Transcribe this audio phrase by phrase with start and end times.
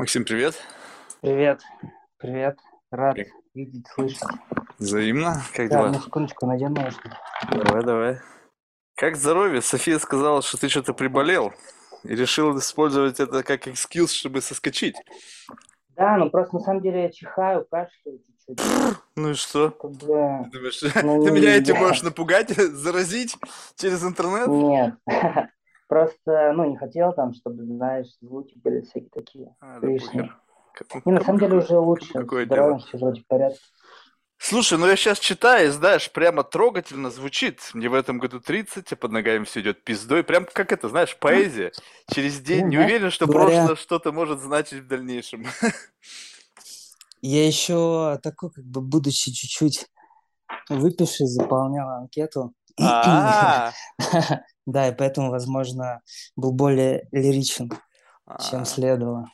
[0.00, 0.54] Максим, привет.
[1.20, 1.60] Привет,
[2.16, 2.56] привет,
[2.90, 3.26] рад Как?
[3.52, 4.22] видеть, слышать.
[4.78, 5.42] Взаимно.
[5.54, 5.88] Как Да, дела?
[5.90, 7.10] на секундочку надену наушники.
[7.50, 8.18] Давай, давай.
[8.96, 9.60] Как здоровье?
[9.60, 11.52] София сказала, что ты что-то приболел
[12.04, 14.96] и решил использовать это как экскьюз, чтобы соскочить.
[15.90, 18.58] Да, ну просто на самом деле я чихаю, кашляю чуть-чуть.
[19.16, 19.68] Ну и что?
[19.82, 23.36] Бы, Ты думаешь, ну, ты меня этим можешь напугать, заразить
[23.76, 24.48] через интернет?
[24.48, 24.94] Нет,
[25.90, 30.30] просто, ну, не хотел там, чтобы, знаешь, звуки были всякие такие А, да лишние.
[30.88, 31.02] похер.
[31.04, 33.00] И на самом деле уже лучше, Какое здоровье, дело?
[33.00, 33.58] вроде порядке.
[34.38, 37.60] Слушай, ну я сейчас читаю, знаешь, прямо трогательно звучит.
[37.74, 40.24] Мне в этом году 30, а под ногами все идет пиздой.
[40.24, 41.72] Прям как это, знаешь, поэзия.
[42.10, 45.44] Через день Ну, не знаешь, уверен, что прошлое что-то может значить в дальнейшем.
[47.20, 49.86] Я еще такой, как бы, будучи чуть-чуть
[50.70, 52.54] выпивший, заполнял анкету.
[52.82, 53.72] А,
[54.66, 56.00] Да, и поэтому, возможно,
[56.36, 57.70] был более лиричен,
[58.26, 58.38] а.
[58.42, 59.26] чем следовало.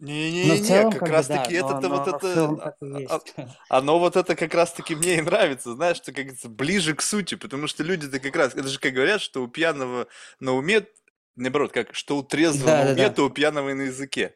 [0.00, 2.74] Но в Не-не-не, как как раз таки это-то вот это, а-
[3.08, 6.94] а- оно вот это как раз таки мне и нравится, знаешь, что, как говорится, ближе
[6.94, 10.06] к сути, потому что люди-то как раз, это же как говорят, что у пьяного
[10.38, 10.86] на уме,
[11.34, 13.10] наоборот, как, что у трезвого Да, на уме, да.
[13.10, 14.34] то у пьяного и на языке.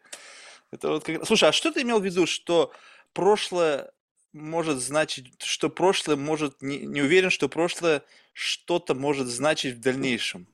[0.72, 1.24] Это вот как...
[1.26, 2.72] Слушай, а что ты имел в виду, что
[3.12, 3.92] прошлое
[4.32, 8.02] может значить, что прошлое может, не, не уверен, что прошлое
[8.32, 10.48] что-то может значить в дальнейшем?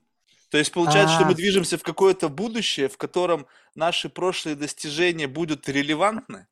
[0.50, 1.34] То есть получается, что мы А.
[1.34, 6.46] движемся в какое-то будущее, в котором наши прошлые достижения будут релевантны?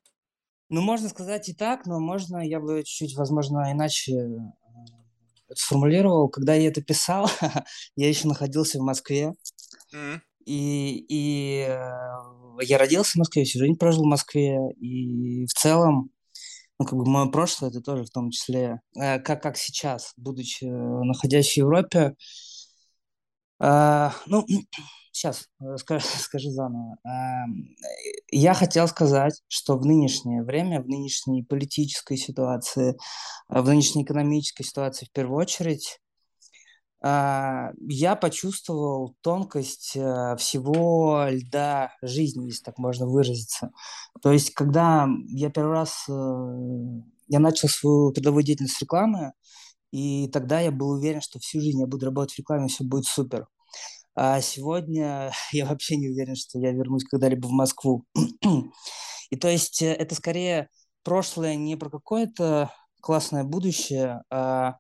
[0.69, 6.29] Ну, можно сказать и так, но можно, я бы чуть-чуть, возможно, иначе э, сформулировал.
[6.29, 7.31] Когда я это писал,
[7.97, 9.33] я еще находился в Москве,
[9.93, 10.23] М.
[10.45, 11.79] и, и э,
[12.63, 16.11] я родился в Москве, всю жизнь прожил в Москве, и в целом,
[16.79, 20.65] ну, как бы мое прошлое, это тоже в том числе, э, как, как сейчас, будучи
[20.65, 22.15] э, находясь в Европе,
[23.59, 24.45] а, ну,
[25.13, 26.97] сейчас скажу, скажу заново.
[27.05, 27.47] Э,
[28.31, 32.97] Я хотел сказать, что в нынешнее время, в нынешней политической ситуации,
[33.49, 36.06] а, в нынешней экономической ситуации в первую очередь, а,
[37.03, 43.71] я почувствовал тонкость э, всего льда жизни, если так можно выразиться.
[44.23, 46.13] То есть, когда я первый раз э,
[47.29, 49.33] я начал свою трудовую деятельность с рекламы,
[49.93, 53.05] и тогда я был уверен, что всю жизнь я буду работать в рекламе, все будет
[53.05, 53.47] супер.
[54.15, 58.05] А сегодня я вообще не уверен, что я вернусь когда-либо в Москву.
[59.31, 60.69] И то есть э, это скорее
[61.03, 64.79] прошлое не про какое-то классное будущее, а, а,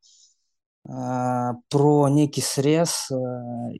[0.86, 3.16] про некий срез э,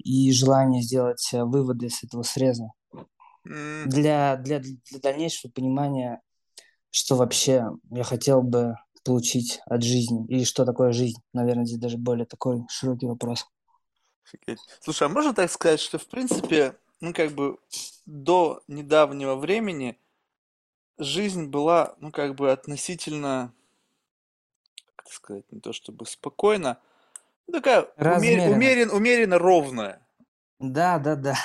[0.03, 2.72] и желание сделать э, выводы с этого среза
[3.44, 6.21] для, для, для дальнейшего понимания,
[6.91, 8.75] что вообще я хотел бы
[9.05, 11.21] получить от жизни, или что такое жизнь.
[11.33, 13.47] Наверное, здесь даже более такой широкий вопрос.
[14.81, 17.59] Слушай, а можно так сказать, что в принципе, ну как бы
[18.05, 19.97] до недавнего времени
[20.99, 23.55] жизнь была, ну как бы относительно,
[24.97, 26.81] как сказать, не то чтобы спокойно,
[27.46, 28.56] ну такая умер- Размеренно.
[28.56, 30.06] умерен, умеренно ровная.
[30.58, 31.36] Да, да, да.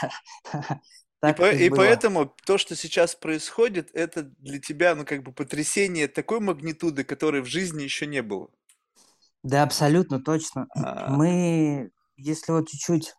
[1.23, 1.77] И, Так по- и и было.
[1.77, 7.41] поэтому то, что сейчас происходит, это для тебя, ну как бы потрясение такой магнитуды, которой
[7.41, 8.49] в жизни еще не было.
[9.43, 10.67] Да, абсолютно точно.
[10.75, 13.13] А, Мы, если вот чуть-чуть,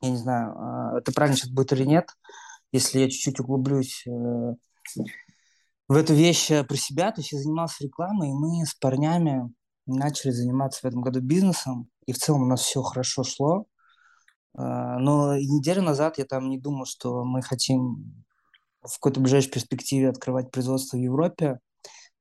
[0.00, 2.08] я не знаю, а, это правильно сейчас будет или нет,
[2.72, 4.10] если я чуть-чуть углублюсь э,
[5.88, 9.52] в эту вещь э, про себя, то есть я занимался рекламой, и мы с парнями
[9.86, 13.66] начали заниматься в этом году бизнесом, и в целом у нас все хорошо шло.
[14.54, 18.24] А, Но неделю назад я там не думал, что мы хотим
[18.82, 21.60] в какой-то ближайшей перспективе открывать производство в Европе.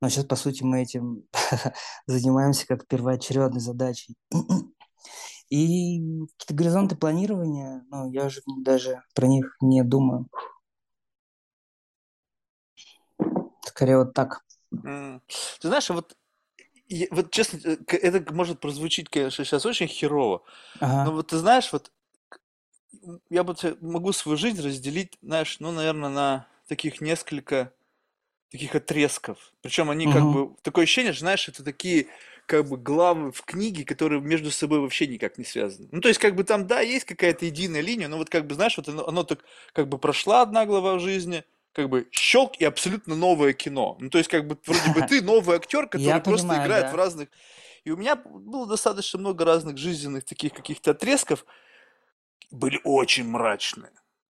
[0.01, 1.23] Но сейчас, по сути, мы этим
[2.07, 4.15] занимаемся как первоочередной задачей.
[5.49, 5.99] И
[6.37, 10.27] какие-то горизонты планирования, ну, я уже даже про них не думаю.
[13.63, 14.41] Скорее вот так.
[14.71, 16.15] Ты знаешь, а вот,
[16.87, 20.43] я- вот честно, э, это может прозвучить, конечно, сейчас очень херово,
[20.79, 21.05] Ага.
[21.05, 21.91] Но вот ты знаешь, вот
[23.29, 27.73] я бы могу свою жизнь разделить, знаешь, ну, наверное, на таких несколько
[28.51, 29.53] таких отрезков.
[29.61, 30.31] Причем они как Мгм.
[30.31, 32.07] бы, такое ощущение, что, знаешь, это такие
[32.47, 35.89] как бы главы в книге, которые между собой вообще никак не связаны.
[35.91, 38.55] Ну, то есть, как бы там, да, есть какая-то единая линия, но вот как бы,
[38.55, 41.43] знаешь, вот оно, оно так как бы прошла одна глава в жизни,
[41.75, 43.97] как бы щелк и абсолютно новое кино.
[43.99, 46.91] Ну, то есть, как бы, вроде бы ты новый актер, который просто понимаю, играет да.
[46.91, 47.29] в разных...
[47.83, 51.45] И у меня было достаточно много разных жизненных таких каких-то отрезков,
[52.49, 53.91] были очень мрачные.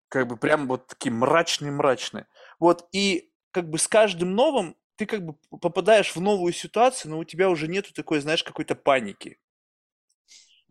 [0.09, 2.25] Как бы прям вот такие мрачные-мрачные.
[2.59, 7.19] Вот, и как бы с каждым новым ты как бы попадаешь в новую ситуацию, но
[7.19, 9.37] у тебя уже нету такой, знаешь, какой-то паники.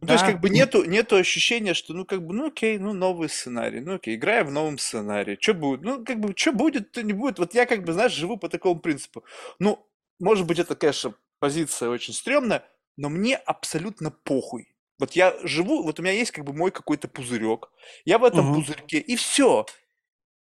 [0.02, 2.76] Ну, то есть, как Да, бы нету, нету ощущения, что, ну, как бы, ну, окей,
[2.78, 5.82] ну, новый сценарий, ну, окей, играем в новом сценарии, что будет?
[5.82, 7.38] Ну, как бы, что будет, то не будет.
[7.38, 9.24] Вот я, как бы, знаешь, живу по такому принципу.
[9.60, 9.86] Ну,
[10.18, 12.64] может быть, это, конечно, позиция очень стрёмная,
[12.96, 14.74] но мне абсолютно похуй.
[14.98, 17.70] Вот я живу, вот у меня есть, как бы, мой какой-то пузырек,
[18.04, 18.52] я в этом мгм.
[18.52, 19.66] пузырьке, и все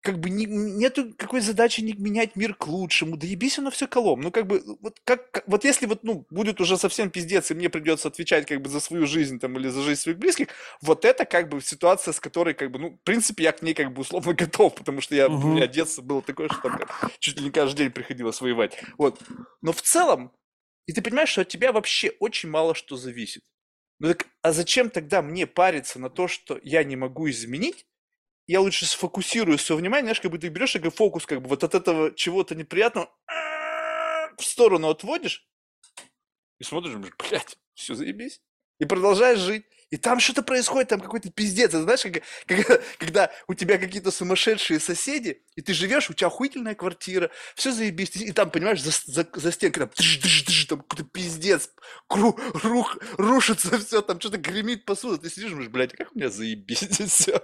[0.05, 3.17] как бы не, нету какой задачи не менять мир к лучшему.
[3.17, 4.21] Да ебись оно все колом.
[4.21, 7.69] Ну, как бы, вот, как, вот если вот, ну, будет уже совсем пиздец, и мне
[7.69, 10.49] придется отвечать как бы за свою жизнь там или за жизнь своих близких,
[10.79, 13.73] вот это как бы ситуация, с которой как бы, ну, в принципе, я к ней
[13.73, 17.11] как бы условно готов, потому что я, у меня детство было такое, что там как
[17.17, 18.77] чуть ли не каждый день приходилось воевать.
[18.99, 19.19] Вот.
[19.63, 20.31] Но в целом,
[20.85, 23.41] и ты понимаешь, что от тебя вообще очень мало что зависит.
[23.97, 27.87] Ну так, а зачем тогда мне париться на то, что я не могу изменить,
[28.47, 31.63] я лучше сфокусирую свое внимание, знаешь, как бы ты берешь как фокус, как бы вот
[31.63, 33.09] от этого чего-то неприятного
[34.37, 35.47] в сторону отводишь
[36.59, 38.41] и смотришь, блядь, все заебись.
[38.79, 39.65] И продолжаешь жить.
[39.91, 41.69] И там что-то происходит, там какой-то пиздец.
[41.69, 46.27] Это знаешь, как, как- когда у тебя какие-то сумасшедшие соседи, и ты живешь, у тебя
[46.27, 48.15] охуительная квартира, все заебись.
[48.15, 51.69] И там, понимаешь, за, за, за стенкой там, тыш, тыш, тыш, там какой-то пиздец,
[52.07, 55.17] кру, рух, рушится все, там что-то гремит посуда.
[55.19, 57.41] Ты сидишь, думаешь, блядь, а как у меня заебись все.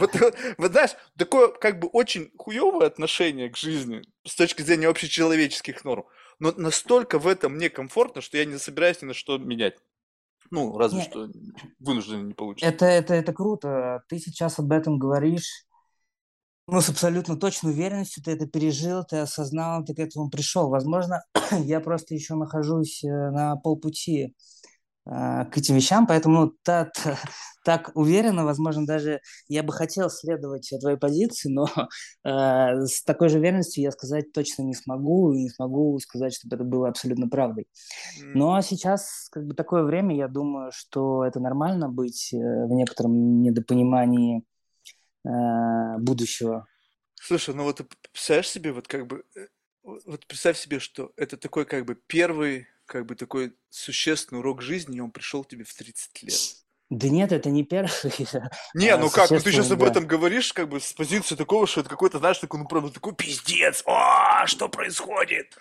[0.00, 4.88] Вот, вот, вот знаешь, такое как бы очень хуевое отношение к жизни с точки зрения
[4.88, 6.06] общечеловеческих норм.
[6.38, 9.76] Но настолько в этом мне комфортно, что я не собираюсь ни на что менять.
[10.52, 11.28] Ну, разве Не, что
[11.80, 12.70] вынужденно не получится.
[12.70, 14.04] это, это, это круто.
[14.08, 15.64] Ты сейчас об этом говоришь.
[16.68, 20.68] Ну, с абсолютно точной уверенностью ты это пережил, ты осознал, ты к этому пришел.
[20.68, 21.24] Возможно,
[21.64, 24.34] я просто еще нахожусь э, на полпути
[25.04, 27.18] к этим вещам, поэтому ну, та- та-
[27.64, 31.66] так уверенно, возможно, даже я бы хотел следовать твоей позиции, но
[32.24, 36.56] э, с такой же уверенностью я сказать точно не смогу, и не смогу сказать, чтобы
[36.56, 37.66] это было абсолютно правдой.
[38.34, 43.42] Но сейчас как бы такое время, я думаю, что это нормально быть э, в некотором
[43.42, 44.44] недопонимании
[45.24, 46.66] э, будущего.
[47.14, 49.46] Слушай, ну вот ты представляешь себе, вот как бы, э,
[49.82, 54.98] вот представь себе, что это такой как бы первый, как бы такой существенный урок жизни,
[54.98, 56.40] и он пришел тебе в 30 лет.
[56.90, 57.90] Да нет, это не первый
[58.74, 61.66] Не, а, ну как, ну ты сейчас об этом говоришь, как бы с позиции такого,
[61.66, 65.58] что это какой-то, знаешь, такой, ну правда, такой пиздец, о, что происходит?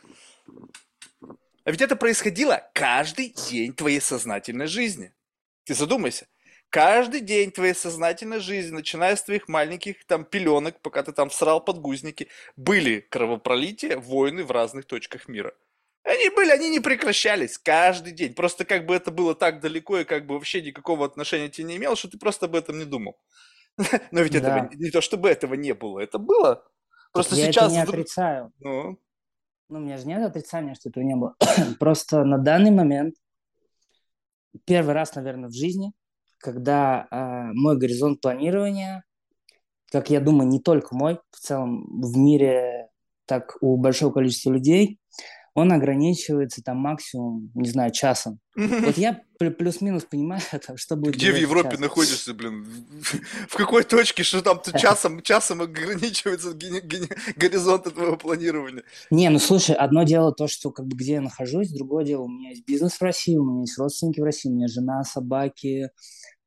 [1.63, 5.13] А ведь это происходило каждый день твоей сознательной жизни.
[5.63, 6.27] Ты задумайся.
[6.69, 11.63] Каждый день твоей сознательной жизни, начиная с твоих маленьких там пеленок, пока ты там всрал
[11.63, 15.53] подгузники, были кровопролития, войны в разных точках мира.
[16.03, 18.33] Они были, они не прекращались каждый день.
[18.33, 21.77] Просто как бы это было так далеко и как бы вообще никакого отношения тебе не
[21.77, 23.19] имело, что ты просто об этом не думал.
[24.11, 26.63] Но ведь этого Да, не то, чтобы этого не было, это было.
[27.13, 27.93] Просто я это сейчас не вдруг...
[27.93, 28.51] отрицаю.
[28.59, 28.99] Ну,
[29.69, 31.35] Ну, у меня же нет отрицания, что этого не было.
[31.79, 33.15] Просто на данный момент
[34.65, 35.93] первый раз, наверное, в жизни,
[36.37, 39.03] когда э, мой горизонт планирования,
[39.91, 42.89] как я думаю, не только мой, в целом в мире,
[43.25, 44.99] так у большого количества людей,
[45.53, 48.39] он ограничивается там максимум, не знаю, часом.
[48.55, 51.79] Вот я плю- плюс-минус понимаю, там, что будет где в Европе час.
[51.79, 52.65] находишься, блин?
[53.49, 56.53] В какой точке, что там ты часом, часом ограничивается
[57.35, 58.83] горизонты твоего планирования?
[59.09, 62.29] Не, ну слушай, одно дело то, что как бы где я нахожусь, другое дело, у
[62.29, 65.89] меня есть бизнес в России, у меня есть родственники в России, у меня жена, собаки,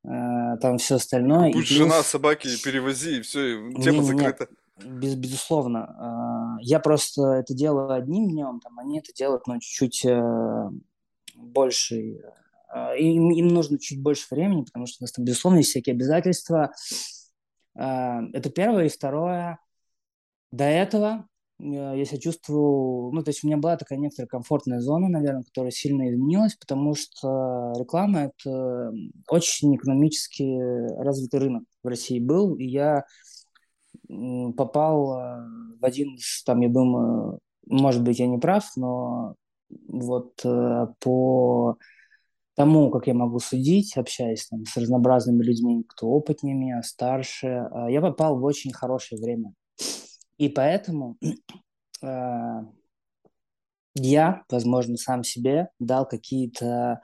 [0.03, 3.39] э, там все остальное, и Будь жена, плюс собаки, перевози, и все,
[3.83, 4.47] тема Не-не-не, закрыта.
[4.83, 5.85] Без, безусловно.
[5.97, 10.69] А, Я просто это делаю одним днем, там они это делают, ну, чуть-чуть э,
[11.35, 12.21] больше.
[12.73, 15.93] э, Им, им нужно чуть больше времени, потому что у нас там, безусловно, есть всякие
[15.93, 16.71] обязательства.
[17.75, 18.85] А, Это первое.
[18.85, 19.59] И второе,
[20.51, 21.27] до этого
[21.59, 25.43] э, я себя чувствую, ну, то есть у меня была такая некоторая комфортная зона, наверное,
[25.43, 28.91] которая сильно изменилась, потому что реклама– это
[29.29, 30.43] очень экономически
[31.01, 33.05] развитый рынок в России был, и я
[34.07, 35.47] попал э,
[35.79, 39.35] в один из, там, я думаю, может быть, я не прав, но
[39.87, 41.77] вот э, по
[42.55, 47.91] тому, как я могу судить, общаясь там с разнообразными людьми, кто опытнее меня, старше, э,
[47.91, 49.53] я попал в очень хорошее время.
[50.37, 51.17] И поэтому
[53.95, 56.99] я, возможно, сам себе дал какие-то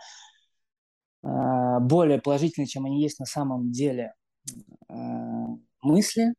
[1.23, 4.13] более положительные, чем они есть на самом деле,
[5.81, 6.33] мысли,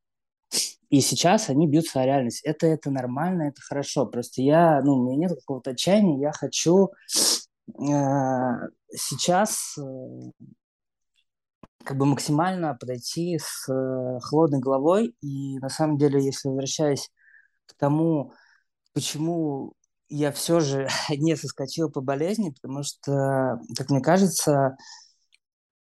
[0.90, 2.42] и сейчас они бьются о реальность.
[2.44, 4.06] Это, это нормально, это хорошо.
[4.06, 6.90] Просто я, ну, у меня нет какого-то отчаяния, я хочу
[7.68, 8.52] э,
[8.94, 9.82] сейчас э,
[11.84, 15.16] как бы максимально подойти с э, холодной головой.
[15.22, 17.10] И на самом деле, если возвращаясь
[17.66, 18.34] к тому,
[18.92, 19.72] почему
[20.10, 24.76] я все же не соскочил по болезни, потому что, как мне кажется,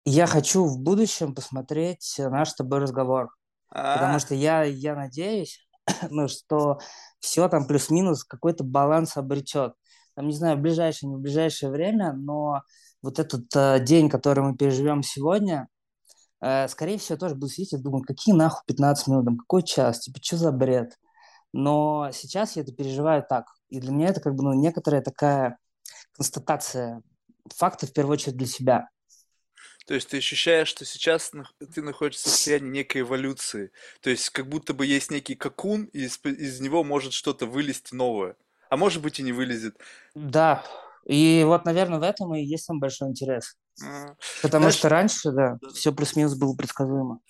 [0.05, 3.31] Я хочу в будущем посмотреть наш с тобой разговор,
[3.71, 5.67] потому А, что я, я надеюсь,
[6.11, 6.79] ну, что
[7.21, 9.75] все там плюс-минус какой-то баланс обретет.
[10.15, 12.62] Там, не знаю, в ближайшее, не в ближайшее время, но
[13.03, 15.69] вот этот э, день, который мы переживем сегодня,
[16.41, 20.00] э, скорее всего, тоже буду сидеть и думать, какие нахуй 15 минут, там, какой час,
[20.00, 20.99] типа, что за бред?
[21.53, 23.47] Но сейчас я это переживаю так.
[23.69, 25.59] И для меня это как бы, ну, некоторая такая
[26.12, 27.03] констатация
[27.57, 28.89] факта, в первую очередь, для себя.
[29.90, 31.32] То есть ты ощущаешь, что сейчас
[31.75, 33.73] ты находишься в состоянии некой эволюции.
[34.02, 37.92] То есть как будто бы есть некий кокун, и из, из него может что-то вылезти
[37.92, 38.37] новое.
[38.68, 39.76] А может быть и не вылезет.
[40.14, 40.64] Да,
[41.04, 43.56] и вот, наверное, в этом и есть самый большой интерес.
[44.42, 47.20] Потому Знаешь, что раньше, да, все плюс-минус было предсказуемо.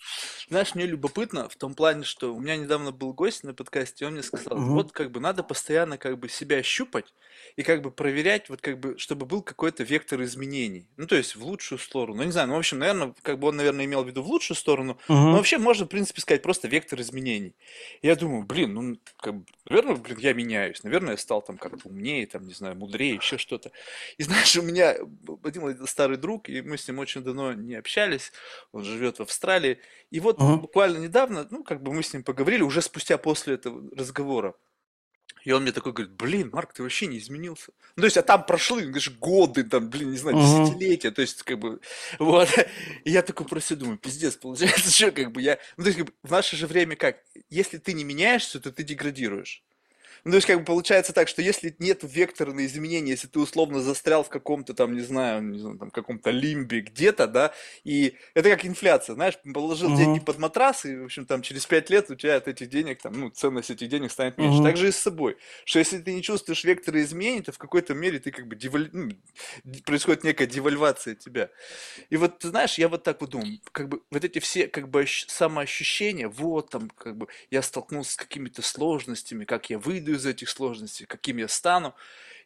[0.49, 4.07] Знаешь, мне любопытно в том плане, что у меня недавно был гость на подкасте, и
[4.07, 4.75] он мне сказал, Мгм.
[4.75, 7.13] вот как бы надо постоянно как бы себя щупать
[7.55, 10.89] и как бы проверять, вот как бы, чтобы был какой-то вектор изменений.
[10.97, 12.17] Ну, то есть в лучшую сторону.
[12.17, 14.27] Ну, не знаю, ну, в общем, наверное, как бы он, наверное, имел в виду в
[14.27, 15.37] лучшую сторону, но Мгм.
[15.37, 17.55] вообще можно, в принципе, сказать просто вектор изменений.
[18.01, 21.87] Я думаю, блин, ну, как бы, наверное, блин, я меняюсь, наверное, я стал там как-то
[21.89, 23.71] умнее, там, не знаю, мудрее, еще что-то.
[24.17, 24.95] И знаешь, у меня
[25.43, 28.31] один старый друг, и мы с ним очень давно не общались,
[28.71, 29.79] он живет в Австралии,
[30.09, 30.61] и вот Мгм.
[30.61, 34.55] буквально недавно, ну, как бы мы с ним поговорили, уже спустя после этого разговора.
[35.43, 37.71] И он мне такой говорит, блин, Марк, ты вообще не изменился.
[37.95, 40.45] Ну, то есть, а там прошли, говоришь, годы, там, блин, не знаю, Мгм.
[40.45, 41.79] десятилетия, то есть, как бы,
[42.19, 42.49] вот.
[43.05, 45.57] И я такой про себя думаю, пиздец, получается, что, как бы, я...
[45.77, 47.23] Ну, то есть, как бы, в наше же время как?
[47.49, 49.63] Если ты не меняешься, то ты деградируешь.
[50.23, 53.39] Ну, то есть, как бы получается так, что если нет вектора на изменения, если ты
[53.39, 58.15] условно застрял в каком-то там, не знаю, не знаю, там, каком-то лимбе где-то, да, и
[58.33, 60.25] это как инфляция, знаешь, положил деньги Мгм.
[60.25, 63.13] под матрас, и, в общем, там, через пять лет у тебя от этих денег, там,
[63.13, 64.61] ну, ценность этих денег станет меньше.
[64.61, 64.77] Так Мгм.
[64.77, 68.19] же и с собой, что если ты не чувствуешь вектора изменений, то в какой-то мере
[68.19, 68.89] ты как бы деваль...
[68.93, 69.09] ну,
[69.85, 71.49] происходит некая девальвация тебя.
[72.09, 74.89] И вот, ты знаешь, я вот так вот думаю, как бы вот эти все как
[74.89, 80.10] бы ощ- самоощущения, вот там как бы я столкнулся с какими-то сложностями, как я выйду
[80.13, 81.95] из этих сложностей, каким я стану.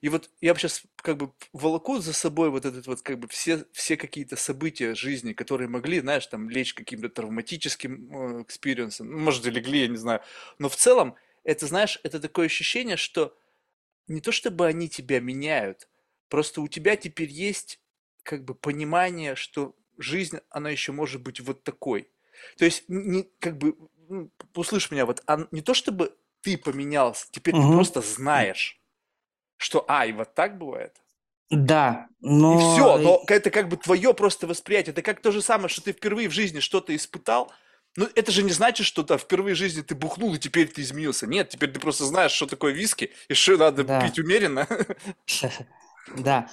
[0.01, 3.65] И вот я сейчас как бы волоку за собой вот этот вот как бы все,
[3.71, 9.17] все какие-то события жизни, которые могли, знаешь, там лечь каким-то травматическим э, experience ом, ну,
[9.17, 10.21] может, и легли, я не знаю.
[10.59, 13.35] Но в целом, это, знаешь, это такое ощущение, что
[14.07, 15.87] не то чтобы они тебя меняют,
[16.29, 17.79] просто у тебя теперь есть
[18.23, 22.09] как бы понимание, что жизнь, она еще может быть вот такой.
[22.57, 23.75] То есть, не, как бы,
[24.09, 26.15] ну, услышь меня, вот, а не то чтобы
[26.45, 27.67] ты поменялся, теперь ты Мгм.
[27.67, 28.79] просто знаешь,
[29.57, 31.01] что, а, и вот так бывает.
[31.49, 32.07] Да,
[32.47, 34.91] И все, но но это как бы твое просто восприятие.
[34.93, 37.51] Это как то же самое, что ты впервые в жизни что-то испытал.
[37.97, 40.81] Ну, это же не значит, что да, впервые в жизни ты бухнул, и теперь ты
[40.81, 41.25] изменился.
[41.27, 44.67] Нет, теперь ты просто знаешь, что такое виски, и что надо пить да, умеренно.
[46.15, 46.47] да,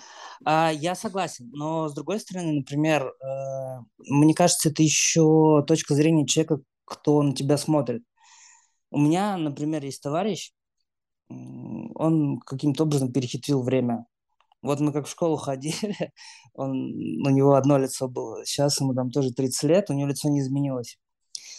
[0.45, 1.51] А, я согласен.
[1.53, 7.35] Но с другой стороны, например, э, мне кажется, это еще точка зрения человека, кто на
[7.35, 8.03] тебя смотрит.
[8.93, 10.53] У меня, например, есть товарищ,
[11.31, 14.05] он каким-то образом перехитрил время.
[14.61, 16.13] Вот мы как в школу ходили,
[16.55, 16.93] он,
[17.27, 18.45] у него одно лицо было.
[18.45, 20.99] Сейчас ему там тоже 30 лет, у него лицо не изменилось.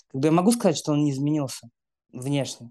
[0.09, 1.69] Как бы я могу сказать, что он не изменился
[2.11, 2.69] внешне,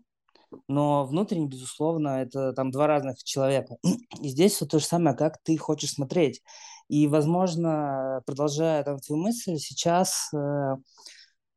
[0.68, 3.76] но внутренне, безусловно, это там два разных человека.
[4.22, 6.40] И здесь все то же самое, как ты хочешь смотреть.
[6.88, 10.76] И, возможно, продолжая там твою мысль, сейчас э,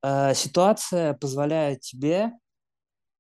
[0.01, 2.31] э, ситуация позволяет тебе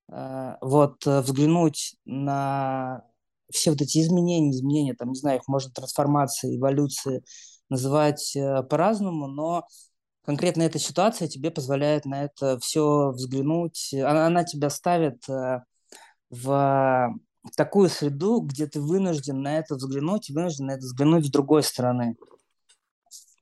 [0.07, 3.03] вот э, взглянуть на
[3.51, 7.23] все вот эти изменения, изменения, там, не знаю, их можно трансформации, эволюции
[7.69, 9.67] называть э, по-разному, но
[10.23, 13.93] конкретно эта ситуация тебе позволяет на это все взглянуть.
[13.93, 15.63] Она, она тебя ставит э,
[16.29, 17.15] в
[17.55, 22.15] такую среду, где ты вынужден на это взглянуть, вынужден на это взглянуть с другой стороны.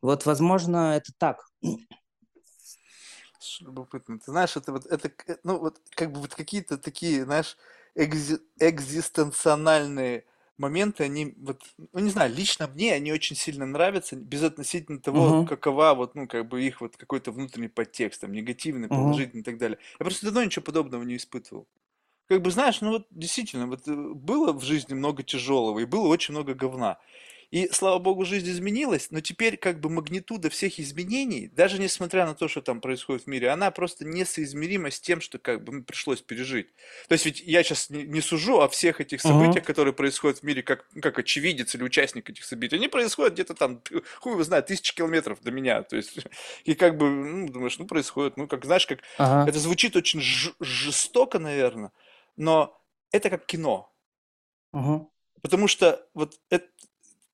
[0.01, 1.38] Вот, возможно, это так.
[3.62, 4.20] Любопытно.
[4.20, 5.12] Ты знаешь, это вот, это,
[5.44, 7.58] ну, вот, как бы вот какие-то такие, знаешь,
[7.96, 10.26] экзи- экзистенциональные
[10.58, 15.46] моменты, они, вот, ну, не знаю, лично мне они очень сильно нравятся, безотносительно того, Мгм,
[15.46, 19.44] какова вот, ну, как бы их вот какой-то внутренний подтекст, там, негативный, мгм, положительный и
[19.44, 19.80] так далее.
[20.00, 21.68] Я просто давно ничего подобного не испытывал.
[22.28, 26.08] Как бы, знаешь, ну вот действительно, вот э, было в жизни много тяжелого и было
[26.08, 27.00] очень много говна.
[27.53, 32.33] И, слава богу, жизнь изменилась, но теперь как бы магнитуда всех изменений, даже несмотря на
[32.33, 36.19] то, что там происходит в мире, она просто несоизмерима с тем, что как бы пришлось
[36.19, 36.69] пережить.
[37.07, 39.65] То есть ведь я сейчас не, сужу о всех этих событиях, мгм.
[39.65, 42.75] которые происходят в мире, как, ну, как очевидец или участник этих событий.
[42.77, 43.83] Они происходят где-то там,
[44.19, 45.83] хуй его знает, тысячи километров до меня.
[45.83, 46.17] То есть,
[46.65, 50.22] и как бы, ну, думаешь, ну, происходит, ну, как, знаешь, как, Ага, это звучит очень
[50.60, 51.91] жестоко, наверное,
[52.36, 52.75] но
[53.12, 53.93] это как кино.
[54.74, 55.05] мгм,
[55.41, 56.69] Потому что вот эт-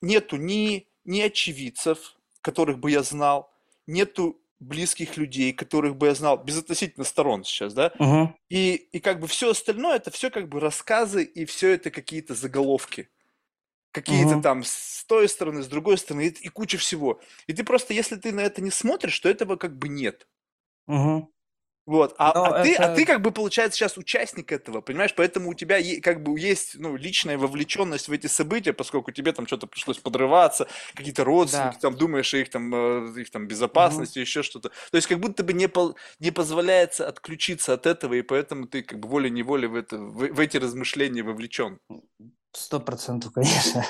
[0.01, 3.51] нету ни, ни очевидцев, которых бы я знал,
[3.87, 8.33] нету близких людей, которых бы я знал, безотносительно сторон сейчас, да, Мгм.
[8.49, 12.35] и, и как бы все остальное, это все как бы рассказы, и все это какие-то
[12.35, 13.09] заголовки.
[13.91, 14.39] Какие-то Мгм.
[14.39, 17.21] там с той стороны, с другой стороны, и, и куча всего.
[17.47, 20.27] И ты просто, если ты на это не смотришь, то этого как бы нет.
[20.87, 21.27] Мгм.
[21.89, 25.11] Вот, а, Но а ты, а это- ты как бы, получается, сейчас участник этого, понимаешь?
[25.15, 29.31] Поэтому у тебя е- как бы есть, ну, личная вовлеченность в эти события, поскольку тебе
[29.33, 31.79] там что-то пришлось подрываться, какие-то родственники, Да.
[31.89, 34.69] там думаешь о их там, э, их там безопасности, еще что-то.
[34.69, 38.83] То есть как будто бы не, пол- не позволяется отключиться от этого, и поэтому ты
[38.83, 41.79] как бы волей-неволей в, это, в, в эти размышления вовлечен.
[42.51, 43.83] Сто процентов, конечно.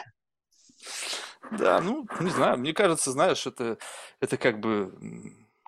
[1.51, 3.77] Да, ну, не знаю, мне кажется, знаешь, это,
[4.21, 4.93] это как бы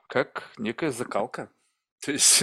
[0.08, 1.50] как некая закалка.
[2.06, 2.42] То есть,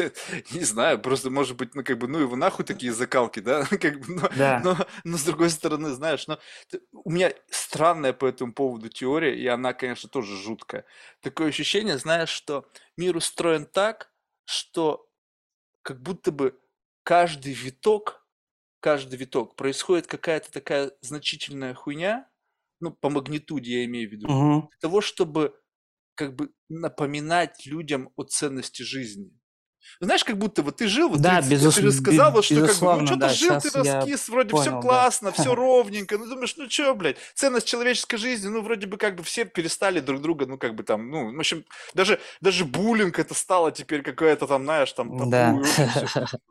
[0.51, 4.01] не знаю, просто может быть, ну, как бы, ну, его нахуй такие закалки, да, как
[4.01, 4.73] бы, но, Да.
[4.75, 6.39] но, но с другой стороны, знаешь, но
[6.93, 10.85] у меня странная по этому поводу теория, и она, конечно, тоже жуткая.
[11.21, 14.13] Такое ощущение, знаешь, что мир устроен так,
[14.45, 15.09] что
[15.83, 16.61] как будто бы
[17.05, 18.27] каждый виток,
[18.81, 22.31] каждый виток происходит какая-то такая значительная хуйня,
[22.81, 24.69] ну, по магнитуде я имею в виду, Мгм.
[24.71, 25.61] для того, чтобы
[26.17, 29.38] как бы напоминать людям о ценности жизни.
[30.01, 32.45] Знаешь, как будто вот ты жил, вот Да, 30 лет, безус- ты же сказал, вот,
[32.45, 34.81] что как бы, ну, что-то да, жил, ты раскис, вроде все понял, да.
[34.83, 39.17] классно, все ровненько, ну, думаешь, ну, что, блядь, ценность человеческой жизни, ну, вроде бы, как
[39.17, 43.19] бы, все перестали друг друга, ну, как бы, там, ну, в общем, даже, даже буллинг
[43.19, 45.55] это стало теперь какое-то там, знаешь, там, табу, Да.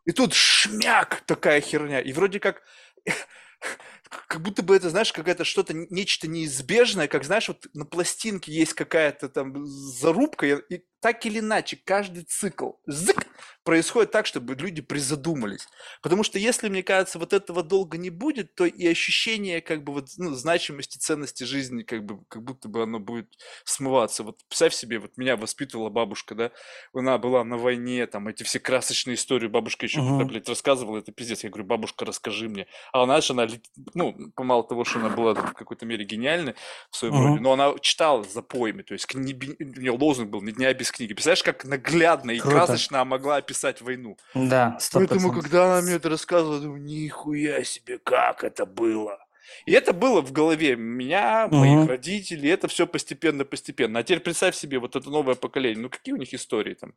[0.05, 0.07] и.
[0.09, 1.99] И тут шмяк такая херня.
[1.99, 2.63] И вроде как
[4.27, 8.73] как будто бы это, знаешь, какая-то что-то, нечто неизбежное, как, знаешь, вот на пластинке есть
[8.73, 13.25] какая-то там зарубка, и, так или иначе каждый цикл зык,
[13.63, 15.67] происходит так, чтобы люди призадумались.
[16.01, 19.93] Потому что если, мне кажется, вот этого долго не будет, то и ощущение как бы
[19.93, 23.29] вот, ну, значимости, ценности жизни, как бы, как будто бы оно будет
[23.63, 24.23] смываться.
[24.23, 26.51] Вот представь себе, вот меня воспитывала бабушка, да,
[26.93, 30.27] она была на войне, там эти все красочные истории, бабушка еще, Мгм.
[30.27, 31.43] блядь, рассказывала, это пиздец.
[31.43, 32.67] Я говорю, бабушка, расскажи мне.
[32.91, 33.47] А она, знаешь, она,
[33.93, 36.55] ну, мало того, что она была в какой-то мере гениальной
[36.89, 37.27] в своем Мгм.
[37.27, 40.73] роде, но она читала за поями, то есть кни- у нее лозунг был «Ни дня
[40.73, 41.13] без книги».
[41.13, 42.57] Представляешь, как наглядно и Круто.
[42.57, 44.17] красочно она могла описать войну.
[44.33, 45.43] Да, сто Поэтому, процентов.
[45.43, 49.19] когда она мне это рассказывала, я думаю, нихуя себе, как это было.
[49.65, 51.87] И это было в голове меня, моих Мгм.
[51.87, 53.99] родителей, это все постепенно-постепенно.
[53.99, 56.93] А теперь представь себе вот это новое поколение, ну какие у них истории там?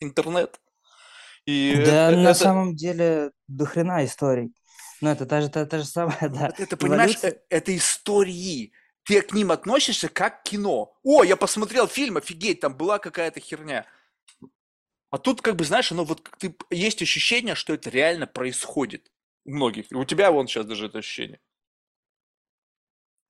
[0.00, 0.60] Интернет.
[1.44, 4.52] И Да, э- на это, самом деле, до хрена историй.
[5.00, 7.42] Ну, это та же, та, та же самая, да, вот это, понимаешь, эволюция.
[7.48, 8.72] это истории.
[9.04, 10.96] Ты к ним относишься как к кино.
[11.02, 13.86] О, я посмотрел фильм, офигеть, там была какая-то херня.
[15.10, 19.12] А тут, как бы, знаешь, оно вот ты, есть ощущение, что это реально происходит
[19.44, 19.92] у многих.
[19.92, 21.40] И у тебя вон сейчас даже это ощущение.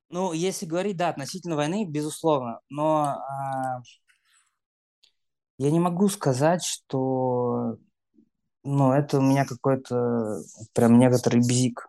[0.09, 3.83] Ну, если говорить, да, относительно войны, безусловно, но а,
[5.59, 7.77] я не могу сказать, что,
[8.67, 10.43] ну, это у меня какой-то
[10.75, 11.89] прям некоторый бзик,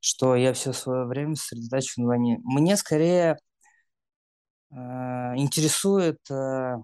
[0.00, 2.40] что я все свое время сосредотачиваю на войне.
[2.42, 3.38] Мне скорее
[4.70, 6.78] а, интересует, а,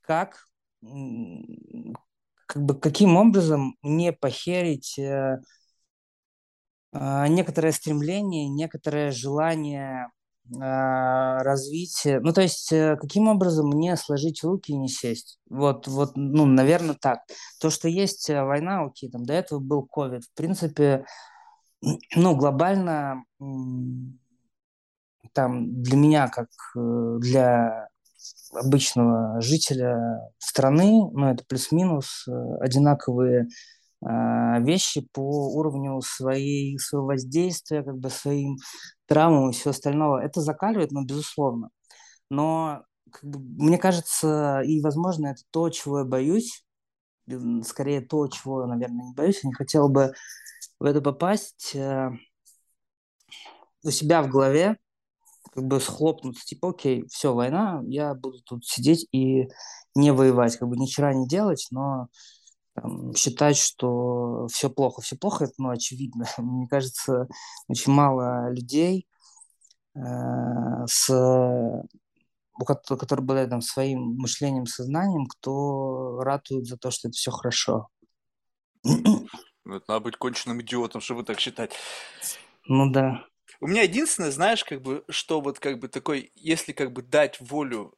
[0.00, 0.46] как,
[2.46, 5.40] как бы, каким образом не похерить э,
[6.92, 10.08] а, некоторое стремление, некоторое желание
[10.58, 12.20] а, развития.
[12.20, 15.38] Ну, то есть, э, каким образом мне сложить руки и не сесть?
[15.48, 17.20] Вот, вот, ну, наверное, так.
[17.60, 20.24] То, что есть э, война, окей, там до этого был ковид.
[20.24, 21.04] В принципе,
[22.16, 23.24] ну, глобально
[25.32, 27.88] там для меня, как э, для
[28.52, 32.26] обычного жителя страны, ну, это плюс-минус
[32.60, 33.46] одинаковые
[34.02, 38.56] вещи по уровню своей, своего воздействия, как бы своим
[39.06, 40.22] травмам и всего остального.
[40.22, 41.70] Это закаливает, но безусловно.
[42.30, 46.64] Но как бы, мне кажется, и, возможно, это то, чего я боюсь,
[47.64, 49.40] скорее то, чего, наверное, не боюсь.
[49.42, 50.14] Я не хотел бы
[50.78, 52.10] в это попасть э,
[53.82, 54.78] у себя в голове,
[55.52, 59.48] как бы схлопнуться, типа, окей, все, война, я буду тут сидеть и
[59.94, 62.08] не воевать, как бы ни хера не делать, но
[63.16, 65.02] считать, что все плохо.
[65.02, 66.26] Все плохо, это, ну, очевидно.
[66.38, 67.28] Мне кажется,
[67.68, 69.06] очень мало людей,
[69.94, 70.00] э,
[70.86, 77.30] с, у которые обладают там, своим мышлением, сознанием, кто ратует за то, что это все
[77.30, 77.88] хорошо.
[79.66, 81.76] Ну, это надо быть конченным идиотом, чтобы так считать.
[82.66, 83.26] Ну да.
[83.60, 87.38] У меня единственное, знаешь, как бы, что вот как бы такой, если как бы дать
[87.40, 87.94] волю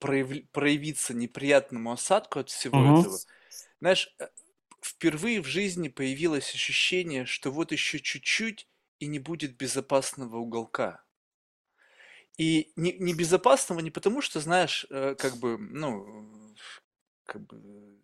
[0.00, 2.98] прояв- проявиться неприятному осадку от всего Мгм.
[2.98, 3.18] этого,
[3.80, 4.28] знаешь, э,
[4.82, 8.68] впервые в жизни появилось ощущение, что вот еще чуть-чуть
[9.00, 11.04] и не будет безопасного уголка.
[12.36, 16.54] И не, не безопасного не потому, что, знаешь, э, как бы, ну,
[17.24, 17.98] как бы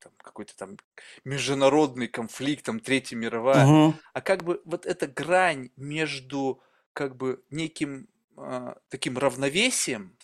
[0.00, 0.76] там какой-то там
[1.24, 3.92] международный конфликт, там Третья мировая, Мгм.
[4.12, 10.16] а как бы вот эта грань между как бы неким а, таким равновесием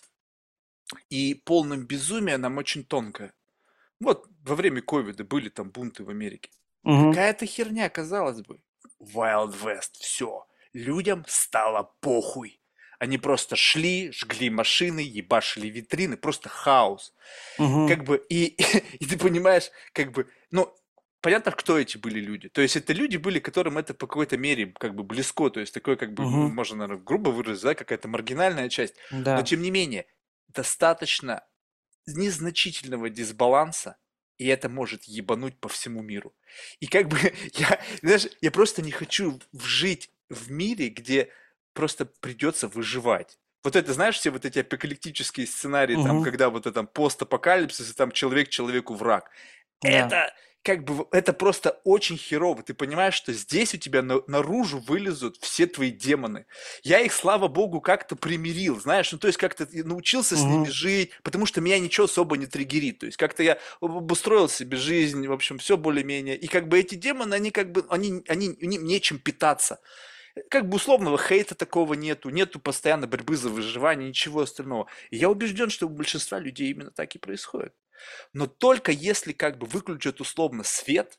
[1.10, 3.34] и полным безумием нам очень тонкая.
[4.00, 6.50] Вот во время ковида были там бунты в Америке.
[6.84, 7.18] Мгм.
[7.18, 8.60] Какая-то херня, казалось бы.
[9.00, 10.46] Wild West, все.
[10.72, 12.60] Людям стало похуй.
[12.98, 17.14] Они просто шли, жгли машины, ебашили витрины, просто хаос.
[17.58, 17.86] Мгм.
[17.86, 18.56] Как бы, и,
[19.00, 20.74] и ты понимаешь, как бы, ну,
[21.20, 22.48] понятно, кто эти были люди.
[22.48, 25.50] То есть это люди были, которым это по какой-то мере как бы близко.
[25.50, 26.50] То есть такой, как бы, Мгм.
[26.50, 28.96] можно, наверное, грубо выразить, да, какая-то маргинальная часть.
[29.32, 29.42] Но Да.
[29.42, 30.06] тем не менее,
[30.48, 31.44] достаточно
[32.16, 33.96] незначительного дисбаланса,
[34.38, 36.34] и это может ебануть по всему миру.
[36.80, 37.18] И как бы
[37.54, 41.30] я, знаешь, я просто не хочу жить в мире, где
[41.72, 43.38] просто придется выживать.
[43.64, 46.24] Вот это, знаешь, все вот эти апокалиптические сценарии, там, Мгм.
[46.24, 49.30] когда вот это там постапокалипсис, и там человек человеку враг.
[49.82, 49.88] Да.
[49.90, 52.62] Это как бы, это просто очень херово.
[52.62, 56.46] Ты понимаешь, что здесь у тебя на- наружу вылезут все твои демоны.
[56.82, 61.12] Я их, слава богу, как-то примирил, знаешь, ну то есть как-то научился с ними жить,
[61.22, 62.98] потому что меня ничего особо не триггерит.
[62.98, 66.36] То есть как-то я об- обустроил себе жизнь, в общем, все более-менее.
[66.36, 69.80] И как бы эти демоны, они как бы, они, они, им нечем питаться.
[70.50, 74.86] Как бы условного хейта такого нету, нету постоянно борьбы за выживание, ничего остального.
[75.10, 77.74] И я убежден, что у большинства людей именно так и происходит.
[78.32, 81.18] Но только если как бы выключат условно свет,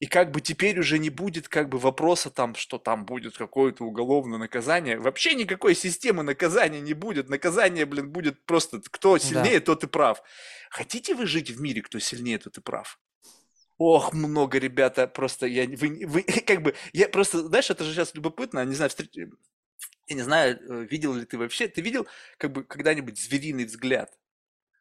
[0.00, 3.84] и как бы теперь уже не будет как бы вопроса там, что там будет какое-то
[3.84, 4.98] уголовное наказание.
[4.98, 7.28] Вообще никакой системы наказания не будет.
[7.28, 9.24] Наказание, блин, будет просто кто Да.
[9.24, 10.22] сильнее, тот и прав.
[10.70, 13.00] Хотите вы жить в мире, кто сильнее, тот и прав?
[13.76, 18.14] Ох, много, ребята, просто я, вы, вы, как бы, я просто, знаешь, это же сейчас
[18.14, 19.30] любопытно, не знаю, встреч-
[20.06, 22.06] я не знаю, э, видел ли ты вообще, ты видел
[22.38, 24.16] как бы когда-нибудь звериный взгляд?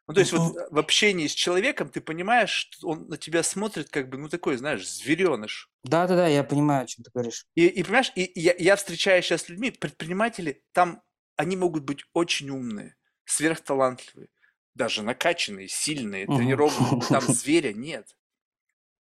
[0.08, 0.56] Ну, то есть вот Мгм.
[0.56, 4.30] э, в общении с человеком ты понимаешь, что он на тебя смотрит как бы, ну,
[4.30, 5.70] такой, знаешь, звереныш.
[5.84, 7.48] Да-да-да, я понимаю, о чем ты говоришь.
[7.56, 11.02] И, и понимаешь, и я, я встречаюсь сейчас с людьми, предприниматели, там
[11.36, 14.30] они могут быть очень умные, сверхталантливые,
[14.76, 16.28] даже накачанные, сильные, Мгм.
[16.28, 17.06] тренированные.
[17.10, 18.16] Там зверя нет.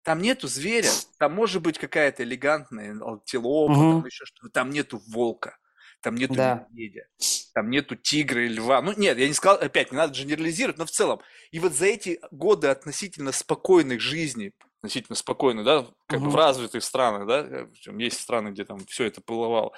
[0.03, 4.07] Там нету зверя, там может быть какая-то элегантная антилопа, там Мгм.
[4.07, 5.59] еще что-то, там нету волка,
[6.01, 6.67] там нету Да.
[6.71, 7.07] медведя,
[7.55, 8.83] там нету тигра и льва.
[8.83, 11.21] Ну нет, я не сказал, опять, не надо генерализировать, но в целом.
[11.51, 16.85] И вот за эти годы относительно спокойных жизней, относительно спокойно, да, как бы в развитых
[16.85, 17.67] странах, да, э,
[17.99, 19.73] есть страны, где там все это полыхало,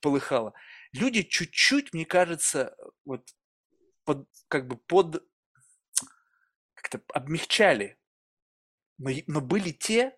[0.00, 0.52] полыхало.
[0.92, 2.74] Люди чуть-чуть, мне кажется,
[3.04, 3.28] вот
[4.04, 5.24] под, как бы под
[6.74, 8.00] как-то обмягчали
[9.00, 10.14] но, но были те,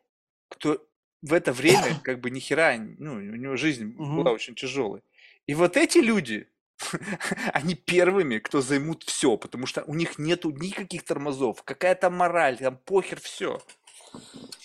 [0.49, 0.85] кто
[1.23, 5.03] в это время как бы ни хера, ну, у него жизнь была очень тяжелой.
[5.47, 6.49] И вот эти люди,
[7.53, 12.59] они первыми, кто займут все, потому что у них нету никаких тормозов, какая там мораль,
[12.59, 13.61] там похер, все.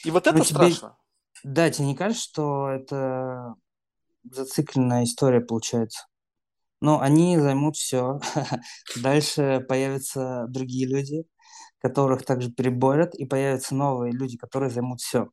[0.04, 0.98] И вот Ну, это тебе- страшно.
[1.44, 3.56] Да, тебе не кажется, что это
[4.24, 6.08] зацикленная история получается?
[6.82, 8.20] Ну, они займут все.
[8.96, 11.26] Дальше появятся другие люди,
[11.80, 15.30] которых также переборят, и появятся новые люди, которые займут все.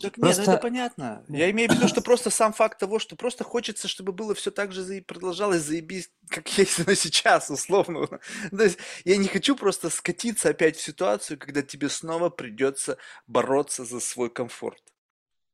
[0.00, 1.24] Так нет, ну это Просто- понятно.
[1.28, 4.50] Я имею в виду, что просто сам факт того, что просто хочется, чтобы было все
[4.50, 8.06] так же заи- продолжалось заебись, как есть оно сейчас, условно.
[8.50, 13.84] То есть я не хочу просто скатиться опять в ситуацию, когда тебе снова придется бороться
[13.84, 14.82] за свой комфорт.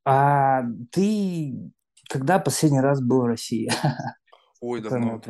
[0.05, 1.71] А ты
[2.09, 3.69] когда последний раз был в России?
[4.61, 5.21] Ой, давно,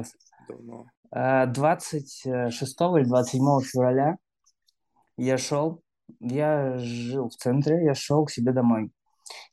[0.47, 0.85] давно.
[1.11, 4.17] А, 26 или 27 февраля
[5.17, 5.81] я шел,
[6.19, 8.91] я жил в центре, я шел к себе домой.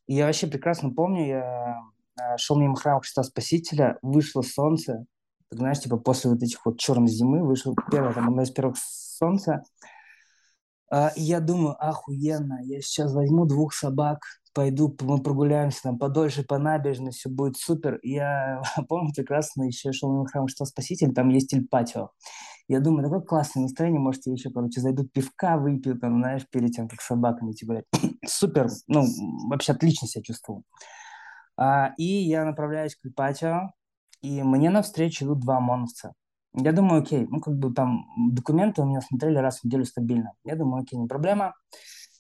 [0.06, 1.80] И я вообще прекрасно помню, я
[2.20, 5.06] а, шел мимо храма Христа Спасителя, вышло солнце,
[5.50, 8.76] так, знаешь, типа после вот этих вот черной зимы вышло первое, там, одно из первых
[8.76, 9.62] солнца.
[10.96, 14.20] А, я думаю, охуенно, я сейчас возьму двух собак,
[14.52, 17.98] пойду, мы прогуляемся там подольше по набережной, все будет супер.
[18.04, 22.10] Я помню прекрасно, еще шел мимо храма Христа Спасителя, там есть Иль-Патио.
[22.68, 26.70] Я думаю, такое классное настроение, может, я еще, короче, зайду пивка выпью, там, знаешь, перед
[26.70, 27.86] тем, как собаками идти гулять.
[28.24, 29.04] Супер, ну,
[29.48, 30.62] вообще отлично себя чувствовал.
[31.56, 33.72] А, и я направляюсь к Ипатио,
[34.22, 36.12] и мне навстречу идут два ОМОНовца.
[36.56, 40.34] Я думаю, окей, ну, как бы там документы у меня смотрели раз в неделю стабильно.
[40.44, 41.54] Я думаю, окей, не проблема.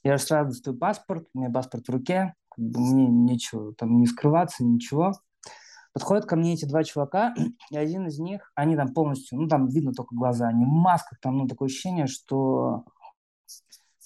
[0.02, 4.06] Я сразу достаю паспорт, у меня паспорт в руке, как бы мне нечего там не
[4.06, 5.12] скрываться, ничего.
[5.92, 7.32] Подходят ко мне эти два чувака,
[7.70, 11.20] и один из них, они там полностью, ну, там видно только глаза, они в масках,
[11.20, 12.84] там, ну, такое ощущение, что,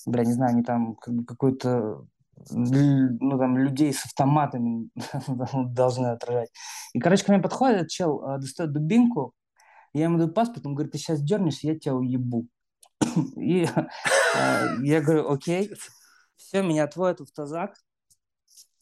[0.04, 2.04] бля, не знаю, они там как бы какой-то,
[2.50, 4.90] ну, там, людей с автоматами
[5.72, 6.50] должны отражать.
[6.92, 9.32] И, короче, ко мне подходит чел, э, достает дубинку,
[9.98, 12.46] Я ему даю паспорт, он говорит, ты сейчас дернешься, я тебя уебу.
[13.36, 13.86] И э,
[14.82, 15.72] я говорю, окей,
[16.36, 17.74] все, меня отводят в автозак.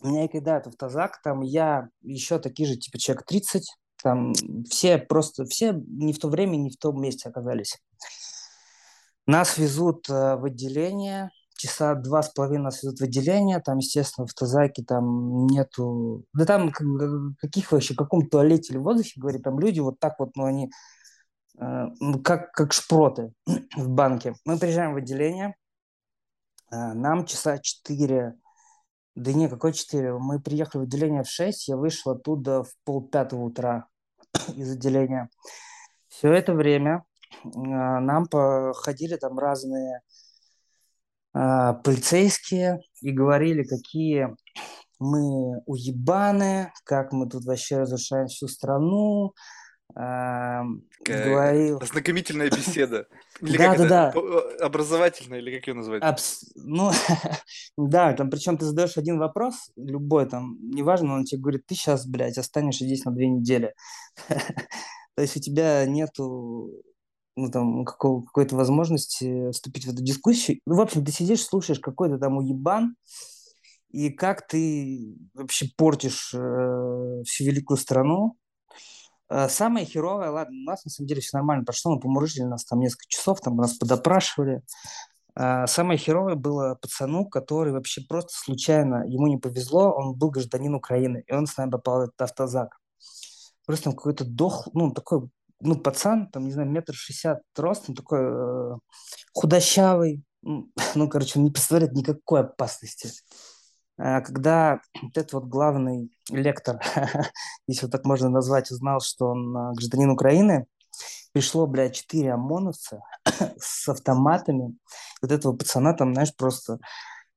[0.03, 3.65] Меня кидают в автозак, там я еще такие же, типа, человек 30,
[4.03, 4.35] там
[4.69, 7.79] все просто, все не в то время, не в том месте оказались.
[9.27, 14.27] Нас везут э, в отделение, часа два с половиной нас везут в отделение, там, естественно,
[14.27, 16.27] в автозаке там нету...
[16.35, 16.71] Да там
[17.41, 20.71] каких вообще, в каком туалете или воздухе, говорит, там люди вот так вот, ну, они
[21.59, 23.33] как, как шпроты
[23.77, 24.35] в банке.
[24.45, 25.57] Мы приезжаем в отделение,
[26.71, 28.37] э, нам часа четыре
[29.17, 30.19] да не, какой 4?
[30.19, 33.89] Мы приехали в отделение в 6, я вышел оттуда в полпятого утра
[34.55, 35.31] из отделения.
[36.09, 37.05] Все это время
[37.43, 40.03] а, нам походили там разные
[41.33, 44.35] полицейские и говорили, какие
[44.99, 49.33] мы уебаны, как мы тут вообще разрушаем всю страну,
[49.97, 51.79] говорил...
[51.79, 53.07] Ознакомительная беседа.
[53.41, 54.13] Или да, да, да.
[54.61, 56.03] Образовательная, или как ее назвать?
[56.03, 56.45] Абс...
[56.55, 56.91] Ну,
[57.77, 62.07] да, там причем ты задаешь один вопрос, любой там, неважно, он тебе говорит, ты сейчас,
[62.07, 63.75] блядь, останешься здесь на две недели.
[64.29, 66.71] То есть у тебя нету
[67.37, 70.61] ну, там, какого, какой-то возможности вступить в эту дискуссию.
[70.67, 72.97] Ну, в общем, ты сидишь, слушаешь какой-то там уебан,
[73.91, 78.37] и как ты вообще портишь э, всю великую страну,
[79.49, 82.81] самое херовое, ладно, у нас на самом деле все нормально прошло, мы помурыжили нас там
[82.81, 84.63] несколько часов, там нас подопрашивали.
[85.37, 90.75] Э, самое херовое было пацану, который вообще просто случайно, ему не повезло, он был гражданин
[90.75, 92.79] Украины, и он с нами попал в этот автозак.
[93.67, 95.29] Просто там какой-то дох, ну, такой,
[95.61, 98.75] ну, пацан, там, не знаю, метр шестьдесят ростом, такой э,
[99.35, 103.11] худощавый, ну, короче, он не представляет никакой опасности.
[103.99, 106.81] Э, когда вот этот вот главный лектор,
[107.67, 110.67] если так можно назвать, узнал, что он э, гражданин Украины,
[111.33, 113.01] пришло, блядь, четыре ОМОНовца
[113.59, 114.77] с автоматами.
[115.23, 116.79] Вот этого пацана там, знаешь, просто,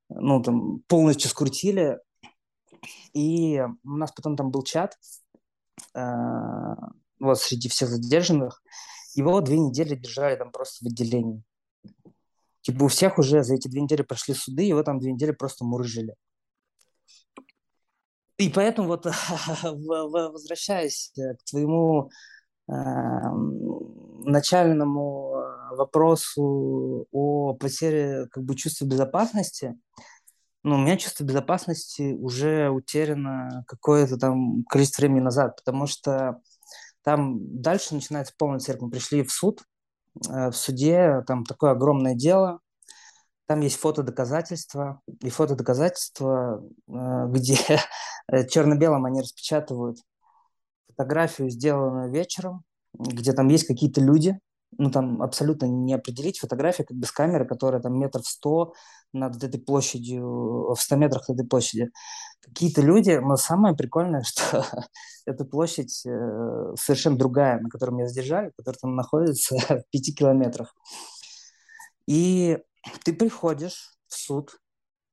[0.10, 2.00] ну, там, полностью скрутили.
[3.14, 4.98] И у нас потом там был чат,
[5.96, 6.00] э,
[7.20, 8.62] вот, среди всех задержанных.
[9.16, 11.44] Его две недели держали там просто в отделении.
[12.62, 15.66] Типа у всех уже за эти две недели прошли суды, его там две недели просто
[15.66, 16.16] мурыжили.
[18.40, 19.06] И поэтому вот
[19.64, 22.10] возвращаясь к твоему
[22.70, 22.74] э,
[24.24, 29.78] начальному э, вопросу о потере как бы чувства безопасности,
[30.64, 36.40] ну, у меня чувство безопасности уже утеряно какое-то там количество времени назад, потому что
[37.04, 38.80] там дальше начинается полный цирк.
[38.82, 39.64] Мы пришли в суд,
[40.30, 42.62] э, в суде там такое огромное дело,
[43.50, 47.58] там есть фотодоказательства, и фотодоказательства, э, где
[48.48, 49.98] черно-белым они распечатывают
[50.88, 52.62] фотографию, сделанную вечером,
[52.94, 54.38] где там есть какие-то люди,
[54.78, 58.74] ну там абсолютно не определить фотографию как с камеры, которая там метров сто
[59.14, 61.90] над этой площадью, в 100 метрах от этой площади.
[62.42, 64.64] Какие-то люди, но самое прикольное, что
[65.26, 70.76] эта площадь э, совершенно другая, на которой меня задержали, которая там находится в пяти километрах.
[72.06, 72.60] И
[73.04, 74.60] ты приходишь в суд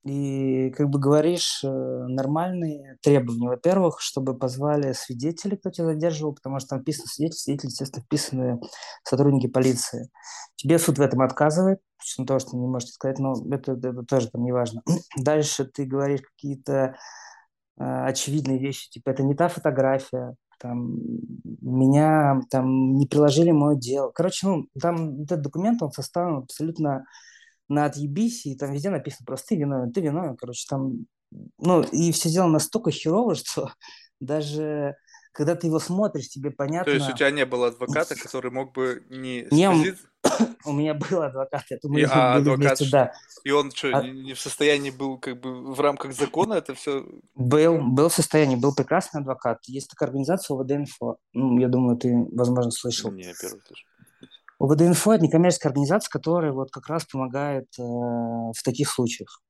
[0.04, 3.48] и как бы говоришь э, нормальные требования.
[3.48, 8.60] Во-первых, чтобы позвали свидетелей, кто тебя задерживал, потому что там вписаны свидетели, свидетели, естественно, вписаны
[9.02, 10.08] сотрудники полиции.
[10.54, 11.80] Тебе суд в этом отказывает,
[12.18, 14.82] на то, что не можете сказать, но это, это тоже там не важно.
[15.16, 16.94] Дальше ты говоришь какие-то
[17.80, 20.98] э, очевидные вещи, типа это не та фотография, там,
[21.60, 24.10] меня там не приложили мое дело.
[24.14, 27.04] Короче, ну, там этот документ, он составлен абсолютно
[27.68, 31.06] на отъебись, и там везде написано просто ты виновен, ты виновен, короче, там,
[31.58, 33.72] ну, и все дело настолько херово, что
[34.20, 34.96] даже
[35.36, 36.90] когда ты его смотришь, тебе понятно...
[36.90, 39.46] То есть у тебя не было адвоката, который мог бы не...
[39.50, 39.94] Не,
[40.64, 43.12] у меня был адвокат, это мы и, а, адвокат, вместе, да.
[43.44, 44.02] И он что, а...
[44.02, 47.06] не в состоянии был как бы в рамках закона это все?
[47.34, 49.58] Был, был в состоянии, был прекрасный адвокат.
[49.66, 53.12] Есть такая организация ОВД-инфо, ну, я думаю, ты, возможно, слышал.
[53.12, 53.84] Не, первый слышу.
[54.58, 59.42] ОВД-инфо– это некоммерческая организация, которая вот как раз помогает э, в таких случаях.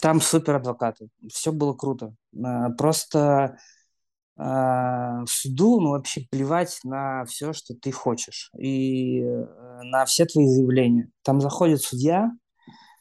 [0.00, 1.08] Там супер адвокаты.
[1.28, 2.14] Все было круто.
[2.32, 3.58] Э, просто
[4.38, 8.50] э, суду ну, вообще плевать на все, что ты хочешь.
[8.56, 9.46] И э,
[9.82, 11.10] на все твои заявления.
[11.22, 12.30] Там заходит судья,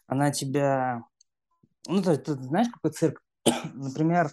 [0.07, 1.03] она тебя...
[1.87, 3.21] Ну, ты, ты знаешь, какой цирк?
[3.75, 4.31] Например,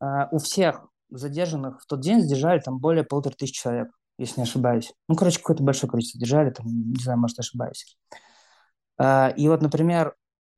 [0.00, 4.44] э, у всех задержанных в тот день задержали там более полутора тысяч человек если не
[4.44, 4.92] ошибаюсь.
[5.08, 7.96] Ну, короче, какое-то большое количество держали, там, не знаю, может, ошибаюсь.
[8.98, 10.14] А, и вот, например,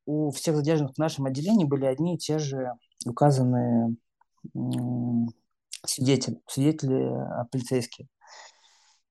[0.06, 2.72] у всех задержанных в нашем отделении были одни и те же
[3.06, 3.94] указанные
[5.84, 8.08] свидетели, свидетели а, полицейские.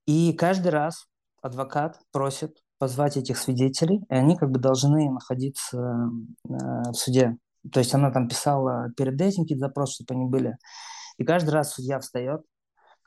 [0.06, 1.06] И каждый раз
[1.42, 6.54] адвокат просит позвать этих свидетелей, и они как бы должны находиться э,
[6.92, 7.38] в суде.
[7.72, 10.58] То есть она там писала перед этим какие-то запросы, чтобы они были.
[11.18, 12.42] И каждый раз судья встает.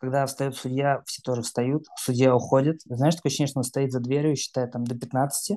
[0.02, 1.84] Когда встает судья, все тоже встают.
[1.96, 2.80] Судья уходит.
[2.86, 5.56] Знаешь, такое ощущение, что он стоит за дверью и считает там до 15, э,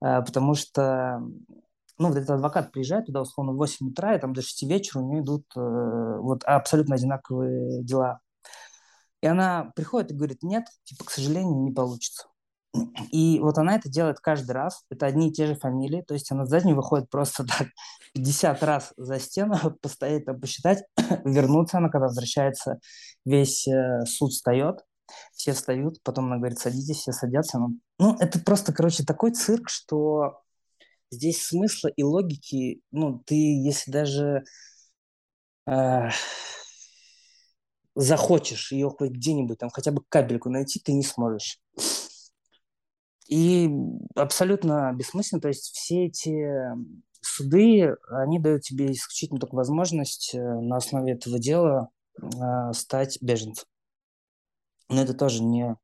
[0.00, 1.20] потому что
[1.98, 5.00] ну, вот этот адвокат приезжает туда, условно, в 8 утра, и там до 6 вечера
[5.00, 8.20] у нее идут э, вот абсолютно одинаковые дела.
[9.20, 12.28] И она приходит и говорит, нет, типа, к сожалению, не получится.
[13.10, 14.84] И вот она это делает каждый раз.
[14.90, 16.02] Это одни и те же фамилии.
[16.06, 17.68] То есть она за день выходит просто так
[18.14, 20.84] 50 раз за стену, постоять там, посчитать,
[21.24, 21.78] вернуться.
[21.78, 22.78] Она, когда возвращается,
[23.24, 24.84] весь э, суд встает,
[25.32, 27.58] все встают, потом она говорит, садитесь, все садятся.
[27.58, 30.40] Ну, ну, это просто, короче, такой цирк, что
[31.10, 34.44] здесь смысла и логики, ну, ты, если даже
[35.66, 36.10] э,
[37.94, 41.58] захочешь ее хоть где-нибудь, там, хотя бы капельку найти, ты не сможешь.
[43.30, 43.70] И
[44.16, 46.44] абсолютно бессмысленно, то есть все эти
[47.20, 51.90] суды, они дают тебе исключительно только возможность э, на основе этого дела
[52.20, 53.68] э, стать беженцем.
[54.88, 55.76] Но это тоже не...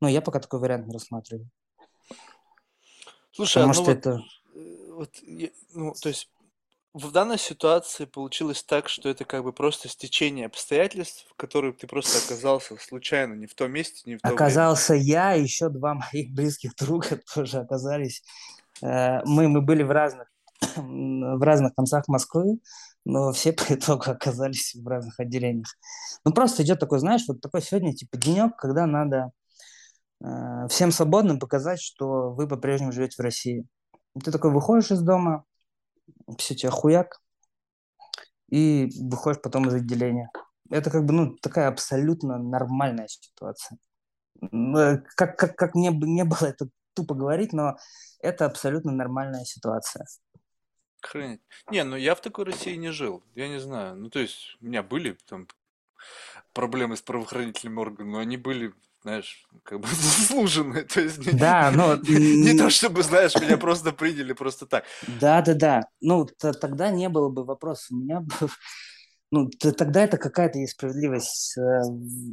[0.00, 1.50] Ну, я пока такой вариант не рассматриваю.
[3.32, 4.20] Слушай, а Потому ну что вот, это...
[4.54, 5.10] э, вот,
[5.72, 6.30] ну, то есть
[6.94, 11.88] в данной ситуации получилось так, что это как бы просто стечение обстоятельств, в которых ты
[11.88, 14.36] просто оказался случайно не в том месте, не в то время.
[14.36, 18.22] Оказался я, и еще два моих близких друга тоже оказались.
[18.80, 20.28] Э, Мы, мы были в разных,
[20.76, 22.60] в разных концах Москвы,
[23.04, 25.76] но все по итогу оказались в разных отделениях.
[26.24, 29.32] Ну, просто идет такой, знаешь, вот такой сегодня типа денек, когда надо
[30.24, 33.66] э, всем свободным показать, что вы по-прежнему живете в России.
[34.22, 35.44] Ты такой выходишь из дома,
[36.38, 37.20] все тебя хуяк,
[38.48, 40.30] и выходишь потом из отделения.
[40.70, 43.78] Это как бы, ну, такая абсолютно нормальная ситуация.
[44.40, 47.76] М, э, Как, как, как бы не было это тупо говорить, но
[48.20, 50.06] это абсолютно нормальная ситуация.
[51.02, 51.42] Охренеть.
[51.70, 53.22] Не, ну я в такой России не жил.
[53.34, 53.96] Я не знаю.
[53.96, 55.48] Ну, то есть, у меня были там
[56.52, 58.72] проблемы с правоохранительными органами, но они были,
[59.04, 60.84] знаешь, как бы заслуженные.
[60.84, 61.96] То есть, не, Да, но...
[61.96, 64.84] не м, то чтобы, знаешь, меня просто приняли просто так.
[65.20, 65.80] Да, да, да.
[66.00, 67.94] Ну, тогда не было бы вопроса.
[67.94, 68.32] У меня бы...
[69.30, 71.58] Ну, тогда это какая-то есть справедливость.
[71.58, 71.82] Э,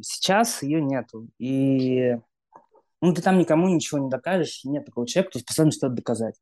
[0.04, 1.30] Сейчас ее нету.
[1.40, 2.16] И
[3.02, 4.62] ну, ты там никому ничего не докажешь.
[4.64, 6.36] Нет такого человека, кто способен что-то доказать.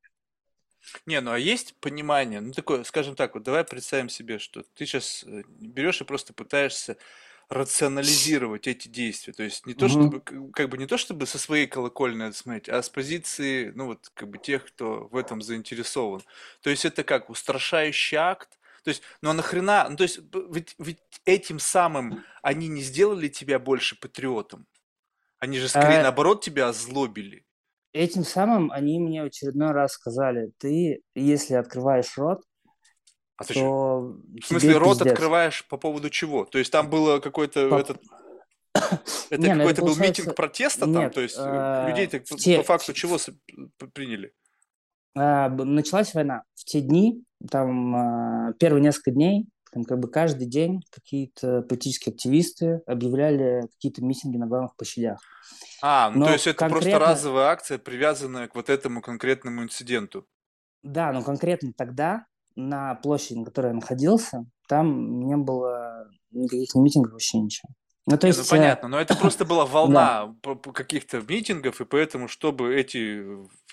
[1.06, 4.86] Не, ну а есть понимание, ну такое, скажем так, вот давай представим себе, что ты
[4.86, 5.24] сейчас
[5.60, 6.98] берешь и просто пытаешься
[7.50, 9.34] рационализировать эти действия.
[9.34, 12.70] То есть не то чтобы, как бы не то чтобы со своей колокольни это смотреть,
[12.70, 16.22] а с позиции, ну вот как бы тех, кто в этом заинтересован.
[16.62, 18.60] То есть это как устрашающий акт.
[18.84, 20.20] То есть, ну а нахрена, ну то есть
[20.52, 24.68] ведь, ведь этим самым они не сделали тебя больше патриотом.
[25.40, 27.46] Они же скорее А, наоборот тебя озлобили.
[27.94, 32.44] Этим самым они мне в очередной раз сказали, ты, если открываешь рот,
[33.40, 35.14] А ты то В смысле, рот пиздец.
[35.14, 36.46] открываешь по поводу чего?
[36.46, 38.02] То есть там было какой-то По- этот,
[39.30, 40.34] это Не, ну какой-то был митинг получается...
[40.34, 42.64] протеста там, Нет, то есть э, э, людей-то в по, те...
[42.64, 43.18] факту чего
[43.94, 44.34] приняли?
[45.16, 46.44] а, началась война.
[46.56, 52.14] В те дни, там а, первые несколько дней, там как бы каждый день какие-то политические
[52.14, 55.20] активисты объявляли какие-то митинги на главных площадях.
[55.82, 59.64] А, ну то Но есть это просто конкретно, разовая акция, привязанная к вот этому конкретному
[59.64, 60.28] инциденту.
[60.84, 62.26] да, но конкретно тогда
[62.56, 67.70] на площади, на которой я находился, там не было никаких ни митингов, вообще ничего.
[68.06, 70.36] Ну, то Не, ну есть, э, понятно, но это просто была да, волна
[70.74, 73.24] каких-то митингов, и поэтому, чтобы эти,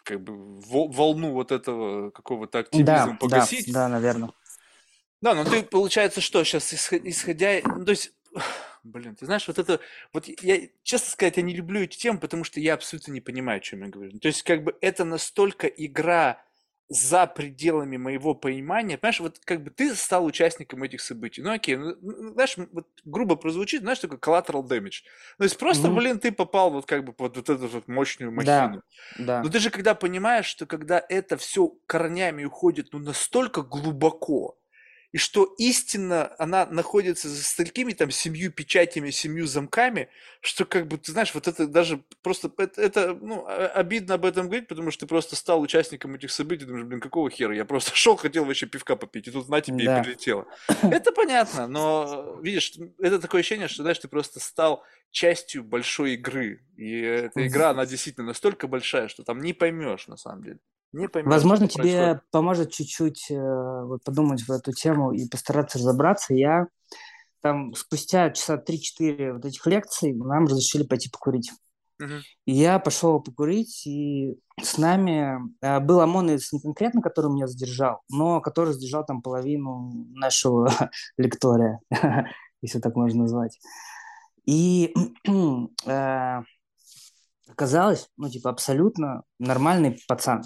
[0.05, 4.31] как бы, во- волну вот этого какого-то активизма да, да, погасить, да, наверное.
[5.23, 8.13] Да, но ты, получается, что сейчас, исходя, ну, то есть,
[8.85, 9.81] блин, ты знаешь, вот это,
[10.13, 13.59] вот я, честно сказать, я не люблю эти темы, потому что я абсолютно не понимаю,
[13.59, 14.11] о чем я говорю.
[14.13, 16.43] Ну, То есть, как бы, это настолько игра
[16.89, 21.77] за пределами моего понимания, понимаешь, вот как бы ты стал участником этих событий, ну окей,
[21.77, 25.03] ну, ну, знаешь, м, вот грубо прозвучит, знаешь, такой collateral damage.
[25.39, 25.91] То есть просто, Мгм.
[25.91, 28.83] блин, ты попал вот как бы под вот эту вот мощную Да, махину.
[29.43, 29.51] Но да.
[29.51, 34.59] ты же когда понимаешь, что когда это все корнями уходит ну настолько глубоко,
[35.13, 40.09] и что истина, она находится за столькими там семью печатями, семью замками,
[40.41, 44.25] что как бы, ты знаешь, вот это даже просто, это, это, ну, а- обидно об
[44.25, 47.65] этом говорить, потому что ты просто стал участником этих событий, думаешь, блин, какого хера, я
[47.65, 50.03] просто шел, хотел вообще пивка попить, и тут на тебе и Да.
[50.03, 50.47] прилетело.
[50.83, 56.61] Это понятно, но, видишь, это такое ощущение, что, знаешь, ты просто стал частью большой игры,
[56.77, 60.59] и эта игра, она действительно настолько большая, что там не поймешь, на самом деле.
[60.93, 62.13] Не поймешь, Возможно, что происходит.
[62.13, 66.35] тебе поможет чуть-чуть э, вот подумать в эту тему и постараться разобраться.
[66.35, 66.67] Я
[67.43, 71.53] там спустя часа 3-4 вот этих лекций нам разрешили пойти покурить.
[71.99, 72.21] Мгм.
[72.45, 78.03] И я пошел покурить, и с нами э, был ОМОНовец не конкретно, который меня задержал,
[78.11, 80.69] но который задержал там половину нашего
[81.17, 81.81] лектория,
[82.63, 83.59] если так можно назвать.
[84.45, 84.95] И
[85.87, 86.43] э,
[87.49, 90.43] оказалось, ну, типа, абсолютно нормальный пацан.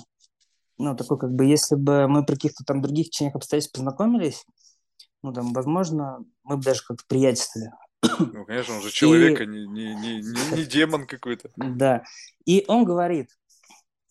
[0.80, 4.46] Ну, такой, как бы, если бы мы при каких-то там других течениях обстоятельств познакомились,
[5.22, 7.70] ну, там, возможно, мы бы даже как-то приятельствовали.
[8.18, 11.50] Ну, конечно, он же человек, И а не, не, не, не, не демон какой-то.
[11.56, 12.02] да,
[12.46, 13.28] и он говорит,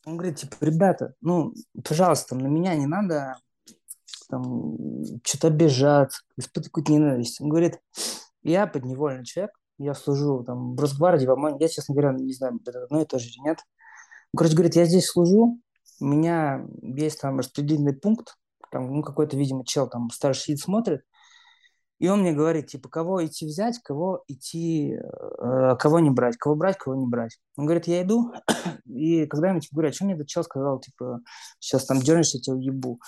[0.05, 1.53] он говорит, типа, ребята, ну,
[1.83, 3.37] пожалуйста, на меня не надо
[4.29, 4.77] там
[5.23, 7.41] что-то обижаться, испытывать какую-то ненависть.
[7.41, 7.79] Он говорит,
[8.43, 12.59] я подневольный человек, я служу там в Росгвардии, в ОМОНе, я, честно говоря, не знаю,
[12.63, 13.57] это одно и то же или нет.
[14.33, 15.59] Он, короче, говорит, я здесь служу,
[15.99, 18.35] у меня есть там распределительный пункт,
[18.71, 21.01] там, ну, какой-то, видимо, чел там старший сидит, смотрит,
[21.99, 26.55] и он мне говорит, типа, кого идти взять, кого идти, э, кого не брать, кого
[26.55, 27.37] брать, кого не брать.
[27.57, 28.31] Он говорит, я иду,
[28.85, 31.19] и когда ему типа, говорят, что мне этот чел сказал, типа,
[31.59, 33.01] сейчас там дернешься, я тебя уебу.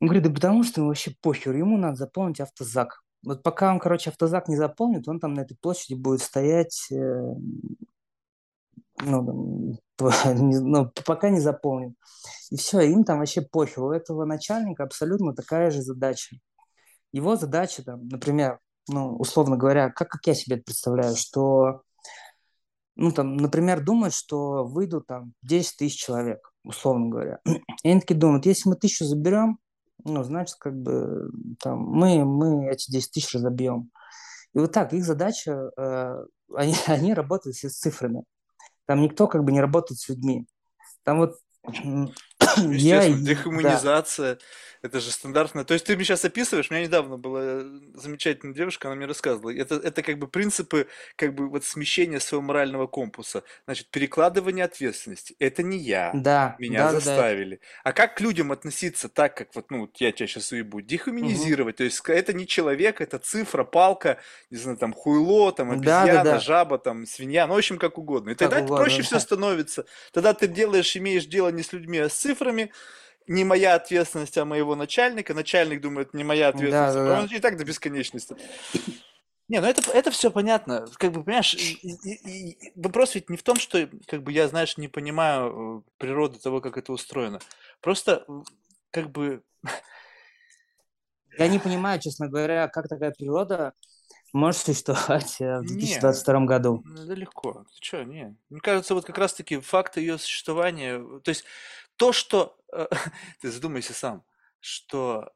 [0.00, 3.02] Он говорит, да потому что ему вообще похер, ему надо заполнить автозак.
[3.22, 7.34] Вот пока он, короче, автозак не заполнит, он там на этой площади будет стоять, э,
[9.02, 9.78] ну,
[10.34, 11.94] ну, пока не заполнит.
[12.50, 13.84] И все, им там вообще похер.
[13.84, 16.36] У этого начальника абсолютно такая же задача.
[17.12, 21.82] Его задача, там, например, ну, условно говоря, как, как я себе это представляю, что,
[22.96, 27.40] ну, там, например, думают, что выйдут там 10 тысяч человек, условно говоря.
[27.82, 29.58] И они такие думают, если мы тысячу заберем,
[30.04, 31.30] ну, значит, как бы,
[31.60, 33.90] там, мы, мы эти 10 тысяч разобьем.
[34.54, 36.24] И вот так, их задача, э,
[36.54, 38.24] они, они работают все с цифрами.
[38.90, 40.48] Там никто как бы не работает с людьми.
[41.04, 41.36] Там вот
[42.56, 44.38] я, Естественно, да, дехуманизация,
[44.82, 45.64] это же стандартно.
[45.64, 49.06] То есть ты мне сейчас описываешь, у меня недавно была э, замечательная девушка, она мне
[49.06, 49.54] рассказывала.
[49.54, 50.86] Это, это как бы принципы
[51.16, 53.42] как бы вот смещения своего морального компаса.
[53.66, 55.36] Значит, перекладывание ответственности.
[55.38, 56.12] Это не я.
[56.14, 57.60] да, Меня да, да, да, заставили.
[57.84, 60.80] А как к людям относиться так, как вот, ну, вот я тебя сейчас уебу?
[60.80, 61.76] Дехуманизировать.
[61.76, 64.16] То есть это не человек, это цифра, палка,
[64.50, 66.40] не знаю, там, хуйло, там, Да, да, обезьяна, да.
[66.40, 68.30] жаба, там, свинья, ну, в общем, как угодно.
[68.30, 69.20] И Как тогда угодно, проще все да.
[69.20, 69.84] становится.
[70.12, 72.39] Тогда ты делаешь, имеешь дело не с людьми, а с цифрами.
[73.26, 75.34] Не моя ответственность, а моего начальника.
[75.34, 76.94] Начальник думает, не моя Да, ответственность.
[76.96, 77.20] да, а да.
[77.20, 78.34] он и так до бесконечности.
[79.48, 80.86] Не, ну это, это все понятно.
[80.96, 84.48] Как бы, понимаешь, и- и- и вопрос ведь не в том, что как бы я,
[84.48, 87.40] знаешь, не понимаю э, природу того, как это устроено.
[87.80, 88.44] Просто м,
[88.90, 89.42] как бы
[91.38, 93.72] Я не понимаю, честно говоря, как такая природа
[94.32, 96.82] может существовать э, в не, 2022 году.
[96.84, 97.64] ну, это легко.
[97.74, 98.36] Ты чё, не.
[98.48, 101.44] Мне кажется, вот как раз-таки факт ее существования, э, то есть
[102.00, 102.86] то, что э,
[103.42, 104.24] ты задумайся сам,
[104.60, 105.34] что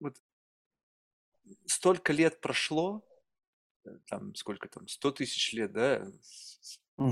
[0.00, 0.18] вот
[1.66, 3.04] столько лет прошло,
[3.86, 6.06] э, там сколько там, 100 тысяч лет, да,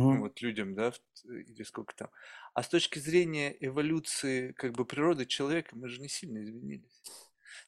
[0.09, 0.21] ну, Мгм.
[0.21, 0.93] вот людям, да,
[1.25, 2.11] или сколько там.
[2.55, 7.03] А с точки зрения эволюции как бы природы человека мы же не сильно изменились.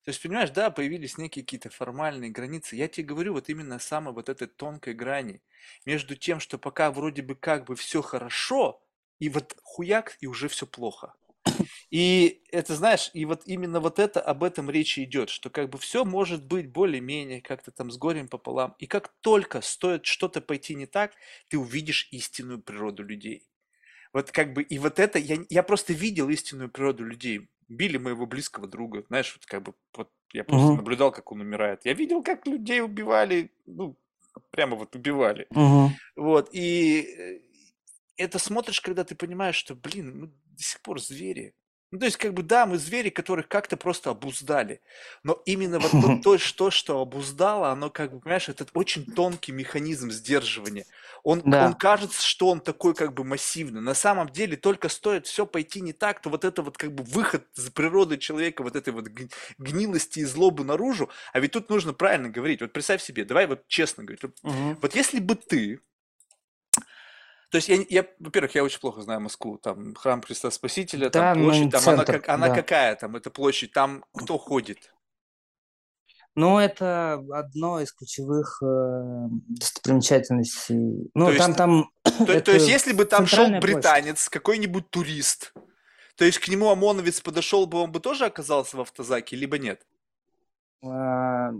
[0.04, 2.76] То есть, понимаешь, да, появились некие какие-то формальные границы.
[2.76, 5.42] Я тебе говорю вот именно самой вот этой тонкой грани
[5.84, 8.81] между тем, что пока вроде бы как бы все хорошо,
[9.22, 11.14] и вот хуяк, и уже все плохо.
[11.90, 15.78] И это, знаешь, и вот именно вот это, об этом речи идет, что как бы
[15.78, 18.74] все может быть более-менее как-то там с горем пополам.
[18.78, 21.12] И как только стоит что-то пойти не так,
[21.48, 23.44] ты увидишь истинную природу людей.
[24.12, 27.50] Вот как бы, и вот это, я, я просто видел истинную природу людей.
[27.68, 30.78] Били моего близкого друга, знаешь, вот как бы, вот я просто Мгм.
[30.78, 31.84] наблюдал, как он умирает.
[31.84, 33.96] Я видел, как людей убивали, ну,
[34.50, 35.48] прямо вот убивали.
[35.50, 35.96] Мгм.
[36.16, 37.40] Вот, и э,
[38.22, 41.54] это смотришь, когда ты понимаешь, что, блин, мы до сих пор звери.
[41.90, 44.80] Ну, то есть, как бы, да, мы звери, которых как-то просто обуздали.
[45.24, 49.52] Но именно вот то, то, что, что обуздало, оно, как бы, понимаешь, этот очень тонкий
[49.52, 50.86] механизм сдерживания.
[51.22, 51.74] Он, он Да.
[51.74, 53.82] кажется, что он такой, как бы, массивный.
[53.82, 57.04] На самом деле, только стоит все пойти не так, то вот это вот, как бы,
[57.04, 59.08] выход за природы человека, вот этой вот
[59.58, 61.10] гнилости и злобы наружу.
[61.34, 62.62] А ведь тут нужно правильно говорить.
[62.62, 64.22] Вот представь себе, давай вот честно говорить.
[64.42, 64.76] Мгм.
[64.80, 65.80] вот если бы ты,
[67.52, 71.22] то есть я, я, во-первых, я очень плохо знаю Москву, там храм Христа Спасителя, там
[71.22, 72.54] Да, ну, площадь, там она, центр, как, она да.
[72.54, 74.94] какая там, эта площадь, там кто ходит?
[76.34, 81.10] Ну, это одно из ключевых э, достопримечательностей.
[81.12, 81.90] Ну, То там, есть, там,
[82.26, 83.76] то, то есть если бы там шел центральная площадь.
[83.76, 85.52] британец, какой-нибудь турист,
[86.16, 89.86] то есть к нему ОМОНовец подошел бы, он бы тоже оказался в автозаке, либо нет?
[90.82, 91.50] А,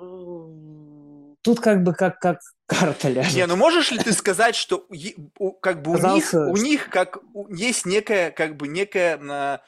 [0.00, 2.38] м, Тут как бы как, как
[2.70, 3.48] карта Не, ляжет.
[3.48, 4.86] ну можешь ли ты сказать, что
[5.60, 7.18] как бы у них, у них как
[7.48, 9.62] есть некая, как бы некая, на-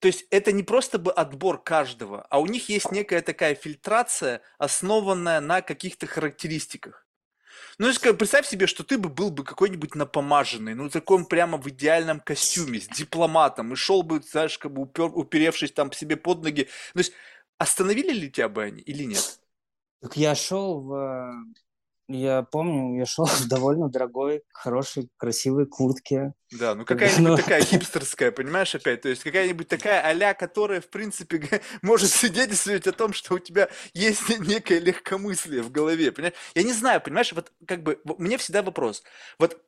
[0.00, 4.40] то есть это не просто бы отбор каждого, а у них есть некая такая фильтрация,
[4.58, 7.06] основанная на каких-то характеристиках.
[7.78, 11.68] Ну, как, представь себе, что ты бы был бы какой-нибудь напомаженный, ну, таком прямо в
[11.68, 16.42] идеальном костюме, с дипломатом, и шел бы, знаешь, как бы упер, уперевшись там себе под
[16.42, 16.64] ноги.
[16.94, 17.12] То есть,
[17.58, 19.40] остановили ли тебя бы они или нет?
[20.00, 21.34] Так я шел в...
[22.08, 26.34] Я помню, я шел в довольно дорогой, хорошей, красивой куртке.
[26.52, 29.02] Да, ну какая-нибудь ну, такая хипстерская, понимаешь, опять?
[29.02, 33.68] То есть какая-нибудь такая а которая, в принципе, может свидетельствовать о том, что у тебя
[33.92, 36.36] есть некое легкомыслие в голове, понимаешь?
[36.54, 39.02] Я не знаю, понимаешь, вот как бы, мне всегда вопрос.
[39.38, 39.60] Вот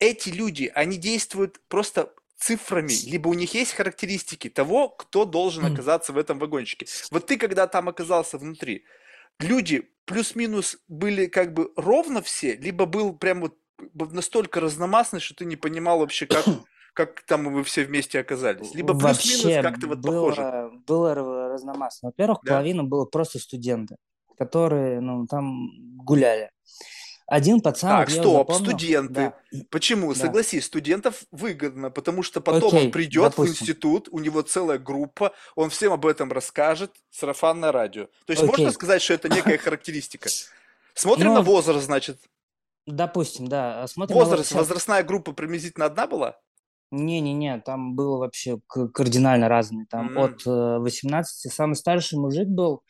[0.00, 6.12] эти люди, они действуют просто цифрами, либо у них есть характеристики того, кто должен оказаться
[6.12, 6.86] в этом вагончике.
[7.10, 8.84] Вот ты, когда там оказался внутри,
[9.38, 13.54] люди плюс-минус были как бы ровно все, либо был прям вот
[14.12, 16.44] настолько разномастный, что ты не понимал вообще, как,
[16.94, 18.74] как там вы все вместе оказались.
[18.74, 20.42] Либо плюс-минус как-то вот похоже.
[20.42, 22.08] было, было р- разномастно.
[22.08, 22.52] Во-первых, Да?
[22.54, 23.96] половина было просто студенты,
[24.38, 26.50] которые, ну, там гуляли.
[27.26, 29.14] Один пацан, Так, вот стоп, запомнил, студенты.
[29.14, 29.34] да,
[29.70, 30.12] Почему?
[30.12, 30.20] да.
[30.20, 33.62] Согласись, студентов выгодно, потому что потом он Окей, придет в допустим.
[33.62, 38.08] институт, у него целая группа, он всем об этом расскажет, сарафанное радио.
[38.26, 38.74] То есть можно Окей.
[38.74, 40.28] сказать, что это некая характеристика?
[40.94, 42.18] Смотрим Ну, на возраст, значит.
[42.86, 43.86] Допустим, да.
[43.86, 44.68] Смотрим на Возраст, возраст.
[44.68, 46.36] возрастная группа приблизительно одна была?
[46.90, 49.86] Не-не-не, там было вообще кардинально разные.
[49.88, 50.18] Там М.
[50.18, 52.82] от э, 18, самый старший мужик был,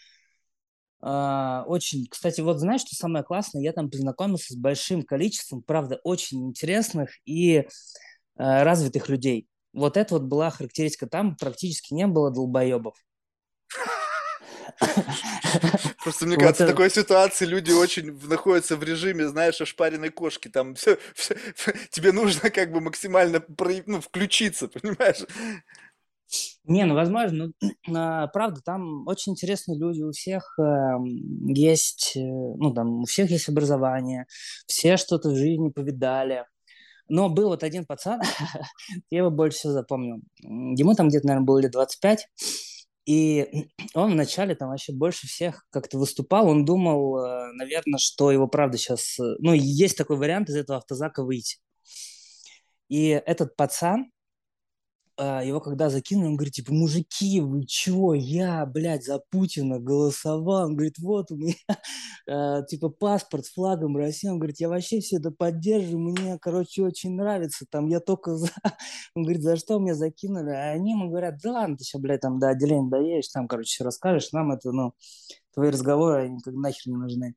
[1.09, 3.63] очень, кстати, вот знаешь, что самое классное?
[3.63, 7.65] Я там познакомился с большим количеством, правда, очень интересных и э,
[8.37, 9.49] развитых людей.
[9.73, 11.07] Вот это вот была характеристика.
[11.07, 12.95] Там практически не было долбоебов.
[16.03, 19.61] Просто мне Вот кажется, в это- такой ситуации люди очень в- находятся в режиме, знаешь,
[19.61, 20.49] ошпаренной кошки.
[20.49, 20.99] Там все,
[21.91, 25.25] тебе нужно как бы максимально прояв- ну, включиться, понимаешь?
[26.65, 32.21] Не, ну возможно, ну, а, правда, там очень интересные люди, у всех эм, есть, э,
[32.21, 34.27] ну там, у всех есть образование,
[34.67, 36.47] все что-то в жизни повидали.
[37.09, 38.21] Но был вот один пацан,
[39.11, 40.23] я его больше всего запомнил.
[40.41, 42.29] Ему там где-то, наверное, было лет 25,
[43.07, 47.21] и он вначале там вообще больше всех как-то выступал, он думал,
[47.55, 51.59] наверное, что его правда сейчас, ну, есть такой вариант из этого автозака выйти.
[52.89, 54.11] И этот пацан,
[55.23, 60.67] его когда закинули, он говорит, типа, мужики, вы чё, я, блядь, за Путина голосовал.
[60.67, 61.55] Он говорит, вот у меня,
[62.29, 64.29] а, типа, паспорт с флагом России.
[64.29, 68.49] Он говорит, я вообще все это поддерживаю, мне, короче, очень нравится, там, я только за.
[69.15, 70.51] Он говорит, за что меня закинули?
[70.51, 73.69] А они ему говорят, да ладно, ты сейчас, блядь, там до отделения доедешь, там, короче,
[73.69, 74.95] все расскажешь, нам это, ну,
[75.55, 77.35] твои разговоры, они как нахер не нужны.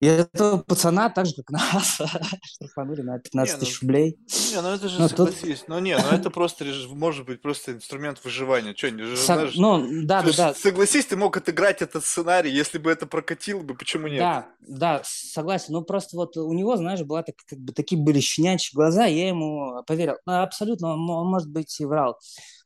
[0.00, 2.00] И этого пацана, так же, как нас,
[2.42, 4.18] штрафанули на 15 ну, тысяч рублей.
[4.52, 5.64] Не, ну это же Ну, тут- согласись.
[5.66, 8.74] Ну не, ну это просто может быть просто инструмент выживания.
[8.74, 10.54] Че, не же, Со- знаешь, Ну, да, да, да.
[10.54, 14.20] Согласись, ты мог отыграть этот сценарий, если бы это прокатило бы, почему нет?
[14.20, 15.72] Да, да, согласен.
[15.72, 19.28] Ну, просто вот у него, знаешь, была так, как бы такие были щенячьи глаза, я
[19.28, 20.14] ему поверил.
[20.26, 22.18] Ну, абсолютно, он, он, может быть, и врал.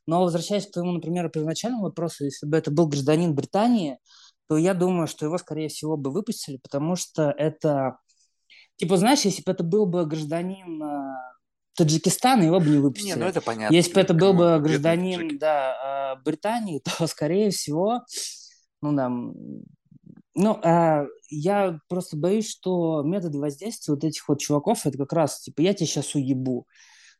[0.05, 3.97] Но возвращаясь к твоему, например, первоначальному вопросу, если бы это был гражданин Британии,
[4.53, 7.97] то я думаю, что его, скорее всего, бы выпустили, потому что это...
[8.75, 11.15] Типа, знаешь, если бы это был бы гражданин э,
[11.75, 13.13] Таджикистана, его бы не выпустили.
[13.13, 13.73] Не, ну это понятно.
[13.73, 18.03] Если бы это был бы гражданин, да, э, Британии, то, скорее всего,
[18.83, 19.33] ну, там,
[20.35, 25.41] ну, а, я просто боюсь, что методы воздействия вот этих вот чуваков, это как раз,
[25.41, 26.67] типа, я тебя сейчас уебу.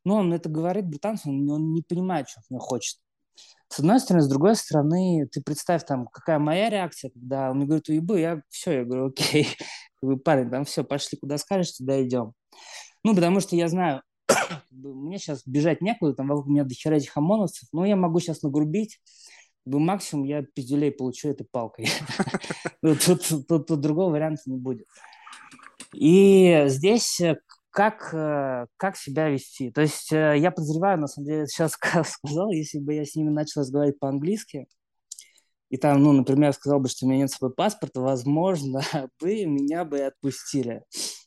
[0.05, 2.99] Но он это говорит британцу, он, он не понимает, что он хочет.
[3.67, 7.65] С одной стороны, с другой стороны, ты представь там, какая моя реакция, когда он мне
[7.65, 9.47] говорит, уебу, я все, я говорю, окей,
[10.23, 12.33] парень, там все, пошли куда скажешь, туда идем.
[13.03, 14.03] Ну, потому что я знаю,
[14.69, 18.99] мне сейчас бежать некуда, там вокруг меня дохера этих ОМОНовцев, но я могу сейчас нагрубить,
[19.65, 21.87] бы максимум я пизделей получу этой палкой.
[22.81, 24.87] Тут- тут другого варианта не будет.
[25.93, 27.37] И здесь э,
[27.73, 29.71] как, э, как себя вести?
[29.71, 33.29] То есть э, я подозреваю, на самом деле, сейчас сказал, если бы я с ними
[33.29, 34.67] начал разговаривать по-английски,
[35.69, 38.81] и там, ну, например, сказал бы, что у меня нет с собой паспорта, возможно,
[39.19, 40.83] бы меня бы и отпустили.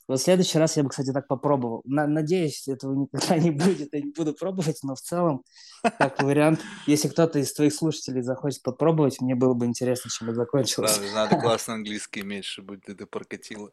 [0.07, 1.83] Вот в следующий раз я бы, кстати, так попробовал.
[1.85, 5.43] На- надеюсь, этого никогда не будет, я не буду пробовать, но в целом,
[5.83, 10.37] как вариант, если кто-то из твоих слушателей захочет попробовать, мне было бы интересно, чем это
[10.37, 10.97] закончилось.
[10.97, 13.73] Надо, надо классно английский иметь, чтобы это прокатило.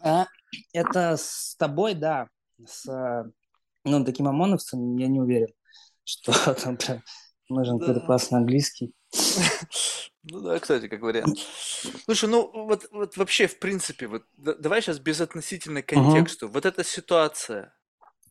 [0.00, 0.26] А,
[0.72, 2.28] это с тобой, да,
[2.64, 3.30] с э,
[3.84, 5.48] ну, таким ОМОНовцем, я не уверен,
[6.04, 7.02] что там прям
[7.48, 8.06] нужен какой-то Да.
[8.06, 8.94] классный английский.
[10.28, 11.38] Ну да, кстати, как вариант.
[12.04, 16.02] Слушай, ну вот, вот вообще, в принципе, вот да- давай сейчас безотносительно к Мгм.
[16.02, 16.48] контексту.
[16.48, 17.72] Вот эта ситуация,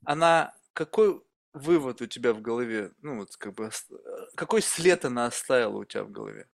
[0.03, 2.91] она какой вывод у тебя в голове?
[3.01, 3.95] Ну вот как бы э,
[4.35, 6.49] какой след она оставила у тебя в голове?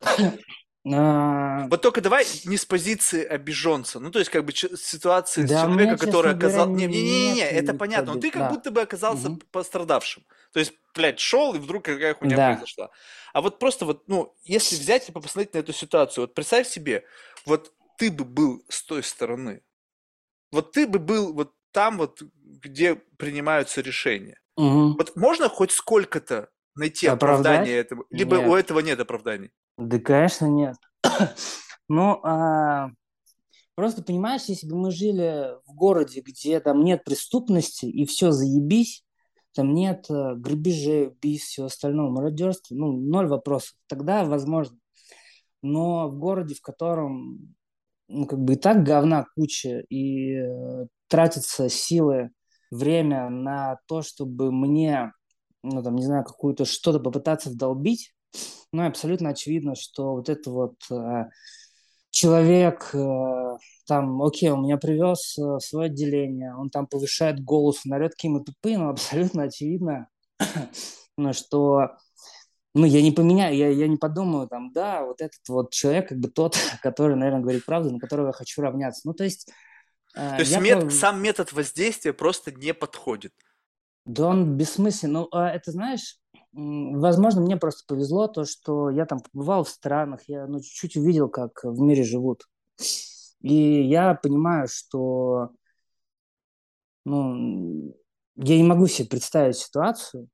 [0.84, 4.00] А, Вот только давай не с позиции обиженца.
[4.00, 6.72] Ну, то есть, как бы ситуации Да, у человека, который честно говоря, оказался...
[6.72, 8.14] Не-не-не, нет это понятно.
[8.14, 8.50] Но ты как да.
[8.50, 10.24] будто бы оказался п- пострадавшим.
[10.52, 12.52] То есть, блядь, шел, и вдруг какая хуйня Да.
[12.52, 12.90] произошла.
[13.32, 17.04] А вот просто вот, ну, если взять и посмотреть на эту ситуацию, вот представь себе,
[17.46, 19.62] вот ты бы был с той стороны.
[20.50, 24.38] Вот ты бы был вот там вот, где принимаются решения.
[24.56, 24.96] Мгм.
[24.96, 27.46] Вот можно хоть сколько-то найти Оправдать?
[27.46, 28.04] оправдание этому?
[28.10, 28.64] Либо у Нет.
[28.64, 29.50] этого нет оправданий?
[29.76, 30.76] Да, конечно, нет.
[31.88, 32.88] Ну, а,
[33.74, 39.04] просто понимаешь, если бы мы жили в городе, где там нет преступности и все заебись,
[39.54, 44.78] там нет э, грабежей, убийств, всего остального, мародерства, ну, ноль вопросов, тогда возможно.
[45.60, 47.54] Но в городе, в котором,
[48.08, 52.30] ну, как бы и так говна куча, и э, тратятся силы,
[52.70, 55.12] время на то, чтобы мне,
[55.62, 58.14] ну, там, не знаю, какую-то что-то попытаться вдолбить,
[58.72, 61.24] ну, и абсолютно очевидно, что вот это вот э,
[62.10, 63.56] человек, э,
[63.86, 68.12] там, окей, он меня привез э, в свое отделение, он там повышает голос, он орет,
[68.12, 70.08] какие мы тупые, но абсолютно очевидно,
[71.16, 71.90] ну, что,
[72.74, 76.18] ну, я не поменяю, я, я не подумаю, там, да, вот этот вот человек, как
[76.18, 79.02] бы тот, который, наверное, говорит правду, на которого я хочу равняться.
[79.04, 79.48] Ну, то есть...
[80.14, 83.32] э, То есть мет- по- сам метод воздействия просто не подходит.
[84.04, 85.12] Да он бессмыслен.
[85.12, 86.18] Ну, а это знаешь,
[86.52, 91.28] возможно, мне просто повезло то, что я там побывал в странах, я ну, чуть-чуть увидел,
[91.28, 92.48] как в мире живут.
[93.40, 95.50] И я понимаю, что
[97.04, 97.96] ну,
[98.36, 100.28] я не могу себе представить ситуацию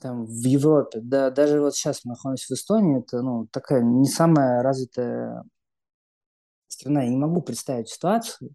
[0.00, 1.00] там в Европе.
[1.02, 5.44] Да, даже вот сейчас мы находимся в Эстонии, это ну, такая не самая развитая
[6.68, 7.02] страна.
[7.02, 8.52] Я не могу представить ситуацию,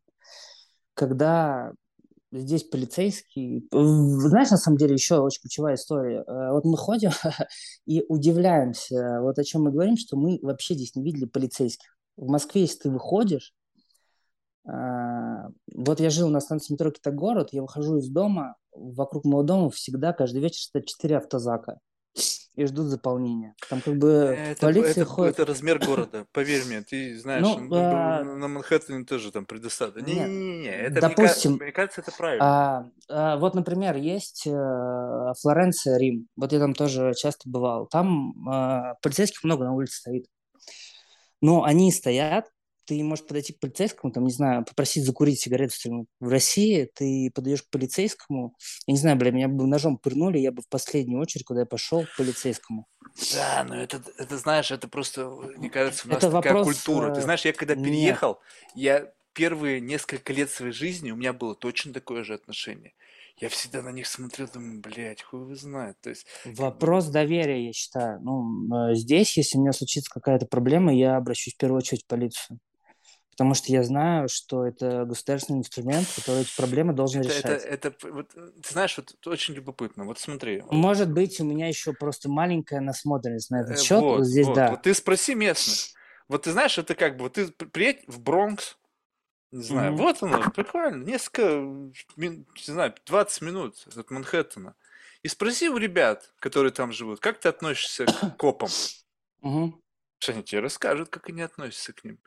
[0.94, 1.74] когда
[2.34, 3.68] здесь полицейский.
[3.72, 6.24] Знаешь, на самом деле, еще очень ключевая история.
[6.28, 7.12] Э, Вот мы ходим
[7.86, 11.96] и удивляемся, вот о чем мы говорим, что мы вообще здесь не видели полицейских.
[12.18, 13.54] В Москве, если ты выходишь,
[14.66, 19.70] а, вот я жил на станции метро Китогород, я выхожу из дома, вокруг моего дома
[19.70, 21.80] всегда каждый вечер стоят четыре автозака
[22.56, 23.56] и ждут заполнения.
[23.70, 25.34] Там как бы Это, полиция это, ходит...
[25.34, 30.06] это размер города, поверь мне, ты знаешь, Ну, а, на Манхэттене тоже там предостаточно.
[30.06, 32.46] нет, Не-не-не, это допустим, мне кажется, это правильно.
[32.46, 36.28] А, а, вот, например, есть э, Флоренция, Рим.
[36.36, 37.88] Вот я там тоже часто бывал.
[37.88, 40.28] Там э, полицейских много на улице стоит.
[41.42, 42.53] Но они стоят,
[42.86, 45.74] ты можешь подойти к полицейскому, там, не знаю, попросить закурить сигарету.
[46.20, 48.56] В России ты подойдешь к полицейскому,
[48.88, 51.66] я не знаю, бля, меня бы ножом пырнули, я бы в последнюю очередь, куда я
[51.66, 52.88] пошел, к полицейскому.
[53.34, 56.76] Да, но это, это знаешь, это просто, мне кажется, у нас Это такая вопрос...
[56.76, 57.14] культура.
[57.14, 57.86] Ты э, знаешь, я когда нет.
[57.86, 58.40] переехал,
[58.76, 62.94] я первые несколько лет своей жизни, у меня было точно такое же отношение.
[63.38, 66.00] Я всегда на них смотрел, думаю, блядь, хуй его знает.
[66.02, 68.22] То есть, Вопрос доверия, я считаю.
[68.22, 72.08] Ну, э, здесь, если у меня случится какая-то проблема, я обращусь в первую очередь в
[72.08, 72.60] полицию.
[73.36, 77.66] Потому что я знаю, что это государственный инструмент, который эти проблемы должен это, это, решать.
[77.66, 80.06] это, п- вот, э, ты знаешь, вот это очень любопытно.
[80.06, 84.02] Вот смотри, Может быть, у меня еще просто маленькая насмотренность на этот э, счет.
[84.02, 84.70] вот, Вот здесь, вот, да.
[84.72, 85.78] вот ты спроси местных.
[86.28, 88.78] Вот ты знаешь, это как бы, вот ты при- приедь в Бронкс,
[89.52, 90.04] не знаю, Мгм.
[90.04, 91.42] вот оно, прикольно, несколько,
[92.18, 94.76] не знаю, 20 минут от Манхэттена.
[95.24, 98.70] И спроси у ребят, которые там живут, как ты относишься к копам?
[99.42, 99.82] Мгм.
[100.20, 102.20] Что они тебе расскажут, как они относятся к ним.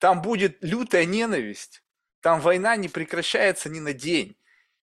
[0.00, 1.82] Там будет лютая ненависть.
[2.20, 4.36] Там война не прекращается ни на день.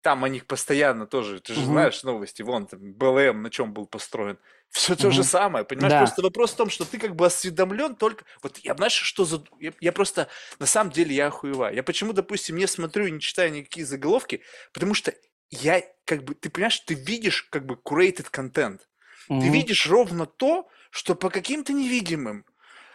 [0.01, 1.70] Там о них постоянно тоже, ты же Мгм.
[1.70, 4.38] знаешь новости, вон там БЛМ на чем был построен.
[4.70, 5.91] Все то же самое, понимаешь?
[5.91, 5.99] Да.
[5.99, 8.26] Просто вопрос в том, что ты как бы осведомлен только...
[8.41, 9.43] Вот я, знаешь, что за...
[9.59, 10.28] Я, я просто...
[10.59, 11.76] На самом деле я охуеваю.
[11.76, 14.41] Я почему, допустим, не смотрю и не читаю никакие заголовки,
[14.74, 15.14] потому что
[15.51, 16.34] я как бы...
[16.34, 18.89] Ты понимаешь, ты видишь как бы curated контент.
[19.28, 19.51] Ты Мгм.
[19.51, 22.43] видишь ровно то, что по каким-то невидимым,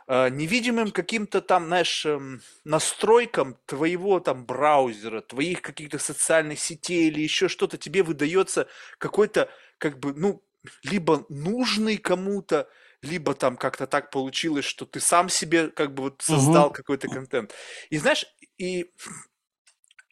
[0.08, 7.48] невидимым каким-то там, знаешь, эм, настройкам твоего там браузера, твоих каких-то социальных сетей или еще
[7.48, 10.42] что-то тебе выдается какой-то, как бы, ну,
[10.82, 12.68] либо нужный кому-то,
[13.02, 17.54] либо там как-то так получилось, что ты сам себе как бы вот создал какой-то контент.
[17.90, 18.90] И знаешь, и,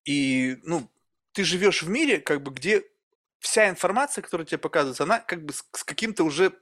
[0.04, 0.90] и, ну,
[1.32, 2.84] ты живешь в мире, как бы, где
[3.40, 6.52] вся информация, которая тебе показывается, она как бы с, с каким-то уже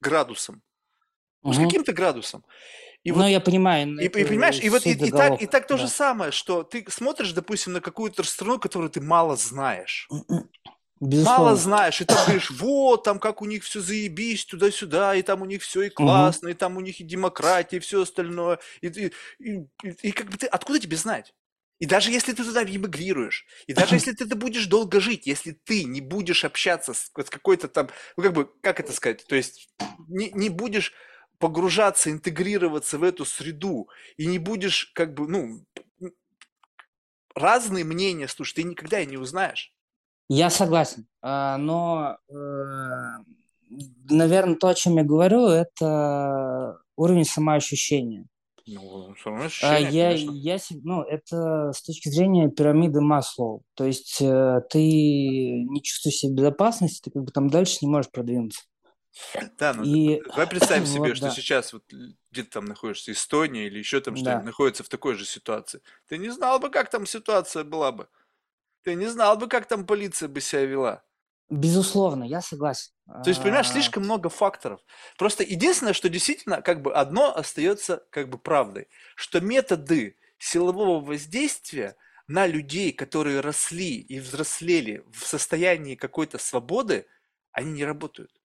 [0.00, 0.62] градусом.
[1.42, 2.44] Ну, с каким-то градусом.
[3.02, 5.46] И Ну, вот, я понимаю, и, и это понимаешь, и вот и, и так, и
[5.46, 10.08] так то же самое, что ты смотришь, допустим, на какую-то страну, которую ты мало знаешь.
[10.10, 10.50] Мало
[11.00, 11.56] Безусловно.
[11.56, 15.46] знаешь, и там говоришь, вот, там как у них все заебись, туда-сюда, и там у
[15.46, 18.58] них все и классно, и там у них и демократия, и все остальное.
[18.82, 21.32] И, ты- и, и- и как бы ты, откуда тебе знать?
[21.78, 25.52] И даже если ты туда эмигрируешь, и даже если ты это будешь долго жить, если
[25.52, 27.88] ты не будешь общаться с, с какой-то там,
[28.18, 29.70] ну как бы, как это сказать, то есть
[30.06, 30.92] не, не будешь
[31.40, 35.64] погружаться, интегрироваться в эту среду, и не будешь как бы, ну,
[37.34, 39.72] разные мнения слушать, ты никогда и не узнаешь.
[40.28, 42.18] Я согласен, а, но,
[44.08, 48.26] наверное, то, о чем я говорю, это уровень самоощущения.
[48.66, 50.30] Ну, А, ощущение, Я, конечно.
[50.32, 53.64] я, ну, это с точки зрения пирамиды Маслоу.
[53.74, 58.12] То есть э, ты не чувствуешь себя безопасности, ты как бы там дальше не можешь
[58.12, 58.62] продвинуться.
[59.58, 62.64] Да, ну И давай представим себе, вот, что да, сейчас вот л- где ты там
[62.64, 64.46] находишься, Эстония или еще там что-нибудь, да.
[64.46, 65.82] находится в такой же ситуации.
[66.08, 68.08] Ты не знал бы, как там ситуация была бы.
[68.82, 71.04] Ты не знал бы, как там полиция бы себя вела.
[71.50, 72.92] Безусловно, я согласен.
[73.22, 74.80] То есть, понимаешь, А, слишком много факторов.
[75.18, 81.96] Просто единственное, что действительно как бы одно остается как бы правдой, что методы силового воздействия
[82.28, 87.06] на людей, которые росли и взрослели в состоянии какой-то свободы,
[87.52, 88.39] они не работают.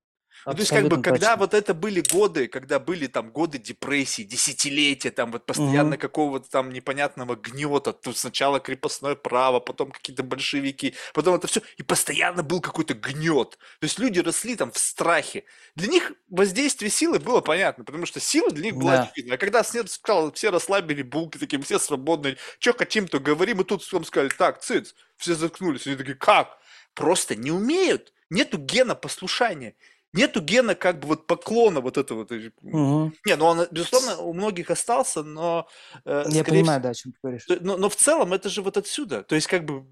[0.50, 1.38] Ну, то есть, как бы, Абсолютно когда точно.
[1.38, 5.98] вот это были годы, когда были там годы депрессии, десятилетия, там вот постоянно Мгм.
[5.98, 11.84] какого-то там непонятного гнета, тут сначала крепостное право, потом какие-то большевики, потом это все, и
[11.84, 13.52] постоянно был какой-то гнет.
[13.80, 15.46] То есть люди росли там в страхе.
[15.76, 18.96] Для них воздействие силы было понятно, потому что сила для них была Да.
[18.96, 19.36] очевидна.
[19.36, 23.64] А когда все, сказал, все расслабили булки, такие, все свободные, что хотим, то говорим, и
[23.64, 26.58] тут всем сказали, так, цыц, все заткнулись, они такие, как?
[26.94, 29.76] Просто не умеют, нету гена послушания.
[30.14, 32.28] Нету гена как бы вот поклона вот этого.
[32.62, 33.14] Мгм.
[33.26, 35.70] Не, ну он, безусловно, у многих остался, но
[36.06, 37.48] э, Я понимаю, да, о чем ты говоришь.
[37.62, 39.24] Но, но в целом это же вот отсюда.
[39.24, 39.86] То есть как бы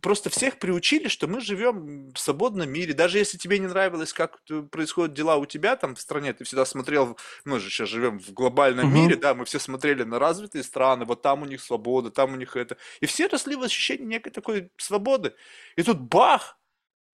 [0.00, 2.94] просто всех приучили, что мы живем в свободном мире.
[2.94, 4.38] Даже если тебе не нравилось, как
[4.70, 8.32] происходят дела у тебя там в стране, ты всегда смотрел, мы же сейчас живем в
[8.32, 8.92] глобальном Мгм.
[8.92, 12.36] мире, да, мы все смотрели на развитые страны, вот там у них свобода, там у
[12.36, 12.76] них это.
[13.00, 15.34] И все росли в ощущении некой такой свободы.
[15.76, 16.58] И тут бах,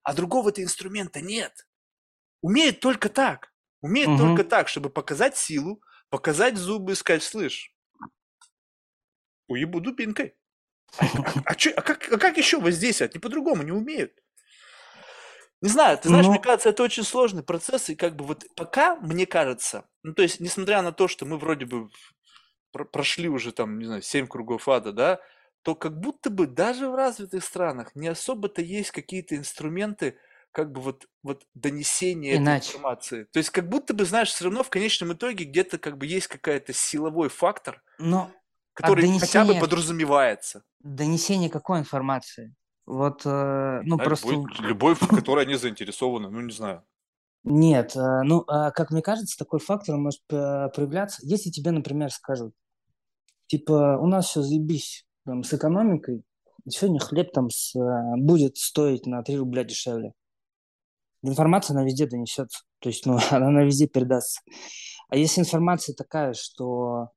[0.03, 1.67] а другого-то инструмента нет.
[2.43, 3.53] Умеет только так.
[3.81, 4.17] Умеет Мгм.
[4.17, 7.75] только так, чтобы показать силу, показать зубы и сказать, слышь,
[9.49, 10.35] уебу дубинкой.
[11.25, 13.15] А, а чё- а как, а как еще воздействовать?
[13.15, 14.13] Они по-другому не умеют.
[15.61, 18.45] Не знаю, ты знаешь, мне Ну, кажется, это очень сложный процесс, и как бы вот
[18.57, 21.89] пока, мне кажется, ну то есть, несмотря на то, что мы вроде бы
[22.73, 25.21] про- прошли уже там, не знаю, семь кругов ада, да,
[25.63, 30.19] то как будто бы даже в развитых странах не особо-то есть какие-то инструменты,
[30.53, 32.71] как бы вот, вот донесения этой иначе.
[32.71, 33.25] информации.
[33.33, 36.29] То есть как будто бы, знаешь, все равно в конечном итоге где-то как бы есть
[36.29, 38.33] какая-то силовой фактор, Но от
[38.75, 40.63] который хотя бы подразумевается.
[40.81, 42.55] донесения какой информации?
[42.85, 46.85] Вот, э, ну, Да, просто любой, любой, в которой они заинтересованы, ну не знаю.
[47.45, 47.97] нет.
[47.97, 52.55] э, Ну, а, как мне кажется, такой фактор может э, проявляться, если тебе, например, скажут,
[53.47, 56.25] типа, у нас все заебись там, с экономикой,
[56.69, 60.13] сегодня хлеб там с, э, будет стоить на 3 рубля дешевле.
[61.23, 62.65] Информация, она везде донесется.
[62.81, 64.41] То есть, ну, она везде передастся.
[65.09, 67.11] А если информация такая, что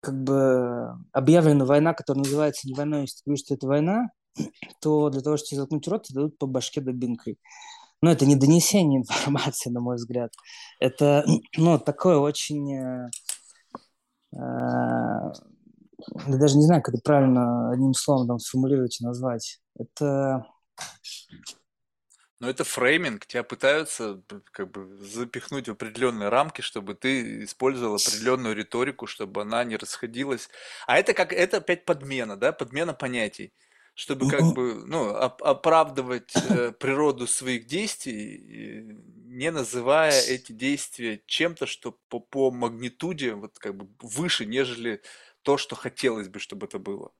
[0.00, 4.10] как бы объявлена война, которая называется не войной, если ты говоришь, что это война,
[4.80, 7.38] то для того, чтобы заткнуть рот, тебе дадут по башке дубинкой.
[8.02, 10.32] Но это не донесение информации, на мой взгляд.
[10.78, 11.24] Это,
[11.56, 12.74] ну, такое очень...
[12.74, 13.10] э,
[14.32, 14.38] э,
[16.26, 19.60] я даже не знаю, как это правильно одним словом там сформулировать и назвать.
[19.78, 20.46] Это...
[22.40, 24.22] Но это фрейминг, тебя пытаются
[24.52, 30.48] как бы запихнуть в определенные рамки, чтобы ты использовал определенную риторику, чтобы она не расходилась.
[30.86, 33.52] А это как, это опять подмена, да, подмена понятий,
[33.94, 38.94] чтобы как бы, ну, оп- оправдывать э, природу своих действий,
[39.26, 45.02] не называя эти действия чем-то, что по, по магнитуде вот как бы выше, нежели
[45.42, 47.12] то, что хотелось бы, чтобы это было.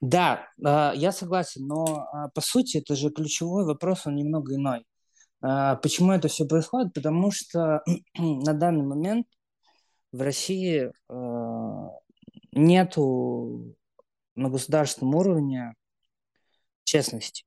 [0.00, 4.84] Да, э, я согласен, но э, по сути это же ключевой вопрос, он немного иной.
[5.42, 6.92] Э, Почему это все происходит?
[6.92, 7.82] Потому что
[8.18, 9.26] на данный момент
[10.12, 10.92] в России
[12.52, 13.74] нету
[14.36, 15.74] на государственном уровне
[16.84, 17.44] честности.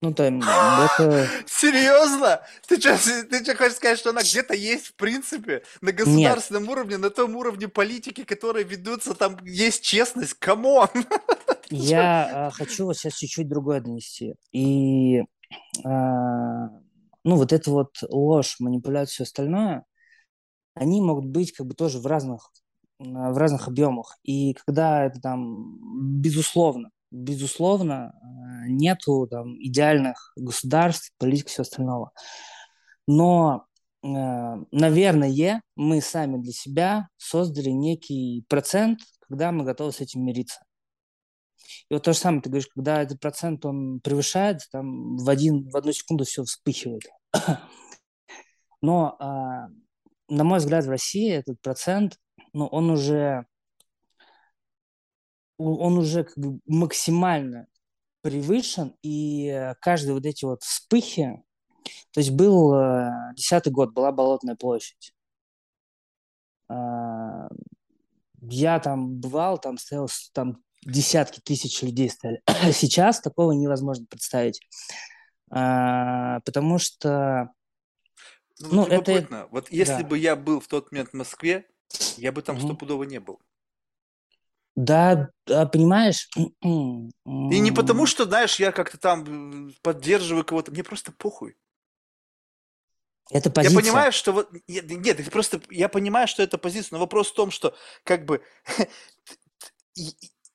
[0.00, 1.28] Ну, там, это...
[1.46, 2.40] Серьезно?
[2.68, 5.62] Ты что, ты что хочешь сказать, что она где-то есть в принципе?
[5.80, 10.34] На Нет, государственном уровне, на том уровне политики, которые ведутся, там есть честность?
[10.34, 10.88] Come on!
[11.70, 14.36] я э, хочу вот сейчас чуть-чуть другое донести.
[14.52, 15.24] И, э,
[15.84, 16.70] ну,
[17.24, 19.84] вот это вот ложь, манипуляция, все остальное,
[20.74, 22.52] они могут быть как бы тоже в разных,
[23.00, 24.16] э, в разных объемах.
[24.22, 25.76] И когда это там,
[26.20, 32.12] безусловно, безусловно, э, нету там идеальных государств, политик, все остального.
[33.06, 33.66] Но,
[34.02, 34.08] э,
[34.70, 40.60] наверное, мы сами для себя создали некий процент, когда мы готовы с этим мириться.
[41.90, 45.68] И вот то же самое, ты говоришь, когда этот процент, он превышается, там в, один,
[45.68, 47.02] в одну секунду все вспыхивает.
[48.80, 49.68] Но а,
[50.28, 52.18] на мой взгляд, в России этот процент,
[52.52, 53.46] ну, он уже,
[55.58, 57.66] он уже как бы максимально
[58.22, 61.42] превышен, и э, каждые вот эти вот вспыхи,
[62.12, 65.12] то есть был э, десятый год, была Болотная площадь.
[66.68, 67.48] А,
[68.40, 72.42] я там бывал, там стоял, там десятки тысяч людей стояли.
[72.72, 74.60] Сейчас такого невозможно представить.
[75.50, 77.50] А, потому что
[78.60, 79.46] Ну, ну, это...
[79.50, 80.08] Вот если Да.
[80.08, 81.66] бы я был в тот момент в Москве,
[82.16, 82.66] я бы там Мгм.
[82.66, 83.40] стопудово не был.
[84.78, 86.28] Да, да, понимаешь?
[86.62, 90.70] И не потому, что, знаешь, я как-то там поддерживаю кого-то.
[90.70, 91.56] Мне просто похуй.
[93.28, 93.80] Это Я позиция.
[93.82, 94.52] понимаю, что вот...
[94.68, 95.60] Нет, это просто...
[95.68, 97.74] Я понимаю, что это позиция, но вопрос в том, что
[98.04, 98.40] как бы...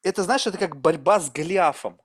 [0.04, 2.02] Это, знаешь, это как борьба с Голиафом.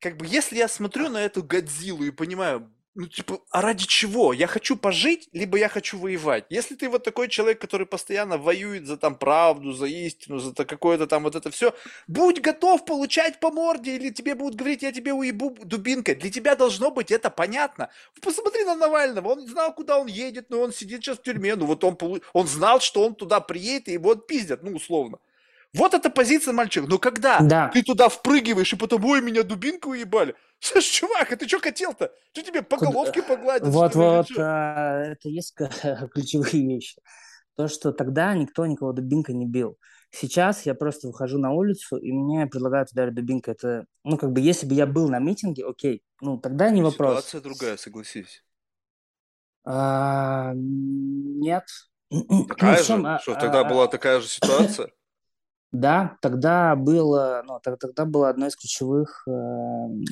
[0.00, 4.32] Как бы, если я смотрю на эту Годзиллу и понимаю, ну, типа, а ради чего?
[4.32, 6.44] Я хочу пожить, либо я хочу воевать.
[6.48, 10.64] Если ты вот такой человек, который постоянно воюет за там правду, за истину, за то
[10.64, 11.74] какое-то там вот это все,
[12.06, 16.14] будь готов получать по морде, или тебе будут говорить, я тебе уебу дубинкой.
[16.14, 17.90] Для тебя должно быть это понятно.
[18.22, 21.66] Посмотри на Навального, он знал, куда он едет, но он сидит сейчас в тюрьме, ну
[21.66, 21.98] вот он,
[22.32, 25.18] он знал, что он туда приедет, и его отпиздят, ну условно.
[25.76, 26.86] Вот эта позиция мальчика.
[26.88, 27.68] Но когда Да.
[27.68, 30.34] ты туда впрыгиваешь, и потом, ой, меня дубинку уебали.
[30.60, 32.12] Слышь, чувак, а ты что хотел-то?
[32.32, 33.66] Что тебе по Куда- головке погладить?
[33.68, 35.54] Вот, вот, а, это есть
[36.14, 36.96] ключевые вещи.
[37.56, 39.76] То, что тогда никто никого дубинкой не бил.
[40.10, 43.54] Сейчас я просто выхожу на улицу, и мне предлагают ударить дубинкой.
[43.54, 47.26] Это, ну, как бы, если бы я был на митинге, окей, ну, тогда не вопрос.
[47.26, 48.44] Ситуация другая, согласись.
[49.64, 51.64] А, нет.
[52.10, 53.08] Ну, Такая чем, же?
[53.08, 54.90] а, Что, а, тогда а, была такая же ситуация?
[55.74, 59.24] Да, тогда было, ну, тог- тогда было одно из ключевых.
[59.26, 60.04] эм,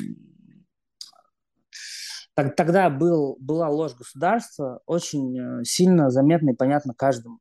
[2.35, 7.39] тог- Тогда был, была ложь государства, очень э, сильно заметна и понятна каждому.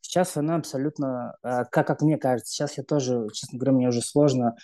[0.00, 4.02] Сейчас она абсолютно, э, как, как мне кажется, сейчас я тоже, честно говоря, мне уже
[4.02, 4.54] сложно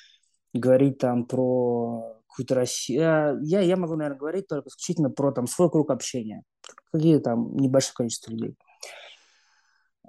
[0.54, 3.00] говорить там про какую-то Россию.
[3.02, 6.44] Э, Я, я могу, наверное, говорить только исключительно про там свой круг общения.
[6.92, 8.56] Какие там небольшое количество людей.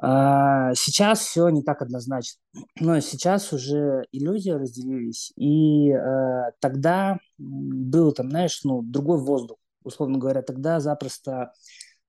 [0.03, 2.41] А, Сейчас все не так однозначно.
[2.79, 9.57] Но сейчас уже и люди разделились, и э, тогда был там, знаешь, ну, другой воздух,
[9.83, 10.41] условно говоря.
[10.41, 11.53] Тогда запросто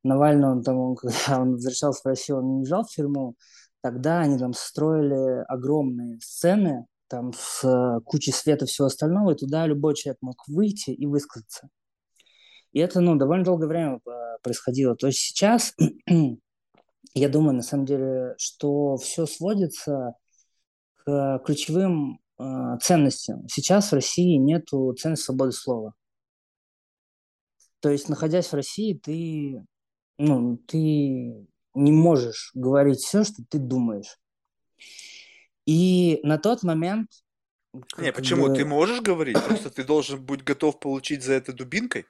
[0.02, 3.36] Навальный, он там, он, когда он возвращался в Россию, он не уезжал в тюрьму,
[3.82, 9.66] тогда они там строили огромные сцены, там с э, кучей света всего остального, и туда
[9.66, 11.68] любой человек мог выйти и высказаться.
[12.72, 14.10] И это, ну, довольно долгое время э,
[14.42, 14.96] происходило.
[14.96, 15.74] То есть сейчас,
[17.14, 20.14] я думаю, на самом деле, что все сводится
[21.04, 22.44] к ключевым э,
[22.80, 23.48] ценностям.
[23.48, 25.94] Сейчас в России нету ценности свободы слова.
[27.80, 29.64] То есть, находясь в России, ты,
[30.18, 34.18] ну, ты не можешь говорить все, что ты думаешь.
[35.66, 37.10] И на тот момент...
[37.98, 38.48] Не, почему?
[38.48, 42.06] бы, Ты можешь говорить, просто ты должен быть готов получить за это дубинкой,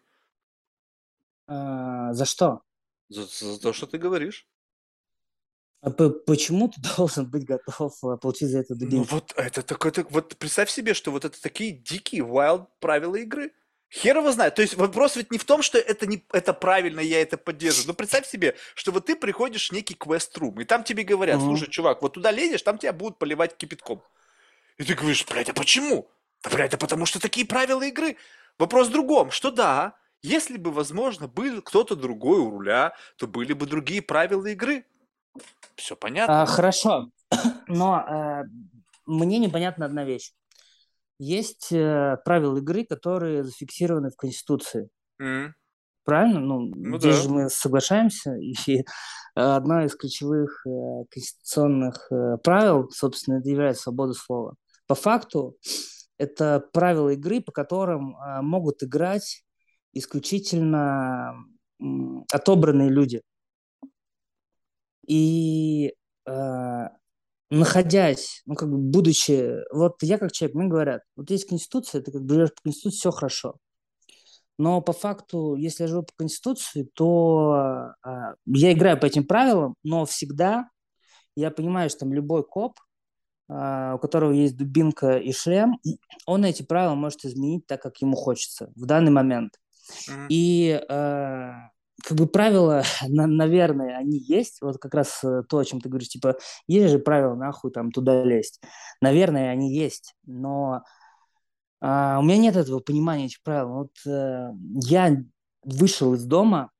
[1.49, 2.63] э, за что?
[3.13, 4.47] за, за то, что ты говоришь.
[5.83, 9.09] А Почему ты должен быть готов э, получить за это Ну дубинку?
[9.17, 13.53] вот это такой, так, вот представь себе, что вот это такие дикие, wild правила игры.
[13.93, 14.55] Хер его знает.
[14.55, 17.89] То есть вопрос ведь не в том, что это, не, это правильно, я это поддерживаю.
[17.89, 21.49] Но представь себе, что вот ты приходишь в некий квест-рум, и там тебе говорят, Мгм.
[21.49, 24.03] слушай, чувак, вот туда лезешь, там тебя будут поливать кипятком.
[24.79, 26.09] И ты говоришь, блядь, а почему?
[26.43, 28.17] Да, блядь, да потому что такие правила игры.
[28.59, 33.53] Вопрос в другом, что да, если бы, возможно, был кто-то другой у руля, то были
[33.53, 34.87] бы другие правила игры.
[35.77, 36.43] Все понятно.
[36.43, 37.11] А, хорошо,
[37.67, 38.45] но э,
[39.07, 40.33] мне непонятна одна вещь.
[41.19, 44.89] Есть э, правила игры, которые зафиксированы в Конституции.
[45.21, 45.55] М,
[46.05, 46.41] Правильно?
[46.41, 47.23] Ну, Ну здесь да.
[47.23, 48.35] же мы соглашаемся.
[48.41, 48.83] И э,
[49.35, 54.55] одно из ключевых э, конституционных э, правил, собственно, это является свобода слова.
[54.87, 55.57] По факту,
[56.19, 59.45] это правила игры, по которым э, могут играть
[59.93, 61.35] исключительно
[62.33, 63.23] отобранные люди.
[65.07, 65.95] И
[66.27, 66.89] э,
[67.51, 72.13] находясь, ну, как бы, будучи, вот я как человек, мне говорят, вот есть Конституция, ты
[72.13, 73.57] как бы живешь по Конституции, все хорошо.
[74.59, 79.75] Но по факту, если я живу по Конституции, то а, я играю по этим правилам,
[79.83, 80.69] но всегда
[81.35, 82.79] я понимаю, что там любой коп,
[83.49, 85.79] а, у которого есть дубинка и шлем,
[86.27, 89.53] он эти правила может изменить так, как ему хочется в данный момент.
[90.09, 90.27] Мгм.
[90.31, 91.53] И э,
[92.05, 94.61] как бы правила, на- наверное, они есть.
[94.61, 96.37] Вот как раз э, то, о чем ты говоришь, типа,
[96.67, 98.61] есть же правила, нахуй там туда лезть.
[99.01, 100.83] Наверное, они есть, но
[101.81, 103.69] а, у меня нет этого понимания этих правил.
[103.71, 104.51] Вот э,
[104.87, 105.17] я
[105.65, 106.71] вышел из дома,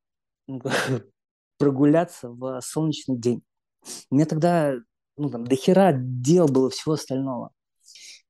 [1.59, 3.43] прогуляться в солнечный день.
[4.11, 4.75] У меня тогда,
[5.17, 7.51] ну, там, до хера дел было всего остального.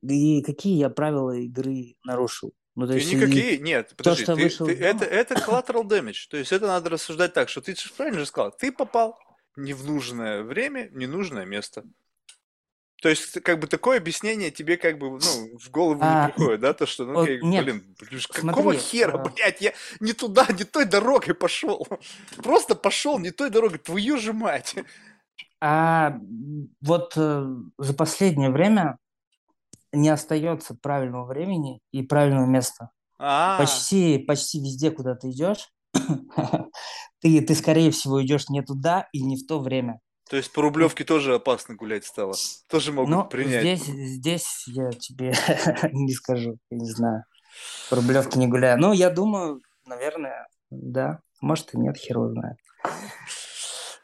[0.03, 2.53] И какие я правила игры нарушил?
[2.75, 6.27] Ну, то Ты есть, никакие, нет, подожди, что ты, вышел ты- это, это collateral damage,
[6.31, 9.19] то есть это надо рассуждать так, что ты же правильно же сказал, ты попал
[9.57, 11.85] не в нужное время, в ненужное место.
[13.03, 16.61] То есть, как бы такое объяснение тебе как бы, ну, в голову не А, приходит,
[16.61, 19.61] да, то, что, ну, вот как- нет, блин, блин, ж смотри, какого хера, а, блядь,
[19.61, 21.87] я не туда, не той дорогой пошел.
[22.37, 24.77] Просто пошел не той дорогой, твою же мать.
[25.61, 26.17] а
[26.81, 27.45] вот э,
[27.79, 28.99] за последнее время
[29.93, 32.91] не остается правильного времени и правильного места.
[33.19, 35.69] А, Почти, почти везде, куда ты идешь,
[37.21, 40.01] ты, ты, скорее всего, идешь не туда и не в то время.
[40.29, 42.35] то есть по Рублевке тоже опасно гулять стало.
[42.69, 43.61] Тоже могут Но принять.
[43.81, 45.35] здесь, здесь я тебе
[45.93, 47.25] не скажу, я не знаю.
[47.91, 48.81] По Рублевке не гуляю.
[48.81, 51.21] Ну, я думаю, наверное, да.
[51.41, 52.57] Может и нет, хер его знает.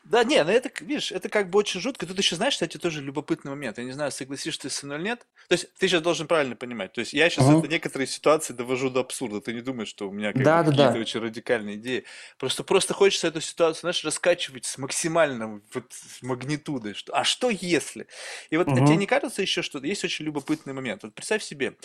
[0.08, 2.06] Да, не, ну это, видишь, это как бы очень жутко.
[2.06, 3.76] Тут еще, знаешь, кстати, тоже любопытный момент.
[3.76, 5.26] Я не знаю, согласишься ты со мной или нет.
[5.48, 6.94] То есть ты сейчас должен правильно понимать.
[6.94, 7.62] То есть я сейчас Мгм.
[7.62, 9.42] это некоторые ситуации довожу до абсурда.
[9.42, 10.98] Ты не думаешь, что у меня как Да, да, какие-то да.
[10.98, 12.04] очень радикальные идеи.
[12.38, 15.92] Просто, просто хочется эту ситуацию, знаешь, раскачивать с максимальным вот
[16.22, 16.94] магнитудой.
[16.94, 18.06] Что, а что если?
[18.48, 21.02] И вот а тебе не кажется еще, что есть очень любопытный момент?
[21.02, 21.76] Вот представь себе,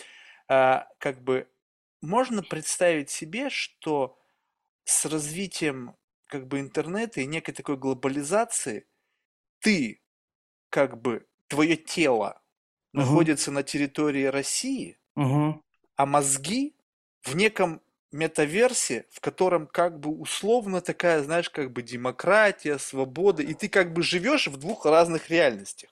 [0.48, 1.48] а, как бы
[2.02, 4.18] можно представить себе, что
[4.86, 5.96] с развитием
[6.34, 8.88] как бы интернета и некой такой глобализации
[9.62, 10.02] ты,
[10.70, 12.42] как бы, твое тело
[12.94, 13.28] Мгм.
[13.28, 15.64] находится на территории России, Мгм.
[15.96, 16.76] а мозги
[17.24, 17.82] в неком
[18.12, 23.94] метаверсе, в котором как бы условно такая, знаешь, как бы демократия, свобода, и ты как
[23.94, 25.92] бы живешь в двух разных реальностях.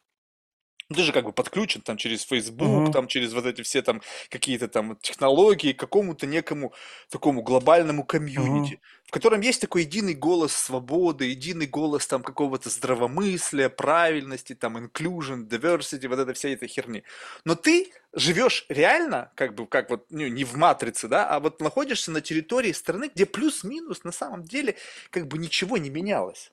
[0.92, 2.90] Ну, Ты же как бы подключен там через Facebook, Мгм.
[2.90, 6.74] там через вот эти все там какие-то там технологии к какому-то некому
[7.10, 8.82] такому глобальному комьюнити, Мгм.
[9.06, 15.48] в котором есть такой единый голос свободы, единый голос там какого-то здравомыслия, правильности, там inclusion,
[15.48, 17.04] diversity, вот это вся эта херни.
[17.46, 21.62] Но ты живешь реально, как бы, как вот, ну, не в матрице, да, а вот
[21.62, 24.76] находишься на территории страны, где плюс-минус на самом деле
[25.10, 26.52] как бы ничего не менялось.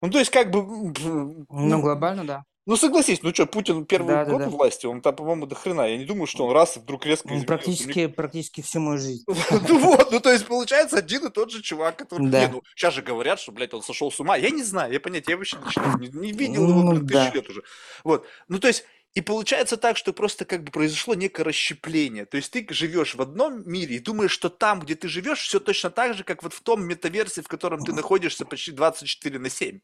[0.00, 0.92] Ну, то есть, как бы,
[1.50, 2.44] Ну, ну, глобально, да.
[2.68, 4.46] Ну согласись, ну что, Путин первый Да, да, год да.
[4.48, 5.88] у власти, он там, по-моему, до хрена.
[5.88, 7.46] Я не думаю, что он раз и вдруг резко Ну, изменился.
[7.46, 9.24] Практически, практически всю мою жизнь.
[9.68, 12.26] Ну вот, ну то есть получается один и тот же чувак, который...
[12.26, 12.48] Не, Да.
[12.52, 14.36] ну сейчас же говорят, что, блядь, он сошел с ума.
[14.36, 15.56] Я не знаю, я понятия, я вообще
[16.12, 17.30] не видел его, Ну, блин, тысячу да.
[17.34, 17.62] лет уже.
[18.04, 18.84] Вот, ну то есть...
[19.14, 22.26] И получается так, что просто как бы произошло некое расщепление.
[22.26, 25.58] То есть ты живешь в одном мире и думаешь, что там, где ты живешь, все
[25.58, 29.48] точно так же, как вот в том метаверсе, в котором ты находишься почти 24 на
[29.48, 29.80] 7.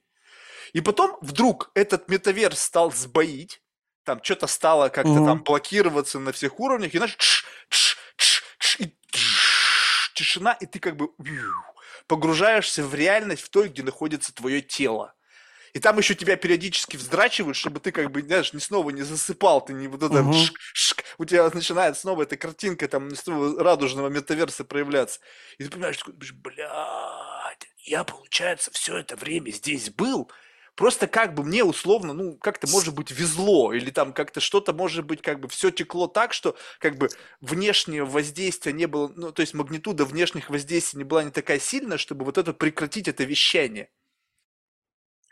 [0.75, 3.63] И потом вдруг этот метаверс стал сбоить,
[4.05, 5.45] там что-то стало как-то там Мгм.
[5.45, 10.81] блокироваться на всех уровнях, и знаешь, тш, тш, тш, тш, и тш, тишина, и ты
[10.81, 11.09] как бы
[12.09, 15.15] погружаешься в реальность в той, где находится твое тело.
[15.75, 19.65] И там еще тебя периодически вздрачивают, чтобы ты как бы, знаешь, не снова не засыпал,
[19.65, 20.33] ты не вот это Мгм.
[20.33, 23.11] шк, шк, у тебя начинает снова эта картинка там
[23.59, 25.21] радужного метаверса проявляться.
[25.59, 30.31] И ты понимаешь, такой, блядь, я, получается, все это время здесь был,
[30.77, 35.05] Просто как бы мне условно, ну, как-то, может быть, везло, или там как-то что-то, может
[35.07, 37.09] быть, как бы все текло так, что как бы
[37.41, 41.99] внешнее воздействие не было, ну, то есть магнитуда внешних воздействий не была не такая сильная,
[41.99, 43.89] чтобы вот это прекратить это вещание.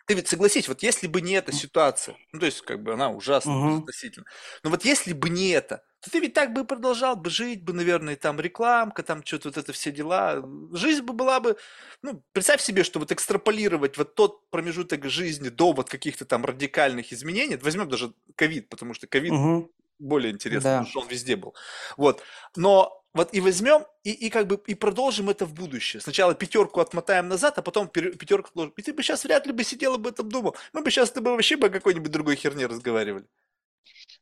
[0.08, 3.10] Ты ведь согласись, вот если бы не эта ситуация, ну, то есть, как бы она
[3.10, 3.84] ужасна Мгм.
[3.84, 4.26] относительно,
[4.64, 7.62] но вот если бы не это, то ты ведь так бы и продолжал бы жить
[7.64, 10.42] бы, наверное, там рекламка, там что-то вот это все дела.
[10.72, 11.56] Жизнь бы была бы,
[12.02, 17.12] ну, представь себе, что вот экстраполировать вот тот промежуток жизни до вот каких-то там радикальных
[17.12, 19.68] изменений, возьмем даже ковид, потому что ковид Мгм.
[20.02, 20.78] Более интересно, Да.
[20.78, 21.54] потому что он везде был.
[21.96, 22.22] Вот.
[22.56, 26.00] Но вот и возьмем, и, и как бы и продолжим это в будущее.
[26.00, 28.72] Сначала пятерку отмотаем назад, а потом пятерку отложим.
[28.76, 30.56] И ты бы сейчас вряд ли бы сидел об этом думал.
[30.72, 33.26] Мы бы сейчас с тобой вообще бы о какой-нибудь другой херне разговаривали.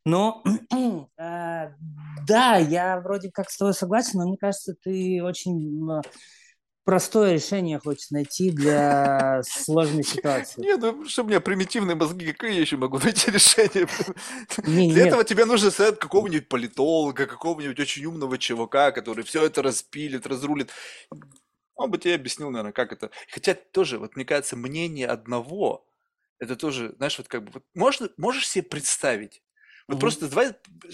[0.03, 0.43] Ну,
[1.17, 1.69] э,
[2.27, 5.87] да, я вроде как с тобой согласен, но мне кажется, ты очень
[6.83, 10.67] простое решение хочешь найти для сложной ситуации.
[10.67, 13.87] Не, ну что у меня примитивные мозги, какие я еще могу найти решение?
[14.63, 15.03] Не, Для нет.
[15.03, 20.71] этого тебе нужно совет какого-нибудь политолога, какого-нибудь очень умного чувака, который все это распилит, разрулит.
[21.75, 23.11] Он бы тебе объяснил, наверное, как это.
[23.29, 25.87] Хотя тоже, вот мне кажется, мнение одного,
[26.39, 29.43] это тоже, знаешь, вот как бы, вот можно, можешь себе представить,
[29.87, 29.99] вот Мгм.
[29.99, 30.53] просто давай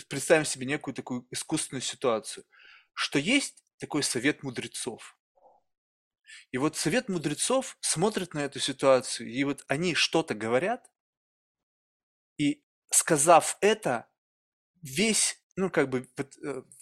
[0.09, 2.45] представим себе некую такую искусственную ситуацию,
[2.93, 5.17] что есть такой совет мудрецов.
[6.51, 10.89] И вот совет мудрецов смотрит на эту ситуацию, и вот они что-то говорят,
[12.37, 14.07] и сказав это,
[14.81, 16.07] весь, ну, как бы,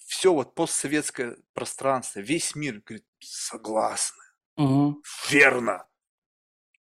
[0.06, 4.24] все вот постсоветское пространство, весь мир говорит, согласны,
[4.58, 5.02] Мгм.
[5.30, 5.88] верно.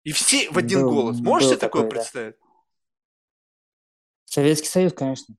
[0.03, 1.19] И все в один Был, голос.
[1.19, 2.01] Можешь был себе такое такой, да.
[2.03, 2.35] представить?
[4.25, 5.35] Советский Союз, конечно.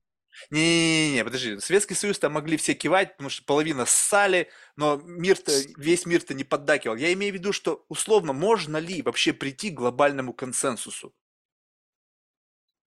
[0.49, 1.59] Не-не-не, подожди.
[1.59, 6.43] Советский Союз там могли все кивать, потому что половина ссали, но мир-то, весь мир-то не
[6.43, 6.95] поддакивал.
[6.95, 11.13] Я имею в виду, что условно можно ли вообще прийти к глобальному консенсусу?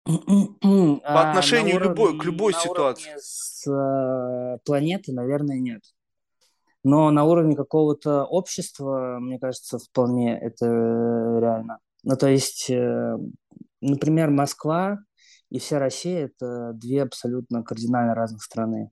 [0.06, 3.14] По По отношению любой, к любой ситуации.
[3.16, 5.82] А, с э, планеты, наверное, нет.
[6.84, 11.80] Но на уровне какого-то общества, мне кажется, вполне это реально.
[12.04, 13.18] Ну, то есть, э,
[13.82, 15.00] например, Москва
[15.50, 18.92] и вся Россия– это две абсолютно кардинально разных страны.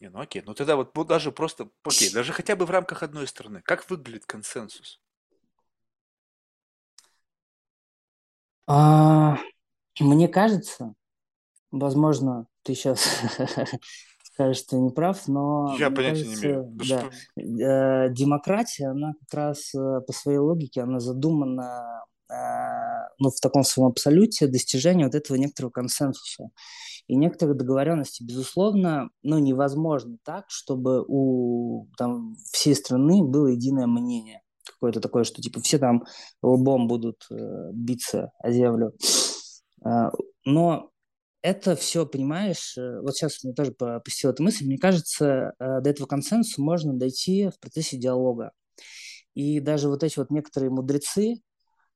[0.00, 3.02] Не, ну окей, ну тогда вот вот даже просто, окей, даже хотя бы в рамках
[3.02, 3.62] одной страны.
[3.64, 5.00] Как выглядит консенсус?
[8.66, 9.38] А,
[10.00, 10.94] мне кажется,
[11.70, 13.00] возможно, ты сейчас
[14.24, 16.64] скажешь, что не прав, но Я понятия не имею.
[16.64, 22.04] кажется, да, что- э, демократия, она как раз э, по своей логике, она задумана
[23.18, 26.50] ну, в таком своем абсолюте достижения вот этого некоторого консенсуса
[27.06, 28.24] и некоторых договоренностей.
[28.24, 34.42] Безусловно, ну, невозможно так, чтобы у там, всей страны было единое мнение.
[34.64, 36.04] Какое-то такое, что типа все там
[36.42, 38.94] лбом будут э, биться о землю.
[39.84, 40.10] Э,
[40.44, 40.90] но
[41.42, 45.80] это все, понимаешь, э, вот сейчас мне тоже по- посетила эта мысль, мне кажется, э,
[45.80, 48.52] до этого консенсуса можно дойти в процессе диалога.
[49.34, 51.40] И даже вот эти вот некоторые мудрецы, а,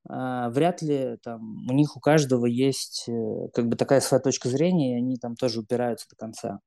[0.09, 4.95] вряд ли там у них у каждого есть э, как бы такая своя точка зрения,
[4.95, 6.61] и они там тоже упираются до конца.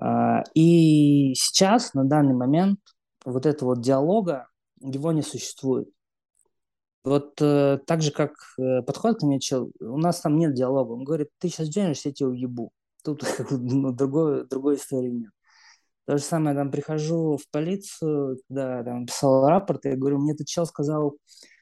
[0.00, 2.80] А, И сейчас, на данный момент,
[3.24, 4.48] вот этого вот диалога,
[4.80, 5.88] его не существует.
[7.04, 10.92] Вот э, так же, как э, подходит ко мне чел, у нас там нет диалога.
[10.92, 12.72] Он говорит, ты сейчас денешься, я тебя уебу.
[13.04, 15.30] Тут ну, другой, другой истории нет.
[16.06, 20.46] То же самое, там прихожу в полицию, когда там писал рапорт, я говорю, мне этот
[20.46, 21.55] чел сказал, а,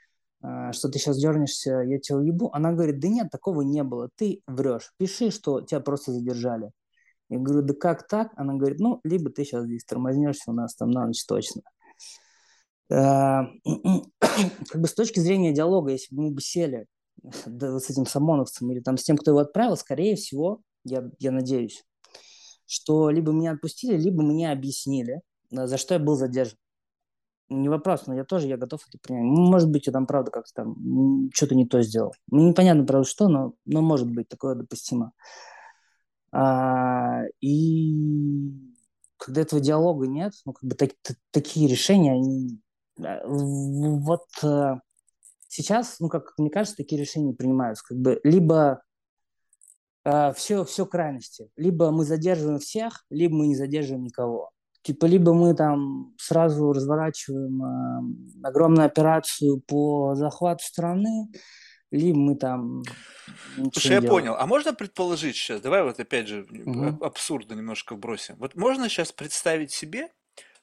[0.73, 2.51] что ты сейчас дернешься, я тебя уебу.
[2.53, 6.71] Она говорит, да нет, такого не было, ты врешь, пиши, что тебя просто задержали.
[7.31, 8.33] Я говорю, да как так?
[8.37, 11.63] Она говорит, ну, либо ты сейчас здесь тормознешься у нас там на ночь точно.
[12.93, 13.47] А,
[14.21, 16.87] Как бы с точки зрения диалога, если бы мы бы сели
[17.23, 21.83] с этим Самоновцем или там с тем, кто его отправил, скорее всего, я, я надеюсь,
[22.67, 25.21] что либо меня отпустили, либо мне объяснили,
[25.57, 26.59] а, за что я был задержан.
[27.51, 29.25] Не вопрос, но я тоже, я готов это принять.
[29.25, 32.15] Ну, Может быть, я там, правда, как-то там что-то не то сделал.
[32.31, 35.13] Ну, непонятно, правда, что, но, но может быть, такое допустимо.
[36.33, 38.51] А, и
[39.19, 42.61] когда этого диалога нет, ну, как бы так- т- такие решения, они...
[42.99, 44.75] а, Вот э,
[45.49, 47.85] сейчас, ну, как мне кажется, такие решения принимаются.
[47.87, 48.83] Как бы либо
[50.35, 51.51] все, все крайности.
[51.57, 54.51] Либо мы задерживаем всех, либо мы не задерживаем никого.
[54.85, 61.29] Типа, либо мы там сразу разворачиваем э, огромную операцию по захвату страны,
[61.91, 62.83] либо мы там
[63.73, 64.11] Слушай, я делаем.
[64.11, 64.37] понял.
[64.39, 66.89] А можно предположить сейчас, давай вот опять же Мгм.
[66.97, 68.37] аб- абсурда немножко бросим.
[68.39, 70.09] Вот можно сейчас представить себе,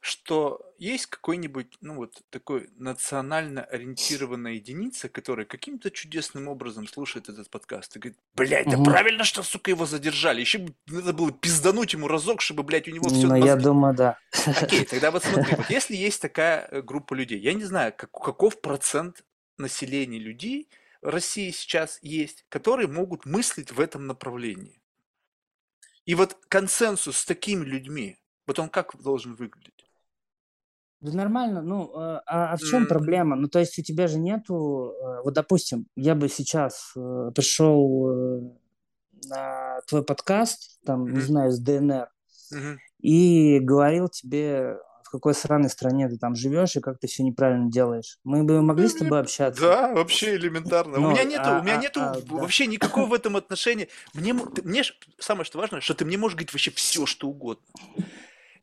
[0.01, 7.51] что есть какой-нибудь, ну вот такой национально ориентированная единица, которая каким-то чудесным образом слушает этот
[7.51, 8.85] подкаст и говорит, блядь, да Мгм.
[8.85, 10.41] правильно, что, сука, его задержали.
[10.41, 13.93] Еще бы надо было пиздануть ему разок, чтобы, блядь, у него все Но я думаю,
[13.93, 14.17] да.
[14.59, 18.11] Окей, тогда вот смотри, вот если есть такая э, группа людей, я не знаю, как-
[18.11, 19.23] каков процент
[19.59, 20.67] населения людей
[21.03, 24.81] в России сейчас есть, которые могут мыслить в этом направлении.
[26.05, 28.17] И вот консенсус с такими людьми,
[28.47, 29.80] вот он как должен выглядеть?
[31.01, 32.87] Да нормально, ну, э, а, а в чем М.
[32.87, 33.35] проблема?
[33.35, 38.55] Ну, то есть у тебя же нету, э, вот, допустим, я бы сейчас э, пришел
[39.25, 41.21] на твой подкаст, там, не Мгм.
[41.21, 42.07] знаю, с ДНР,
[42.51, 42.79] Мгм.
[43.01, 47.69] и говорил тебе, в какой сраной стране ты там живешь и как ты все неправильно
[47.71, 48.19] делаешь.
[48.23, 49.59] Мы бы могли с тобой общаться?
[49.61, 50.99] Да, вообще элементарно.
[50.99, 52.21] У Ну, меня нету, а- у меня а- нету а, да.
[52.41, 53.87] вообще никакого в этом отношения.
[54.13, 54.83] Мне, мне
[55.17, 57.63] самое что важно, что ты мне можешь говорить вообще все, что угодно.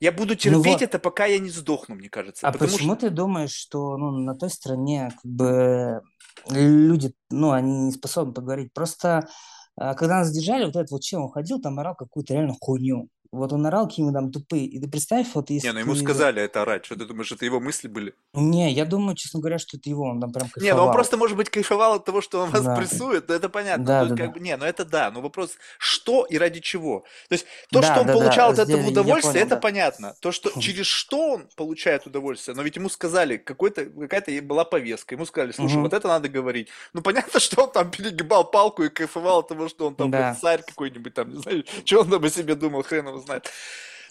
[0.01, 2.47] Я буду терпеть Ну это, пока я не сдохну, мне кажется.
[2.47, 6.03] А почему что ты думаешь, что ну, на той стране как бы
[6.51, 8.73] люди, ну, они не способны поговорить?
[8.73, 9.29] Просто
[9.77, 13.09] а, когда нас задержали, вот этот вот чел, он ходил, там орал какую-то реально хуйню.
[13.31, 14.65] Вот он орал какие-то там тупые.
[14.65, 16.87] И ты представь, вот если Не, ну ему ты- сказали это орать.
[16.87, 18.15] Что ты думаешь, это его мысли были?
[18.33, 20.87] Не, я думаю, честно говоря, что это его, он там прям Не, ну кайфовал.
[20.89, 22.75] он просто, может быть, кайфовал от того, что он вас Да.
[22.75, 23.85] прессует, но это понятно.
[23.85, 24.33] Да, Тут да, как да.
[24.33, 27.01] бы, не, ну это да, но вопрос, что и ради чего.
[27.29, 29.55] То есть то, Да, что он да, да, получал от здесь этого удовольствие, понял, это
[29.57, 29.61] да.
[29.61, 30.15] понятно.
[30.21, 35.15] То, что через что он получает удовольствие, но ведь ему сказали, какой-то, какая-то была повестка,
[35.15, 35.83] ему сказали, слушай, Мгм.
[35.83, 36.69] вот это надо говорить.
[36.95, 40.35] Ну понятно, что он там перегибал палку и кайфовал от того, что он там Да.
[40.41, 43.51] царь какой-нибудь там, не знаю, что он там о себе думал, хрен его знает.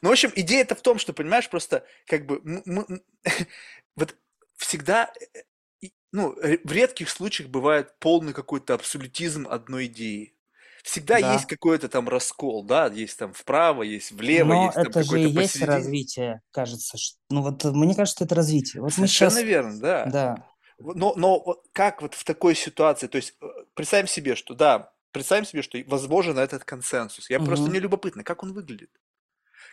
[0.02, 2.42] Ну, в общем, идея-то в том, что, понимаешь, просто как бы
[3.96, 4.16] вот
[4.58, 10.34] всегда э, ну, в редких случаях бывает полный какой-то абсолютизм одной идеи.
[10.84, 11.56] Всегда есть Да.
[11.56, 15.28] какой-то там раскол, да, есть там вправо, есть влево, Но есть там это же и
[15.30, 16.98] есть развитие, кажется.
[17.30, 18.82] Ну вот э, мне кажется, это развитие.
[18.82, 20.06] Вот Совершенно сейчас, верно, да.
[20.06, 20.48] да,
[20.80, 25.46] Но, но как вот в такой ситуации, то есть э, представим себе, что да, представим
[25.46, 27.30] себе, что возможен этот консенсус.
[27.30, 27.72] Я просто Мгм.
[27.72, 28.92] мне любопытно, как он выглядит.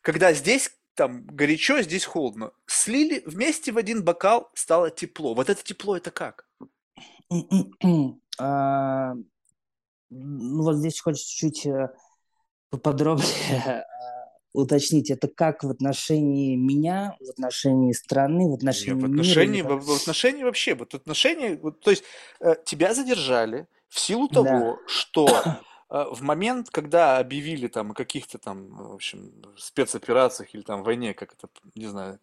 [0.03, 2.53] Когда здесь там горячо, здесь холодно.
[2.67, 5.35] Слили вместе в один бокал, стало тепло.
[5.35, 6.47] Вот это тепло, это как?
[8.39, 9.15] А,
[10.11, 11.89] Ну вот здесь хочется чуть-чуть э,
[12.71, 13.27] поподробнее
[13.67, 13.85] а,
[14.53, 15.11] уточнить.
[15.11, 19.71] Это как в отношении меня, в отношении страны, в в отношении мира или отношении, как?
[19.73, 22.05] в, в отношении вообще, вот отношении, вот, то есть
[22.41, 24.43] э, тебя задержали в силу Да.
[24.43, 25.29] того, что
[25.91, 31.15] э, в момент, когда объявили там о каких-то там, в общем, спецоперациях или там войне,
[31.15, 32.19] как это, не знаю,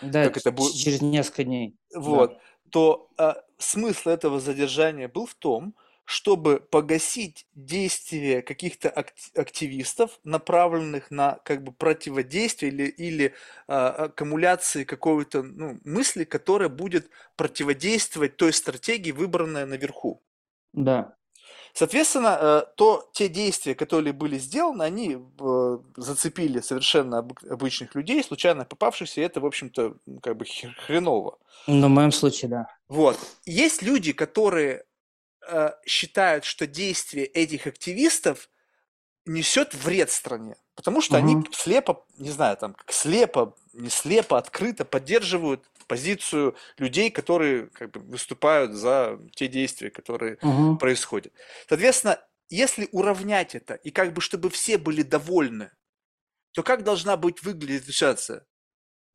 [0.00, 1.76] Да, как это будет, через несколько дней.
[1.92, 2.00] Да.
[2.00, 2.38] вот,
[2.70, 5.74] то э, смысл этого задержания был в том,
[6.04, 13.34] чтобы погасить действия каких-то акти- активистов, направленных на как бы противодействие или, или
[13.66, 20.22] а, аккумуляции какой-то ну, мысли, которая будет противодействовать той стратегии, выбранной наверху.
[20.76, 21.16] Да.
[21.72, 28.64] Соответственно, э, то те действия, которые были сделаны, они э, зацепили совершенно обычных людей, случайно
[28.64, 30.46] попавшихся, и это, в общем-то, как бы
[30.86, 31.38] хреново.
[31.66, 32.68] Но в моем случае, да.
[32.88, 33.18] Вот.
[33.44, 34.84] Есть люди, которые
[35.46, 38.48] э, считают, что действие этих активистов
[39.26, 41.46] несет вред стране, потому что они Мгм.
[41.52, 48.00] слепо, не знаю, там, как слепо, не слепо, открыто поддерживают позицию людей, которые как бы
[48.00, 50.78] выступают за те действия, которые Мгм.
[50.78, 51.32] происходят.
[51.68, 55.70] Соответственно, если уравнять это и как бы чтобы все были довольны,
[56.52, 58.46] то как должна быть выглядеть ситуация?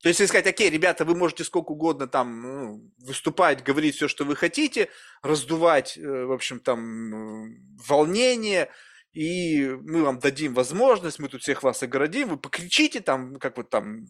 [0.02, 4.08] То есть, если сказать, окей, ребята, вы можете сколько угодно там ну, выступать, говорить все,
[4.08, 4.90] что вы хотите,
[5.22, 7.58] раздувать, э, в общем, там, э,
[7.88, 8.70] волнение,
[9.14, 13.70] и мы вам дадим возможность, мы тут всех вас огородим, вы покричите там, как вот
[13.70, 14.06] там,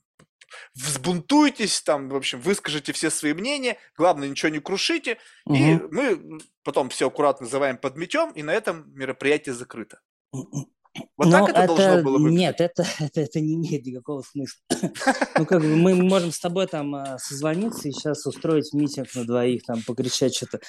[0.75, 5.17] взбунтуйтесь, там, в общем, выскажите все свои мнения, главное, ничего не крушите,
[5.51, 5.87] и Мгм.
[5.91, 10.01] мы потом все аккуратно называем подметем, и на этом мероприятие закрыто.
[11.17, 12.39] Вот Но так это должно это было выглядеть?
[12.39, 14.61] нет, это, это, это не имеет никакого смысла.
[15.37, 19.25] Ну, как бы мы можем с тобой там а, созвониться и сейчас устроить митинг на
[19.25, 20.59] двоих, там, покричать что-то.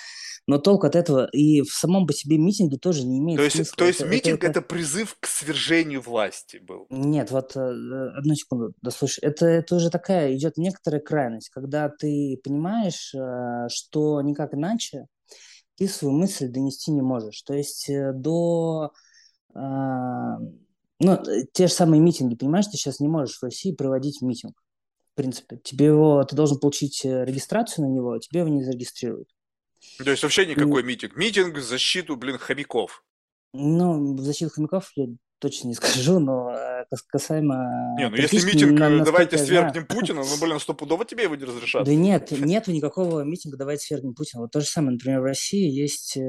[0.47, 3.57] Но толк от этого и в самом по себе митинге тоже не имеет То есть,
[3.57, 3.77] смысла.
[3.77, 4.63] то есть Это, митинг это...
[4.63, 6.87] призыв к свержению власти был.
[6.91, 9.21] Нет, вот э, одну секунду, дослушай.
[9.23, 15.07] Это, это уже такая идет некоторая крайность, когда ты понимаешь, э, что никак иначе
[15.77, 17.43] ты свою мысль донести не можешь.
[17.43, 18.93] То есть э, до...
[19.55, 20.39] а,
[21.01, 21.19] ну,
[21.53, 24.55] те же самые митинги, понимаешь, ты сейчас не можешь в России проводить митинг.
[25.13, 28.63] В принципе, тебе его, ты должен получить э, регистрацию на него, а тебе его не
[28.65, 29.29] зарегистрируют.
[29.99, 31.17] То есть вообще И, никакой митинг.
[31.17, 33.05] Митинг в защиту, блин, хомяков.
[33.53, 35.07] ну, в защиту хомяков я
[35.43, 39.45] точно не скажу, но э, кас- касаемо Не, ну если митинг, на- э, давайте я
[39.45, 41.85] знаю, свергнем Путина, ну, блин, стопудово тебе его не разрешат.
[41.85, 44.43] Да нет, нету никакого митинга «Давайте свергнем Путина».
[44.43, 46.23] Вот то же самое, например, в России есть э,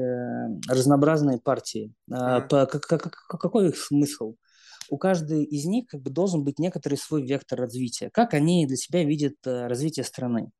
[0.68, 1.94] разнообразные партии.
[2.08, 2.48] Мгм.
[2.48, 4.34] по- как- как- как- какой их смысл?
[4.90, 8.10] У каждой из них как бы должен быть некоторый свой вектор развития.
[8.12, 10.50] Как они для себя видят развитие страны.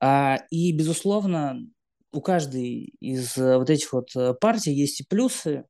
[0.00, 1.58] А, и, безусловно,
[2.12, 4.10] у каждой из вот этих вот
[4.40, 5.64] партий есть и плюсы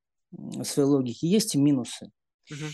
[0.62, 2.11] своей логики, есть и минусы.
[2.51, 2.69] Мгм.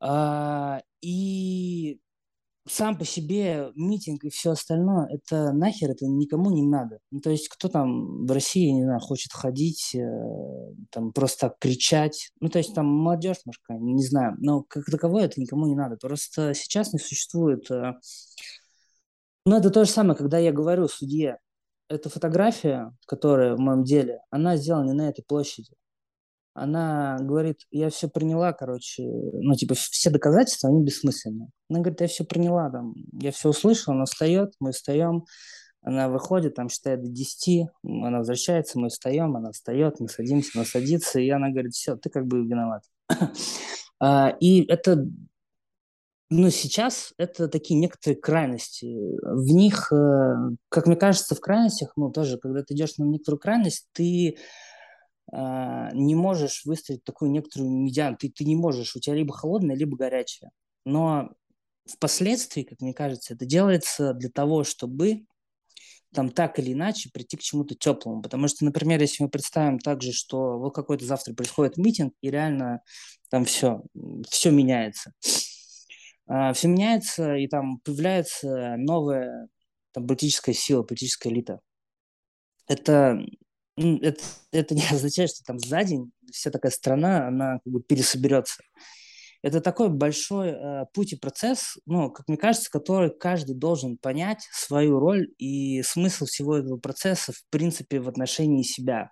[0.00, 2.00] А, и
[2.68, 6.98] сам по себе митинг и все остальное, это нахер, это никому не надо.
[7.10, 11.58] Ну, то есть кто там в России, не знаю, хочет ходить, э, там просто так
[11.58, 12.30] кричать.
[12.40, 14.36] Ну, то есть там молодежь, может, не знаю.
[14.38, 15.96] Но как таковое это никому не надо.
[15.96, 17.68] Просто сейчас не существует...
[17.70, 17.94] э,
[19.44, 21.38] Ну, это то же самое, когда я говорю судье,
[21.88, 25.74] эта фотография, которая в моем деле, она сделана не на этой площади.
[26.54, 31.48] Она говорит, я все приняла, короче, ну, типа, все доказательства, они бессмысленны.
[31.70, 35.24] Она говорит, я все приняла, там, я все услышала, она встает, мы встаем,
[35.80, 40.50] она выходит, там, считает до 10, м, она возвращается, мы встаем, она встает, мы садимся,
[40.56, 42.82] она садится, и она говорит, все, ты как бы виноват.
[44.04, 45.06] А, И это,
[46.28, 48.86] ну, сейчас это такие некоторые крайности.
[49.22, 50.34] В них, э,
[50.70, 54.38] как мне кажется, в крайностях, ну, тоже, когда ты идешь на некоторую крайность, ты
[55.32, 58.16] не можешь выстроить такую некоторую медиану.
[58.18, 60.50] Ты, ты не можешь, у тебя либо холодное, либо горячее.
[60.84, 61.30] Но
[61.86, 65.24] впоследствии, как мне кажется, это делается для того, чтобы
[66.12, 68.20] там так или иначе прийти к чему-то теплому.
[68.22, 72.82] Потому что, например, если мы представим также, что вот какой-то завтра происходит митинг, и реально
[73.30, 73.82] там все,
[74.28, 75.14] все меняется.
[76.26, 79.48] все меняется, и там появляется новая
[79.92, 81.60] там, политическая сила, политическая элита.
[82.68, 83.18] это,
[83.76, 84.22] это,
[84.52, 88.62] это не означает, что там за день вся такая страна, она как бы пересоберется.
[89.42, 94.46] Это такой большой э, путь и процесс, ну, как мне кажется, который каждый должен понять
[94.52, 99.10] свою роль и смысл всего этого процесса, в принципе, в отношении себя.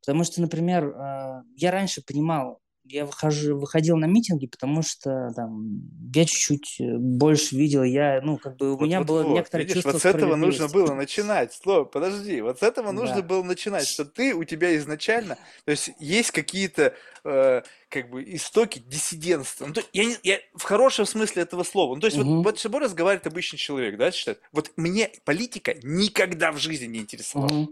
[0.00, 2.60] Потому что, например, э, я раньше понимал,
[2.90, 5.80] я выхожу, выходил на митинги, потому что там
[6.14, 9.34] я чуть-чуть э, больше видел, я, ну, как бы у Вот, меня вот, было вот.
[9.34, 11.52] некоторое Видишь, чувство вот с этого нужно было начинать.
[11.52, 13.22] Сло, подожди, вот с этого нужно Да.
[13.22, 16.94] было начинать, что ты, у тебя изначально, то есть есть какие-то
[17.24, 19.66] э, как бы истоки диссидентства.
[19.66, 21.94] Ну, то я, не- я в хорошем смысле этого слова.
[21.94, 22.42] Ну, то есть вот, Мгм.
[22.42, 24.40] вот с тобой разговаривает обычный человек, да, считает.
[24.52, 27.48] Вот мне политика никогда в жизни не интересовала.
[27.52, 27.68] Мгм.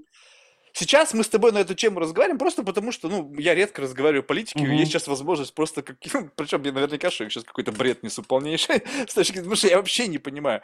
[0.78, 4.20] Сейчас мы с тобой на эту тему разговариваем просто потому, что, ну, я редко разговариваю
[4.20, 4.73] о политике, Мгм.
[4.73, 5.97] есть сейчас возможность просто, как...
[6.36, 9.78] причем я наверняка, что я сейчас какой-то бред несу полнейший, с точки потому что я
[9.78, 10.61] вообще не понимаю.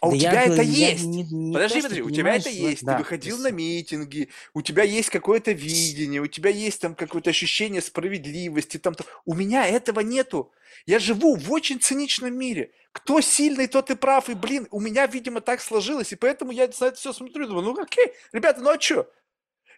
[0.00, 1.04] А у я тебя это говорю, я есть.
[1.04, 2.80] не- не Подожди, подожди, у тебя это есть.
[2.80, 6.94] Ты да, выходил то на митинги, у тебя есть какое-то видение, у тебя есть там
[6.94, 10.52] какое-то ощущение справедливости, там, то- у меня этого нету.
[10.84, 12.70] Я живу в очень циничном мире.
[12.92, 14.28] Кто сильный, тот и прав.
[14.28, 16.12] И, блин, у меня, видимо, так сложилось.
[16.12, 19.08] И поэтому я на это все смотрю и думаю, ну окей, ребята, ну а что?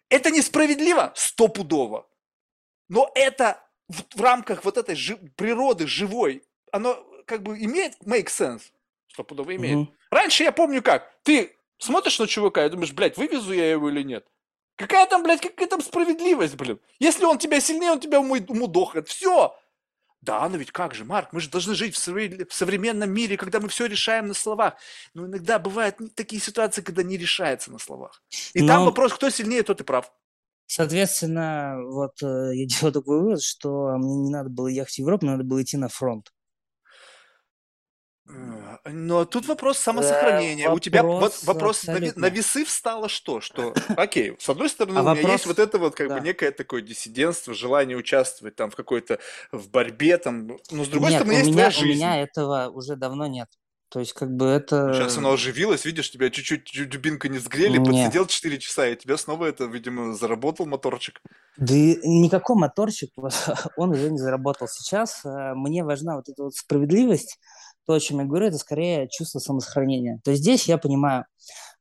[0.09, 1.13] Это несправедливо?
[1.17, 2.07] Стопудово.
[2.89, 6.43] Но это в, в рамках вот этой жи- природы живой,
[6.73, 8.63] оно как бы имеет make sense.
[9.09, 9.77] Стопудово имеет.
[9.77, 9.95] Мгм.
[10.11, 11.13] Раньше я помню как.
[11.23, 14.27] Ты смотришь на чувака и думаешь, блядь, вывезу я его или нет?
[14.77, 16.79] Какая там, блядь, какая там справедливость, блин?
[16.99, 19.09] Если он тебя сильнее, он тебя умудохает.
[19.09, 19.59] Все.
[20.23, 23.37] Да, но ведь как же, Марк, мы же должны жить в, совре- в современном мире,
[23.37, 24.75] когда мы все решаем на словах.
[25.15, 28.23] Но иногда бывают такие ситуации, когда не решается на словах.
[28.55, 30.11] И там Но- вопрос, кто сильнее, тот и прав.
[30.69, 35.25] Соответственно, вот э, я делаю такой вывод, что мне не надо было ехать в Европу,
[35.25, 36.33] надо было идти на фронт.
[38.29, 40.71] Э, Но тут вопрос самосохранения.
[40.71, 42.27] У тебя вот вопрос вопрос на, ви- на абсолютно.
[42.37, 43.41] весы встало что?
[43.41, 46.15] Что, окей, с одной стороны, А у меня есть вопрос- вот это вот как бы
[46.15, 46.21] да.
[46.21, 49.19] некое такое диссидентство, желание участвовать там в какой-то,
[49.53, 51.99] в борьбе там, но с другой Нет, стороны, у есть меня, твоя у жизнь.
[51.99, 53.49] меня этого уже давно нет.
[53.89, 54.93] То есть, как бы это...
[54.95, 57.85] Сейчас оно оживилось, видишь, тебя чуть-чуть чуть дубинка не сгрели, Не.
[57.85, 61.21] подсидел 4 часа, и тебя снова это, видимо, заработал моторчик.
[61.57, 63.33] Да и никакой моторчик, вот,
[63.77, 64.67] он уже не заработал.
[64.67, 67.39] Сейчас э, мне важна вот эта вот справедливость,
[67.87, 70.21] то, о чем я говорю, это скорее чувство самосохранения.
[70.25, 71.27] То есть здесь я понимаю,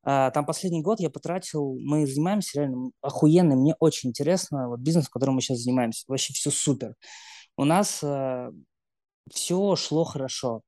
[0.04, 5.10] а, там последний год я потратил, мы занимаемся реально охуенным, мне очень интересно, вот бизнес,
[5.10, 6.96] которым мы сейчас занимаемся, вообще все супер.
[7.58, 8.04] У нас
[9.32, 10.62] все шло хорошо.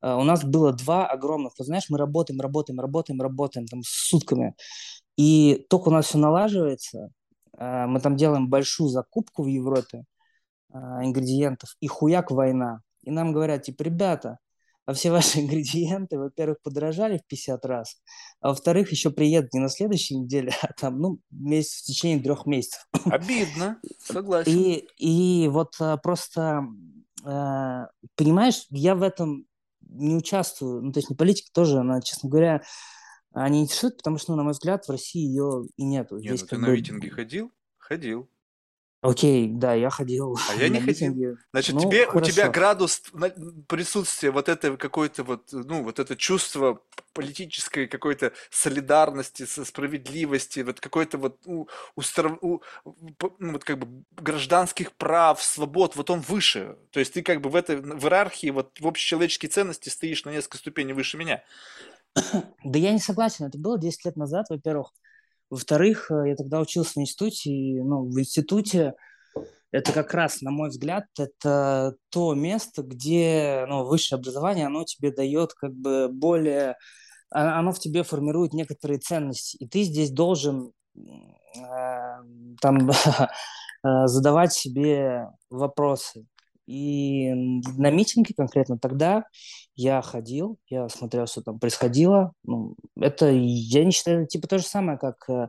[0.00, 4.54] А, У нас было два огромных, вот знаешь, мы работаем, работаем, работаем, работаем там сутками.
[5.16, 7.10] И только у нас все налаживается,
[7.56, 10.04] а, мы там делаем большую закупку в Европе
[10.72, 12.80] а, ингредиентов, и хуяк война.
[13.02, 14.38] И нам говорят, типа, ребята,
[14.86, 18.00] а все ваши ингредиенты, во-первых, подорожали в 50 раз,
[18.40, 22.46] а во-вторых, еще приедут не на следующей неделе, а там, ну, месяц, в течение трех
[22.46, 22.86] месяцев.
[23.06, 24.52] Обидно, согласен.
[24.52, 26.62] И, и вот а, просто,
[27.24, 29.46] а, понимаешь, я в этом
[29.80, 30.82] не участвую.
[30.82, 32.62] Ну, то есть не политика тоже, она, честно говоря,
[33.32, 36.16] а, не интересует, потому что, ну, на мой взгляд, в России ее и нету.
[36.18, 37.52] Не, Здесь ну ты как на бы- митинги ходил?
[37.78, 38.28] Ходил.
[39.04, 41.36] Окей, да, я ходил А я не ходил.
[41.52, 43.02] Значит, Ну, тебе, у тебя градус
[43.68, 46.80] присутствия вот это какое-то вот, ну, вот это чувство
[47.12, 51.68] политической какой-то солидарности, со- справедливости, вот какой-то вот у,
[52.00, 52.62] устро- у-
[53.38, 56.78] ну, вот как бы гражданских прав, свобод, вот он выше.
[56.90, 60.30] То есть ты как бы в этой в иерархии вот в общечеловеческие ценности стоишь на
[60.30, 61.42] несколько ступеней выше меня.
[62.64, 64.92] Да я не согласен, это было 10 лет назад, во-первых.
[65.50, 68.94] Во-вторых, э, я тогда учился в институте, и, ну, в институте
[69.72, 75.10] это как раз, на мой взгляд, это то место, где, ну, высшее образование, оно тебе
[75.12, 76.76] дает как бы более,
[77.30, 81.00] а- оно в тебе формирует некоторые ценности, и ты здесь должен э,
[82.60, 82.90] там
[83.84, 86.26] э, задавать себе вопросы.
[86.66, 89.24] И на митинге конкретно тогда
[89.76, 92.32] я ходил, я смотрел, что там происходило.
[92.42, 95.48] Ну, это, я не считаю, это типа то же самое, как э,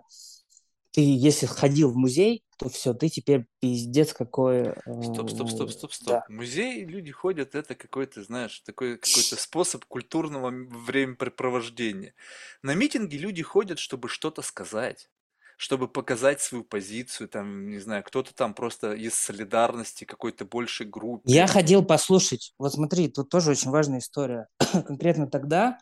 [0.92, 4.60] ты, если ходил в музей, то все, ты теперь пиздец какой...
[4.60, 6.08] э, Стоп, стоп, стоп, стоп, стоп.
[6.08, 6.26] да.
[6.30, 12.14] Музей люди ходят, это какой-то, знаешь, такой какой-то способ культурного времяпрепровождения.
[12.62, 15.10] На митинги люди ходят, чтобы что-то сказать,
[15.58, 21.32] чтобы показать свою позицию, там, не знаю, кто-то там просто из солидарности какой-то большей группе.
[21.32, 22.54] Я ходил послушать.
[22.58, 24.48] Вот смотри, тут тоже очень важная история.
[24.60, 25.80] Конкретно тогда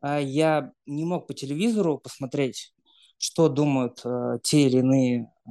[0.00, 2.74] а, я не мог по телевизору посмотреть,
[3.16, 5.50] что думают э, те или иные э,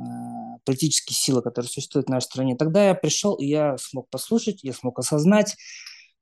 [0.64, 2.56] политические силы, которые существуют в нашей стране.
[2.56, 5.56] Тогда я пришел, и я смог послушать, я смог осознать,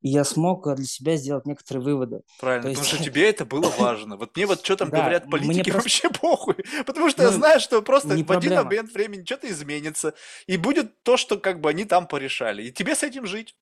[0.01, 2.21] и я смог э, для себя сделать некоторые выводы.
[2.39, 4.17] Правильно, То потому есть, что тебе это было важно.
[4.17, 6.55] Вот мне вот что там да, говорят политики просто, вообще похуй,
[6.85, 10.13] потому что я ну, знаю, что просто не в один момент времени что-то изменится,
[10.47, 13.55] и будет то, что как бы они там порешали, и тебе с этим жить.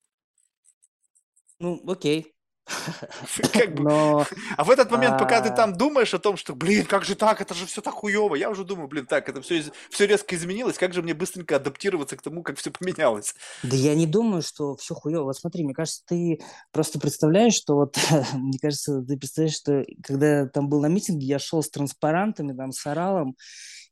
[1.58, 2.34] Ну, окей.
[3.52, 3.82] Как бы.
[3.82, 4.26] Но
[4.56, 7.14] А в этот момент, пока ты а, там думаешь о том, что, блин, как же
[7.14, 10.34] так, это же все так хуево, я уже думаю, блин, так, это все, все резко
[10.34, 13.34] изменилось, как же мне быстренько адаптироваться к тому, как все поменялось.
[13.62, 15.24] да я не думаю, что все хуево.
[15.24, 16.40] Вот смотри, мне кажется, ты
[16.72, 17.98] просто представляешь, что вот,
[18.32, 22.56] мне кажется, ты представляешь, что когда я там был на митинге, я шел с транспарантами,
[22.56, 23.36] там, с оралом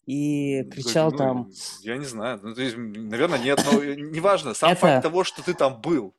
[0.08, 4.54] и кричал там, Ну, я не знаю, ну, то есть, наверное, нет, но э, неважно,
[4.54, 6.14] сам факт это, того, что ты там был,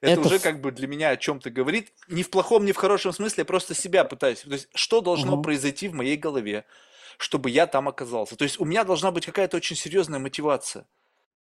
[0.00, 1.92] это это, уже как бы для меня о чем-то говорит.
[2.08, 4.40] Не в плохом, не в хорошем смысле, я просто себя пытаюсь.
[4.40, 5.38] То есть, что должно Мгм.
[5.38, 6.64] произойти в моей голове,
[7.18, 8.36] чтобы я там оказался?
[8.36, 10.86] То есть, у меня должна быть какая-то очень серьезная мотивация.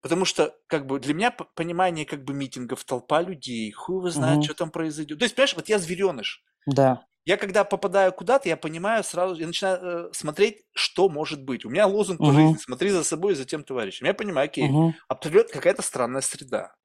[0.01, 4.41] Потому что, как бы, для меня понимание, как бы, митингов, толпа людей, хуй его знает,
[4.41, 4.45] Мгм.
[4.45, 5.19] что там произойдет.
[5.19, 6.43] То есть, понимаешь, вот я звереныш.
[6.65, 11.65] да, Я когда попадаю куда-то, я понимаю сразу, я начинаю э, смотреть, что может быть.
[11.65, 14.05] У меня лозунг по жизни: смотри за собой и за тем товарищем.
[14.07, 14.93] Я понимаю, окей, Мгм.
[15.07, 16.75] абсолютно какая-то странная среда.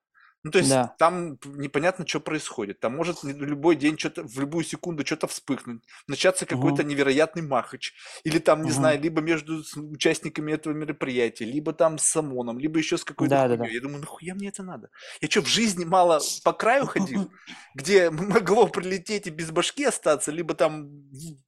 [0.44, 2.78] Ну, то есть да, там непонятно, что происходит.
[2.78, 6.90] Там может любой день что-то, в любую секунду что-то вспыхнуть, начаться какой-то Мгм.
[6.90, 7.94] невероятный махач.
[8.24, 8.74] Или там, не Мгм.
[8.78, 13.48] знаю, либо между участниками этого мероприятия, либо там с ОМОНом, либо еще с какой-то да,
[13.48, 13.66] да, да.
[13.68, 14.90] Я думаю, нахуя мне это надо?
[15.20, 17.30] Я что, в жизни мало по краю ходил?
[17.74, 20.90] где могло прилететь и без башки остаться, либо там,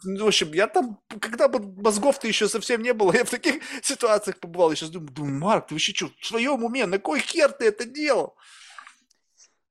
[0.05, 3.63] ну, в общем, я там, когда бы мозгов-то еще совсем не было, я в таких
[3.83, 4.71] ситуациях побывал.
[4.71, 7.67] Я сейчас думаю, думаю, Марк, ты вообще что, в своем уме, на кой хер ты
[7.67, 8.35] это делал?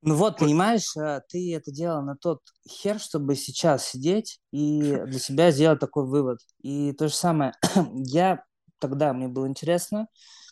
[0.07, 5.17] Ну вот, понимаешь, а, ты это делал на тот хер, чтобы сейчас сидеть и для
[5.17, 6.37] себя сделать такой вывод.
[6.61, 7.53] И то же самое,
[8.05, 8.43] я
[8.77, 10.07] тогда, мне было интересно,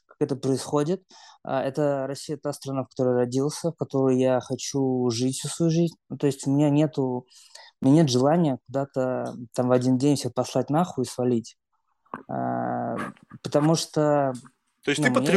[0.07, 1.03] как это происходит.
[1.43, 5.71] А, Это Россия та страна, в которой родился, в которой я хочу жить всю свою
[5.71, 5.95] жизнь.
[6.09, 7.27] Ну, то есть у меня нету,
[7.80, 11.57] у меня нет желания куда-то там в один день всех послать нахуй и свалить.
[12.27, 12.95] А,
[13.43, 14.34] Потому что,
[14.84, 15.31] то есть ну, ты меня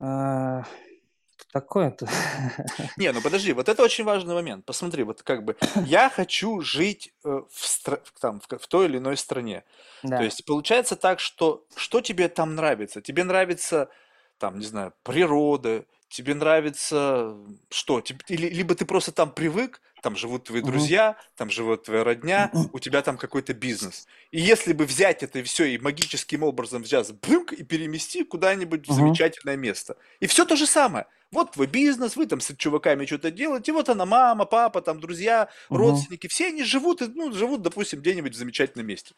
[0.00, 0.91] есть...
[1.52, 2.08] Такое-то.
[2.96, 4.64] Не, ну подожди, вот это очень важный момент.
[4.64, 5.56] Посмотри, вот как бы
[5.86, 9.64] я хочу жить э, в, стра- в там, в, в той или иной стране.
[10.02, 10.22] То Да.
[10.22, 13.02] есть получается так, что что тебе там нравится?
[13.02, 13.90] Тебе нравится,
[14.38, 17.36] там, не знаю, природа, тебе нравится
[17.70, 18.02] что?
[18.28, 22.78] Или, либо ты просто там привык, там живут твои друзья, там живет твоя родня, у
[22.78, 24.06] тебя там какой-то бизнес.
[24.30, 28.86] И если бы взять это и все, и магическим образом взять, брюк, и перемести куда-нибудь
[28.86, 28.96] в Мгм.
[28.96, 29.96] замечательное место.
[30.20, 31.06] И все то же самое.
[31.32, 35.48] Вот твой бизнес, вы там с чуваками что-то делаете, вот она мама, папа, там друзья,
[35.70, 35.86] Мгм.
[35.86, 39.14] родственники, все они живут, ну, живут, допустим, где-нибудь в замечательном месте.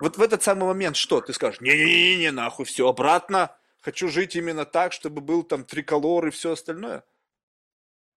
[0.00, 1.20] Вот в этот самый момент что?
[1.20, 6.30] Ты скажешь, не-не-не, нахуй, все обратно, хочу жить именно так, чтобы был там триколор и
[6.30, 7.04] все остальное.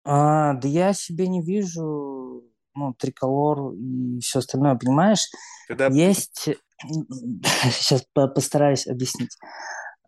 [0.03, 2.44] А, да я себе не вижу,
[2.76, 5.26] ну, триколор и все остальное, понимаешь?
[5.68, 6.49] Тогда Есть,
[6.84, 9.38] сейчас постараюсь объяснить.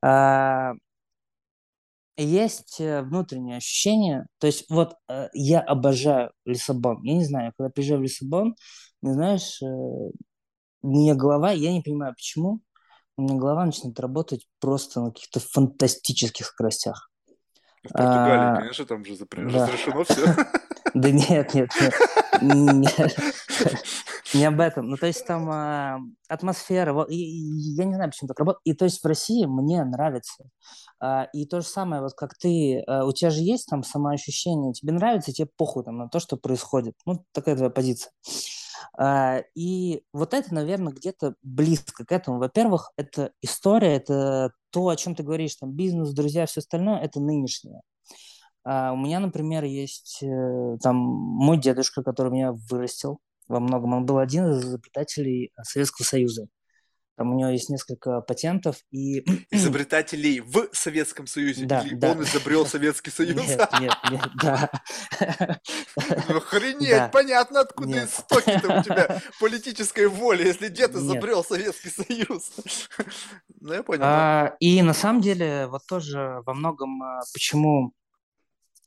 [0.02, 0.74] А,
[2.22, 7.02] Есть э, внутреннее ощущение, то есть вот э, я обожаю Лиссабон.
[7.04, 8.56] Я не знаю, когда приезжаю в Лиссабон,
[9.02, 10.12] не знаешь, э, у
[10.84, 12.60] меня голова, я не понимаю почему,
[13.16, 17.10] у меня голова начинает работать просто на каких-то фантастических скоростях.
[17.86, 19.66] в Португалии, А, конечно, там же запре- да.
[19.66, 20.36] разрешено все.
[20.96, 21.70] Да нет, нет,
[22.42, 23.16] нет.
[24.34, 24.90] Не, об этом.
[24.90, 28.62] Ну, то есть там а, атмосфера, вот, и- и я не знаю, почему так работает.
[28.64, 30.44] И то есть в России мне нравится.
[31.00, 34.74] А, и то же самое, вот как ты, а, у тебя же есть там самоощущение,
[34.74, 36.94] тебе нравится, тебе похуй там на то, что происходит.
[37.06, 38.12] Ну, такая твоя позиция.
[38.98, 42.40] А, и вот это, наверное, где-то близко к этому.
[42.40, 47.20] Во-первых, это история, это то, о чем ты говоришь, там бизнес, друзья, все остальное, это
[47.20, 47.82] нынешнее.
[48.64, 53.20] А, у меня, например, есть э, там мой дедушка, который меня вырастил
[53.50, 53.94] во многом.
[53.94, 56.48] Он был один из изобретателей э, Советского Союза.
[57.18, 59.26] Там у него есть несколько патентов, и...
[59.52, 61.66] Изобретателей в Советском Союзе.
[61.66, 62.12] Да, Или да.
[62.12, 63.36] он изобрел Советский Союз.
[63.46, 64.72] Нет, нет, нет, да.
[66.30, 67.10] Ну, Охренеть, Да.
[67.10, 68.10] понятно, откуда Нет.
[68.10, 71.02] истоки-то у тебя политической воли, если дед Нет.
[71.04, 72.52] изобрел Советский Союз.
[73.62, 74.46] Ну, я понял, да.
[74.46, 77.92] А, и на самом деле, вот тоже во многом, а, почему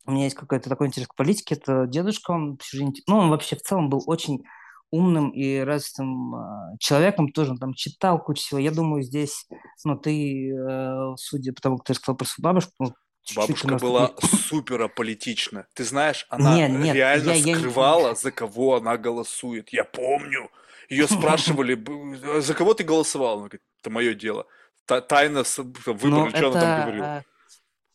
[0.06, 3.30] у меня есть какой-то такой интерес к политике, это дедушка, он всю жизнь, ну, он
[3.30, 4.42] вообще в целом был очень
[4.90, 8.60] умным и развитым а, человеком, тоже он там читал кучу всего.
[8.60, 9.46] Я думаю, здесь,
[9.84, 12.92] ну, ты, э, судя по тому, как ты сказал про свою бабушку, ну,
[13.36, 15.66] Бабушка может, была супер аполитична.
[15.74, 19.72] Ты знаешь, она Нет, нет, реально я- я скрывала, за кого она голосует.
[19.72, 20.50] Я помню.
[20.90, 23.34] Ее спрашивали, «Б- за кого ты голосовал?
[23.34, 24.46] Она говорит, это мое дело.
[24.86, 27.24] Та- Тайно с- там, Ну, выбрали, что она там это, говорила.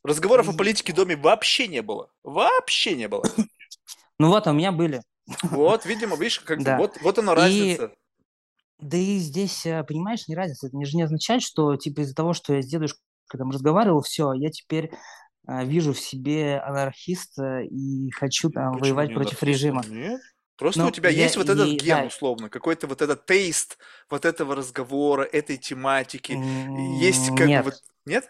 [0.04, 2.10] А, Разговоров о И- политике в доме вообще не было.
[2.24, 3.24] Вообще не было.
[4.20, 5.02] Ну вот, а у меня были.
[5.44, 6.78] Вот, видимо, видишь, как бы, Да.
[6.78, 7.92] вот, вот оно И- разница.
[8.80, 10.68] Да и здесь, э, понимаешь, не разница.
[10.68, 13.02] Это же не означает, что типа из-за того, что я с дедушкой
[13.38, 14.92] там разговаривал, все, я теперь
[15.50, 19.84] э, вижу в себе анархиста и хочу там Почему воевать против режима.
[19.88, 20.20] Нет.
[20.58, 22.06] Просто Ну, у тебя я- есть вот этот и- ген, да.
[22.06, 23.78] условно, какой-то вот этот тейст
[24.10, 26.34] вот этого разговора, этой тематики.
[27.00, 27.66] Есть как бы Нет.
[27.66, 27.76] вот...
[28.06, 28.30] Нет?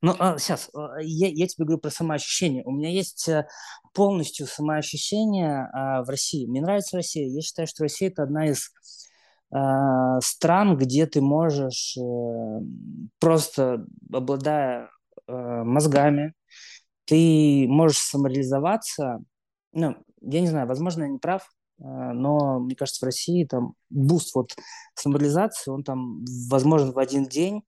[0.00, 0.70] Ну, сейчас,
[1.00, 2.62] я, я тебе говорю про самоощущение.
[2.64, 3.48] У меня есть э,
[3.92, 6.46] полностью самоощущение а, в России.
[6.46, 7.26] Мне нравится Россия.
[7.26, 8.70] Я считаю, что Россия– это одна из
[9.50, 12.60] а, стран, где ты можешь э,
[13.18, 14.90] просто, обладая
[15.26, 16.32] мозгами,
[17.04, 19.18] ты можешь самореализоваться.
[19.72, 21.46] Ну, я не знаю, возможно, я не прав,
[21.76, 24.56] но мне кажется, в России там boost вот
[24.94, 27.62] самореализации, он там возможен в один день,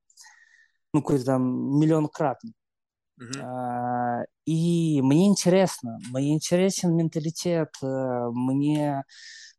[0.93, 2.55] ну, какой-то там миллион кратный.
[3.17, 3.43] Мгм.
[3.43, 9.05] А, И мне интересно, мне интересен менталитет, э, мне...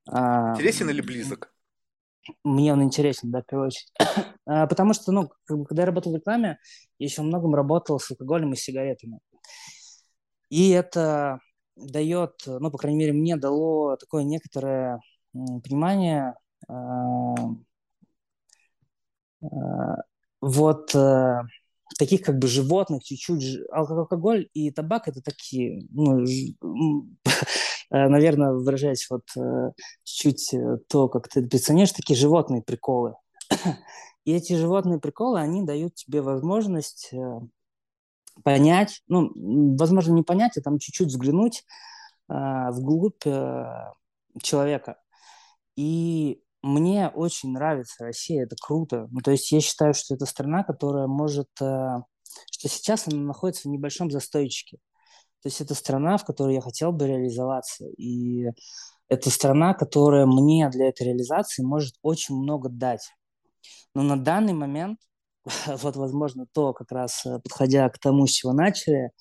[0.10, 1.54] а, Интересен или близок?
[2.44, 3.92] Мне он интересен, да, в первую очередь.
[4.48, 6.58] А, Потому что, ну, как бы, когда я работал в рекламе,
[6.98, 9.20] я еще многом работал с алкоголем и сигаретами.
[10.50, 11.40] И это
[11.76, 15.00] дает, ну, по крайней мере, мне дало такое некоторое
[15.32, 16.34] понимание
[16.68, 17.36] а,
[19.42, 19.96] а,
[20.42, 21.42] вот э,
[22.00, 26.54] таких как бы животных, чуть-чуть алкоголь и табак это такие, ну, ж-
[27.92, 29.72] э, наверное, выражаясь вот э,
[30.04, 33.16] чуть-чуть э, то, как ты представляешь, такие животные приколы.
[34.26, 37.12] И эти животные приколы, они дают тебе возможность
[38.44, 39.32] понять, ну,
[39.78, 41.64] возможно, не понять, а там чуть-чуть взглянуть
[42.30, 43.92] э, вглубь э,
[44.42, 44.98] человека.
[45.76, 49.08] И мне очень нравится Россия, это круто.
[49.12, 51.98] Ну, то есть я считаю, что это страна, которая может, э,
[52.52, 54.78] что сейчас она находится в небольшом застойчике.
[55.42, 57.88] То есть это страна, в которой я хотел бы реализоваться.
[57.98, 58.46] И
[59.10, 63.12] это страна, которая мне для этой реализации может очень много дать.
[63.96, 65.00] Но на данный момент,
[65.68, 69.12] вот, возможно, то, как раз э, подходя к тому, с чего начали,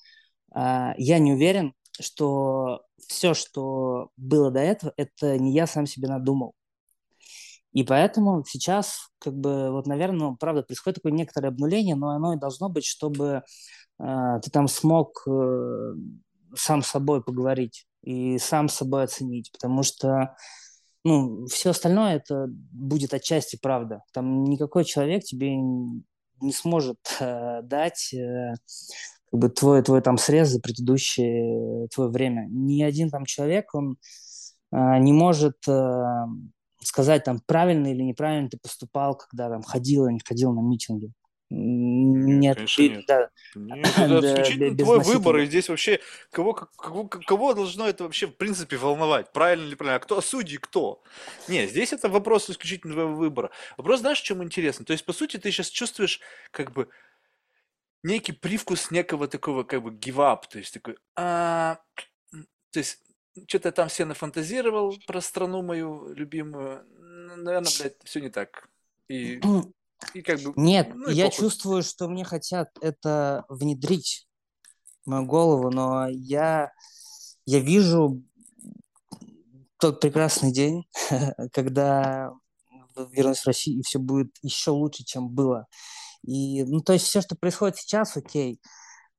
[0.53, 6.07] а, я не уверен, что все, что было до этого, это не я сам себе
[6.07, 6.53] надумал.
[7.73, 12.33] И поэтому сейчас, как бы, вот, наверное, ну, правда, происходит такое некоторое обнуление, но оно
[12.33, 13.43] и должно быть, чтобы
[13.99, 15.93] э, ты там смог э,
[16.55, 20.35] сам с собой поговорить и сам с собой оценить, потому что
[21.03, 24.03] ну, все остальное это будет отчасти правда.
[24.13, 28.53] Там никакой человек тебе не сможет э, дать э,
[29.31, 32.47] как бы твой, твой там срез за предыдущее э, твое время.
[32.49, 33.97] Ни один там человек, он
[34.71, 36.25] э, не может э,
[36.83, 41.11] сказать там правильно или неправильно ты поступал, когда там ходил или не ходил на митинги.
[41.49, 43.05] Нет, Нет, конечно, ты- нет.
[43.07, 45.99] да, Нет, это Да, исключительно твой выбор, и здесь вообще
[46.31, 50.57] кого, кого, кого должно это вообще в принципе волновать, правильно или правильно, а кто судьи,
[50.57, 51.03] кто?
[51.49, 53.51] Не, здесь это вопрос исключительно твоего выбора.
[53.77, 54.85] Вопрос, знаешь, в чем интересно?
[54.85, 56.21] То есть, по сути, ты сейчас чувствуешь
[56.51, 56.87] как бы
[58.03, 61.79] некий привкус некого такого как бы up, то есть такой, а,
[62.71, 62.99] то есть
[63.47, 66.85] что-то там все нафантазировал про страну мою любимую,
[67.37, 68.69] наверное, блядь, все не так.
[69.07, 69.41] И,
[70.13, 71.37] и как бы, Нет, ну я похуй.
[71.37, 74.27] чувствую, что мне хотят это внедрить
[75.05, 76.71] в мою голову, но я,
[77.45, 78.23] я вижу
[79.77, 80.87] тот прекрасный день,
[81.53, 82.33] когда
[83.11, 85.67] вернусь в Россию, и все будет еще лучше, чем было.
[86.23, 88.61] И, ну, то есть все, что происходит сейчас, окей,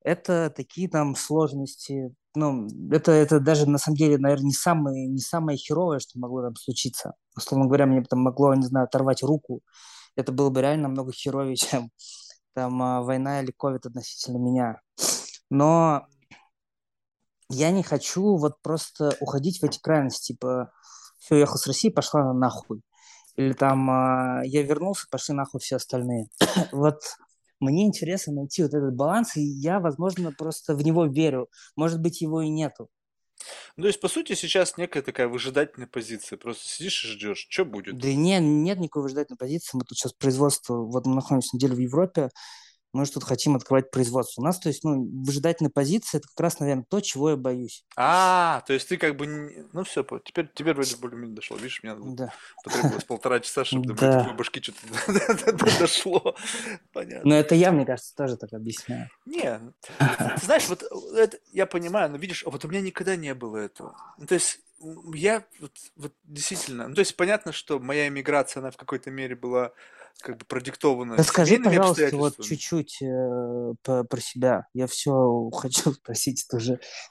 [0.05, 5.21] это такие там сложности, ну, это, это даже на самом деле, наверное, не самое, не
[5.21, 7.15] самое херовое, что могло там случиться.
[7.37, 9.61] Условно говоря, мне там могло, не знаю, оторвать руку,
[10.17, 11.91] это было бы реально намного херовее, чем
[12.55, 14.81] там а, война или ковид относительно меня.
[15.51, 16.07] Но
[17.49, 20.73] я не хочу вот просто уходить в эти крайности, типа,
[21.19, 22.83] все, уехал с России, пошла нахуй.
[23.37, 26.29] Или там а, я вернулся, пошли нахуй все остальные.
[26.73, 27.01] вот
[27.63, 31.49] мне интересно найти вот этот баланс, и я, возможно, просто в него верю.
[31.77, 32.89] Может быть, его и нету.
[33.77, 36.37] Ну, то есть, по сути, сейчас некая такая выжидательная позиция.
[36.37, 37.99] Просто сидишь и ждешь, что будет.
[37.99, 39.77] Да и не, нет никакой выжидательной позиции.
[39.77, 42.31] Мы тут сейчас производство, вот мы находимся неделю в Европе,
[42.93, 44.43] мы же тут хотим открывать производство.
[44.43, 47.85] У нас, то есть, ну, выжидательная позиция, это как раз, наверное, то, чего я боюсь.
[47.97, 49.67] А, то есть ты как бы...
[49.73, 51.57] Ну, все, теперь, теперь вроде более-менее дошло.
[51.57, 52.33] Видишь, мне Да.
[52.65, 54.33] потребовалось полтора часа, чтобы до Да.
[54.35, 54.79] башки что-то
[55.79, 56.35] дошло.
[56.93, 57.31] Понятно.
[57.31, 59.09] Но это я, мне кажется, тоже так объясняю.
[59.27, 59.61] Не,
[59.99, 60.83] ты знаешь, вот
[61.17, 63.97] это я понимаю, но видишь, вот у меня никогда не было этого.
[64.19, 64.61] Ну, то есть
[65.15, 69.37] я вот, вот действительно, ну, то есть понятно, что моя иммиграция, она в какой-то мере
[69.37, 69.73] была
[70.21, 74.67] как бы продиктовано Расскажи, пожалуйста, вот чуть-чуть э, по- про себя.
[74.75, 76.59] Я все хочу спросить, да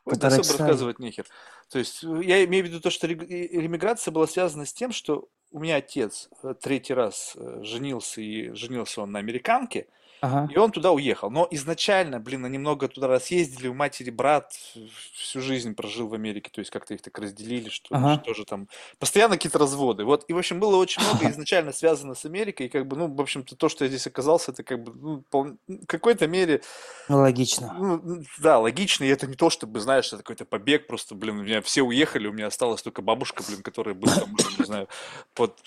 [0.03, 0.57] полтора особо часа.
[0.57, 1.25] рассказывать нехер.
[1.69, 4.73] То есть э, я имею в виду то, что рег- э, ремиграция была связана с
[4.73, 9.87] тем, что у меня отец э, третий раз женился, и женился он на американке,
[10.21, 10.47] Ага.
[10.53, 11.31] и он туда уехал.
[11.31, 14.53] Но изначально, блин, они много туда раз ездили, у матери брат
[15.13, 18.21] всю жизнь прожил в Америке, то есть как-то их так разделили, что Ага.
[18.23, 18.67] что же там,
[18.99, 20.03] постоянно какие-то разводы.
[20.05, 23.13] Вот, и, в общем, было очень много изначально связано с Америкой, и как бы, ну,
[23.13, 26.61] в общем-то, то, что я здесь оказался, это как бы, ну, пол- в какой-то мере
[27.09, 27.73] Ну, логично.
[27.73, 31.43] ну, да, логично, и это не то, чтобы, знаешь, это какой-то побег, просто, блин, у
[31.43, 34.87] меня все уехали, у меня осталась только бабушка, блин, которая была там, уже, не знаю,
[35.33, 35.57] под,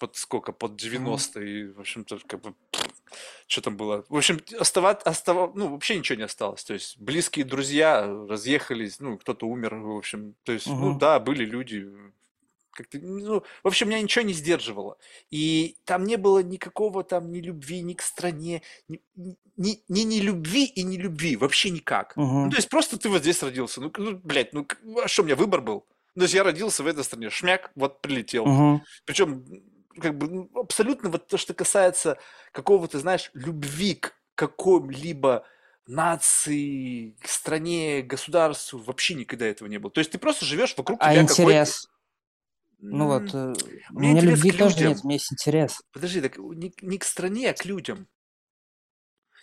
[0.00, 2.54] под, сколько, под 90, и, в общем-то, как бы,
[3.46, 4.04] что там было?
[4.08, 9.18] В общем, оставать, остава, ну, вообще ничего не осталось, то есть близкие друзья разъехались, ну,
[9.18, 10.98] кто-то умер, в общем, то есть, ну, Мгм.
[10.98, 11.86] да, были люди,
[12.72, 14.96] как-то, ну, в общем, меня ничего не сдерживало.
[15.30, 20.20] И там не было никакого там ни любви, ни к стране, ни, ни, ни, ни
[20.20, 22.16] любви и ни любви, вообще никак.
[22.16, 22.50] Ну, Мгм.
[22.50, 23.80] то есть просто ты вот здесь родился.
[23.80, 24.66] Ну, ну блядь, ну,
[25.02, 25.84] а что, у меня выбор был?
[26.14, 28.46] Ну, то есть я родился в этой стране, шмяк, вот прилетел.
[28.46, 28.82] Мгм.
[29.04, 29.44] Причем,
[29.98, 32.18] как бы, ну, абсолютно вот то, что касается
[32.52, 35.44] какого-то, знаешь, любви к какой-либо
[35.86, 39.90] нации, к стране, государству, вообще никогда этого не было.
[39.90, 41.42] То есть ты просто живешь вокруг А тебя какой-то...
[41.42, 41.88] интерес?
[42.82, 43.52] Ну вот, э,
[43.92, 45.82] у у меня любви тоже нет, у меня есть интерес.
[45.92, 48.08] Подожди, так не, не к стране, а к людям.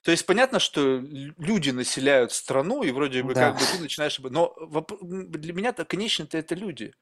[0.03, 3.51] То есть понятно, что лю- люди населяют страну, и вроде бы Да.
[3.51, 4.17] как бы ты начинаешь...
[4.19, 4.55] Но
[5.01, 6.93] для меня-то, конечно-то, это люди.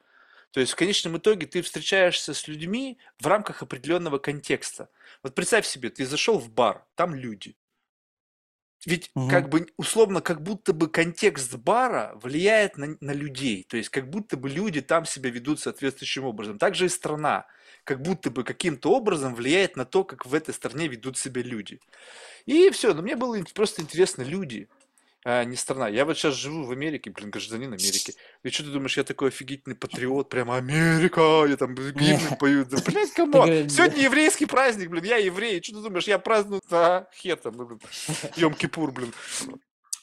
[0.56, 4.90] То есть в конечном итоге ты встречаешься с людьми в рамках определенного контекста.
[5.22, 7.58] Вот представь себе, ты зашел в бар, там люди.
[8.86, 9.30] Ведь Мгм.
[9.30, 13.66] как бы условно, как будто бы контекст бара влияет на, на людей.
[13.68, 16.58] То есть как будто бы люди там себя ведут соответствующим образом.
[16.58, 17.48] Также и страна
[17.84, 21.82] как будто бы каким-то образом влияет на то, как в этой стране ведут себя люди.
[22.46, 24.70] И все, но мне было просто интересно люди,
[25.28, 25.88] а не страна.
[25.88, 28.14] Я вот сейчас живу в Америке, блин, гражданин Америки.
[28.44, 32.64] И что ты думаешь, я такой офигительный патриот, прямо Америка, я там гимны пою.
[32.66, 33.44] Да, блядь, кому?
[33.68, 35.64] Сегодня еврейский праздник, блин, я еврей.
[35.64, 37.80] Что ты думаешь, я праздную, а, хер там, блин,
[38.36, 39.14] Йом-Кипур, блин.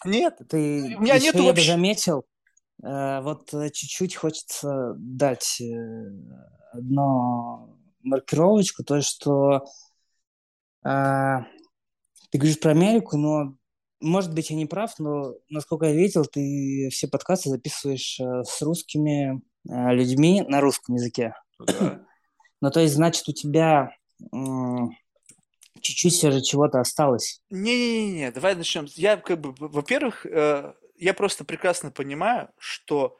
[0.05, 1.67] Нет, Ты у меня еще нету я бы вообще...
[1.71, 2.25] заметил,
[2.83, 6.11] э, вот э, чуть-чуть хочется дать э,
[6.73, 9.65] одну маркировочку, то, что
[10.85, 11.39] э,
[12.31, 13.57] ты говоришь про Америку, но,
[14.03, 18.61] может быть, я не прав, но, насколько я видел, ты все подкасты записываешь э, с
[18.63, 21.35] русскими э, людьми на русском языке.
[21.59, 22.01] Да.
[22.61, 23.91] Ну, то есть, значит, у тебя
[25.81, 27.43] чуть-чуть все же чего-то осталось.
[27.51, 28.87] Не-не-не, давай начнем.
[28.95, 33.19] Я как бы, во-первых, э, я просто прекрасно понимаю, что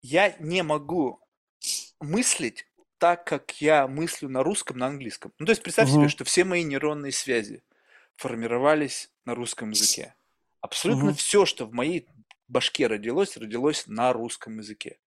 [0.00, 1.20] я не могу
[2.00, 2.66] мыслить
[2.96, 5.32] так, как я мыслю на русском, на английском.
[5.38, 6.08] Ну, то есть представь себе, Мгм.
[6.08, 7.62] что все мои нейронные связи
[8.16, 10.14] формировались на русском языке.
[10.60, 11.12] Абсолютно Мгм.
[11.12, 12.08] все, что в моей
[12.48, 14.98] башке родилось, родилось на русском языке.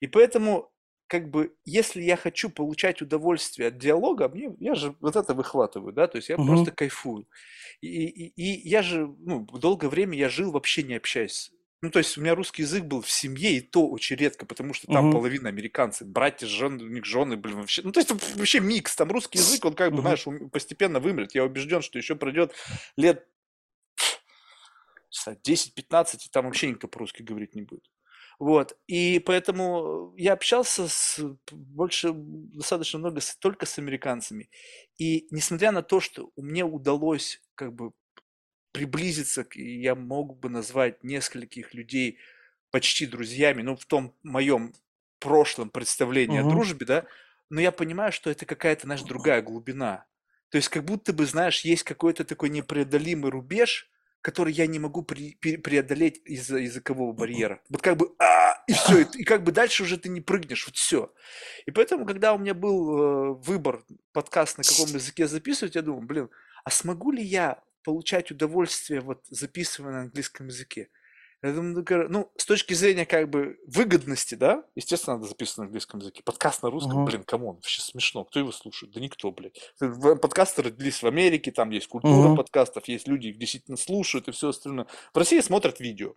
[0.00, 0.72] И поэтому,
[1.06, 5.92] как бы, если я хочу получать удовольствие от диалога, мне, я же вот это выхватываю,
[5.92, 6.38] да, то есть я Мгм.
[6.38, 7.28] просто кайфую.
[7.80, 11.52] И, и, и я же, ну, долгое время я жил вообще не общаясь.
[11.82, 14.74] Ну, то есть у меня русский язык был в семье, и то очень редко, потому
[14.74, 15.10] что там Мгм.
[15.10, 17.82] половина американцы, братья, жены, у них жены, блин, вообще.
[17.84, 20.02] Ну, то есть вообще микс, там русский язык, он как бы, Мгм.
[20.02, 21.36] знаешь, постепенно вымрет.
[21.36, 22.52] Я убежден, что еще пройдет
[22.96, 23.28] лет
[25.10, 27.90] знаю, 10-15, и там вообще никто по-русски говорить не будет.
[28.38, 31.18] Вот, и поэтому я общался с
[31.50, 34.48] больше, достаточно много с- только с американцами.
[34.96, 37.92] И несмотря на то, что мне удалось как бы
[38.72, 42.18] приблизиться, я мог бы назвать нескольких людей
[42.70, 44.74] почти друзьями, ну, в том моем
[45.18, 46.44] прошлом представлении о Мгм.
[46.44, 47.06] дружбе, да,
[47.50, 50.06] но я понимаю, что это какая-то, знаешь, другая глубина.
[50.50, 53.90] То есть как будто бы, знаешь, есть какой-то такой непреодолимый рубеж,
[54.22, 57.60] который я не могу преодолеть из-за языкового барьера.
[57.68, 60.76] Вот как бы, а, и все, и, как бы дальше уже ты не прыгнешь, вот
[60.76, 61.12] все.
[61.66, 66.02] И поэтому, когда у меня был э, выбор подкаст на каком языке записывать, я думал,
[66.02, 66.30] блин,
[66.64, 70.88] а смогу ли я получать удовольствие, вот записывая на английском языке?
[71.40, 75.64] Я думаю, ну, ну, с точки зрения как бы выгодности, да, естественно, надо записывать на
[75.66, 76.22] английском языке.
[76.24, 77.04] Подкаст на русском, Мгм.
[77.04, 78.24] блин, come on, вообще смешно.
[78.24, 78.92] Кто его слушает?
[78.92, 79.56] Да никто, блядь.
[79.78, 82.36] В- Подкасты родились в Америке, там есть культура Мгм.
[82.36, 84.88] подкастов, есть люди, их действительно слушают и все остальное.
[85.14, 86.14] В России смотрят видео.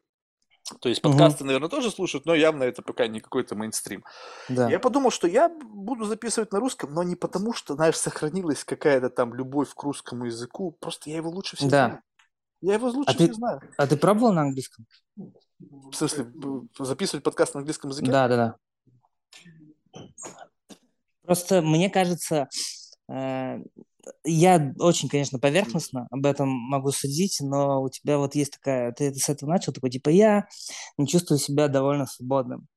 [0.80, 4.03] То есть подкасты, наверное, тоже слушают, но явно это пока не какой-то мейнстрим.
[4.48, 4.69] Да.
[4.69, 9.10] Я подумал, что я буду записывать на русском, но не потому, что, знаешь, сохранилась какая-то
[9.10, 11.85] там любовь к русскому языку, просто я его лучше всех Да.
[11.88, 12.02] знаю.
[12.62, 13.62] Я его лучше А ты- всех знаю.
[13.78, 14.86] А ты пробовал на английском?
[15.58, 16.28] В смысле,
[16.80, 18.12] записывать подкаст на английском языке?
[18.12, 18.58] Да, да,
[19.94, 20.02] да.
[21.24, 22.48] Просто мне кажется,
[23.10, 23.58] э,
[24.24, 29.12] я очень, конечно, поверхностно об этом могу судить, но у тебя вот есть такая, ты,
[29.12, 30.48] ты с этого начал, такой, типа, я
[30.98, 32.68] не чувствую себя довольно свободным.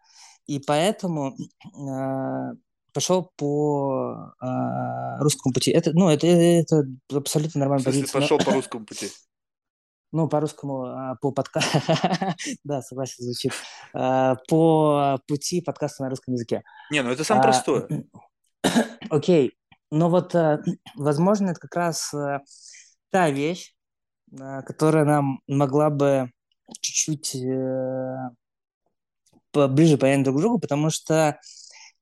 [0.46, 2.56] И поэтому э,
[2.92, 4.46] пошел по э,
[5.20, 5.70] русскому пути.
[5.70, 9.08] Это, ну, это, это абсолютно В нормальная смысле, пошел по русскому пути.
[10.14, 11.78] Ну, по-русскому, а, по подкасту,
[12.64, 13.52] да, согласен, звучит,
[13.92, 16.62] А, по пути подкаста на русском языке.
[16.92, 18.04] Не, ну это самое А, простое.
[19.10, 19.54] Окей,
[19.90, 20.62] но вот, э,
[20.94, 22.14] возможно, это как раз
[23.10, 23.74] та вещь,
[24.30, 26.30] которая нам могла бы
[26.80, 28.16] чуть-чуть э,
[29.50, 31.40] поближе понять друг другу, потому что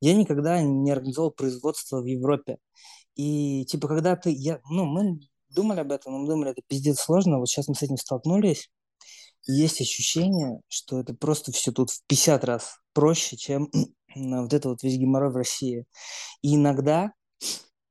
[0.00, 2.58] я никогда не организовал производство в Европе.
[3.14, 5.18] И типа, когда ты, я, ну, мы
[5.54, 8.70] думали об этом, мы думали, это пиздец сложно, вот сейчас мы с этим столкнулись,
[9.46, 13.70] есть ощущение, что это просто все тут в 50 раз проще, чем
[14.14, 15.86] вот это вот весь геморрой в России.
[16.42, 17.12] И иногда,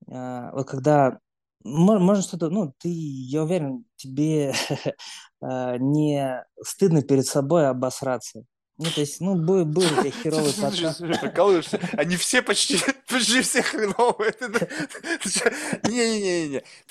[0.09, 1.19] а, вот когда
[1.63, 4.53] мо- можно что-то, ну, ты, я уверен, тебе
[5.41, 8.43] а, не стыдно перед собой обосраться.
[8.81, 11.75] Ну, то есть, ну, будет, будет у тебя херовый подкаст.
[11.93, 14.31] Они все почти, почти все хреновые.
[14.31, 14.67] Ты- ты-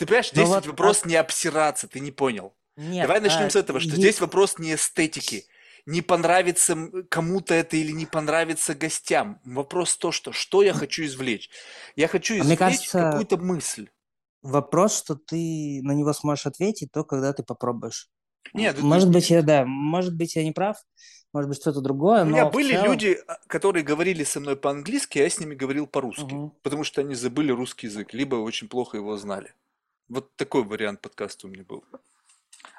[0.06, 2.54] понимаешь, Ну здесь вопрос не обсираться, ты не понял.
[2.76, 5.46] Нет, Давай начнем а, с этого, что здесь вопрос не эстетики.
[5.84, 6.76] Не понравится
[7.08, 9.40] кому-то это или не понравится гостям.
[9.44, 11.50] Вопрос то, что что я хочу извлечь.
[11.96, 13.88] Я хочу А извлечь кажется, какую-то мысль.
[14.42, 18.08] вопрос, что ты на него сможешь ответить, то когда ты попробуешь.
[18.54, 20.76] Нет, Может быть, я, да, может быть, я не прав,
[21.32, 25.19] может быть, что-то другое, У меня были целом- люди, а, которые говорили со мной по-английски,
[25.19, 26.51] а я с ними говорил по-русски, Мгм.
[26.62, 29.55] потому что они забыли русский язык, либо очень плохо его знали.
[30.09, 31.85] Вот такой вариант подкаста у меня был.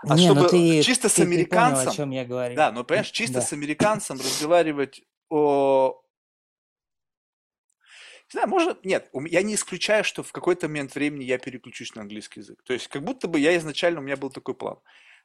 [0.03, 2.55] А Не, ну чтобы ты, чисто с ты- ты понял, американцем, о чем я говорю.
[2.55, 3.41] да, но понимаешь, чисто Да.
[3.41, 5.97] с американцем разговаривать о...
[8.27, 8.77] Не знаю, можно...
[8.83, 12.61] Нет, я не исключаю, что в какой-то момент времени я переключусь на английский язык.
[12.63, 14.77] То есть как будто бы я изначально, у меня был такой план.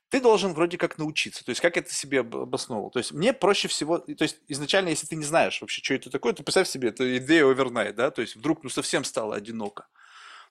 [0.09, 2.91] Ты должен вроде как научиться, то есть как это себе об- обосновывал.
[2.91, 6.11] То есть мне проще всего, то есть изначально, если ты не знаешь вообще, что это
[6.11, 9.89] такое, то представь себе, это идея овернайт, да, то есть вдруг ну совсем стало одиноко.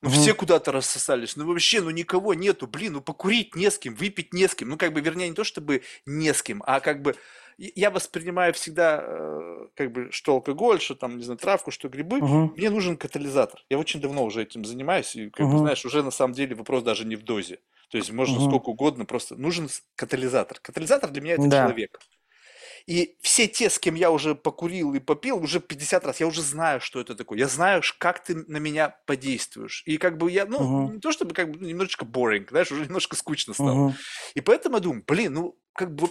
[0.02, 0.10] Ну Мгм.
[0.10, 4.34] все куда-то рассосались, ну вообще, ну никого нету, блин, ну покурить не с кем, выпить
[4.34, 7.02] не с кем, ну как бы, вернее, не то чтобы не с кем, а как
[7.02, 7.16] бы
[7.58, 12.24] я воспринимаю всегда э, как бы что алкоголь, что там, не знаю, травку, что грибы,
[12.24, 12.50] Мгм.
[12.56, 13.62] мне нужен катализатор.
[13.70, 15.58] Я очень давно уже этим занимаюсь, и, как бы, Мгм.
[15.58, 17.60] знаешь, уже на самом деле вопрос даже не в дозе.
[17.90, 18.40] То есть можно Мгм.
[18.40, 20.60] сколько угодно, просто нужен катализатор.
[20.62, 21.50] Катализатор для меня это Да.
[21.50, 22.00] человек.
[22.88, 26.42] И все те, с кем я уже покурил и попил, уже 50 раз, я уже
[26.42, 27.40] знаю, что это такое.
[27.40, 29.84] Я знаю, как ты на меня подействуешь.
[29.86, 30.92] И как бы я, ну, Мгм.
[30.94, 33.84] не то чтобы как бы ну, немножечко boring, знаешь, уже немножко скучно стало.
[33.84, 33.98] Мгм.
[34.36, 36.08] И поэтому я думаю, блин, ну, как бы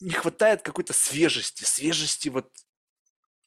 [0.00, 2.50] не хватает какой-то свежести, свежести вот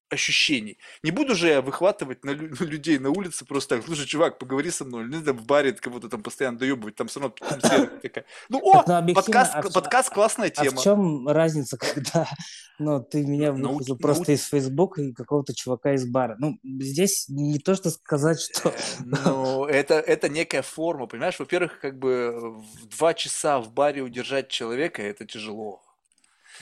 [0.09, 0.77] ощущений.
[1.03, 4.71] Не буду же я выхватывать на лю- людей на улице просто так, слушай, чувак, поговори
[4.71, 8.25] со мной, ну, там в баре кого-то там постоянно доебывать, там все равно атмосфера такая.
[8.49, 10.81] Ну, о, Так, ну, подкаст, а в подкаст классная А в тема.
[10.81, 12.27] чем разница, когда
[12.79, 16.35] ну, ты меня выхватил нау- просто из Фейсбука и какого-то чувака из бара?
[16.39, 18.73] Ну, здесь не то, что сказать, что...
[19.03, 21.39] Ну, это, это некая форма, понимаешь?
[21.39, 25.81] Во-первых, как бы в два часа в баре удержать человека, это тяжело.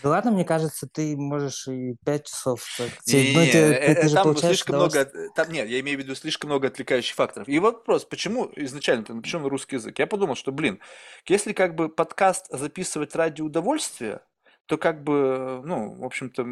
[0.03, 2.63] Да ладно, мне кажется, ты можешь и пять часов.
[2.77, 5.05] так, те- ну, ты, э, ты- ты э, там слишком много,
[5.35, 7.47] там, нет, я имею в виду слишком много отвлекающих факторов.
[7.47, 9.97] И вопрос, почему изначально ты напишу на русский язык?
[9.99, 10.79] Я подумал, что, блин,
[11.27, 14.21] если как бы подкаст записывать ради удовольствия,
[14.67, 16.45] то как бы, ну, в общем-то,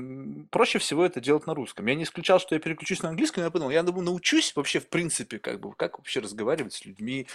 [0.51, 1.85] проще всего это делать на русском.
[1.87, 4.79] Я не исключал, что я переключусь на английский, но я подумал, я думаю, научусь вообще,
[4.79, 7.27] в принципе, как бы, как вообще разговаривать с людьми,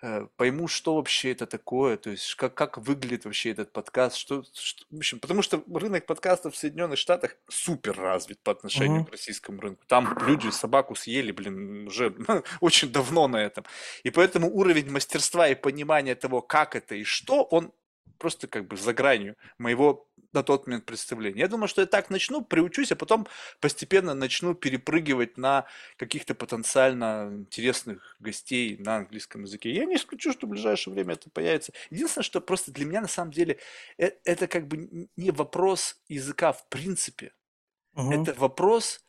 [0.00, 4.42] э, пойму, что вообще это такое, то есть как, как выглядит вообще этот подкаст, что,
[4.54, 9.04] что- в общем, потому что рынок подкастов в Соединенных Штатах супер развит по отношению Мгм.
[9.06, 9.84] к российскому рынку.
[9.86, 12.14] Там люди собаку съели, блин, уже
[12.60, 13.64] очень давно на этом.
[14.02, 17.70] И поэтому уровень мастерства и понимания того, как это и что, он
[18.18, 21.40] просто как бы за гранью моего на тот момент представления.
[21.40, 23.26] Я думаю, что я так начну, приучусь, а потом
[23.60, 25.66] постепенно начну перепрыгивать на
[25.96, 29.70] каких-то потенциально интересных гостей на английском языке.
[29.72, 31.72] Я не исключу, что в ближайшее время это появится.
[31.90, 33.58] Единственное, что просто для меня на самом деле
[33.98, 37.32] э- это как бы не вопрос языка в принципе.
[37.94, 38.12] Мгм.
[38.12, 39.04] Это вопрос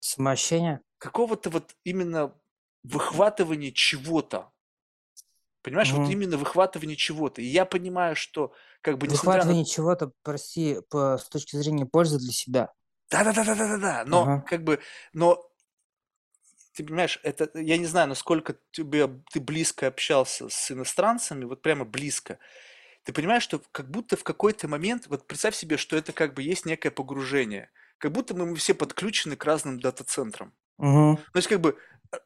[0.00, 0.80] Самоощущение?
[0.98, 2.34] какого-то вот именно
[2.82, 4.52] выхватывания чего-то.
[5.66, 6.12] Понимаешь, вот Мгм.
[6.12, 7.42] именно выхватывание чего-то.
[7.42, 8.52] И я понимаю, что
[8.82, 9.50] как бы несмотря на...
[9.50, 12.72] Выхватывание чего-то, прости, по, с точки зрения пользы для себя.
[13.10, 14.44] Да-да-да-да-да-да, но Ага.
[14.46, 14.78] как бы,
[15.12, 15.50] но
[16.76, 21.84] ты понимаешь, это, я не знаю, насколько тебе, ты близко общался с иностранцами, вот прямо
[21.84, 22.38] близко.
[23.02, 26.44] Ты понимаешь, что как будто в какой-то момент, вот представь себе, что это как бы
[26.44, 27.72] есть некое погружение.
[27.98, 30.54] Как будто мы, все подключены к разным дата-центрам.
[30.78, 31.16] Мгм.
[31.32, 31.78] То есть как бы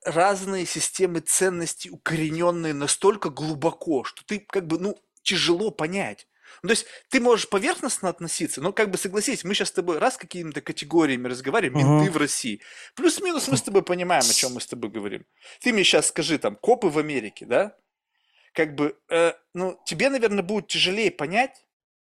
[0.05, 6.27] разные системы ценностей, укорененные настолько глубоко, что ты как бы, ну, тяжело понять.
[6.63, 9.99] Ну, то есть ты можешь поверхностно относиться, но как бы согласись, мы сейчас с тобой
[9.99, 12.61] раз какими-то категориями разговариваем, менты в России.
[12.95, 15.25] Плюс-минус мы с тобой понимаем, о чем мы с тобой говорим.
[15.61, 17.77] Ты мне сейчас скажи, там, копы в Америке, да?
[18.53, 21.65] Как бы, э, ну, тебе, наверное, будет тяжелее понять,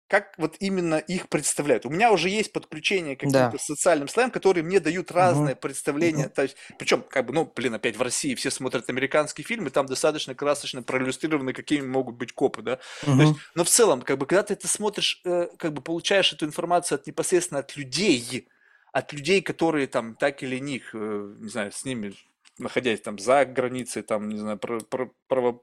[0.09, 1.87] как вот именно их представляют.
[1.87, 3.47] У меня уже есть подключение к Да.
[3.49, 5.55] каким-то социальным слоям, которые мне дают разное Мгм.
[5.55, 6.29] представление.
[6.29, 6.31] Мгм.
[6.31, 9.87] То есть, причем, как бы, ну, блин, опять в России все смотрят американские фильмы, там
[9.87, 12.77] достаточно красочно проиллюстрированы, какими могут быть копы, да.
[13.17, 16.33] То есть, но в целом, как бы, когда ты это смотришь, э, как бы получаешь
[16.33, 18.49] эту информацию от непосредственно от людей,
[18.93, 22.17] от людей, которые там так или них, э, не знаю, с ними
[22.59, 25.63] находясь там за границей, там, не знаю, право,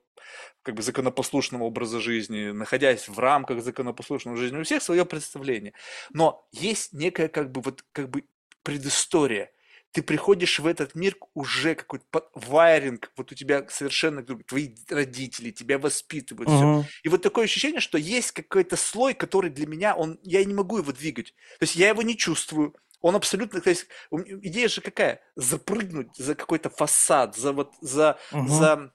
[0.63, 5.73] как бы законопослушного образа жизни, находясь в рамках законопослушного жизни, у всех свое представление.
[6.11, 8.23] Но есть некая как бы вот как бы
[8.63, 9.51] предыстория.
[9.91, 15.77] Ты приходишь в этот мир уже какой-то вайринг, вот у тебя совершенно твои родители тебя
[15.77, 16.65] воспитывают, все.
[16.65, 16.85] Мгм.
[17.03, 20.80] И вот такое ощущение, что есть какой-то слой, который для меня, он, я не могу
[20.80, 21.34] его двигать.
[21.59, 22.76] То есть я его не чувствую.
[23.01, 25.22] Он абсолютно, то есть идея же какая?
[25.35, 28.49] Запрыгнуть за какой-то фасад, за вот, за, Мгм.
[28.49, 28.91] за,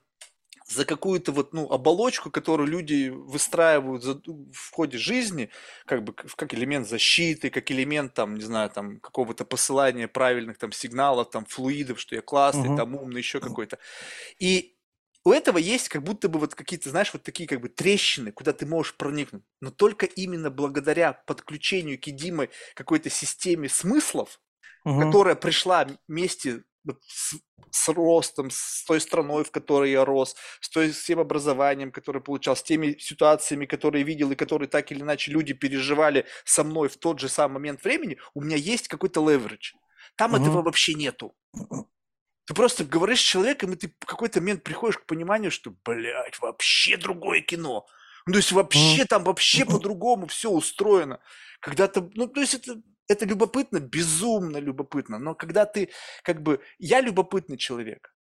[0.67, 5.49] за какую-то вот, ну, оболочку, которую люди выстраивают за- в ходе жизни,
[5.85, 10.71] как бы как элемент защиты, как элемент там, не знаю, там какого-то посылания правильных там
[10.71, 12.77] сигналов, там флуидов, что я классный, Мгм.
[12.77, 13.79] там умный, еще какой-то.
[14.39, 14.70] И
[15.23, 18.53] у этого есть как будто бы вот какие-то, знаешь, вот такие как бы трещины, куда
[18.53, 19.43] ты можешь проникнуть.
[19.61, 24.39] Но только именно благодаря подключению к единой какой-то системе смыслов,
[24.85, 25.15] Мгм.
[25.15, 26.63] которая пришла вместе
[27.07, 27.35] с,
[27.71, 32.21] с ростом, с той страной, в которой я рос, с, той, с тем образованием, которое
[32.21, 36.89] получал, с теми ситуациями, которые видел и которые так или иначе люди переживали со мной
[36.89, 39.73] в тот же самый момент времени, у меня есть какой-то leverage.
[40.17, 40.57] Там Мгм.
[40.57, 41.35] этого вообще нету.
[42.51, 46.37] Ты просто говоришь с человеком, и ты в какой-то момент приходишь к пониманию, что, блядь,
[46.41, 47.85] вообще другое кино.
[48.25, 51.21] Ну, то есть вообще там вообще по-другому все устроено.
[51.61, 55.17] Когда ты, ну, то есть это, это любопытно, безумно любопытно.
[55.17, 55.91] Но когда ты,
[56.23, 58.13] как бы, я любопытный человек.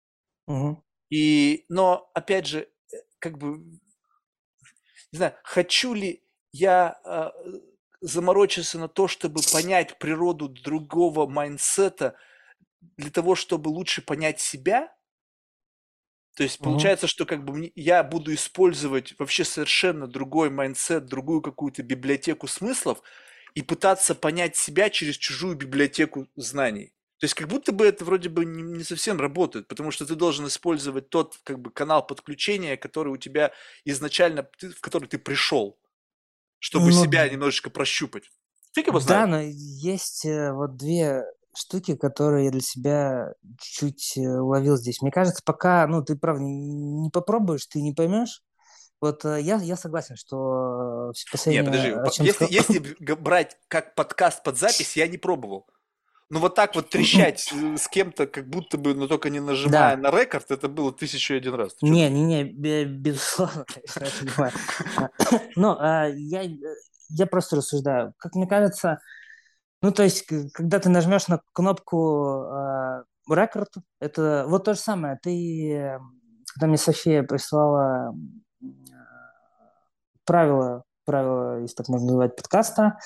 [0.45, 0.83] Мгм.
[1.09, 3.57] И, но, опять же, э, как бы,
[5.11, 7.53] не знаю, хочу ли я а, э,
[8.01, 12.15] заморочиться на то, чтобы понять природу другого mindset а
[12.97, 14.95] для того, чтобы лучше понять себя?
[16.35, 21.83] То есть получается, что как бы я буду использовать вообще совершенно другой mindset, другую какую-то
[21.83, 23.01] библиотеку смыслов
[23.55, 26.93] и пытаться понять себя через чужую библиотеку знаний.
[27.17, 30.15] То есть как будто бы это вроде бы не, не совсем работает, потому что ты
[30.15, 33.51] должен использовать тот как бы канал подключения, который у тебя
[33.83, 35.77] изначально, ты- в который ты пришел,
[36.59, 38.31] чтобы Ну, себя немножечко прощупать.
[38.73, 39.27] Фиг его Да, знает.
[39.27, 41.23] но есть э, вот две
[41.55, 45.01] штуки, которые я для себя чуть-чуть э, уловил здесь.
[45.01, 48.43] Мне кажется, пока, ну, ты, правда, не попробуешь, ты не поймешь.
[49.01, 52.53] Вот э, я, я согласен, что Не, последнее, подожди, о по- чем если, сказал...
[52.53, 55.67] если брать как подкаст под запись, я не пробовал.
[56.31, 59.95] Ну вот так вот трещать э, с кем-то, как будто бы, но только не нажимая
[59.95, 60.11] Да.
[60.11, 61.75] на рекорд, это было тысячу один раз.
[61.81, 64.51] Не, не, не, бе- безусловно, конечно, я понимаю.
[65.55, 66.49] Но а, я, э,
[67.09, 68.13] я просто рассуждаю.
[68.19, 68.99] Как мне кажется,
[69.81, 73.69] ну, то есть, когда ты нажмешь на кнопку а, рекорд,
[73.99, 75.17] это вот то же самое.
[75.21, 75.99] Ты, э,
[76.53, 78.13] когда мне София прислала
[80.25, 82.99] правила, правила, если так можно называть, подкаста,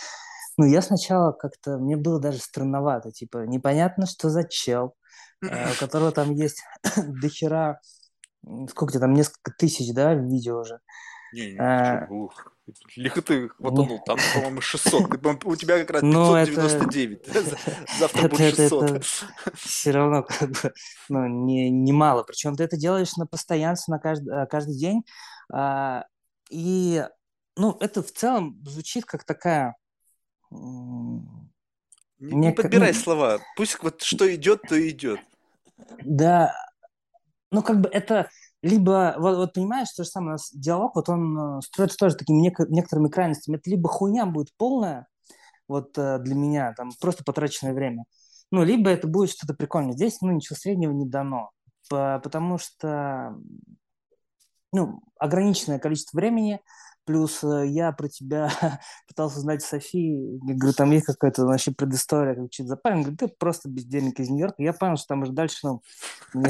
[0.58, 4.96] ну, я сначала как-то, мне было даже странновато, типа, непонятно, что за чел,
[5.42, 6.64] э, у которого там есть
[7.22, 7.80] дохера,
[8.70, 10.80] сколько там, несколько тысяч, да, видео уже.
[11.34, 12.08] Не, не, А,
[12.96, 15.10] лихо ты хватанул, там, по-моему, 600.
[15.10, 17.26] Ты, У тебя как раз ну, это, 599.
[17.34, 17.58] За-
[17.98, 18.90] Завтра будет это, 600.
[18.92, 19.02] это
[19.56, 20.74] все равно как бы,
[21.10, 22.24] ну, не, немало.
[22.24, 25.04] Причем ты это делаешь на постоянство, на каждый, а, каждый день.
[25.52, 26.06] А,
[26.52, 27.04] и,
[27.58, 29.76] ну, это в целом звучит как такая...
[32.20, 33.40] Не, подбирай ну, слова.
[33.58, 35.20] Пусть вот что идет, то идет.
[36.04, 36.56] да,
[37.50, 38.30] ну, как бы это
[38.64, 42.16] либо, вот, вот понимаешь, то же самое, у нас диалог, вот он э, строится тоже
[42.16, 43.58] такими неко- некоторыми крайностями.
[43.58, 45.06] Это либо хуйня будет полная,
[45.68, 48.06] вот э, для меня, там, просто потраченное время,
[48.52, 49.92] ну, либо это будет что-то прикольное.
[49.92, 51.52] Здесь, ну, ничего среднего не дано,
[51.90, 53.36] По- потому что,
[54.72, 56.62] ну, ограниченное количество времени,
[57.06, 58.52] плюс э, я про тебя
[59.08, 63.28] пытался узнать Софии, я говорю, там есть какая-то вообще предыстория, как что-то запарен, говорит, ты
[63.28, 64.62] просто бездельник из Нью-Йорка.
[64.62, 65.82] Я понял, что там уже дальше, ну,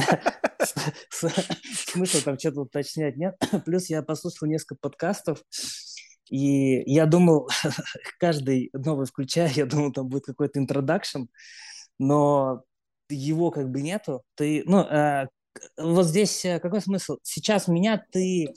[1.11, 3.35] смысла там что-то уточнять нет.
[3.65, 5.43] Плюс я послушал несколько подкастов,
[6.29, 7.49] и я думал,
[8.19, 11.23] каждый новый включая, я думал, там будет какой-то интродакшн,
[11.99, 12.63] но
[13.09, 15.27] его как бы нету, ты, ну, э,
[15.77, 17.17] вот здесь э, какой смысл?
[17.23, 18.53] Сейчас меня ты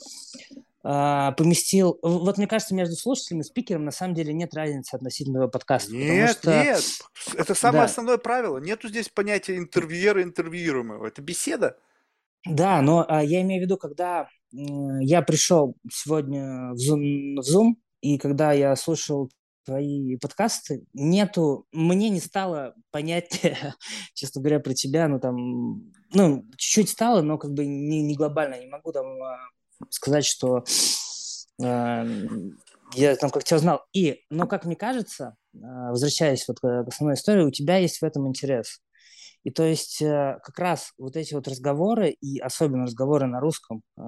[0.87, 1.99] э, поместил...
[2.01, 5.93] Вот мне кажется, между слушателем и спикером на самом деле нет разницы относительно подкаста.
[5.93, 6.51] Нет, что...
[6.51, 6.81] нет.
[7.35, 7.85] Это самое Да.
[7.85, 8.57] основное правило.
[8.59, 11.05] Нету здесь понятия интервьюера интервьюируемого.
[11.05, 11.77] Это беседа.
[12.45, 17.45] Да, но а, я имею в виду, когда м, я пришел сегодня в Zoom, в
[17.45, 19.29] Zoom, и когда я слушал
[19.65, 23.75] твои подкасты, нету, мне не стало понятия,
[24.13, 28.57] честно говоря, про тебя, ну там, ну, чуть-чуть стало, но как бы не, не глобально,
[28.59, 29.37] не могу там а,
[29.89, 30.63] сказать, что
[31.63, 32.05] а,
[32.93, 33.81] я там как тебя узнал.
[33.93, 38.03] И, но как мне кажется, а, возвращаясь вот к основной истории, у тебя есть в
[38.03, 38.81] этом интерес.
[39.47, 43.81] И то есть э, как раз вот эти вот разговоры, и особенно разговоры на русском,
[43.97, 44.01] э,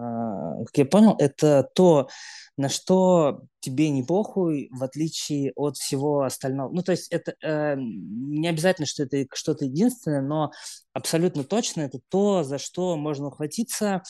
[0.65, 2.09] как я понял, это то,
[2.57, 6.73] на что тебе не похуй, в отличие от всего остального.
[6.73, 10.51] Ну, то есть это э, не обязательно, что это что-то единственное, но
[10.91, 14.03] абсолютно точно это то, за что можно ухватиться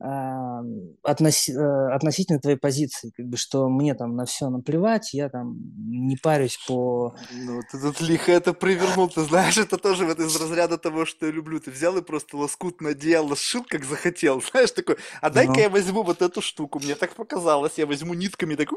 [0.00, 3.12] относи- э, относительно твоей позиции.
[3.16, 7.14] Как бы, что мне там на все наплевать, я там не парюсь по...
[7.32, 11.26] Ну, ты тут лихо это привернул, ты знаешь, это тоже вот из разряда того, что
[11.26, 11.60] я люблю.
[11.60, 15.58] Ты взял и просто лоскутное одеяло сшил, как захотел, знаешь, такой, а дай-ка Ну.
[15.60, 18.70] я возьму вот эту штуку, мне так показалось, я возьму нитками, так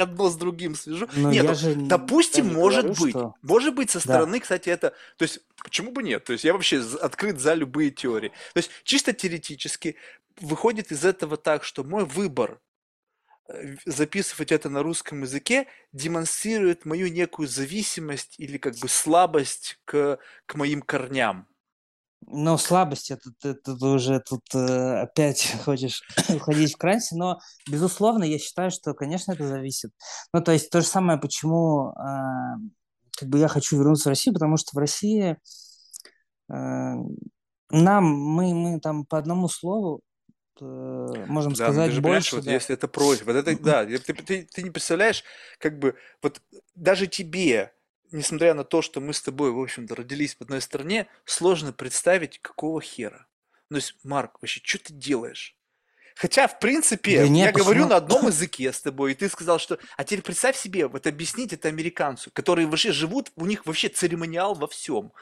[0.00, 1.08] одно с другим свяжу.
[1.16, 4.02] Ну, Нет, ну, же допустим, даже может говорю, быть, что- может быть, со Да.
[4.02, 6.24] стороны, кстати, это, то есть, почему бы нет?
[6.24, 8.28] То есть, я вообще открыт за любые теории.
[8.54, 9.96] То есть, чисто теоретически,
[10.40, 12.60] выходит из этого так, что мой выбор
[13.48, 20.18] э, записывать это на русском языке демонстрирует мою некую зависимость или как бы слабость к,
[20.46, 21.48] к моим корням.
[22.26, 27.38] Но слабость, это, ты- ты уже тут э, опять хочешь уходить в крансе, но,
[27.70, 29.92] безусловно, я считаю, что, конечно, это зависит.
[30.32, 32.56] Ну, то есть то же самое, почему а,
[33.18, 35.36] как бы я хочу вернуться в Россию, потому что в России
[36.52, 36.94] э,
[37.70, 40.07] нам, мы, мы там по одному слову э,
[40.64, 42.52] можем Да, ну сказать ты же понимаешь, больше, вот да.
[42.52, 45.24] если это просьба, вот это, да, ты, ты- ты не представляешь,
[45.58, 46.40] как бы, вот
[46.74, 47.72] даже тебе,
[48.12, 52.40] несмотря на то, что мы с тобой, в общем-то, родились в одной стране, сложно представить,
[52.40, 53.26] какого хера.
[53.70, 55.57] Ну, то есть, Марк, вообще, что ты делаешь?
[56.18, 57.90] Хотя, в принципе, Да нет, я говорю почему?
[57.90, 59.78] на одном языке с тобой, и ты сказал, что...
[59.96, 64.54] А теперь представь себе, вот объяснить это американцу, которые вообще живут, у них вообще церемониал
[64.54, 65.12] во всем.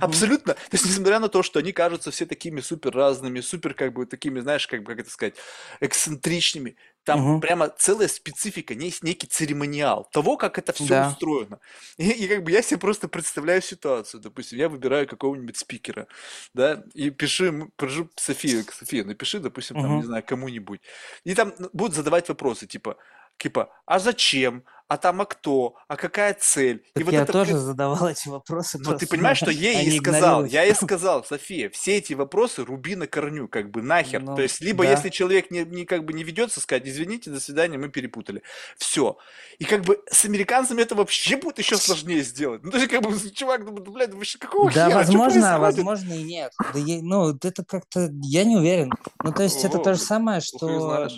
[0.00, 0.52] Абсолютно.
[0.52, 4.04] То есть, несмотря на то, что они кажутся все такими супер разными, супер как бы
[4.04, 5.36] такими, знаешь, как бы, как это сказать,
[5.80, 6.76] эксцентричными,
[7.06, 7.40] там Мгм.
[7.40, 11.00] прямо целая специфика, есть некий церемониал того, как это все Да.
[11.00, 11.60] устроено.
[11.98, 14.20] И, и как бы я себе просто представляю ситуацию.
[14.20, 16.08] Допустим, я выбираю какого-нибудь спикера,
[16.54, 20.82] да, и пишу прошу София, София, напиши, допустим, там, не знаю, кому-нибудь.
[21.24, 22.98] И там ну, будут задавать вопросы, типа,
[23.38, 24.64] типа, а зачем?
[24.88, 25.74] А там, а кто?
[25.88, 26.84] А какая цель?
[26.94, 28.78] И Так вот я это тоже задавал эти вопросы.
[28.78, 30.52] но ты просто понимаешь, что я ей сказал, игнорируют.
[30.52, 34.22] я ей сказал, София, все эти вопросы руби на корню, как бы нахер.
[34.22, 34.92] Ну, То есть, либо да.
[34.92, 38.42] если человек не, не как бы не ведется, сказать, извините, до свидания, мы перепутали.
[38.78, 39.18] Все.
[39.58, 42.62] И как бы с американцами это вообще будет еще сложнее сделать.
[42.62, 44.88] Ну, то есть, как бы, чувак, думает, блядь, вообще какого Да, хера?
[44.90, 46.52] Что возможно, возможно и нет.
[46.72, 48.92] Да я- ну, это как-то, я не уверен.
[49.24, 51.08] Ну, то есть это О, то же самое, что...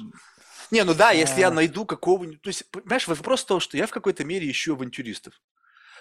[0.70, 2.42] Не, ну да, если я найду какого-нибудь...
[2.42, 5.34] То есть, понимаешь, вопрос в том, что я в какой-то мере ищу авантюристов.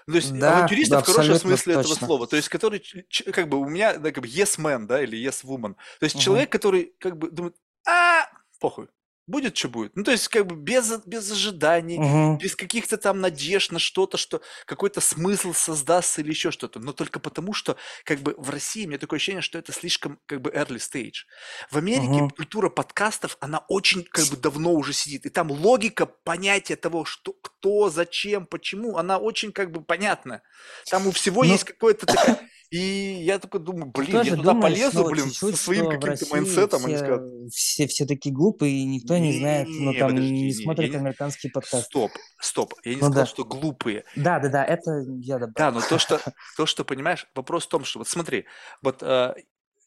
[0.08, 2.08] Ну, То есть Да, авантюристов да, в хорошем смысле этого точно.
[2.08, 2.28] слова.
[2.28, 2.84] То есть, который,
[3.32, 5.76] как бы, у меня, да, как бы, yes man, да, или yes woman.
[6.00, 6.24] То есть, Мгм.
[6.24, 8.28] человек, который, как бы, думает, а,
[8.60, 8.88] похуй,
[9.28, 9.96] будет, что будет.
[9.96, 12.38] Ну, то есть, как бы, без, без ожиданий, Мгм.
[12.38, 16.80] без каких-то там надежд на что-то, что какой-то смысл создастся или еще что-то.
[16.80, 17.76] Но только потому, что,
[18.06, 21.26] как бы, в России у меня такое ощущение, что это слишком, как бы, early stage.
[21.70, 22.30] В Америке Мгм.
[22.32, 25.26] культура подкастов, она очень, как бы, давно уже сидит.
[25.26, 30.42] И там логика понятия того, что, кто, зачем, почему, она очень, как бы, понятна.
[30.90, 32.50] Там у всего Ну, есть какое-то такое...
[32.70, 36.36] И я такой думаю, блин, я тоже туда думаешь, полезу, ну, блин, со своим каким-то
[36.36, 40.32] они все, скажут, все, все такие глупые, и никто не знает, ну, не, там, подожди,
[40.32, 41.06] не не, смотрит я не...
[41.06, 41.86] американские подкасты.
[41.86, 42.12] Стоп,
[42.42, 43.26] стоп, я не Ну сказал, да.
[43.26, 44.04] что глупые.
[44.18, 44.92] Да, да, да, это
[45.22, 45.54] я добавил.
[45.56, 46.20] Да, но то, что,
[46.58, 48.46] то, что, понимаешь, вопрос в том, что, вот смотри,
[48.82, 49.36] вот э,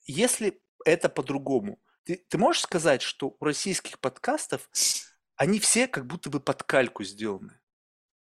[0.06, 4.70] если это по-другому, ты, ты можешь сказать, что у российских подкастов
[5.36, 7.59] они все как будто бы под кальку сделаны?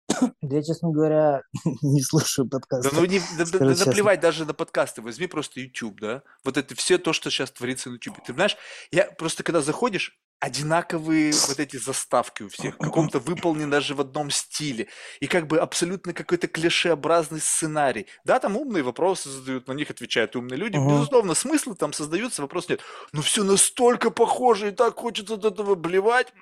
[0.41, 1.41] Да я, честно говоря,
[1.81, 2.89] не слушаю Да подкасты.
[2.95, 6.75] ну не, да, да- да наплевать даже на подкасты, возьми просто YouTube, да, вот это
[6.75, 8.23] все то, что сейчас творится на YouTube.
[8.25, 8.57] Ты знаешь,
[8.91, 14.01] я просто когда заходишь, одинаковые вот эти заставки у всех, в каком-то выполнены даже в
[14.01, 14.87] одном стиле,
[15.19, 18.07] и как бы абсолютно какой-то клишеобразный сценарий.
[18.25, 20.89] Да, там умные вопросы задают, на них отвечают умные люди, Мгм.
[20.95, 22.81] безусловно, смыслы там создаются, вопрос нет.
[23.13, 26.33] Но все настолько похоже, и так хочется от этого блевать.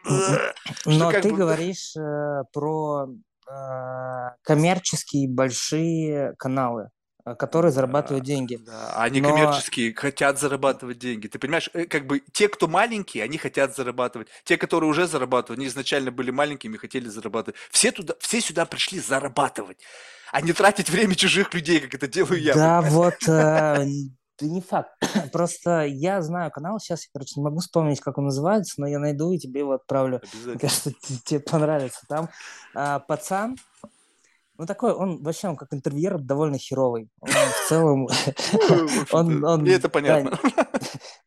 [0.86, 3.08] Но ты бы- говоришь э, про
[4.44, 6.90] коммерческие большие каналы.
[7.26, 8.56] а, которые зарабатывают деньги.
[8.56, 11.28] Да, а они Но- коммерческие, хотят зарабатывать деньги.
[11.28, 14.30] Ты понимаешь, э, как бы те, кто маленькие, они хотят зарабатывать.
[14.46, 17.60] Те, которые уже зарабатывают, они изначально были маленькими, хотели зарабатывать.
[17.72, 19.80] Все туда, все сюда пришли зарабатывать,
[20.32, 22.54] а не тратить время чужих людей, как это делаю я.
[22.56, 23.86] Да, вот, э,
[24.40, 24.92] да не факт.
[25.32, 29.00] Просто я знаю канал, сейчас я, короче, не могу вспомнить, как он называется, но я
[29.00, 30.22] найду и тебе его отправлю.
[30.46, 30.92] Мне кажется,
[31.26, 32.02] тебе понравится.
[32.08, 32.30] Там
[32.74, 33.58] а, пацан,
[34.60, 37.10] ну такой, он вообще, он как интервьюер довольно херовый.
[37.22, 38.08] Он в целом,
[39.14, 40.38] Ну, он, это понятно.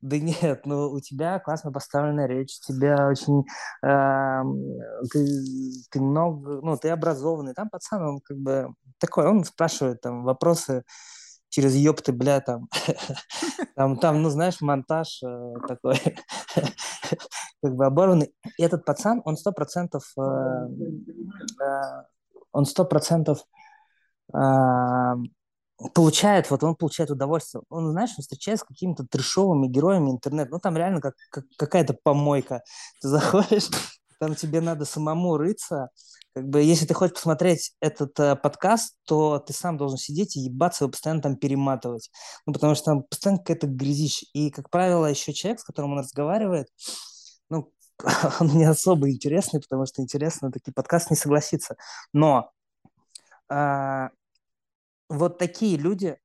[0.03, 3.45] Да нет, ну у тебя классно поставленная речь, у тебя очень,
[5.13, 5.27] ты,
[5.91, 10.83] ты много, ну ты образованный, там пацан, он как бы такой, он спрашивает там вопросы
[11.53, 12.69] через ёпты, бля, там,
[13.77, 15.97] там, там, ну знаешь, монтаж э, такой,
[17.63, 18.35] как бы оборванный.
[18.59, 22.03] Этот пацан, он сто процентов, э, э,
[22.53, 23.45] он сто процентов
[25.95, 27.63] получает, вот он получает удовольствие.
[27.69, 30.53] Он, знаешь, он встречается с какими-то трешовыми героями интернета.
[30.53, 32.63] Ну, там реально как, как какая-то помойка.
[33.03, 33.69] Ты заходишь,
[34.19, 35.91] там тебе надо самому рыться.
[36.35, 40.41] Как бы, если ты хочешь посмотреть этот э, подкаст, то ты сам должен сидеть и
[40.41, 42.11] ебаться, его постоянно там перематывать.
[42.47, 44.25] Ну, потому что там постоянно какая-то грязища.
[44.33, 46.69] И, как правило, еще человек, с которым он разговаривает,
[47.51, 47.71] ну,
[48.41, 51.77] он не особо интересный, потому что интересно такие подкасты не согласится.
[52.15, 52.51] Но
[53.51, 54.09] а,
[55.11, 56.17] вот такие люди,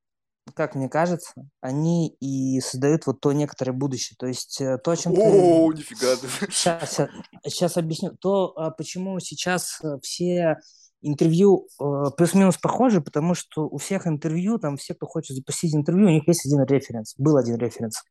[0.53, 4.15] как мне кажется, они и создают вот то некоторое будущее.
[4.19, 5.22] То есть э, то, о чем ты...
[5.22, 6.28] О, нифига ты.
[6.52, 6.99] Сейчас,
[7.45, 8.15] сейчас объясню.
[8.19, 10.57] То, а, почему сейчас э, все
[11.02, 16.07] интервью э, плюс-минус похожи, потому что у всех интервью, там все, кто хочет запустить интервью,
[16.07, 17.15] у них есть один референс.
[17.18, 18.03] Был один референс.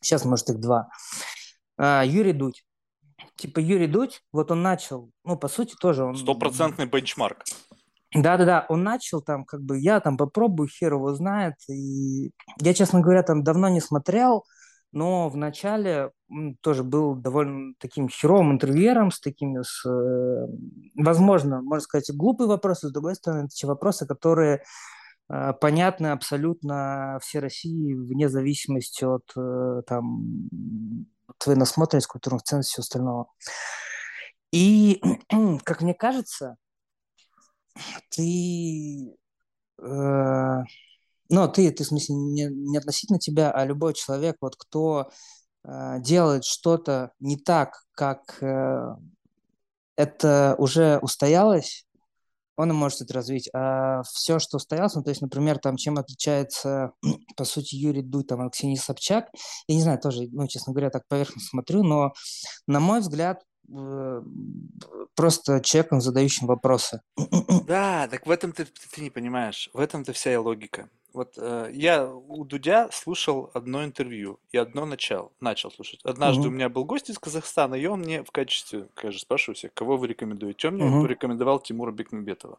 [0.00, 0.88] Сейчас, может, их два.
[1.78, 2.64] А, Юрий Дудь.
[3.36, 6.16] Типа Юрий Дудь, вот он начал, ну, по сути, тоже он...
[6.16, 7.44] Стопроцентный бенчмарк.
[8.14, 11.54] Да-да-да, он начал там, как бы, я там попробую, хер его знает.
[11.68, 12.30] И
[12.60, 14.44] я, честно говоря, там давно не смотрел,
[14.92, 16.12] но в начале
[16.60, 20.46] тоже был довольно таким херовым интервьюером, с такими, с, э,
[20.94, 24.62] возможно, можно сказать, глупые вопросы, с другой стороны, те вопросы, которые
[25.28, 30.48] э, понятны абсолютно всей России, вне зависимости от э, там,
[31.38, 33.26] твоей насмотренности, культурных ценностей и всего остального.
[34.52, 35.02] И,
[35.64, 36.56] как мне кажется,
[38.10, 39.16] ты,
[39.82, 40.62] э,
[41.28, 45.10] ну, ты, ты, в смысле, не, не относительно тебя, а любой человек, вот кто
[45.64, 48.96] э, делает что-то не так, как э,
[49.96, 51.86] это уже устоялось,
[52.56, 53.48] он может это развить.
[53.52, 56.92] А все, что устоялось, ну, то есть, например, там, чем отличается,
[57.36, 59.28] по сути, Юрий Дудь, там, от Ксении Собчак,
[59.68, 62.12] я не знаю, тоже, ну, честно говоря, так поверхностно смотрю, но,
[62.66, 63.42] на мой взгляд,
[65.14, 67.00] просто человеком, задающим вопросы.
[67.66, 69.70] Да, так в этом ты, ты не понимаешь.
[69.72, 70.88] В этом-то вся и логика.
[71.12, 75.98] Вот э, я у Дудя слушал одно интервью и одно начал, начал слушать.
[76.04, 76.56] Однажды у Мгм.
[76.58, 80.08] меня был гость из Казахстана, и он мне в качестве, конечно, спрашиваю всех, кого вы
[80.08, 80.68] рекомендуете?
[80.68, 81.02] Он мне Мгм.
[81.02, 82.58] порекомендовал Тимура Бекмамбетова.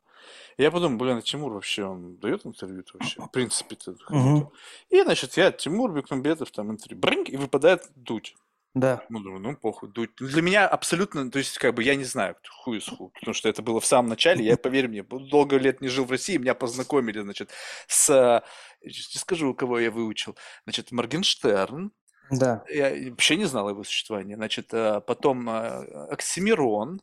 [0.57, 3.21] И я подумал, блин, а Тимур вообще, он дает интервью вообще?
[3.21, 3.93] В принципе-то.
[4.07, 4.51] Кому-то.
[4.89, 8.35] И, значит, я, Тимур Бекмамбетов, там интервью, брынь, и выпадает Дудь.
[8.79, 9.03] Да.
[9.09, 10.11] Ну, думаю, ну, похуй, дуть.
[10.19, 13.33] Ну, Для меня абсолютно, то есть, как бы, я не знаю, хуй из ху, потому
[13.33, 16.37] что это было в самом начале, я, поверь мне, долго лет не жил в России,
[16.37, 17.49] меня познакомили, значит,
[17.87, 18.43] с,
[18.83, 21.91] не скажу, кого я выучил, значит, Моргенштерн,
[22.29, 22.63] Да.
[22.69, 27.01] я вообще не знал его существования, значит, э, потом э, Оксимирон,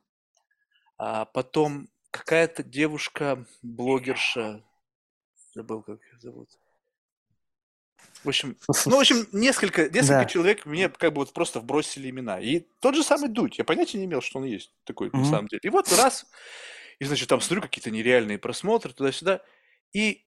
[0.96, 4.62] а потом какая-то девушка, блогерша,
[5.55, 6.51] забыл, как ее зовут.
[8.22, 8.56] В общем,
[8.86, 10.24] ну, в общем, несколько, несколько Да.
[10.24, 12.40] человек мне как бы вот просто вбросили имена.
[12.40, 15.24] И тот же самый Дудь, я понятия не имел, что он есть такой на Мгм.
[15.26, 15.60] самом деле.
[15.62, 16.26] И вот раз,
[16.98, 19.43] и значит, там смотрю какие-то нереальные просмотры туда-сюда,
[19.93, 20.24] и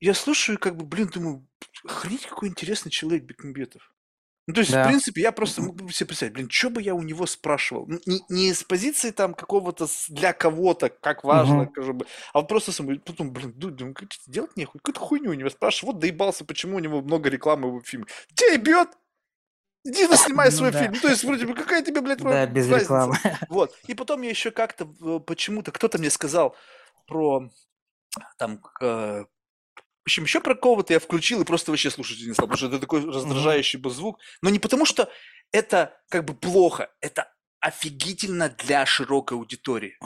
[0.00, 1.48] я слушаю, как бы, блин, думаю,
[1.84, 3.92] охренеть, какой интересный человек Бекмамбетов.
[4.46, 4.84] Ну, то есть, в Да.
[4.84, 7.88] принципе, я просто мог бы себе представить, блин, что бы я у него спрашивал?
[8.06, 11.72] Не, не с позиции там какого-то для кого-то, как важно, Мгм.
[11.72, 15.30] как бы, а вот просто самой, потом, блин, думаю, как тебе делать нехуй, какую-то хуйню
[15.30, 18.06] у него спрашиваю, вот доебался, почему у него много рекламы в фильме.
[18.34, 18.88] Тебя ебет?
[19.84, 20.78] Иди да снимай Ну свой да.
[20.80, 20.92] фильм.
[20.94, 22.84] Ну, то есть, вроде бы, какая тебе, блядь, Да, без разница?
[22.84, 23.16] рекламы.
[23.48, 23.74] Вот.
[23.86, 26.56] И потом я еще как-то э, почему-то кто-то мне сказал
[27.06, 27.50] про
[28.38, 28.62] там
[30.06, 32.66] в общем, еще про кого-то я включил и просто вообще слушать не стал, потому что
[32.68, 34.20] это такой раздражающий был звук.
[34.40, 35.10] Но не потому, что
[35.50, 39.98] это как бы плохо, это офигительно для широкой аудитории.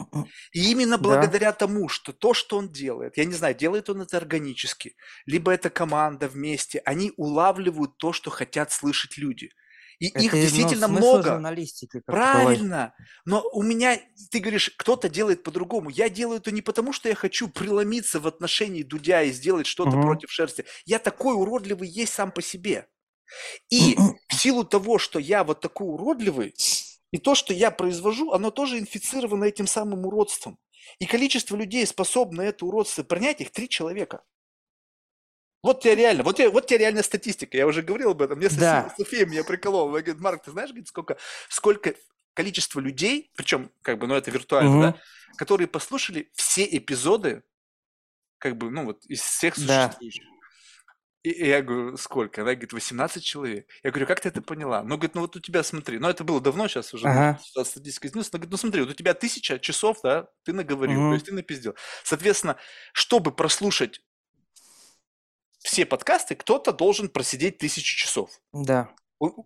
[0.52, 1.02] И именно Да.
[1.02, 4.96] благодаря тому, что то, что он делает, я не знаю, делает он это органически,
[5.26, 9.50] либо это команда вместе, они улавливают то, что хотят слышать люди.
[10.00, 11.38] И их Это, ну, действительно смысл много.
[12.06, 12.94] Правильно.
[13.26, 14.00] Но у меня,
[14.30, 15.90] ты говоришь, кто-то делает по-другому.
[15.90, 19.90] Я делаю это не потому, что я хочу преломиться в отношении Дудя и сделать что-то
[19.90, 20.02] Мгм.
[20.02, 20.64] против шерсти.
[20.86, 22.88] Я такой уродливый есть сам по себе.
[23.68, 23.96] И
[24.28, 26.54] в силу того, что я вот такой уродливый,
[27.12, 30.58] и то, что я произвожу, оно тоже инфицировано этим самым уродством.
[30.98, 34.22] И количество людей, способны это уродство принять, их три человека.
[35.62, 37.56] Вот тебе реально, вот тебе, вот тебе реальная статистика.
[37.56, 38.38] Я уже говорил об этом.
[38.38, 38.94] Мне София, Да.
[38.96, 39.90] София меня приколола.
[39.90, 41.18] Она говорит, Марк, ты знаешь, говорит, сколько,
[41.48, 41.94] сколько
[42.34, 44.80] количество людей, причем, как бы, ну, это виртуально, Мгм.
[44.80, 44.94] да,
[45.36, 47.42] которые послушали все эпизоды,
[48.38, 49.88] как бы, ну, вот, из всех Да.
[49.88, 50.24] существующих.
[51.22, 52.42] И, и я говорю, сколько?
[52.42, 53.68] Она говорит, 18 человек.
[53.84, 54.82] Я говорю, как ты это поняла?
[54.82, 57.38] Ну, говорит, ну вот у тебя, смотри, ну это было давно, сейчас уже Ага.
[57.56, 58.30] ну, статистика изменилась.
[58.32, 61.14] Она говорит, ну смотри, вот у тебя тысяча часов, да, ты наговорил, то Мгм.
[61.14, 61.74] есть ты напиздил.
[62.04, 62.56] Соответственно,
[62.94, 64.00] чтобы прослушать
[65.60, 68.30] все подкасты, кто-то должен просидеть тысячу часов.
[68.52, 68.90] Да.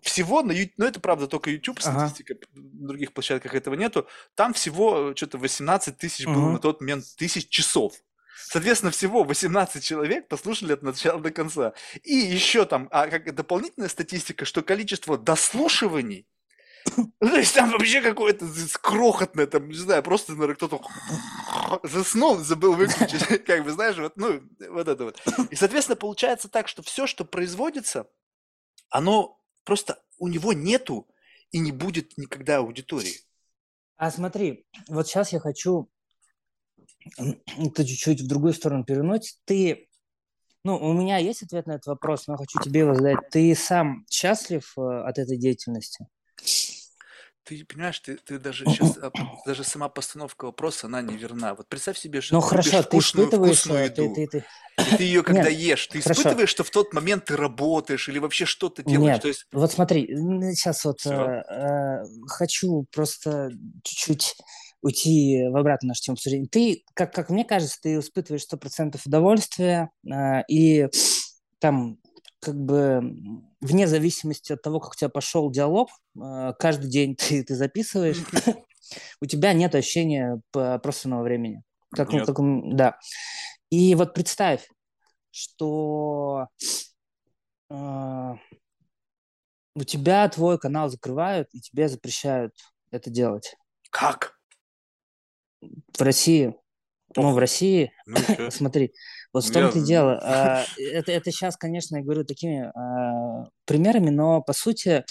[0.03, 2.07] Всего на YouTube, ну это правда только YouTube, Ага.
[2.09, 4.07] статистика, на других площадках этого нету.
[4.36, 6.53] Там всего что-то 18 тысяч было Мгм.
[6.55, 7.95] на тот момент, тысяч часов.
[8.36, 11.73] Соответственно, всего 18 человек послушали от начала до конца.
[12.05, 16.27] И еще там, а как дополнительная статистика, что количество дослушиваний,
[17.21, 18.47] ну, то есть там вообще какое-то
[18.81, 20.81] крохотное, там, не знаю, просто, наверное, кто-то
[21.83, 24.41] заснул, забыл выключить, как бы, знаешь, вот, ну,
[24.71, 25.23] вот это вот.
[25.51, 28.09] И, соответственно, получается так, что все, что производится,
[28.91, 31.09] оно просто у него нету
[31.51, 33.21] и не будет никогда аудитории.
[33.97, 35.89] А смотри, вот сейчас я хочу
[37.16, 39.39] это чуть-чуть в другую сторону перевернуть.
[39.45, 39.89] Ты,
[40.62, 43.19] ну, у меня есть ответ на этот вопрос, но хочу тебе его задать.
[43.31, 46.07] Ты сам счастлив э, от этой деятельности?
[47.45, 48.99] Ты понимаешь, ты, ты даже сейчас,
[49.45, 51.55] даже сама постановка вопроса, она неверна.
[51.55, 54.15] Вот представь себе, что Ну ты хорошо, любишь ты вкусную, испытываешь, вкусную э, ты, еду,
[54.15, 54.45] ты, ты-
[54.87, 56.21] и ты ее когда Нет, ешь, ты хорошо.
[56.21, 59.12] испытываешь, что в тот момент ты работаешь или вообще что-то делаешь.
[59.15, 60.07] Нет, То есть, вот смотри,
[60.55, 63.51] сейчас вот э, э, хочу просто
[63.83, 64.37] чуть-чуть
[64.81, 66.47] уйти в обратную нашу тему обсуждения.
[66.47, 70.89] Ты, как, как мне кажется, ты испытываешь сто процентов удовольствия, э, и
[71.59, 71.99] там
[72.45, 73.01] как бы
[73.61, 78.19] вне зависимости от того, как у тебя пошел диалог, э, каждый день ты, ты записываешь,
[79.21, 81.62] у тебя нет ощущения п- пространного времени.
[81.91, 82.27] Как, Нет.
[82.27, 82.37] как,
[82.75, 82.99] да.
[83.71, 84.69] И вот представь,
[85.31, 86.49] что
[87.71, 88.35] э,
[89.75, 92.53] у тебя твой канал закрывают, и тебе запрещают
[92.91, 93.55] это делать.
[93.91, 94.35] как?
[95.97, 96.55] В России,
[97.16, 98.16] ну, в России, Ну
[98.51, 98.93] смотри,
[99.32, 100.19] вот в Ну, том-то и дело.
[100.23, 105.05] а, Это, это сейчас, конечно, я говорю такими а, примерами, но по сути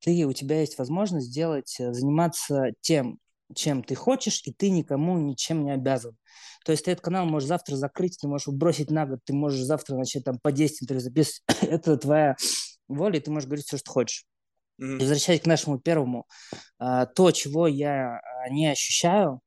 [0.00, 3.18] ты, у тебя есть возможность сделать, э, заниматься тем,
[3.54, 6.16] чем ты хочешь, и ты никому ничем не обязан.
[6.64, 9.60] То есть ты этот канал можешь завтра закрыть, ты можешь бросить на год, ты можешь
[9.60, 11.42] завтра начать там по 10 интервью записывать.
[11.62, 12.36] Это твоя
[12.88, 14.24] воля, и ты можешь говорить все, что хочешь.
[14.78, 16.26] И возвращаясь к нашему первому,
[16.78, 19.40] а, то, чего я а, не ощущаю,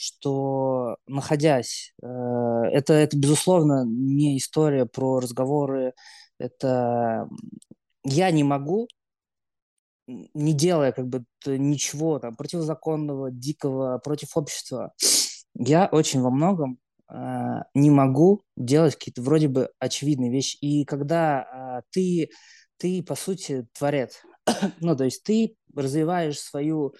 [0.00, 5.92] что находясь, э, это, это безусловно не история про разговоры,
[6.38, 7.28] это
[8.04, 8.88] я не могу,
[10.06, 14.92] не делая как бы ничего там противозаконного, дикого, против общества,
[15.54, 16.78] я очень во многом
[17.08, 20.56] а, не могу делать какие-то вроде бы очевидные вещи.
[20.60, 22.30] И когда а, ты,
[22.76, 24.22] ты, по сути, творец,
[24.80, 26.94] ну, то есть ты развиваешь свою,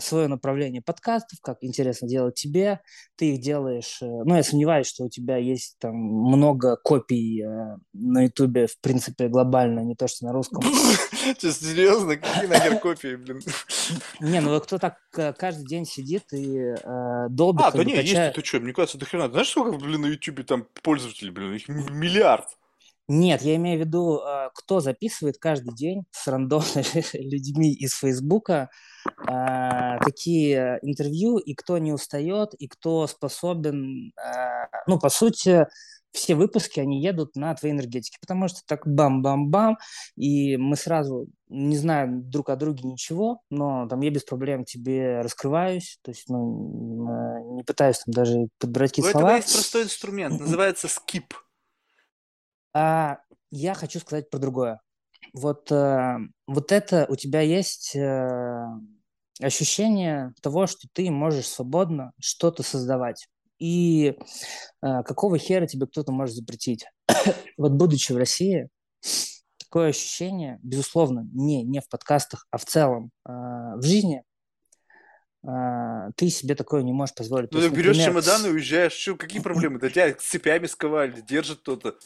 [0.00, 2.80] свое направление подкастов, как интересно делать тебе,
[3.16, 7.76] ты их делаешь, э, ну, я сомневаюсь, что у тебя есть там много копий э,
[7.92, 10.62] на Ютубе, в принципе, глобально, не то, что на русском.
[11.38, 12.16] Чё, серьезно?
[12.16, 13.40] Какие нахер копии, блин?
[14.20, 18.34] Не, ну кто так э, каждый день сидит и э, долбит, А, да не, есть,
[18.34, 19.28] ты что, мне кажется, до хрена.
[19.28, 22.46] Знаешь, сколько, блин, на Ютубе там пользователей, блин, их миллиард.
[23.08, 28.68] Нет, я имею в виду, э, кто записывает каждый день с рандомными людьми из Фейсбука
[29.06, 35.66] э, такие интервью, и кто не устает, и кто способен, э, ну, по сути,
[36.12, 39.78] все выпуски, они едут на твоей энергетике, потому что так бам-бам-бам,
[40.16, 45.22] и мы сразу не знаем друг о друге ничего, но там я без проблем тебе
[45.22, 49.36] раскрываюсь, то есть, ну, не пытаюсь там даже подбирать У какие-то этого слова.
[49.36, 51.34] есть простой инструмент, называется скип.
[52.80, 53.18] А
[53.50, 54.80] я хочу сказать про другое.
[55.32, 58.66] Вот, э, вот это у тебя есть э,
[59.42, 63.26] ощущение того, что ты можешь свободно что-то создавать.
[63.58, 66.86] И э, какого хера тебе кто-то может запретить?
[67.56, 68.68] вот будучи в России,
[69.58, 74.22] такое ощущение, безусловно, не, не в подкастах, а в целом э, в жизни,
[75.42, 77.50] э, ты себе такое не можешь позволить.
[77.50, 78.94] Ну, есть, ты берешь например, чемодан и уезжаешь.
[78.94, 79.80] Чё, какие проблемы?
[79.80, 81.98] Да тебя цепями сковали, держит кто-то.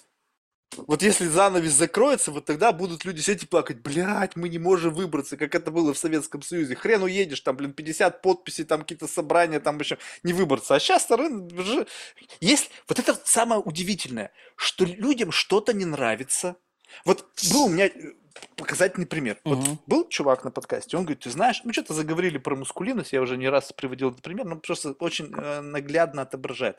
[0.77, 4.95] Вот если занавес закроется, вот тогда будут люди сидеть и плакать, блядь, мы не можем
[4.95, 6.75] выбраться, как это было в Советском Союзе.
[6.75, 10.75] Хрен уедешь, там, блин, 50 подписей, там какие-то собрания, там еще не выбраться.
[10.75, 11.87] А сейчас же...
[12.41, 12.71] Есть...
[12.89, 16.57] Вот это самое удивительное, что людям что-то не нравится.
[17.05, 17.91] Вот был у меня э,
[18.57, 19.39] показательный пример.
[19.45, 19.79] Вот Мгм.
[19.87, 23.37] был чувак на подкасте, он говорит, ты знаешь, мы что-то заговорили про мускулинность, я уже
[23.37, 26.79] не раз приводил этот пример, но просто очень э, наглядно отображает.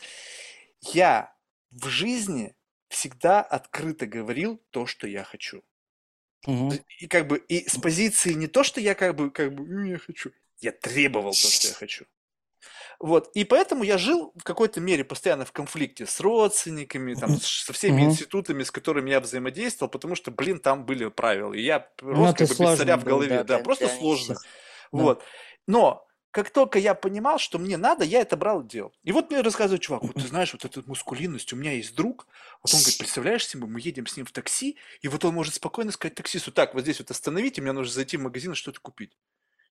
[0.82, 1.34] Я
[1.72, 2.56] в жизни
[2.94, 5.64] всегда открыто говорил то, что я хочу.
[6.46, 9.66] Есть, И как бы и с позиции не то, что я как бы как бы
[9.66, 12.06] «Ну, я хочу, я требовал то, что я хочу.
[13.00, 17.74] Вот, и поэтому я жил в какой-то мере постоянно в конфликте с родственниками, там, со
[17.74, 18.12] всеми Мгм.
[18.12, 22.30] институтами, с которыми я взаимодействовал, потому что, блин, там были правила, и я Ну, рос
[22.34, 24.36] это как бы без царя в голове, да, да, для- просто сложно.
[24.36, 24.40] Да.
[24.92, 25.24] Вот.
[25.68, 28.92] Но как только я понимал, что мне надо, я это брал и делал.
[29.04, 32.26] И вот мне рассказывает чувак, вот ты знаешь, вот эта мускулинность, у меня есть друг,
[32.64, 35.54] вот он говорит, представляешь себе, мы едем с ним в такси, и вот он может
[35.54, 38.80] спокойно сказать таксисту, так, вот здесь вот остановите, мне нужно зайти в магазин и что-то
[38.80, 39.16] купить.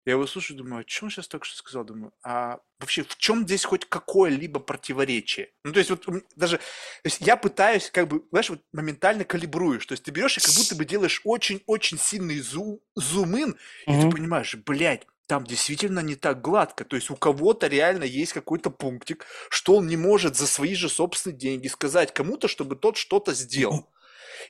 [0.05, 1.85] Я его слушаю, думаю, о чем он сейчас только что сказал?
[1.85, 5.51] Думаю, а вообще в чем здесь хоть какое-либо противоречие?
[5.65, 6.07] Ну, то есть вот
[6.37, 6.63] даже, то
[7.05, 10.55] есть я пытаюсь как бы, знаешь, вот моментально калибруешь, то есть ты берешь и как
[10.55, 13.57] будто бы делаешь очень-очень сильный зу- зум-ин,
[13.87, 16.85] и ты понимаешь, блядь, там действительно не так гладко.
[16.85, 20.91] То есть у кого-то реально есть какой-то пунктик, что он не может за свои же
[20.91, 23.89] собственные деньги сказать кому-то, чтобы тот что-то сделал.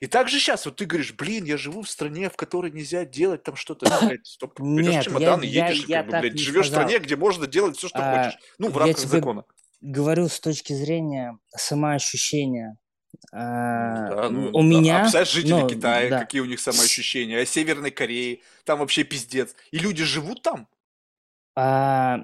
[0.01, 3.05] И так же сейчас, вот ты говоришь, блин, я живу в стране, в которой нельзя
[3.05, 3.87] делать там что-то.
[4.25, 6.69] Стоп, берешь Нет, я, чемодан и я, едешь, и я как бы, блядь, живешь в
[6.71, 6.89] сказал.
[6.89, 8.41] стране, где можно делать все, что А, хочешь.
[8.59, 9.45] Ну, в я рамках закона.
[9.83, 12.77] говорю с точки зрения самоощущения.
[13.31, 16.47] Ну А, да, ну, у а- меня, а представляешь, жители ну, Китая, да, какие у
[16.47, 19.55] них самоощущения, а Северной Кореи, там вообще пиздец.
[19.71, 20.67] И люди живут там.
[21.55, 22.21] А,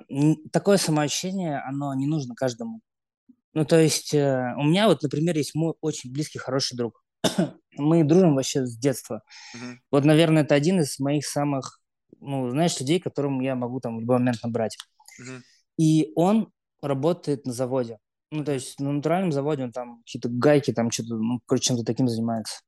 [0.53, 2.81] такое самоощущение, оно не нужно каждому.
[3.55, 7.03] Ну, то есть, э, у меня вот, например, есть мой очень близкий, хороший друг.
[7.77, 9.23] Мы дружим вообще с детства.
[9.55, 9.81] Мгм.
[9.91, 11.81] Вот, наверное, это один из моих самых,
[12.21, 14.77] ну, знаешь, людей, которым я могу там в любой момент набрать.
[15.19, 15.43] Мгм.
[15.77, 16.53] И он
[16.83, 17.99] работает на заводе.
[18.31, 21.85] Ну, то есть на натуральном заводе он там какие-то гайки, там что-то, ну, короче, чем-то
[21.85, 22.61] таким занимается.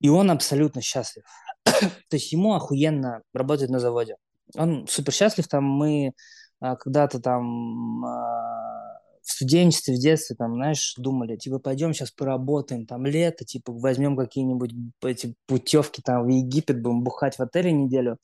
[0.00, 1.24] И он абсолютно счастлив.
[1.64, 4.16] То есть ему охуенно работать на заводе.
[4.56, 5.48] Он супер счастлив.
[5.48, 6.12] Там мы
[6.60, 12.86] а, когда-то там а, в студенчестве, в детстве, там, знаешь, думали, типа, пойдем сейчас поработаем,
[12.86, 14.72] там, лето, типа, возьмем какие-нибудь
[15.02, 18.18] эти путевки там в Египет, будем бухать в отеле неделю.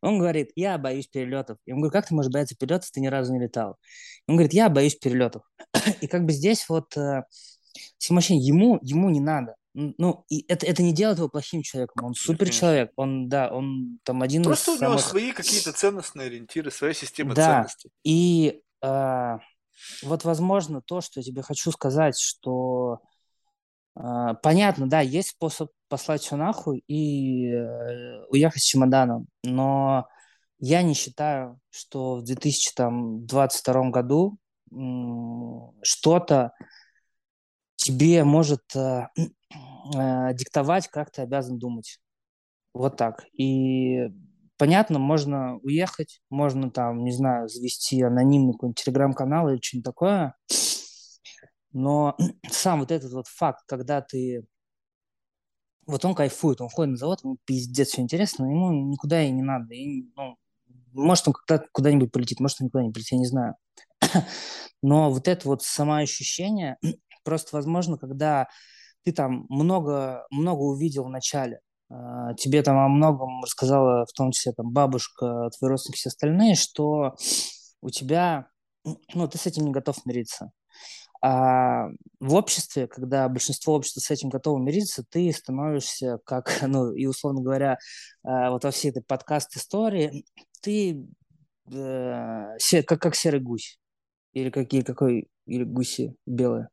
[0.00, 1.58] Он говорит, я боюсь перелетов.
[1.64, 3.76] Я ему говорю, как ты можешь бояться перелетов, ты ни разу не летал?
[4.26, 5.42] Он говорит, я боюсь перелетов.
[6.00, 7.22] И как бы здесь вот э,
[8.08, 9.54] ему, ему не надо.
[9.74, 12.04] Ну, и это, это не делает его плохим человеком.
[12.04, 12.92] Он супер человек.
[12.96, 15.04] Он, да, он там один Просто у из него самых...
[15.06, 17.90] свои какие-то ценностные ориентиры, своя система Да, ценностей.
[18.04, 19.38] и э,
[20.02, 23.00] вот, возможно, то, что я тебе хочу сказать, что
[23.96, 30.06] э, понятно, да, есть способ послать все нахуй и э, уехать с чемоданом, но
[30.58, 34.36] я не считаю, что в 2022 году
[34.70, 36.52] м, что-то
[37.76, 41.98] тебе может э, э, диктовать, как ты обязан думать.
[42.74, 43.24] Вот так.
[43.32, 44.08] И
[44.56, 50.34] понятно, можно уехать, можно там, не знаю, завести анонимный какой-нибудь телеграм-канал или что-нибудь такое.
[51.72, 52.16] Но
[52.50, 54.46] сам вот этот вот факт, когда ты...
[55.86, 59.30] Вот он кайфует, он ходит на завод, ему пиздец все интересно, но ему никуда и
[59.30, 59.74] не надо.
[59.74, 60.36] И, ну,
[60.92, 63.56] может, он когда куда-нибудь полетит, может, он никуда не полетит, я не знаю.
[64.82, 66.76] Но вот это вот самоощущение,
[67.24, 68.48] просто возможно, когда
[69.04, 74.30] ты там много, много увидел в начале, а, тебе там о многом рассказала, в том
[74.30, 77.14] числе там бабушка, твои родственники, все остальные, что
[77.82, 78.48] у тебя,
[79.14, 80.52] ну, ты с этим не готов мириться.
[81.24, 81.86] А
[82.18, 87.42] в обществе, когда большинство общества с этим готово мириться, ты становишься как, ну, и условно
[87.42, 87.78] говоря,
[88.24, 90.24] а, вот во всей этой подкаст-истории,
[90.62, 91.06] ты
[91.72, 93.78] э, как, как серый гусь.
[94.32, 96.68] Или какие, какой, или гуси белые.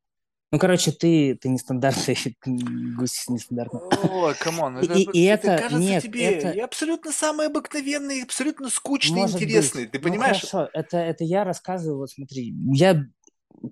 [0.52, 2.18] Ну, короче, ты, ты нестандартный
[2.98, 3.82] гусь нестандартный.
[4.10, 7.48] Ой, come on, это, и- и это это- кажется нет, тебе это- и абсолютно самый
[7.48, 9.44] обыкновенный, абсолютно скучный, Может быть.
[9.44, 9.86] интересный.
[9.86, 10.38] Ты Ну, понимаешь?
[10.42, 13.06] хорошо, это, это я рассказываю, вот смотри, я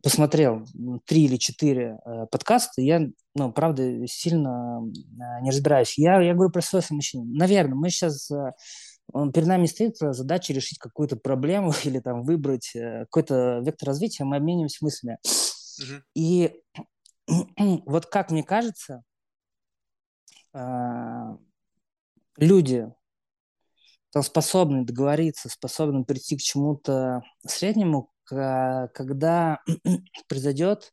[0.03, 0.65] посмотрел
[1.05, 5.97] три или четыре э, подкаста, я, ну, правда, сильно э, не разбираюсь.
[5.97, 7.27] Я, я говорю про свое самоощущение.
[7.27, 8.51] Наверное, мы сейчас, э,
[9.33, 14.35] перед нами стоит задача решить какую-то проблему или там выбрать э, какой-то вектор развития, мы
[14.37, 15.17] обмениваемся мыслями.
[16.13, 16.61] И
[17.85, 19.03] вот как мне кажется,
[20.53, 21.37] а,
[22.37, 22.87] люди
[24.19, 29.59] способны договориться, способны прийти к чему-то среднему, когда
[30.27, 30.91] произойдет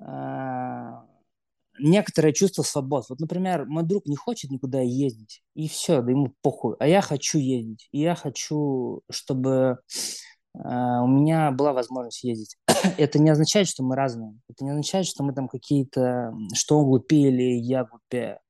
[0.00, 1.04] а,
[1.78, 3.04] некоторое чувство свобод.
[3.08, 6.76] Вот, например, мой друг не хочет никуда ездить, и все, да ему похуй.
[6.78, 9.78] А я хочу ездить, и я хочу, чтобы
[10.54, 12.56] э, у меня была возможность ездить.
[12.98, 14.38] Это не означает, что мы разные.
[14.48, 18.40] Это не означает, что мы там какие-то, что он глупее или я глупее.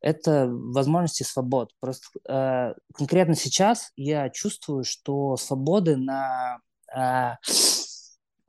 [0.00, 1.72] Это возможности свобод.
[1.78, 6.58] Просто э, конкретно сейчас я чувствую, что свободы на
[6.94, 7.34] э,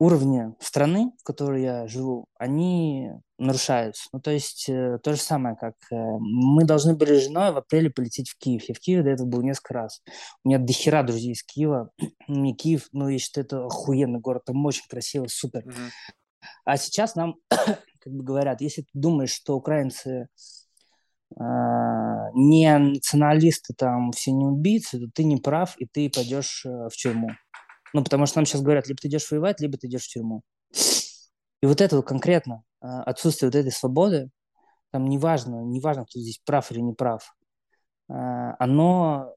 [0.02, 4.08] уровне страны, в которой я живу, они нарушаются.
[4.12, 7.56] Ну, то есть э, то же самое, как э, мы должны были с женой в
[7.56, 8.64] апреле полететь в Киев.
[8.68, 10.02] Я в Киеве до этого был несколько раз.
[10.42, 11.90] У меня дохера друзей из Киева.
[12.26, 15.64] Мне Киев, ну, я считаю, это охуенный город, там очень красиво, супер.
[15.64, 15.90] Мгм.
[16.64, 20.26] А сейчас нам, как бы говорят, если ты думаешь, что украинцы
[21.38, 26.88] а, не националисты, там, все не убийцы, то ты не прав, и ты пойдешь э,
[26.88, 27.28] в тюрьму.
[27.92, 30.42] Ну, потому что нам сейчас говорят, либо ты идешь воевать, либо ты идешь в тюрьму.
[31.62, 34.30] И вот это вот конкретно, а, отсутствие вот этой свободы,
[34.90, 37.34] там неважно, неважно, кто здесь прав или не прав,
[38.08, 39.34] а, оно,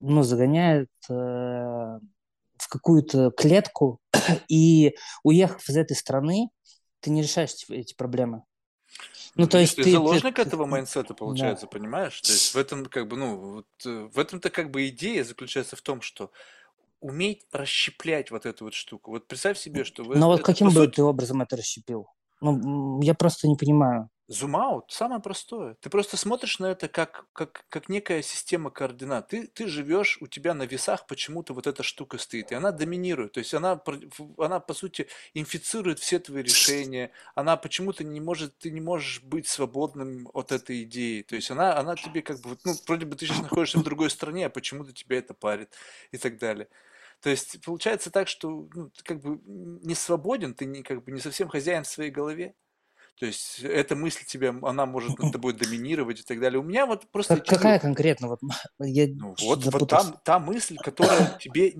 [0.00, 4.00] ну, загоняет э, в какую-то клетку,
[4.48, 6.50] и уехав из этой страны,
[7.00, 8.44] ты не решаешь эти, эти проблемы.
[9.34, 11.14] Ну, то Видишь, есть ты ты, заложник ты- этого mindset а, да.
[11.14, 12.20] получается, понимаешь?
[12.20, 15.74] То есть в этом как бы, ну, вот, э, в этом-то как бы идея заключается
[15.76, 16.30] в том, что
[17.02, 19.10] уметь расщеплять вот эту вот штуку.
[19.10, 21.56] Вот представь себе, что вы, Но вот это, каким по бы сути, ты образом это
[21.56, 22.08] расщепил?
[22.40, 24.08] Ну, я просто не понимаю.
[24.28, 25.76] Зум-аут самое простое.
[25.80, 29.28] Ты просто смотришь на это как, как, как некая система координат.
[29.28, 33.32] Ты, ты живешь, у тебя на весах почему-то вот эта штука стоит, и она доминирует.
[33.32, 33.82] То есть она,
[34.38, 37.10] она по сути, инфицирует все твои решения.
[37.34, 41.22] Она почему-то не может, ты не можешь быть свободным от этой идеи.
[41.22, 44.08] То есть она, она тебе как бы, ну, вроде бы ты сейчас находишься в другой
[44.08, 45.70] стране, а почему-то тебя это парит
[46.10, 46.68] и так далее.
[47.22, 51.12] То есть получается так, что ну, ты как бы не свободен, ты не, как бы
[51.12, 52.54] не совсем хозяин в своей голове.
[53.18, 56.58] То есть эта мысль тебе, она может над тобой доминировать и так далее.
[56.58, 58.28] У меня вот просто, Как- какая конкретно?
[58.28, 58.40] Вот
[58.80, 61.74] я ну вот, вот там та мысль, которая тебе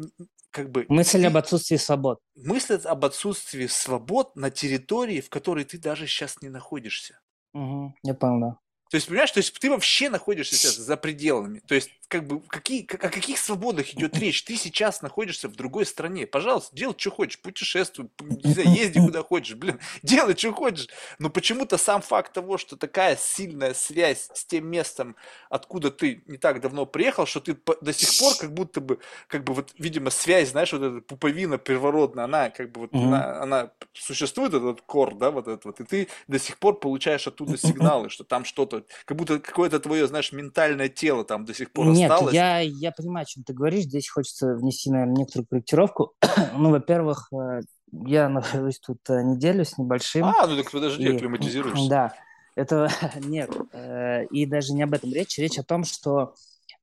[0.51, 2.21] как бы Мысль об отсутствии свобод.
[2.37, 7.21] мысль об отсутствии свобод на территории, в которой ты даже сейчас не находишься.
[7.53, 8.59] Мгм, я понял, да.
[8.93, 11.61] То есть, понимаешь, то есть ты вообще находишься сейчас за пределами.
[11.61, 14.45] То есть, как бы, какие, как- о каких свободах идет речь?
[14.45, 16.27] Ты сейчас находишься в другой стране.
[16.27, 20.89] Пожалуйста, делай, что хочешь, путешествуй, не знаю, езди куда хочешь, блин, делай, что хочешь.
[21.19, 25.17] Но почему-то сам факт того, что такая сильная связь с тем местом,
[25.49, 29.43] откуда ты не так давно приехал, что ты до сих пор как будто бы, как
[29.45, 33.07] бы вот, видимо, связь, знаешь, вот эта пуповина первородная, она как бы вот, Мгм.
[33.07, 37.27] она, она существует, этот кор, да, вот этот вот, и ты до сих пор получаешь
[37.27, 41.71] оттуда сигналы, что там что-то, как будто какое-то твое, знаешь, ментальное тело там до сих
[41.73, 42.35] пор Нет, осталось.
[42.35, 43.85] я, я понимаю, о чем ты говоришь.
[43.85, 46.15] Здесь хочется внести, наверное, некоторую корректировку.
[46.57, 47.61] ну, во-первых, э,
[47.93, 50.25] я нахожусь тут э, неделю с небольшим.
[50.25, 51.89] А, ну так подожди, И, акклиматизируешься.
[51.89, 52.15] да,
[52.55, 52.89] это
[53.25, 53.51] нет.
[53.73, 55.39] э, И даже не об этом речь.
[55.39, 56.35] Речь о том, что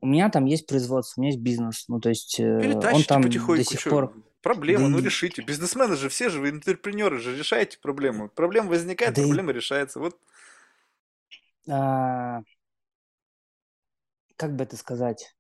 [0.01, 1.85] у меня там есть производство, у меня есть бизнес.
[1.87, 4.13] Ну, то есть он там до сих пор...
[4.41, 5.41] проблема, Да ну и- решите.
[5.41, 8.29] Бизнесмены же все же, вы интерпренеры же, решаете проблему.
[8.29, 9.99] Проблема возникает, Да и- проблема решается.
[9.99, 10.15] Вот
[11.69, 12.41] а,
[14.35, 15.35] Как бы это сказать?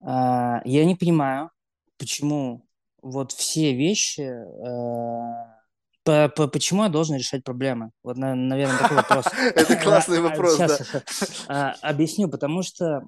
[0.00, 1.50] А, Я не понимаю,
[1.98, 2.66] почему
[3.02, 4.20] вот все вещи...
[4.22, 5.58] э,
[6.04, 7.90] по- по- Почему я должен решать проблемы?
[8.02, 9.26] Вот, наверное, такой вопрос.
[9.54, 10.68] это классный А, вопрос, да.
[10.68, 13.02] Сейчас объясню, потому что,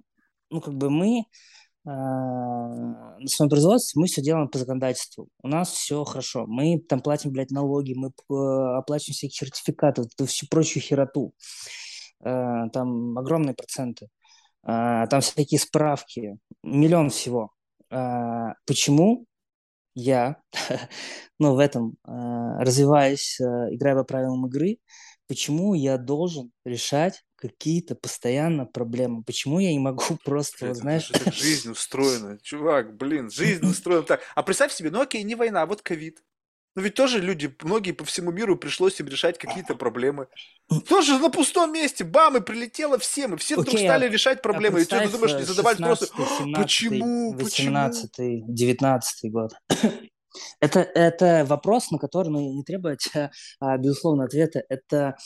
[0.50, 1.24] ну, как бы мы а,
[1.84, 5.28] на своем производстве мы все делаем по законодательству.
[5.42, 6.46] У нас все хорошо.
[6.46, 11.32] Мы там платим, блядь, налоги, мы э, оплачиваем всякие сертификаты, вот эту всю прочую хероту.
[12.24, 14.08] Э, Там огромные проценты.
[14.62, 17.52] А, Там всякие справки, миллион всего.
[18.66, 19.26] Почему
[19.94, 20.36] я,
[21.38, 22.10] ну, в этом э,
[22.60, 23.44] развиваюсь, э,
[23.74, 24.78] играя по правилам игры,
[25.26, 29.22] почему я должен решать какие-то постоянно проблемы?
[29.22, 32.38] Почему я не могу просто, вот знаешь, жизнь устроена.
[32.42, 34.20] Чувак, блин, жизнь устроена так.
[34.34, 36.22] А представь себе, ну окей, не война, а вот ковид.
[36.76, 40.28] Ну ведь тоже люди, многие по всему миру пришлось им решать какие-то проблемы.
[40.88, 44.38] Тоже на пустом месте, бам, и прилетело всем, и все вдруг Окей, стали а- решать
[44.38, 44.80] а проблемы.
[44.80, 47.76] И что ты думаешь, не э, задавать вопросы, 16-й, 17-й, почему, почему?
[47.76, 49.50] 18-й, 19 год.
[50.60, 53.00] Это, это вопрос, на который ну, не требует,
[53.60, 54.62] а, безусловно, ответа.
[54.68, 55.16] Это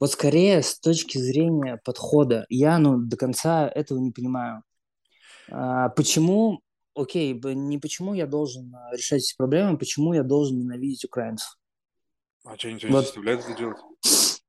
[0.00, 2.46] вот скорее с точки зрения подхода.
[2.48, 4.62] Я ну, до конца этого не понимаю.
[5.50, 6.62] А, Почему,
[6.94, 11.58] окей, не почему я должен а, решать эти проблемы, почему я должен ненавидеть украинцев.
[12.44, 13.04] А что, никто не Вот.
[13.04, 13.78] заставляет это делать?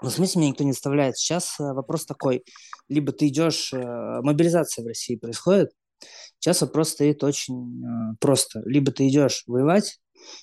[0.00, 1.18] Ну, в смысле, меня никто не заставляет.
[1.18, 2.44] Сейчас э, вопрос такой.
[2.88, 3.72] Либо ты идешь...
[3.72, 5.72] э, Мобилизация в России происходит.
[6.38, 8.62] Сейчас вопрос стоит очень э, просто.
[8.64, 9.98] Либо ты идешь воевать,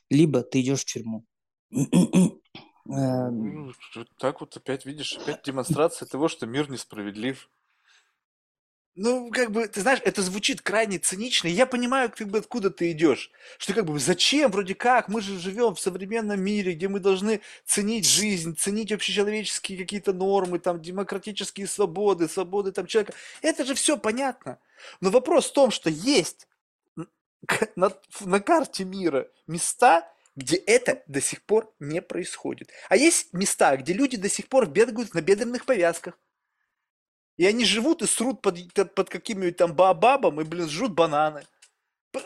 [0.10, 1.24] либо ты идешь в тюрьму.
[2.90, 3.74] Э, Ну,
[4.18, 7.50] так вот опять, видишь, опять демонстрация того, что мир несправедлив.
[8.98, 12.70] Ну, как бы, ты знаешь, это звучит крайне цинично, и я понимаю, как бы, откуда
[12.70, 13.30] ты идешь.
[13.58, 17.42] Что как бы, зачем, вроде как, мы же живем в современном мире, где мы должны
[17.66, 23.14] ценить жизнь, ценить общечеловеческие какие-то нормы, там, демократические свободы, свободы там человека.
[23.42, 24.60] Это же все понятно.
[25.02, 26.48] Но вопрос в том, что есть
[27.76, 27.92] на,
[28.22, 32.70] на карте мира места, где это до сих пор не происходит.
[32.90, 36.18] А есть места, где люди до сих пор бегают на бедренных повязках.
[37.38, 38.58] И они живут и срут под,
[38.94, 41.44] под какими-нибудь там баобабом и, блин, жрут бананы.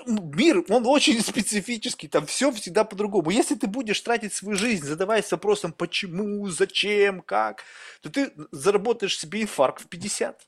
[0.06, 3.31] Мир, он очень специфический, там все всегда по-другому.
[3.31, 7.64] Если ты будешь тратить свою жизнь, задаваясь вопросом, почему, зачем, как,
[8.02, 10.48] то ты заработаешь себе инфаркт в 50.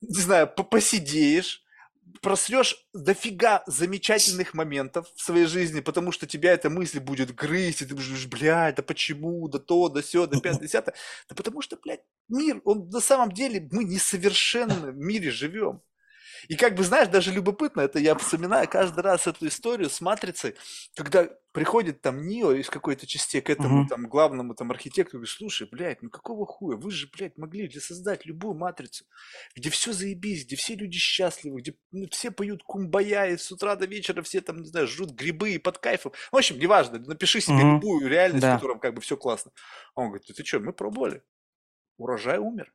[0.00, 1.62] Не знаю, по- посидеешь,
[2.20, 7.86] просрешь дофига замечательных моментов в своей жизни, потому что тебя эта мысль будет грызть, и
[7.86, 10.94] ты будешь, блядь, да почему, да то, да все, да пятое, десятое.
[11.28, 15.82] Да потому что, блядь, мир, он на самом деле, мы несовершенно в мире живем.
[16.48, 20.54] И как бы, знаешь, даже любопытно, это я вспоминаю каждый раз эту историю с «Матрицей»,
[20.94, 23.88] когда приходит там Нио из какой-то части к этому Мгм.
[23.88, 27.80] там главному там архитектору, говорит, слушай, блядь, ну какого хуя, вы же, блядь, могли ли
[27.80, 29.06] создать любую «Матрицу»,
[29.56, 33.76] где все заебись, где все люди счастливы, где ну, все поют кумбая, и с утра
[33.76, 36.12] до вечера все там, не знаю, жрут грибы и под кайфом.
[36.30, 37.82] В общем, неважно, напиши себе Мгм.
[37.82, 38.54] любую реальность, в Да.
[38.54, 39.52] котором как бы все классно.
[39.94, 41.22] А он говорит, ты, ты что, мы пробовали,
[41.98, 42.72] урожай умер.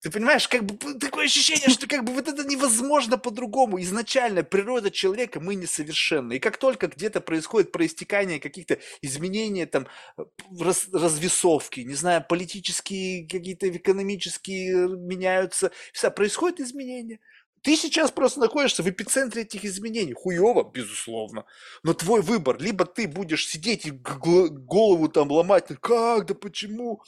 [0.00, 3.80] Ты понимаешь, как бы такое ощущение, что как бы вот это невозможно по-другому.
[3.80, 6.34] Изначально природа человека, мы несовершенны.
[6.36, 9.86] И как только где-то происходит проистекание каких-то изменений, там,
[10.18, 10.22] э,
[10.60, 17.20] раз- развесовки, не знаю, политические, какие-то экономические э, меняются, все, происходит изменение.
[17.62, 20.12] Ты сейчас просто находишься в эпицентре этих изменений.
[20.12, 21.46] Хуево, безусловно.
[21.82, 27.02] Но твой выбор, либо ты будешь сидеть и голову там ломать, как, да почему?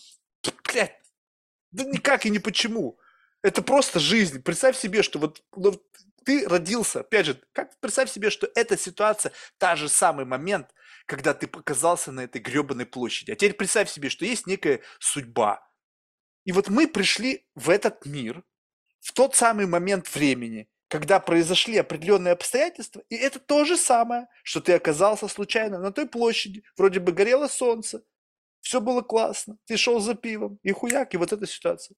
[0.73, 0.97] Блядь,
[1.71, 2.99] да никак и не почему.
[3.43, 4.43] Это просто жизнь.
[4.43, 5.83] Представь себе, что вот ну, вот
[6.25, 10.75] ты родился, опять же, как представь себе, что эта ситуация, та же самый момент,
[11.07, 13.31] когда ты показался на этой гребаной площади.
[13.31, 15.65] А теперь представь себе, что есть некая судьба.
[16.45, 18.43] И вот мы пришли в этот мир
[19.01, 24.61] в тот самый момент времени, когда произошли определенные обстоятельства, и это то же самое, что
[24.61, 28.03] ты оказался случайно на той площади, вроде бы горело солнце,
[28.67, 31.95] все было классно, ты шел за пивом, и хуяк, и вот эта ситуация.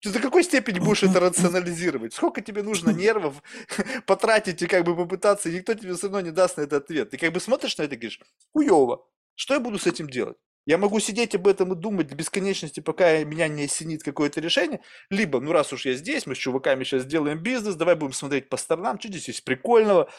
[0.00, 2.14] Ты, до какой степени будешь это рационализировать?
[2.14, 3.42] Сколько тебе нужно нервов
[4.06, 7.10] потратить и как бы попытаться, и никто тебе все равно не даст на это ответ.
[7.10, 8.20] Ты как бы смотришь на это и говоришь,
[8.54, 10.38] хуево, что я буду с этим делать?
[10.64, 14.80] Я могу сидеть об этом и думать до бесконечности, пока меня не осенит какое-то решение,
[15.10, 18.48] либо, ну раз уж я здесь, мы с чуваками сейчас сделаем бизнес, давай будем смотреть
[18.48, 20.10] по сторонам, что здесь есть прикольного,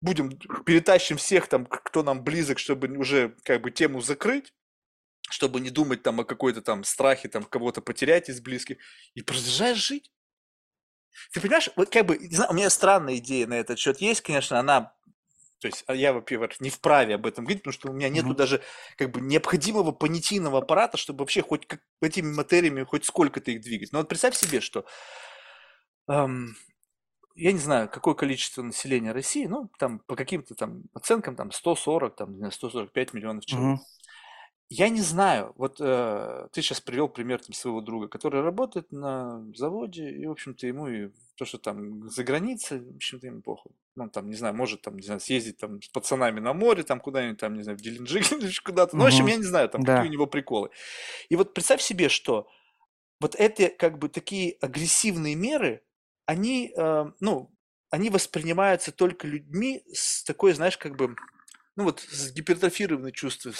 [0.00, 0.30] будем,
[0.64, 4.52] перетащим всех там, кто нам близок, чтобы уже как бы тему закрыть,
[5.30, 8.78] чтобы не думать там о какой-то там страхе, там кого-то потерять из близких,
[9.14, 10.12] и продолжаешь жить.
[11.32, 14.58] Ты понимаешь, вот как бы, знаю, у меня странная идея на этот счет есть, конечно,
[14.58, 14.94] она,
[15.60, 18.34] то есть а я, во-первых, не вправе об этом говорить, потому что у меня нету
[18.34, 18.34] Мгм.
[18.34, 18.62] даже
[18.96, 23.92] как бы необходимого понятийного аппарата, чтобы вообще хоть как, этими материями хоть сколько-то их двигать.
[23.92, 24.86] Но вот представь себе, что
[26.08, 26.54] ам,
[27.36, 32.16] я не знаю, какое количество населения России, ну, там, по каким-то там оценкам, там, 140,
[32.16, 33.78] там, не знаю, 145 миллионов человек.
[33.78, 33.86] Мгм.
[34.68, 39.44] Я не знаю, вот э, ты сейчас привел пример там, своего друга, который работает на
[39.54, 43.70] заводе, и, в общем-то, ему и то, что там за границей, в общем-то, ему похуй.
[43.94, 46.98] Ну, там, не знаю, может, там, не знаю, съездить там с пацанами на море, там,
[46.98, 48.96] куда-нибудь, там, не знаю, в Геленджик или куда-то.
[48.96, 49.96] Ну, в общем, я не знаю, там, Да.
[49.96, 50.70] какие у него приколы.
[51.28, 52.48] И вот представь себе, что
[53.20, 55.82] вот эти, как бы, такие агрессивные меры,
[56.26, 57.52] они, э, ну,
[57.90, 61.16] они воспринимаются только людьми с такой, знаешь, как бы,
[61.76, 63.54] ну вот с гипертрофированной чувством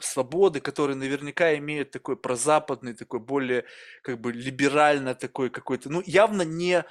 [0.00, 3.64] свободы, которые наверняка имеют такой прозападный, такой более
[4.02, 6.84] как бы либерально такой какой-то, ну явно не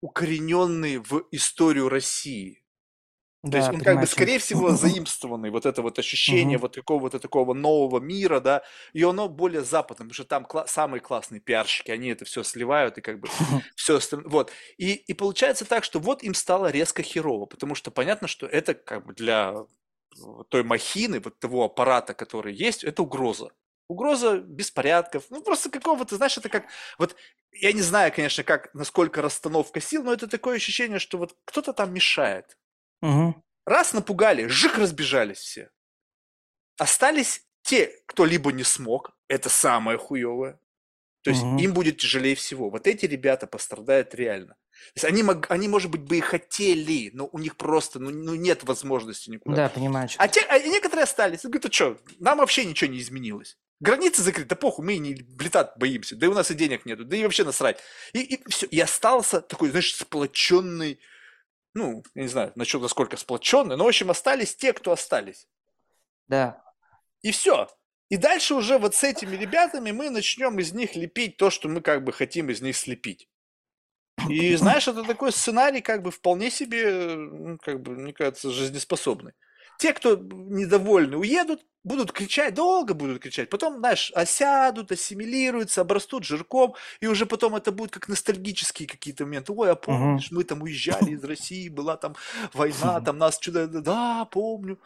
[0.00, 2.61] укорененный в историю России.
[3.50, 7.54] То есть он как бы, скорее всего, заимствованный, вот это вот ощущение вот какого-то такого
[7.54, 8.62] нового мира, да,
[8.94, 12.98] и оно более западное, потому что там кла- самые классные пиарщики, они это все сливают
[12.98, 13.28] и как бы
[13.76, 14.52] все остальное, вот.
[14.78, 18.74] И, и получается так, что вот им стало резко херово, потому что понятно, что это
[18.74, 19.54] как бы для
[20.16, 23.50] э, той махины, вот того аппарата, который есть, это угроза.
[23.88, 27.16] Угроза беспорядков, ну просто какого-то, знаешь, это как, вот
[27.50, 31.74] я не знаю, конечно, как, насколько расстановка сил, но это такое ощущение, что вот кто-то
[31.74, 32.56] там мешает.
[33.02, 33.42] Мгм.
[33.66, 35.70] Раз напугали, жик разбежались все.
[36.78, 40.58] Остались те, кто либо не смог, это самое хуевое.
[41.22, 41.58] То есть Мгм.
[41.58, 42.68] им будет тяжелее всего.
[42.68, 44.54] Вот эти ребята пострадают реально.
[44.54, 48.10] То есть они, мог, они, может быть, бы и хотели, но у них просто ну,
[48.10, 49.56] ну, нет возможности никуда.
[49.56, 50.08] Да, понимаю.
[50.08, 51.42] что А, те, а некоторые остались.
[51.44, 53.56] Говорят, а что, нам вообще ничего не изменилось.
[53.78, 56.86] Границы закрыты, да похуй, мы и не летать боимся, да и у нас и денег
[56.86, 57.78] нету, да и вообще насрать.
[58.12, 60.98] И, и все, и остался такой, знаешь, сплоченный,
[61.74, 65.48] ну, я не знаю, на что, насколько сплоченный, но, в общем, остались те, кто остались.
[66.28, 66.62] Да.
[67.22, 67.68] И все.
[68.08, 71.80] И дальше уже вот с этими ребятами мы начнем из них лепить то, что мы
[71.80, 73.28] как бы хотим из них слепить.
[74.28, 79.32] И знаешь, это такой сценарий как бы вполне себе, ну, как бы, мне кажется, жизнеспособный.
[79.82, 86.76] Те, кто недовольны, уедут, будут кричать, долго будут кричать, потом, знаешь, осядут, ассимилируются, обрастут жирком,
[87.00, 89.52] и уже потом это будет как ностальгические какие-то моменты.
[89.52, 92.14] Ой, а помнишь, мы там уезжали из России, была там
[92.52, 93.66] война, там нас чудо...
[93.66, 94.78] Да, помню.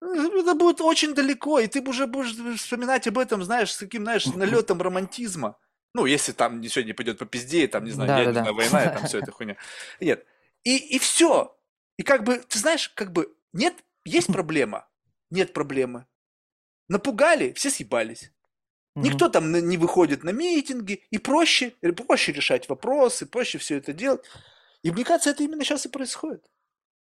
[0.00, 4.24] Это будет очень далеко, и ты уже будешь вспоминать об этом, знаешь, с каким, знаешь,
[4.24, 5.58] налетом романтизма.
[5.92, 8.52] Ну, если там сегодня пойдет по пизде, там, не знаю, Да, да, да.
[8.54, 9.58] война, и там все это хуйня.
[10.00, 10.24] Нет.
[10.64, 11.54] И, и все.
[11.98, 13.74] И как бы, ты знаешь, как бы, нет,
[14.10, 14.88] есть проблема,
[15.30, 16.06] нет проблемы.
[16.88, 18.32] Напугали, все съебались.
[18.94, 19.04] Мгм.
[19.06, 21.70] Никто там не выходит на митинги, и проще,
[22.06, 24.24] проще решать вопросы, проще все это делать.
[24.82, 26.44] И мне кажется, это именно сейчас и происходит.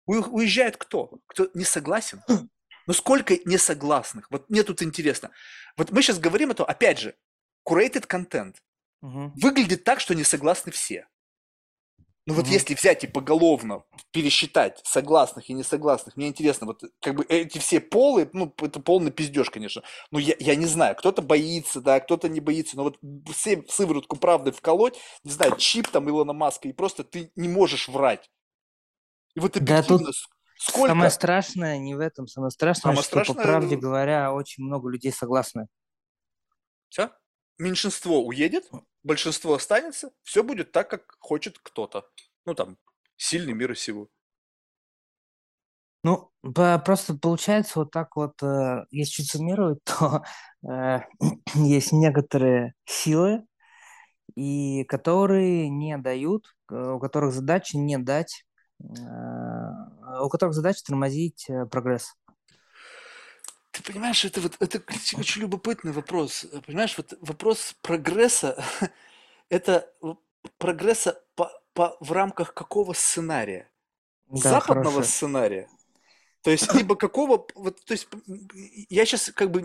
[0.06, 1.19] Уезжает кто?
[1.27, 2.22] Кто не согласен?
[2.88, 4.31] Ну сколько несогласных?
[4.31, 5.30] Вот мне тут интересно.
[5.77, 7.15] Вот мы сейчас говорим о том, опять же,
[7.64, 8.56] curated content
[9.02, 9.31] Мгм.
[9.36, 11.07] выглядит так, что не согласны все.
[12.30, 13.81] Ну вот если взять и поголовно
[14.11, 19.10] пересчитать согласных и несогласных, мне интересно, вот как бы эти все полы, ну это полный
[19.10, 19.81] пиздеж, конечно.
[20.11, 22.99] Ну я, я не знаю, кто-то боится, да, кто-то не боится, но вот
[23.34, 27.88] все сыворотку правды вколоть, не знаю, чип там Илона Маска, и просто ты не можешь
[27.88, 28.30] врать.
[29.34, 30.11] И вот Да, тут объективно,
[30.60, 30.88] сколько...
[30.89, 32.27] Самое страшное не в этом.
[32.27, 35.65] Самое страшное, Самое что, по страшное, правде э, говоря, очень много людей согласны.
[36.89, 37.10] Всё?
[37.60, 38.69] Меньшинство уедет,
[39.03, 42.10] большинство останется, все будет так, как хочет кто-то.
[42.45, 42.77] Ну там,
[43.18, 44.10] сильный мира сего.
[46.03, 50.23] Ну, по- просто получается вот так вот, э, если чуть суммировать, то
[50.68, 51.02] э,
[51.56, 53.44] есть некоторые силы,
[54.36, 58.45] и которые не дают, э, у которых задача не дать,
[58.80, 58.86] э,
[60.23, 62.14] у которых задача тормозить э, прогресс.
[63.80, 64.84] Ты понимаешь, это вот это
[65.18, 66.45] очень любопытный вопрос.
[66.68, 68.61] Понимаешь, вот вопрос прогресса,
[69.49, 69.89] это
[70.57, 73.69] прогресса по, по, в рамках какого сценария?
[74.27, 75.06] Да, Западного хорошая.
[75.06, 75.69] сценария?
[76.41, 78.10] То есть, либо какого, вот, то есть,
[78.89, 79.62] я сейчас как бы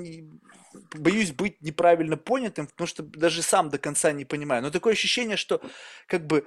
[0.95, 4.63] боюсь быть неправильно понятым, потому что даже сам до конца не понимаю.
[4.63, 5.61] Но такое ощущение, что
[6.07, 6.47] как бы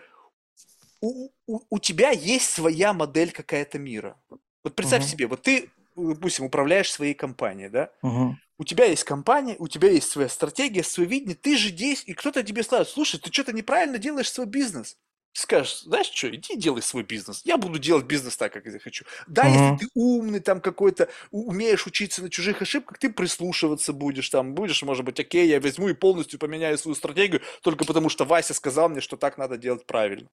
[1.01, 4.17] у, у, у тебя есть своя модель какая-то мира.
[4.63, 5.11] Вот представь Мгм.
[5.11, 7.91] себе, вот ты, допустим, управляешь своей компанией, да?
[8.03, 8.37] Мгм.
[8.59, 12.13] У тебя есть компания, у тебя есть своя стратегия, свое видение, ты же здесь, и
[12.13, 14.97] кто-то тебе скажет, слушай, ты что-то неправильно делаешь свой бизнес.
[15.33, 17.41] Ты скажешь, знаешь что, иди делай свой бизнес.
[17.45, 19.05] Я буду делать бизнес так, как я хочу.
[19.27, 19.47] Да, Мгм.
[19.47, 24.81] если ты умный, там какой-то, умеешь учиться на чужих ошибках, ты прислушиваться будешь, там, будешь,
[24.81, 28.89] может быть, окей, я возьму и полностью поменяю свою стратегию, только потому что Вася сказал
[28.89, 30.27] мне, что так надо делать правильно.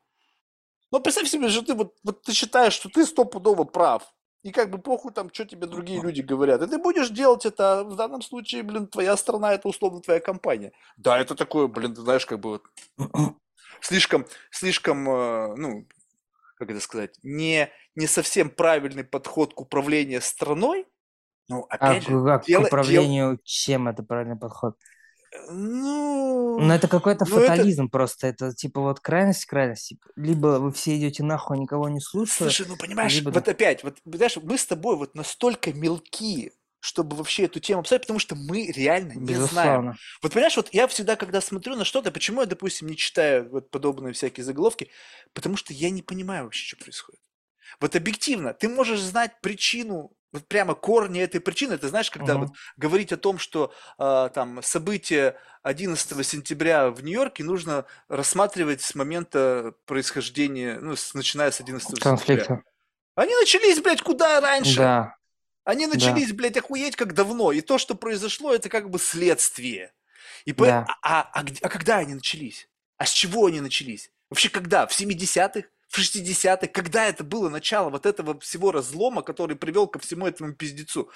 [0.92, 4.13] Но представь себе, что ты вот, вот ты считаешь, что ты стопудово прав.
[4.44, 6.60] И как бы похуй там, что тебе другие люди говорят.
[6.62, 10.20] И ты будешь делать это, а в данном случае, блин, твоя страна, это условно твоя
[10.20, 10.72] компания.
[10.98, 12.62] Да, это такое, блин, ты знаешь, как бы вот
[13.80, 15.88] слишком, слишком, э, ну,
[16.56, 20.86] как это сказать, не, не совсем правильный подход к управлению страной.
[21.48, 24.76] Ну, А опять же, к- как к дело- дел- управлению чем это правильный подход?
[25.50, 28.26] Ну, Ну, это какой-то ну, это- фатализм просто.
[28.26, 29.88] Это типа вот крайность крайность.
[29.88, 32.48] Типа, Либо вы все идете нахуй, никого не слушая.
[32.48, 37.16] Слушай, ну понимаешь, либо вот опять, вот знаешь, мы с тобой вот настолько мелки, чтобы
[37.16, 39.40] вообще эту тему обсуждать, потому что мы реально не знаем.
[39.40, 39.96] Безусловно.
[40.22, 43.70] Вот понимаешь, вот я всегда, когда смотрю на что-то, почему я, допустим, не читаю вот
[43.70, 44.90] подобные всякие заголовки,
[45.32, 47.20] потому что я не понимаю вообще, что происходит.
[47.80, 51.78] Вот объективно, ты можешь знать причину, вот прямо корни этой причины.
[51.78, 52.46] Ты знаешь, когда Мгм.
[52.48, 58.94] вот говорить о том, что а, там события 11 сентября в Нью-Йорке нужно рассматривать с
[58.94, 62.10] момента происхождения, ну, с- начиная с 11 сентября.
[62.10, 62.62] Конфликта.
[63.14, 64.76] Они начались, блядь, куда раньше?
[64.76, 65.16] Да.
[65.64, 65.94] Они Да.
[65.94, 67.52] начались, блядь, охуеть как давно.
[67.52, 69.92] И то, что произошло, это как бы следствие.
[70.44, 70.84] И по- Да.
[71.00, 72.68] а, а- а а когда они начались?
[72.98, 74.10] А с чего они начались?
[74.30, 74.86] Вообще когда?
[74.86, 75.68] В 70-х?
[75.94, 76.66] В 60-х?
[76.72, 81.08] Когда это было начало вот этого всего разлома, который привел ко всему этому пиздецу?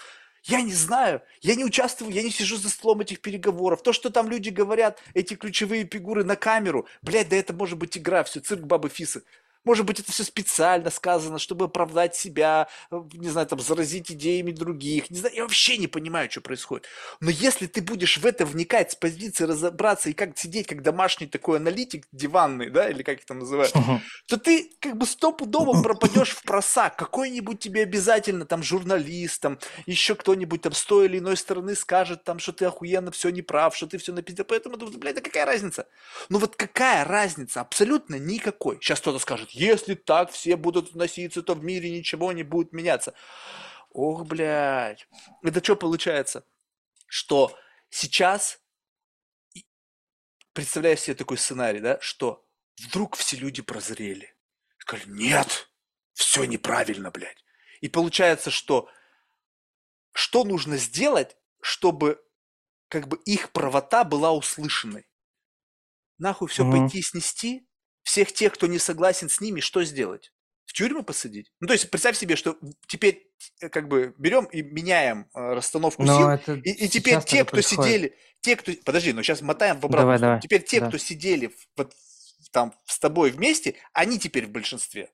[0.44, 3.82] Я не знаю, я не участвую, я не сижу за столом этих переговоров.
[3.82, 7.98] То, что там люди говорят, эти ключевые фигуры на камеру, блядь, да это может быть
[7.98, 9.24] игра, все, цирк Бабы Фисы.
[9.65, 14.53] Может быть, это все специально сказано, чтобы оправдать себя, э, не знаю, там, заразить идеями
[14.53, 15.11] других.
[15.11, 16.87] Не знаю, я вообще не понимаю, что происходит.
[17.20, 21.27] Но если ты будешь в это вникать с позиции разобраться и как сидеть, как домашний
[21.27, 23.73] такой аналитик диванный, да, или как их там называют,
[24.27, 26.97] то ты как бы стопудово пропадешь в просак.
[26.97, 32.25] Какой-нибудь тебе обязательно там журналист, там еще кто-нибудь там с той или иной стороны скажет
[32.25, 34.45] там, что ты охуенно все не прав, что ты все напиздил.
[34.45, 35.87] Поэтому, блядь, да какая разница?
[36.28, 37.61] Ну вот какая разница?
[37.61, 38.78] Абсолютно никакой.
[38.81, 43.15] Сейчас кто-то скажет, если так все будут относиться, то в мире ничего не будет меняться.
[43.91, 45.07] Ох, блядь.
[45.43, 46.44] Это что получается?
[47.07, 47.57] Что
[47.91, 48.60] сейчас,
[50.52, 52.47] представляешь себе такой сценарий, да, что
[52.81, 54.35] вдруг все люди прозрели.
[54.78, 55.70] Сказали, нет,
[56.12, 57.44] все неправильно, блядь.
[57.81, 58.89] И получается, что
[60.12, 62.20] что нужно сделать, чтобы
[62.89, 65.07] как бы их правота была услышанной?
[66.18, 66.73] Нахуй все Мгм.
[66.73, 67.67] пойти и снести?
[68.09, 70.33] Всех тех, кто не согласен с ними, что сделать?
[70.65, 71.53] В тюрьму посадить?
[71.61, 72.57] Ну, то есть представь себе, что
[72.87, 73.31] теперь
[73.61, 77.41] э, как бы берем и меняем э, расстановку сил, Но это и, и теперь те,
[77.41, 77.85] и кто происходит.
[77.85, 78.73] сидели, те, кто...
[78.83, 80.41] Подожди, но сейчас мотаем в обратную Давай, давай.
[80.41, 80.89] Теперь те, Да.
[80.89, 81.93] кто сидели вот
[82.51, 85.11] там с тобой вместе, они теперь в большинстве.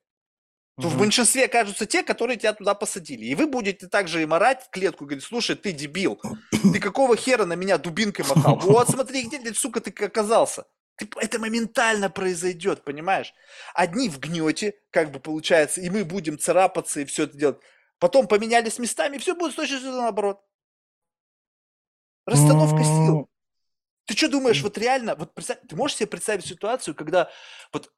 [0.81, 3.25] То в большинстве окажутся те, которые тебя туда посадили.
[3.25, 7.17] И вы будете также им орать в клетку и говорить, слушай, ты дебил, ты какого
[7.17, 8.61] хера на меня дубинкой махал?
[8.61, 10.67] Вот смотри, где, блядь, сука, ты оказался.
[10.97, 13.33] Ты- это моментально произойдет, понимаешь?
[13.75, 17.59] Одни в гнете, как бы получается, и мы будем царапаться и все это делать.
[17.99, 20.41] Потом поменялись местами, и все будет точно наоборот.
[22.27, 23.21] Расстановка сил.
[23.21, 23.29] М,
[24.07, 27.31] Ты что думаешь, вот реально, вот представь, ты можешь себе представить ситуацию, когда
[27.73, 27.93] вот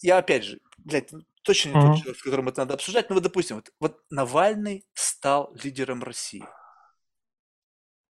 [0.00, 3.14] я опять же, блядь, ну, точно не тот человек, с которым это надо обсуждать, но
[3.16, 6.44] вот допустим, вот, вот Навальный стал лидером России.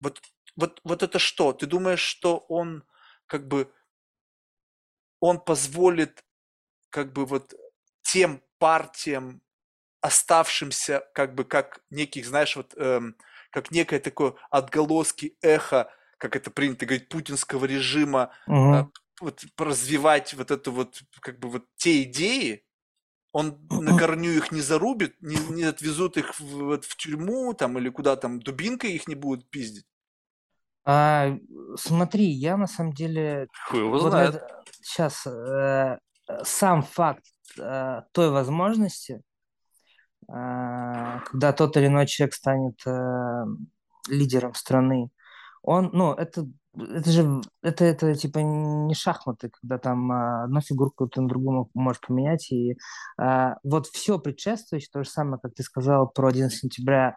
[0.00, 0.20] Вот,
[0.56, 1.52] вот, вот это что?
[1.52, 2.84] Ты думаешь, что он
[3.26, 3.72] как бы
[5.24, 6.22] он позволит
[6.90, 7.54] как бы вот
[8.02, 9.42] тем партиям,
[10.02, 13.16] оставшимся как бы как неких, знаешь, вот эм,
[13.50, 18.72] как некое такое отголоски эхо, как это принято говорить, путинского режима, мгм.
[18.74, 18.88] а,
[19.20, 22.66] вот развивать вот это вот как бы вот те идеи,
[23.32, 27.78] он на корню их не зарубит, не, не отвезут их в, вот в тюрьму там
[27.78, 29.86] или куда там дубинкой их не будут пиздить.
[30.84, 31.36] А,
[31.76, 34.42] смотри, я на самом деле Хуй его вот знает.
[34.82, 35.26] сейчас
[36.42, 37.24] сам факт
[37.58, 39.22] э, той возможности,
[40.28, 43.44] э, когда тот или иной человек станет э,
[44.08, 45.10] лидером страны,
[45.62, 46.46] он, ну, это,
[46.76, 51.70] это же, это, это типа не шахматы, когда там а, одну фигурку ты на другую
[51.72, 52.76] можешь поменять, и
[53.16, 57.16] а, вот все предшествующее, то же самое, как ты сказал про 11 сентября,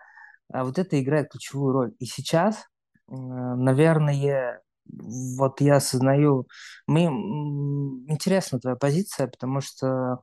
[0.54, 1.94] а, вот это играет ключевую роль.
[2.00, 2.62] И сейчас, э,
[3.08, 6.48] наверное, вот я осознаю,
[6.88, 10.20] мы, м, интересна твоя позиция, потому что,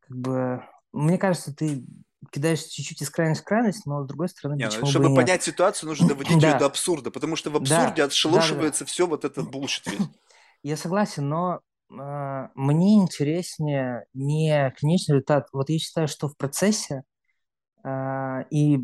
[0.00, 1.84] как бы, мне кажется, ты
[2.32, 5.08] кидаешь чуть-чуть из крайности в крайность, но с другой стороны, Не, ну, почему бы чтобы
[5.08, 5.14] нет?
[5.24, 6.58] понять ситуацию, нужно доводить ее Да.
[6.58, 8.04] до абсурда, потому что в Да, абсурде да-да-да.
[8.06, 9.98] отшелушивается все вот этот булшит весь.
[10.62, 11.60] Я согласен, но
[11.90, 15.48] э, мне интереснее не конечный результат.
[15.52, 17.02] Вот я считаю, что в процессе
[17.84, 18.80] э, и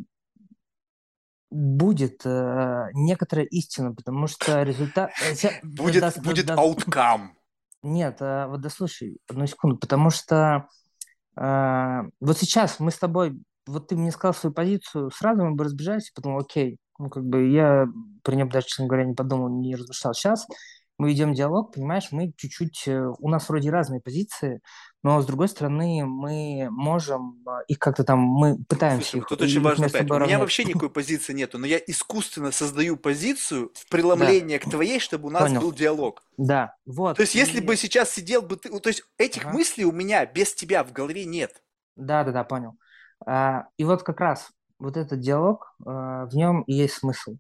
[1.50, 5.10] будет э, некоторая истина, потому что результат...
[5.23, 7.36] э, да- Будет, да- да- будет да- ауткам.
[7.83, 10.66] Нет, э, вот дослушай одну секунду, потому что
[11.36, 15.65] э, вот сейчас мы с тобой, вот ты мне сказал свою позицию, сразу мы бы
[15.65, 17.86] разбежались, и подумал, окей, ну как бы я
[18.23, 20.15] при нем даже, честно говоря, не подумал, не размышлял.
[20.15, 20.47] Сейчас
[20.99, 24.60] мы ведем диалог, понимаешь, мы чуть-чуть, э, у нас вроде разные позиции,
[25.07, 29.41] но с другой стороны мы можем э, их как-то там, мы пытаемся Слушай, их, тут
[29.41, 30.10] очень их важно понять.
[30.10, 34.99] У меня вообще никакой позиции нету, но я искусственно создаю позицию в преломление к твоей,
[34.99, 35.60] чтобы у нас Понял.
[35.60, 36.25] был диалог.
[36.36, 37.18] Да, вот.
[37.18, 39.52] То есть, если и- бы сейчас сидел бы ты, то есть этих Ага.
[39.55, 41.62] мыслей у меня без тебя в голове нет.
[41.94, 42.73] Да, да, да, понял.
[43.25, 44.49] А, и вот как раз
[44.81, 47.36] вот этот диалог, а, в нем и есть смысл.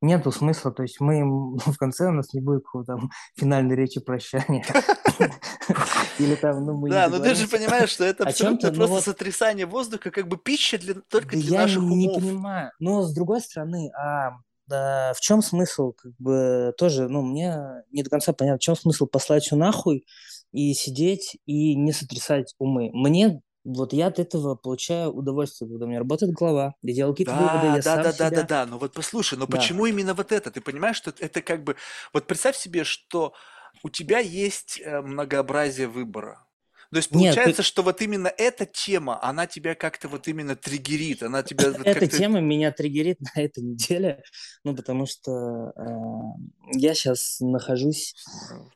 [0.00, 3.74] Нету смысла, то есть мы м, в конце у нас не будет какого-то там финальной
[3.74, 4.64] речи прощания.
[6.18, 9.10] Или там, ну, мы не Да, но ты же понимаешь, что это абсолютно ну просто
[9.10, 12.22] сотрясание воздуха, как бы пища для, только для я наших не умов.
[12.22, 12.70] понимаю.
[12.78, 17.56] Но с другой стороны, а да, в чем смысл, как бы тоже, ну, мне
[17.90, 20.04] не до конца понятно, в чем смысл послать все нахуй
[20.52, 22.90] и сидеть и не сотрясать умы.
[22.92, 23.40] Мне
[23.74, 27.68] вот я от этого получаю удовольствие, когда у меня работает голова, я делаю какие-то выводы,
[27.68, 28.30] Да, я да, сам да, да, себя...
[28.30, 28.66] да, да.
[28.66, 29.56] Но вот послушай, но Да.
[29.58, 30.50] почему именно вот это?
[30.50, 31.76] Ты понимаешь, что это как бы...
[32.12, 33.34] Вот представь себе, что
[33.82, 36.46] у тебя есть э, многообразие выбора.
[36.90, 40.56] То есть Нет, ты- получается, что вот именно эта тема, она тебя как-то вот именно
[40.56, 44.22] триггерит, она тебя вот Эта тема меня триггерит на этой неделе,
[44.64, 48.14] ну, потому что э, я сейчас нахожусь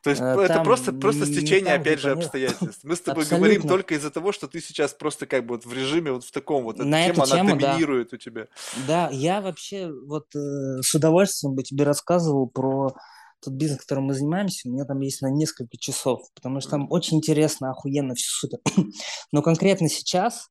[0.03, 2.83] То есть э, это просто, просто стечение, опять же, обстоятельств.
[2.83, 3.69] Мы с тобой говорим Абсолютно.
[3.69, 6.65] только из-за того, что ты сейчас просто как бы вот в режиме вот в таком
[6.65, 6.75] вот.
[6.75, 7.71] Эта На эту тема, она тему, да.
[7.71, 8.47] доминирует у тебя.
[8.87, 12.93] Да, я вообще вот э, с удовольствием бы тебе рассказывал про
[13.43, 14.67] тот бизнес, которым мы занимаемся.
[14.67, 18.59] У меня там есть на несколько часов, потому что там очень интересно, охуенно, все супер.
[19.31, 20.49] Но конкретно сейчас,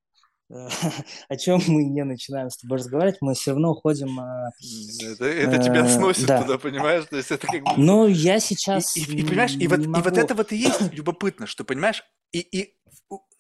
[0.50, 0.54] э,
[1.28, 4.18] о чем мы не начинаем с тобой разговаривать, мы все равно уходим...
[4.20, 4.50] э,
[5.12, 6.42] Это, это тебя Э, сносит да.
[6.42, 7.04] туда, понимаешь?
[7.10, 7.70] То есть это как бы...
[7.76, 10.16] Ну, я И, сейчас и- и понимаешь, и вот, не и вот могу.
[10.16, 12.74] это вот и есть любопытно, что, понимаешь, и, и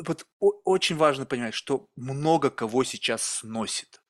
[0.04, 0.26] вот
[0.64, 4.00] очень важно понимать, что много кого сейчас сносит.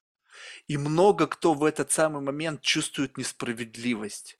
[0.66, 4.38] И много кто в этот самый момент чувствует несправедливость.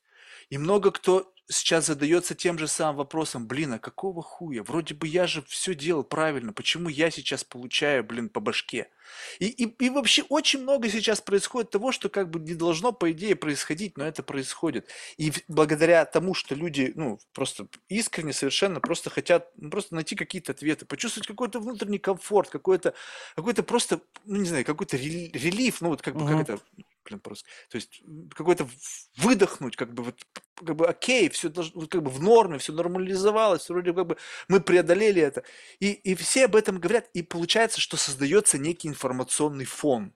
[0.53, 4.63] И много кто сейчас задается тем же самым вопросом, блин, а какого хуя?
[4.63, 8.91] Вроде бы я же все делал правильно, почему я сейчас получаю, блин, по башке?
[9.39, 13.11] И, и, и вообще очень много сейчас происходит того, что как бы не должно, по
[13.13, 14.91] идее, происходить, но это происходит.
[15.17, 20.53] И благодаря тому, что люди, ну, просто искренне совершенно просто хотят ну, просто найти какие-то
[20.53, 22.93] ответы, почувствовать какой-то внутренний комфорт, какой-то,
[23.37, 26.41] какой-то просто, ну, не знаю, какой-то рели- релиф, ну, вот как бы, как Мгм.
[26.43, 26.59] это,
[27.05, 28.03] блин, просто, то есть
[28.35, 28.69] какой-то
[29.17, 30.21] выдохнуть, как бы, вот,
[30.55, 34.17] как бы, окей, все должно, как бы в норме, все нормализовалось, вроде как бы
[34.49, 35.45] мы преодолели это.
[35.81, 40.13] И, и все об этом говорят, и получается, что создается некий информационный фон.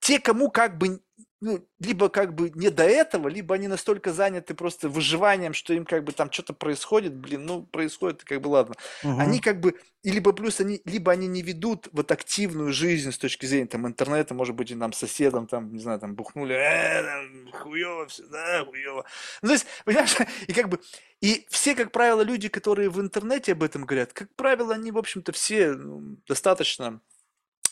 [0.00, 1.00] Те, кому как бы,
[1.40, 5.84] ну, либо как бы не до этого, либо они настолько заняты просто выживанием, что им
[5.84, 8.74] как бы там что-то происходит, блин, ну, происходит, как бы ладно.
[9.04, 9.20] Мгм.
[9.20, 13.18] Они как бы, и либо плюс они, либо они не ведут вот активную жизнь с
[13.18, 17.02] точки зрения там интернета, может быть, и нам соседом там, не знаю, там бухнули, э,
[17.04, 19.04] там, хуёво все, да, хуёво.
[19.42, 20.16] Ну, то есть, понимаешь,
[20.48, 20.80] и как бы,
[21.20, 24.98] и все, как правило, люди, которые в интернете об этом говорят, как правило, они, в
[24.98, 27.00] общем-то, все ну, достаточно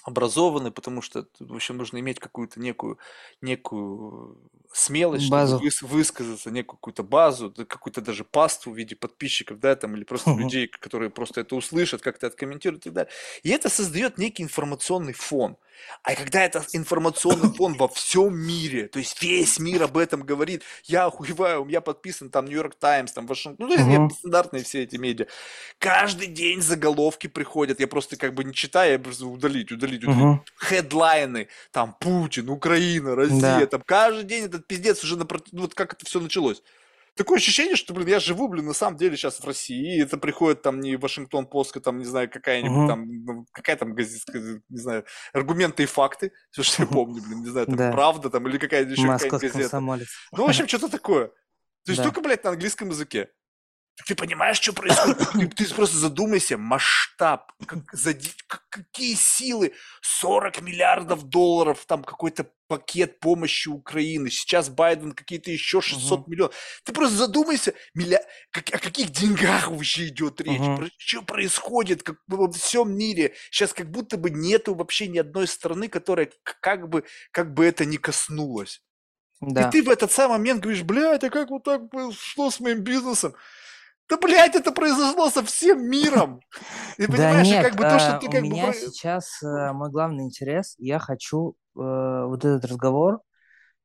[0.07, 2.99] образованы, потому что, в общем, нужно иметь какую-то некую,
[3.41, 5.57] некую смелость, чтобы Базу.
[5.61, 10.31] выс- высказаться, некую какую-то базу, какую-то даже пасту в виде подписчиков, да, там, или просто
[10.31, 10.41] Мгм.
[10.43, 13.13] людей, которые просто это услышат, как-то откомментируют и так далее.
[13.43, 15.57] И это создает некий информационный фон.
[16.03, 20.63] А когда это информационный фон во всем мире, то есть весь мир об этом говорит,
[20.85, 24.85] я охуеваю, у меня подписан там Нью-Йорк Таймс, там Вашингтон, ну, то есть стандартные все
[24.85, 25.27] эти медиа.
[25.79, 30.21] Каждый день заголовки приходят, я просто как бы не читаю, я просто удалить, удалить, удалить.
[30.23, 30.45] Мгм.
[30.59, 33.67] Хедлайны, там Путин, Украина, Россия, Да.
[33.67, 36.63] там каждый день этот пиздец уже напротив, вот как это все началось.
[37.15, 40.19] Такое ощущение, что, блин, я живу, блин, на самом деле сейчас в России, и это
[40.19, 42.89] приходит там не Вашингтон Пост, там, не знаю, какая-нибудь Мгм.
[42.89, 44.33] там, ну, какая там газета,
[44.69, 47.91] не знаю, аргументы и факты, все, что я помню, блин, не знаю, там, Да.
[47.91, 49.59] правда там, или какая-то еще какая-нибудь газета.
[49.61, 50.09] комсомолец.
[50.33, 51.29] Ну, в общем, что-то такое.
[51.29, 52.05] То есть Да.
[52.05, 53.29] только, блядь, на английском языке.
[53.97, 55.19] Так ты понимаешь, что происходит?
[55.33, 57.79] Ты, ты просто задумайся, масштаб, как,
[58.47, 65.81] как- какие силы, 40 миллиардов долларов, там какой-то пакет помощи Украины, сейчас Байден какие-то еще
[65.81, 66.31] 600 Мгм.
[66.31, 66.55] миллионов.
[66.85, 70.91] Ты просто задумайся, милля- как- о каких деньгах вообще идет речь, Мгм.
[70.99, 73.35] что происходит как во всем мире.
[73.51, 76.29] Сейчас как будто бы нету вообще ни одной страны, которая
[76.61, 78.83] как бы, как бы это не коснулось.
[79.41, 79.69] Да.
[79.69, 82.81] И ты в этот самый момент говоришь, блядь, а как вот так произошло с моим
[82.81, 83.35] бизнесом?
[84.09, 86.41] Да, блядь, это произошло со всем миром.
[86.97, 88.49] Да понимаешь, и нет, как бы то, что э, ты у как бы...
[88.49, 93.21] меня сейчас э, мой главный интерес, я хочу э, вот этот разговор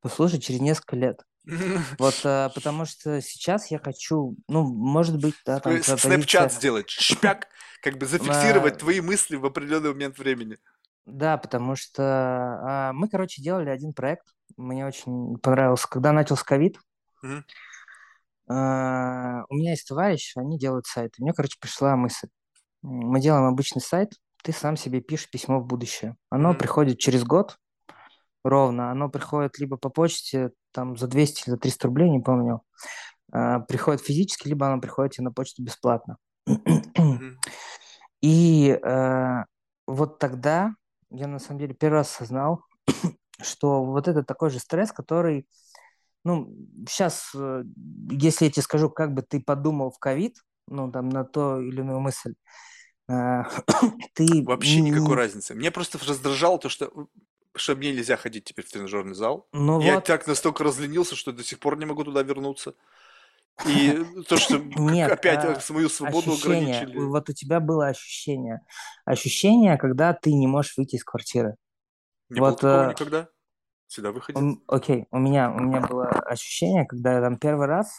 [0.01, 1.21] послушать через несколько лет.
[1.97, 7.47] Вот, э, потому что сейчас я хочу, ну, может быть, да, там Снэпчат сделать, шпяк,
[7.81, 10.59] как бы зафиксировать твои мысли в определенный момент времени.
[11.07, 14.27] Да, потому что мы, короче, делали один проект.
[14.55, 15.87] Мне очень понравился.
[15.89, 16.77] Когда начался ковид,
[18.51, 21.13] у меня есть товарищ, они делают сайт.
[21.17, 22.27] И мне, короче, пришла мысль.
[22.81, 24.13] Мы делаем обычный сайт,
[24.43, 26.15] ты сам себе пишешь письмо в будущее.
[26.29, 26.57] Оно Мгм.
[26.57, 27.57] приходит через год
[28.43, 28.91] ровно.
[28.91, 32.61] Оно приходит либо по почте, там, за 200 или за 300 рублей, не помню.
[33.31, 36.17] А, Приходит физически, либо оно приходит тебе на почту бесплатно.
[36.45, 37.37] Мгм.
[38.21, 39.43] И э,
[39.87, 40.75] вот тогда
[41.09, 42.63] я на самом деле первый раз осознал,
[43.41, 45.47] что вот это такой же стресс, который,
[46.23, 46.53] ну,
[46.87, 47.31] сейчас,
[48.09, 51.81] если я тебе скажу, как бы ты подумал в ковид, ну, там, на то или
[51.81, 52.35] иную мысль,
[53.09, 53.43] э,
[54.13, 54.43] ты...
[54.43, 55.55] Вообще никакой разницы.
[55.55, 56.91] Мне просто раздражало то, что
[57.53, 59.47] что мне нельзя ходить теперь в тренажерный зал.
[59.51, 62.75] Ну Я вот, так настолько разленился, что до сих пор не могу туда вернуться.
[63.67, 67.05] И то, что Нет, опять а, свою свободу ощущение, ограничили.
[67.05, 68.61] вот у тебя было ощущение,
[69.05, 71.55] ощущение, когда ты не можешь выйти из квартиры.
[72.29, 73.29] Не было вот, такого э, никогда.
[73.91, 74.61] Всегда выходил.
[74.67, 77.93] Окей, у меня, у меня было ощущение, когда я там первый раз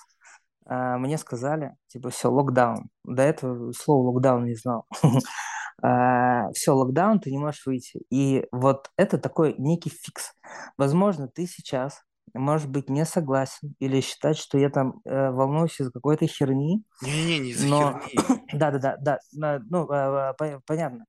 [0.64, 2.88] а, мне сказали, типа, все, локдаун.
[3.04, 4.86] До этого слова локдаун не знал.
[6.54, 8.02] Все, локдаун, ты не можешь выйти.
[8.08, 10.32] И вот это такой некий фикс.
[10.78, 12.02] Возможно, ты сейчас
[12.34, 17.38] может быть не согласен или считать, что я там э, волнуюсь из-за какой-то херни, Не-не-не,
[17.40, 18.44] не из-за но херни.
[18.52, 21.04] да-да-да, да, на- ну э, по- понятно.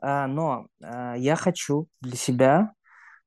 [0.00, 2.77] А, Но э, я хочу для себя а,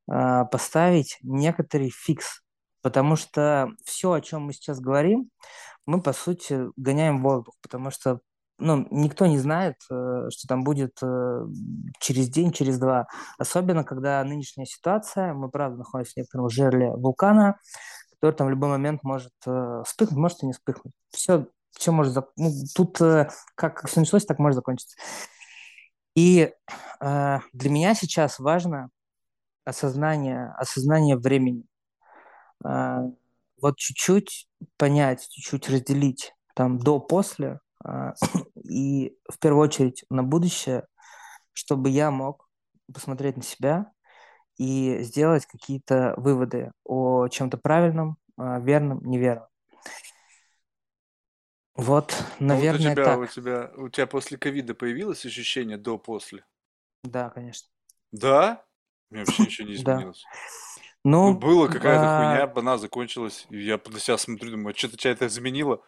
[0.08, 2.42] поставить некоторый фикс,
[2.82, 5.30] потому что все, о чем мы сейчас говорим,
[5.86, 8.20] мы, по сути, гоняем воздух, потому что
[8.62, 11.46] ну, никто не знает, э, что там будет э,
[12.00, 13.08] через день, через два.
[13.40, 17.58] Особенно, когда нынешняя ситуация, мы, правда, находимся в некотором жерле вулкана,
[18.12, 20.94] который там в любой момент может э, вспыхнуть, может и не вспыхнуть.
[21.10, 22.16] Все, все может...
[22.16, 23.00] зак- Ну, тут
[23.56, 24.96] как все началось, так может закончиться.
[26.16, 26.54] И
[27.00, 28.90] э, для меня сейчас важно
[29.66, 31.66] осознание, осознание времени.
[32.64, 33.02] А,
[33.62, 38.14] вот чуть-чуть понять, чуть-чуть разделить там до-после, а,
[38.70, 40.86] и в первую очередь на будущее,
[41.54, 42.48] чтобы я мог
[42.94, 43.92] посмотреть на себя
[44.58, 49.48] и сделать какие-то выводы о чем-то правильном, а, верном, неверном.
[51.76, 53.32] Вот, Ну вот у наверное, тебя, у так.
[53.32, 56.46] тебя, у тебя после ковида появилось ощущение до-после?
[57.04, 57.70] Да, конечно.
[58.12, 58.64] Да?
[59.12, 59.98] У меня вообще ничего не Да.
[60.00, 60.24] изменилось.
[61.04, 64.98] Ну, Ну, было какая-то а, хуйня, она закончилась, и я на себя смотрю, думаю, что-то
[64.98, 65.82] тебя это изменило?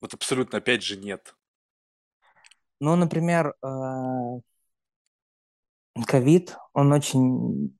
[0.00, 1.34] Вот абсолютно опять же нет.
[2.80, 4.38] ну, например, а,
[6.06, 7.76] ковид, он очень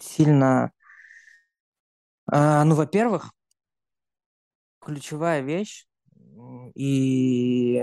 [0.00, 0.72] сильно...
[2.26, 3.32] а, Ну, во-первых,
[4.80, 5.86] ключевая вещь,
[6.74, 7.82] и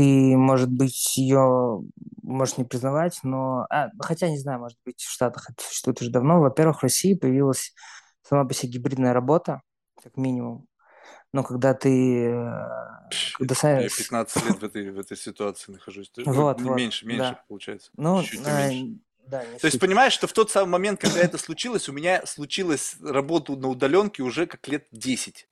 [0.00, 1.82] ты, может быть, ее
[2.22, 3.66] можешь не признавать, но...
[3.68, 6.40] а, хотя, не знаю, может быть, в Штатах это существует уже давно.
[6.40, 7.74] Во-первых, в России появилась
[8.26, 9.60] сама по себе гибридная работа,
[10.02, 10.66] как минимум.
[11.34, 12.28] Но когда ты...
[12.30, 12.50] э,
[13.36, 16.10] Когда Я, я са- 15 лет в этой, в этой ситуации нахожусь.
[16.16, 17.44] Есть, Вот, не вот, меньше, меньше да.
[17.46, 17.90] получается.
[17.96, 19.00] Ну, Чуть-чуть э, меньше.
[19.26, 19.80] да, То есть, суть.
[19.80, 24.22] понимаешь, что в тот самый момент, когда это случилось, у меня случилась работа на удаленке
[24.22, 25.46] уже как лет 10.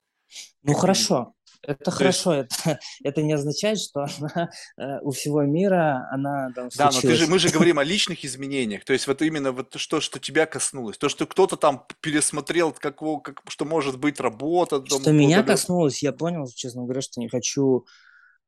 [0.62, 5.10] Ну Как хорошо, это То есть, хорошо, это, это не означает, что она э, у
[5.10, 8.84] всего мира, она там да, но ты же, мы же говорим о личных изменениях.
[8.84, 10.98] То есть, вот именно вот что, что тебя коснулось.
[10.98, 15.44] То, что кто-то там пересмотрел, как, как, что может быть работа там Что меня удаленно.
[15.44, 17.86] коснулось, я понял, честно говоря, что не хочу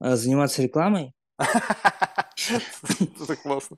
[0.01, 1.13] э, заниматься рекламой.
[1.39, 3.77] Это классно.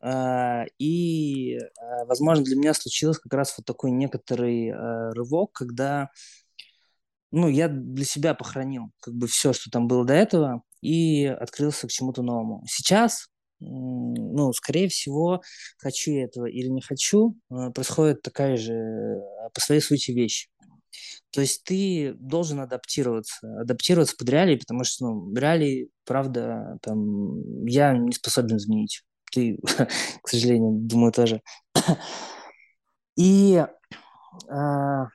[0.00, 6.10] А, И, э, возможно, для меня случилось как раз вот такой некоторый э, рывок, когда,
[7.30, 11.86] ну, я для себя похоронил как бы все, что там было до этого, и открылся
[11.86, 12.64] к чему-то новому.
[12.68, 13.28] Сейчас,
[13.60, 15.42] ну, скорее всего,
[15.78, 19.20] хочу я этого или не хочу, э, происходит такая же э,
[19.52, 20.48] по своей сути вещь.
[21.30, 27.92] То есть ты должен адаптироваться, адаптироваться под реалии, потому что, ну, реалии, правда, там, я
[27.96, 29.02] не способен изменить.
[29.30, 29.58] Ты,
[30.22, 31.42] к сожалению, думаю, тоже.
[33.16, 33.62] И
[34.48, 35.06] а,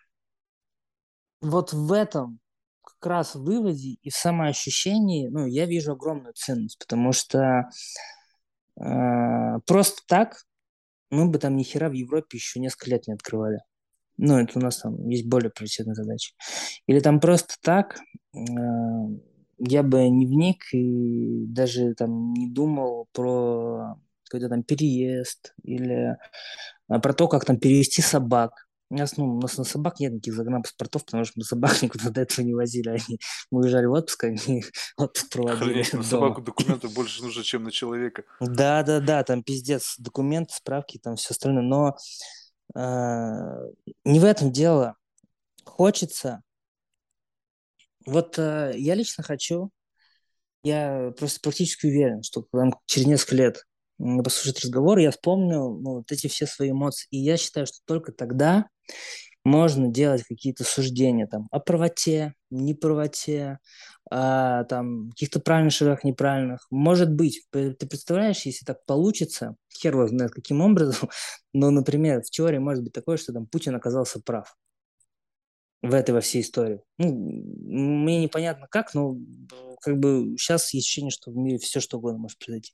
[1.43, 2.39] вот в этом
[2.81, 7.69] как раз выводе и в самоощущении, ну, я вижу огромную ценность, потому что
[8.79, 10.43] а, просто так
[11.09, 13.59] мы бы там ни хера в Европе еще несколько лет не открывали.
[14.17, 16.33] Ну, это у нас там есть более приоритетные задачи.
[16.87, 17.99] Или там просто так
[18.35, 18.39] э,
[19.59, 26.17] я бы не вник и даже там не думал про какой-то там переезд или
[26.87, 28.67] а, про то, как там перевести собак.
[28.93, 32.11] У нас, ну, у нас на собак нет никаких загранпаспортов, потому что мы собак никуда
[32.11, 32.89] до этого не возили.
[32.89, 34.63] Они, мы уезжали в отпуск, они
[34.97, 38.23] отпуск проводили Охренеть, на собаку документов больше нужно, чем на человека.
[38.39, 41.63] Да, да, да, там пиздец, документы, справки, там все остальное.
[41.63, 41.97] Но
[42.75, 44.95] э, не в этом дело.
[45.65, 46.43] Хочется.
[48.05, 49.71] Вот э, я лично хочу,
[50.61, 53.63] я просто практически уверен, что там через несколько лет
[54.23, 57.07] послушать разговор, я вспомню ну, вот эти все свои эмоции.
[57.11, 58.67] И я считаю, что только тогда
[59.45, 63.59] можно делать какие-то суждения там о правоте, неправоте,
[64.09, 66.65] о там каких-то правильных шагах, неправильных.
[66.71, 71.09] Может быть, ты представляешь, если так получится, хер его знает каким образом,
[71.53, 74.55] но, например, в теории может быть такое, что там Путин оказался прав
[75.81, 76.79] в этой во всей истории.
[76.97, 79.17] Ну, мне непонятно как, но
[79.81, 82.71] как бы сейчас есть ощущение, что в мире все что угодно может произойти.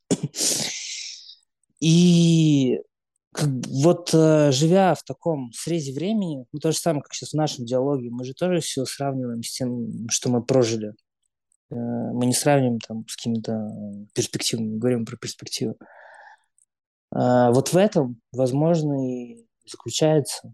[1.80, 2.80] И
[3.32, 7.36] как вот э, живя в таком срезе времени, ну, то же самое, как сейчас в
[7.36, 10.94] нашем диалоге, мы же тоже все сравниваем с тем, что мы прожили.
[11.72, 15.76] Э, Мы не сравниваем там с какими-то э, перспективами, говорим про перспективы.
[17.12, 20.54] А Вот в этом, возможно, и заключается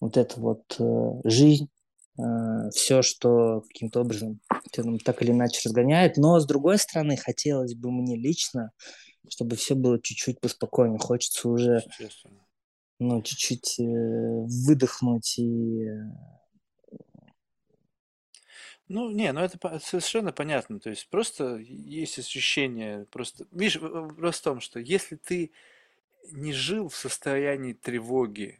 [0.00, 1.68] вот эта вот э, жизнь,
[2.72, 4.40] все, что каким-то образом
[4.72, 6.18] тебя так или иначе разгоняет.
[6.18, 8.72] Но, с другой стороны, хотелось бы мне лично,
[9.28, 10.98] чтобы все было чуть-чуть поспокойнее.
[10.98, 11.84] Хочется уже,
[12.98, 13.84] ну, чуть-чуть э,
[14.66, 15.88] выдохнуть и...
[18.88, 20.80] Ну, не, ну это совершенно понятно.
[20.80, 23.46] То есть просто есть ощущение, просто...
[23.52, 25.52] Видишь, вопрос в том, что если ты
[26.32, 28.59] не жил в состоянии тревоги,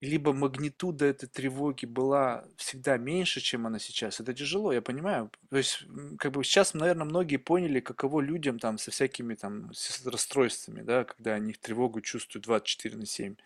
[0.00, 4.20] либо магнитуда этой тревоги была всегда меньше, чем она сейчас.
[4.20, 5.30] Это тяжело, я понимаю.
[5.50, 5.84] То есть,
[6.18, 11.04] как бы сейчас, наверное, многие поняли, каково людям там со всякими там с расстройствами, да,
[11.04, 13.36] когда они тревогу чувствуют 24 на 7.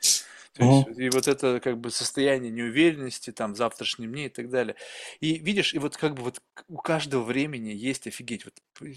[0.53, 0.95] То есть, Мгм.
[0.97, 4.77] и вот это как бы состояние неуверенности там в завтрашнем дне и так далее.
[5.21, 8.45] И видишь, и вот как бы вот у каждого времени есть офигеть.
[8.45, 8.55] Вот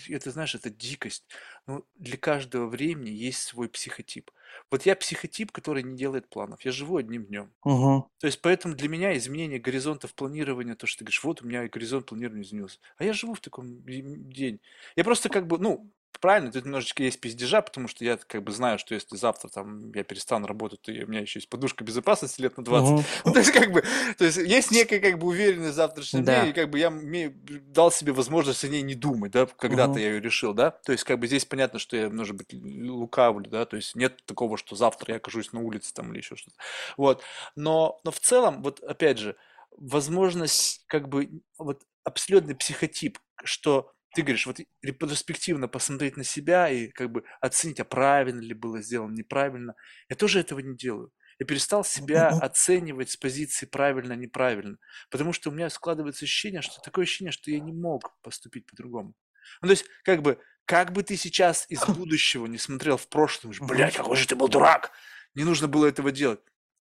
[0.09, 1.23] это, знаешь, это дикость.
[1.65, 4.29] Но для каждого времени есть свой психотип.
[4.71, 6.61] Вот я психотип, который не делает планов.
[6.65, 7.53] Я живу одним днем.
[7.65, 8.09] Мгм.
[8.19, 11.67] То есть поэтому для меня изменение горизонтов планирования, то, что ты говоришь, вот у меня
[11.67, 12.79] горизонт планирования изменился.
[12.97, 14.59] А я живу в таком день.
[14.95, 18.51] Я просто как бы, ну, правильно, тут немножечко есть пиздежа, потому что я как бы
[18.51, 22.41] знаю, что если завтра там я перестану работать, то у меня еще есть подушка безопасности
[22.41, 22.97] лет на 20.
[22.97, 23.07] Мгм.
[23.25, 23.83] Ну, то есть, как бы,
[24.17, 26.25] то есть, есть некая, как бы, уверенность в завтрашнем Да.
[26.25, 30.01] дне, и, как бы, я дал себе возможность о ней не думать, да, когда-то Мгм.
[30.01, 33.49] я ее решил, да, то есть, как бы, здесь понятно, что я, может быть, лукавлю,
[33.49, 36.57] да, то есть, нет такого, что завтра я окажусь на улице, там, или еще что-то,
[36.97, 37.23] вот,
[37.55, 39.35] но, но в целом, вот, опять же,
[39.71, 46.87] возможность, как бы, вот, абсолютный психотип, что ты говоришь, вот ретроспективно посмотреть на себя и
[46.87, 49.75] как бы оценить, а правильно ли было сделано, неправильно.
[50.09, 51.11] Я тоже этого не делаю.
[51.39, 54.77] Я перестал себя оценивать с позиции правильно, неправильно.
[55.11, 59.13] Потому что у меня складывается ощущение, что такое ощущение, что я не мог поступить по-другому.
[59.61, 63.67] Ну, то есть, как бы, как бы ты сейчас из будущего не смотрел в Мгм.
[63.67, 64.91] блядь, какой же ты был дурак!
[65.35, 66.39] Не нужно было этого делать.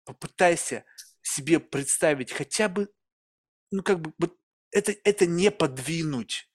[0.05, 0.85] Попытайся
[1.23, 2.89] себе представить хотя бы,
[3.71, 4.37] ну, как бы, вот
[4.71, 6.52] это, это не подвинуть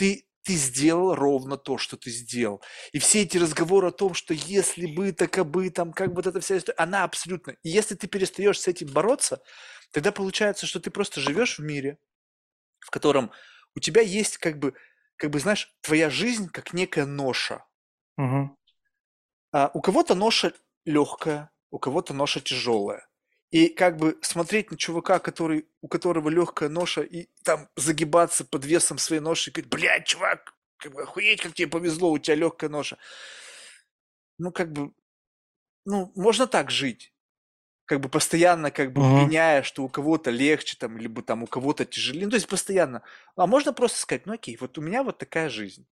[0.00, 2.62] ты, ты сделал ровно то, что ты сделал.
[2.92, 6.26] И все эти разговоры о том, что если бы, так а бы, там, как вот
[6.26, 7.50] эта вся история, она абсолютно...
[7.62, 9.42] И если ты перестаешь с этим бороться,
[9.92, 11.98] тогда получается, что ты просто живешь в мире,
[12.78, 13.30] в котором
[13.76, 14.72] у тебя есть как бы,
[15.16, 17.66] как бы, знаешь, твоя жизнь как некая ноша.
[18.16, 18.56] Мгм.
[19.52, 20.54] А у кого-то ноша
[20.86, 23.06] легкая, у кого-то ноша тяжелая.
[23.50, 28.64] И как бы смотреть на чувака, который, у которого легкая ноша, и там загибаться под
[28.64, 32.36] весом своей ноши, и говорить, блядь, чувак, как бы, охуеть, как тебе повезло, у тебя
[32.36, 32.96] легкая ноша.
[34.38, 34.92] Ну, как бы,
[35.86, 37.14] ну, можно так жить.
[37.86, 39.10] Как бы постоянно, как бы, Мгм.
[39.14, 42.26] пеняя, что у кого-то легче, там, либо там у кого-то тяжелее.
[42.26, 43.02] Ну, то есть постоянно.
[43.36, 45.86] А можно просто сказать, ну, окей, вот у меня вот такая жизнь.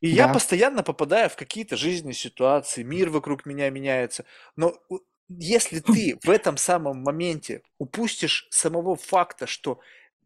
[0.00, 0.28] И я Да.
[0.28, 4.24] постоянно попадаю в какие-то жизненные ситуации, мир вокруг меня меняется.
[4.56, 4.78] Но
[5.38, 9.80] если ты в этом самом моменте упустишь самого факта, что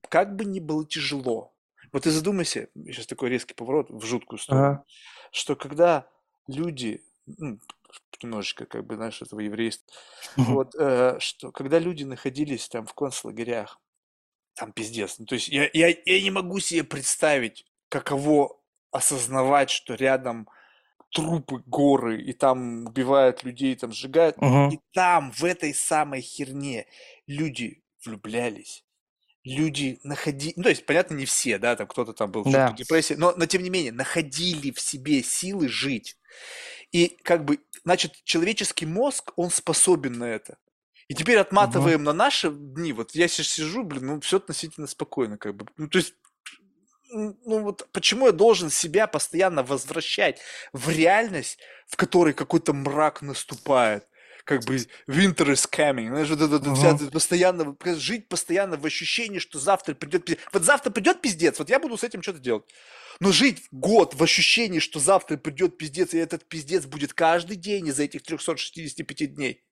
[0.08, 1.54] как бы ни было тяжело,
[1.92, 4.84] вот ты задумайся, сейчас такой резкий поворот в жуткую сторону, Ага.
[5.32, 6.08] что когда
[6.46, 7.58] люди, ну,
[8.22, 9.86] немножечко, как бы, знаешь, этого еврейства,
[10.36, 13.80] вот, э, что когда люди находились там в концлагерях,
[14.54, 15.18] там пиздец.
[15.18, 18.58] Ну, то есть я, я, я не могу себе представить, каково
[18.90, 20.48] осознавать, что рядом
[21.16, 24.36] трупы, горы, и там убивают людей, там сжигают.
[24.36, 24.70] Мгм.
[24.70, 26.86] И там, в этой самой херне,
[27.26, 28.84] люди влюблялись.
[29.44, 32.72] Люди находили, ну, то есть, понятно, не все, да, там кто-то там был в Да.
[32.72, 36.16] депрессии, но, но тем не менее, находили в себе силы жить.
[36.92, 40.58] И как бы, значит, человеческий мозг, он способен на это.
[41.08, 42.92] И теперь отматываем на наши дни.
[42.92, 45.66] Вот я сейчас сижу, блин, ну все относительно спокойно, как бы.
[45.76, 46.14] Ну, то есть,
[47.10, 50.40] ну вот почему я должен себя постоянно возвращать
[50.72, 54.06] в реальность, в которой какой-то мрак наступает?
[54.44, 54.76] Как бы
[55.08, 56.08] winter is coming.
[56.08, 60.44] Знаешь, вот это, эта постоянно, жить постоянно в ощущении, что завтра придет пиздец.
[60.52, 62.64] Вот завтра придет пиздец, вот я буду с этим что-то делать.
[63.18, 67.88] Но жить год в ощущении, что завтра придет пиздец, и этот пиздец будет каждый день
[67.88, 69.65] из этих 365 дней.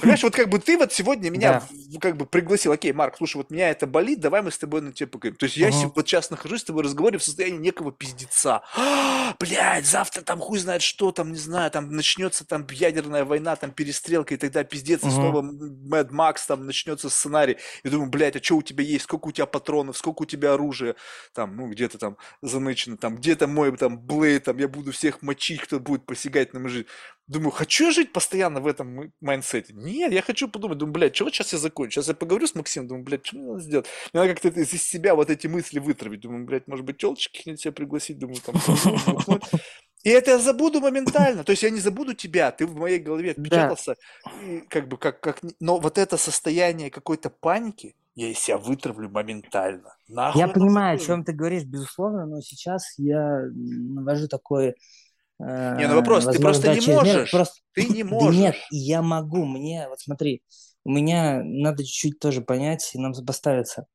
[0.00, 2.00] Понимаешь, вот как бы ты вот сегодня меня Да.
[2.00, 4.92] как бы пригласил, окей, Марк, слушай, вот меня это болит, давай мы с тобой на
[4.92, 5.36] тебе поговорим.
[5.36, 5.92] То есть я Мгм.
[5.94, 8.62] вот сейчас нахожусь с тобой разговоре в состоянии некого пиздеца.
[8.76, 13.56] «А, Блядь, завтра там хуй знает что, там, не знаю, там начнется там ядерная война,
[13.56, 15.12] там перестрелка, и тогда пиздец, и Мгм.
[15.12, 17.58] снова Мэд Макс, там начнется сценарий.
[17.84, 20.54] И думаю, блядь, а что у тебя есть, сколько у тебя патронов, сколько у тебя
[20.54, 20.96] оружия,
[21.34, 25.60] там, ну, где-то там занычено, там, где-то мой там blade, там, я буду всех мочить,
[25.60, 26.86] кто будет посягать на мою жизнь.
[27.30, 29.72] Думаю, хочу я жить постоянно в этом м- mindset е?
[29.72, 31.92] Нет, я хочу подумать, думаю, блядь, вот сейчас я закончу?
[31.92, 33.86] Сейчас я поговорю с Максимом, думаю, блядь, что мне надо сделать?
[34.12, 36.22] Мне надо как-то из себя вот эти мысли вытравить.
[36.22, 38.56] Думаю, блядь, может быть, телочки к себе пригласить, думаю, там.
[40.02, 41.44] И это я забуду моментально.
[41.44, 43.94] То есть я не забуду тебя, ты в моей голове отпечатался,
[44.68, 45.40] как бы как, как...
[45.60, 49.96] Но вот это состояние какой-то паники я из себя вытравлю моментально.
[50.08, 54.74] я Нахуй оно понимаю, о чем ты говоришь, безусловно, но сейчас я навожу такой,
[55.40, 57.12] Не, ну вопрос, ты возможно, просто да, не чрезмерно.
[57.12, 57.30] можешь.
[57.30, 58.66] Просто, Ты не да нет, можешь.
[58.70, 60.42] я могу, мне, вот смотри,
[60.84, 63.86] у меня надо чуть-чуть тоже понять и нам сопоставиться.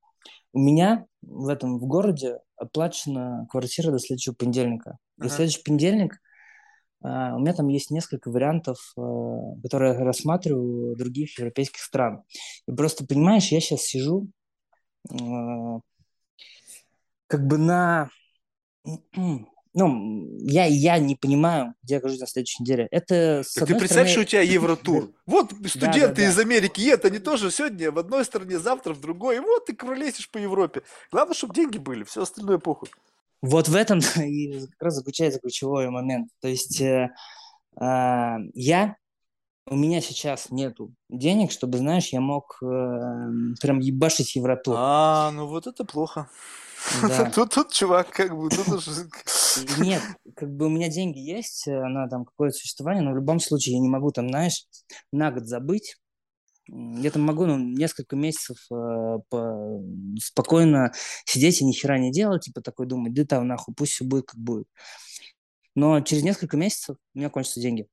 [0.53, 4.97] У меня в этом, в городе оплачена квартира до следующего понедельника.
[5.19, 5.29] И Ага.
[5.29, 6.19] следующий понедельник
[7.03, 9.01] а, у меня там есть несколько вариантов, э,
[9.61, 12.23] которые я рассматриваю других европейских стран.
[12.67, 14.27] И просто, понимаешь, я сейчас сижу
[15.11, 15.15] э,
[17.27, 18.09] как бы на...
[19.77, 22.87] Ну, я, я не понимаю, где я окажусь на следующей неделе.
[22.91, 24.47] Это, с Так ты представь, что у стороны...
[24.47, 25.11] тебя Евротур.
[25.25, 26.43] Вот Да, да, студенты из да.
[26.43, 29.35] Америки едут, они тоже сегодня в одной стране, завтра в другой.
[29.35, 30.83] И вот ты кролесишь по Европе.
[31.11, 32.89] Главное, чтобы деньги были, все остальное похуй.
[33.41, 36.29] Вот в этом и как раз заключается ключевой момент.
[36.39, 37.09] То есть э,
[37.75, 38.95] а, я,
[39.67, 42.65] у меня сейчас нету денег, чтобы, знаешь, я мог э,
[43.61, 44.75] прям ебашить Евротур.
[44.77, 46.29] А, ну вот это плохо.
[47.01, 47.29] Да.
[47.35, 49.09] Тут, тут, чувак, как бы, тут уже...
[49.79, 50.01] Нет,
[50.35, 53.81] как бы у меня деньги есть на там какое-то существование, но в любом случае я
[53.81, 54.65] не могу там, знаешь,
[55.11, 55.97] на год забыть.
[56.67, 59.83] Я там могу ну, несколько месяцев э, по-
[60.19, 60.91] спокойно
[61.25, 64.25] сидеть и ни хера не делать, типа такой думать, да там нахуй, пусть все будет
[64.25, 64.67] как будет.
[65.75, 67.87] Но через несколько месяцев у меня кончатся деньги.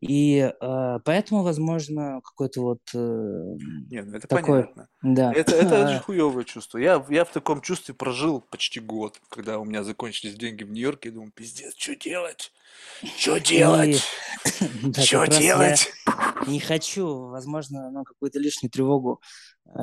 [0.00, 4.88] И э, поэтому, возможно, какой-то вот э, Не, ну это такой, понятно.
[5.02, 5.32] да.
[5.32, 6.78] Это, это же хуевое чувство.
[6.78, 11.08] Я, я в таком чувстве прожил почти год, когда у меня закончились деньги в Нью-Йорке.
[11.08, 12.52] Я думал, пиздец, что делать?
[13.18, 14.02] Что делать?
[14.82, 15.88] да, Что я делать?
[16.46, 19.20] не хочу, возможно, ну, какую-то лишнюю тревогу
[19.66, 19.78] э,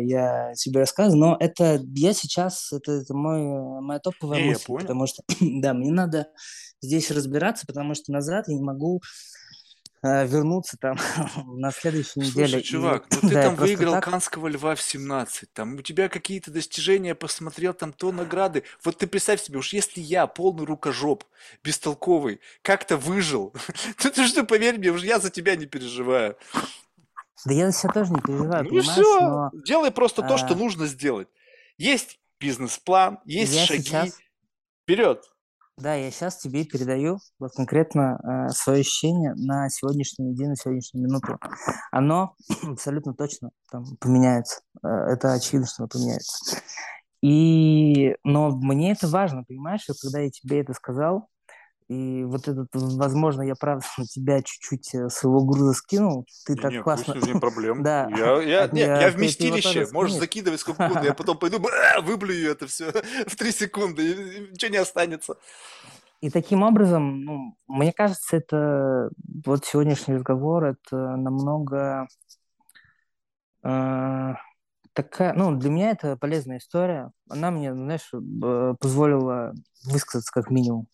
[0.00, 4.80] я тебе рассказываю, но это я сейчас, это, это мой, моя топовая я мысль, понял.
[4.80, 6.28] потому что, да, мне надо
[6.80, 9.02] здесь разбираться, потому что назад я не могу
[10.02, 10.96] вернуться там
[11.46, 12.48] на следующей неделе.
[12.48, 15.82] Слушай, И чувак, ну ты да, там выиграл так, Канского льва в 17, там у
[15.82, 18.64] тебя какие-то достижения, посмотрел, там то награды.
[18.84, 21.24] Вот ты представь себе, уж если я, полный рукожоп,
[21.64, 23.54] бестолковый, как-то выжил,
[23.98, 26.36] то ты что, поверь мне, уж я за тебя не переживаю.
[27.44, 30.54] да я за себя тоже не переживаю, Ну и все, но делай просто то, что
[30.54, 31.28] а, нужно сделать.
[31.76, 34.18] Есть бизнес-план, есть я шаги, сейчас
[34.82, 35.24] вперед.
[35.80, 41.06] Да, я сейчас тебе передаю вот конкретно э, свое ощущение на сегодняшний день, на сегодняшнюю
[41.06, 41.38] минуту.
[41.92, 42.34] Оно
[42.64, 44.60] абсолютно точно там поменяется.
[44.82, 46.60] Э, это очевидно, что оно поменяется.
[47.22, 51.28] И, но мне это важно, понимаешь, и когда я тебе это сказал,
[51.88, 56.70] и вот этот, возможно, я правда на тебя чуть-чуть э, своего груза скинул, ты так
[56.70, 57.82] Не-не, классно, пусть не проблем.
[57.82, 59.86] да, Я, я, от не, меня- я его вместилище.
[59.92, 60.20] Можешь скинешь.
[60.20, 61.04] закидывать сколько угодно.
[61.04, 62.92] Я потом пойду, бля, выблюю это все
[63.26, 64.48] в три секунды.
[64.52, 65.36] Ничего не останется.
[66.20, 69.10] И таким образом, ну, мне кажется, это
[69.44, 72.08] вот сегодняшний разговор, это намного
[73.62, 74.34] э,
[74.94, 77.12] такая, ну, для меня это полезная история.
[77.30, 79.52] Она мне, знаешь, б- позволила
[79.84, 80.88] высказаться как минимум.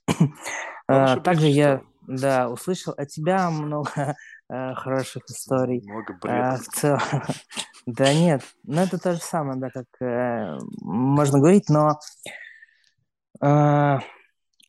[0.86, 4.16] Чтобы Также я, да, услышал от тебя много
[4.50, 5.82] э, хороших историй.
[5.88, 6.56] Много Э, бреда.
[6.58, 7.00] В целом,
[7.86, 11.98] да нет, ну это то же самое, да, как э, можно говорить, но
[13.40, 13.98] э,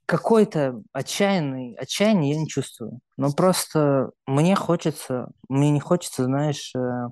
[0.05, 2.99] какой-то отчаянный, отчаяние я не чувствую.
[3.17, 7.07] Но просто мне хочется, мне не хочется, знаешь, э,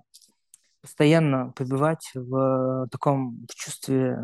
[0.84, 4.18] постоянно побивать в таком в чувстве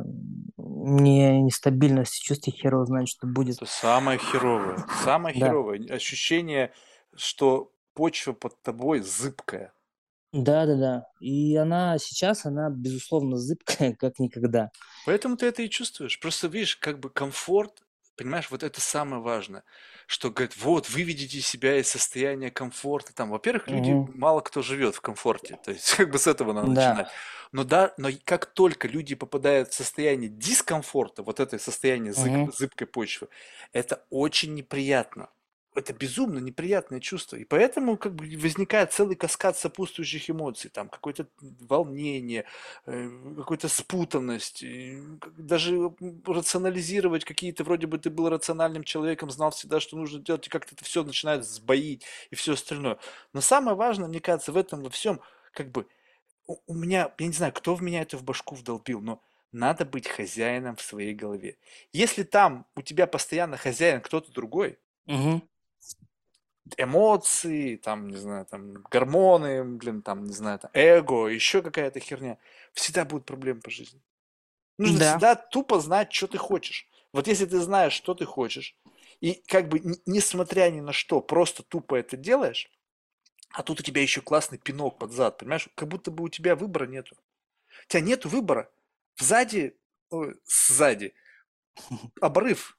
[0.57, 3.55] не, нестабильности, чувстве херово знать, что будет.
[3.55, 4.77] Это самое херовое.
[5.03, 5.47] Самое Да.
[5.47, 5.87] херовое.
[5.89, 6.73] Ощущение,
[7.15, 9.73] что почва под тобой зыбкая.
[10.33, 11.03] Да, да, да.
[11.21, 14.69] И она сейчас, она, безусловно, зыбкая, как никогда.
[15.05, 16.19] Поэтому ты это и чувствуешь.
[16.19, 17.81] Просто видишь, как бы комфорт,
[18.19, 19.63] понимаешь, вот это самое важное,
[20.07, 23.13] что говорит, вот, выведите себя из состояния комфорта.
[23.13, 26.67] Там, во-первых, люди, мало кто живет в комфорте, то есть как бы с этого надо
[26.75, 26.89] Да.
[26.89, 27.09] начинать.
[27.51, 32.51] Но да, но как только люди попадают в состояние дискомфорта, вот это состояние зыб- Мгм.
[32.51, 33.29] зыбкой почвы,
[33.73, 35.29] это очень неприятно.
[35.79, 37.37] Это безумно неприятное чувство.
[37.37, 40.69] И поэтому как бы возникает целый каскад сопутствующих эмоций.
[40.69, 42.45] Там какое-то волнение,
[42.85, 44.63] э, какая-то спутанность.
[45.37, 45.91] Даже
[46.25, 50.75] рационализировать какие-то, вроде бы ты был рациональным человеком, знал всегда, что нужно делать, и как-то
[50.75, 52.99] это все начинает сбоить и все остальное.
[53.33, 55.21] Но самое важное, мне кажется, в этом во всем,
[55.53, 55.87] как бы,
[56.67, 60.07] у, меня, я не знаю, кто в меня это в башку вдолбил, но надо быть
[60.07, 61.57] хозяином в своей голове.
[61.93, 65.41] Если там у тебя постоянно хозяин кто-то другой, Мгм.
[66.77, 72.37] Эмоции, там, не знаю, там, гормоны, блин, там, не знаю, там, эго, еще какая-то херня,
[72.73, 74.01] всегда будут проблемы по жизни.
[74.77, 75.01] Нужно Да.
[75.01, 76.87] всегда тупо знать, что ты хочешь.
[77.13, 78.77] Вот если ты знаешь, что ты хочешь,
[79.21, 82.71] И как бы несмотря ни на что, просто тупо это делаешь,
[83.51, 85.69] а тут у тебя еще классный пинок под зад, понимаешь?
[85.75, 87.17] Как будто бы у тебя выбора нету.
[87.85, 88.71] У тебя нету выбора.
[89.19, 89.77] Сзади,
[90.11, 91.13] ой, сзади,
[92.21, 92.78] обрыв.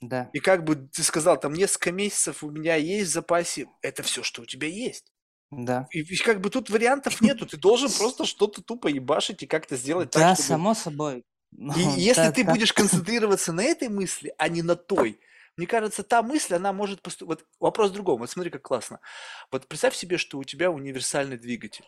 [0.00, 4.02] Да, И как бы ты сказал, там несколько месяцев у меня есть в запасе, это
[4.02, 5.12] все, что у тебя есть.
[5.50, 5.86] да.
[5.90, 9.76] И, и как бы тут вариантов нету, ты должен просто что-то тупо ебашить и как-то
[9.76, 10.46] сделать так, Да, чтобы...
[10.48, 11.24] само собой.
[11.52, 15.20] Ну, И если так ты как- будешь концентрироваться на этой мысли, а не на той,
[15.56, 17.28] мне кажется, та мысль, она может поступить...
[17.28, 18.20] Вот вопрос в другом.
[18.20, 19.00] Вот смотри, как классно.
[19.50, 21.84] Вот представь себе, что у тебя универсальный двигатель.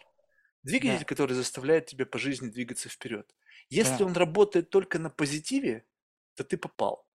[0.65, 1.05] Двигатель, Да.
[1.07, 3.27] который заставляет тебя по жизни двигаться вперед.
[3.71, 4.05] Если Да.
[4.05, 5.87] он работает только на позитиве,
[6.37, 7.07] то ты попал.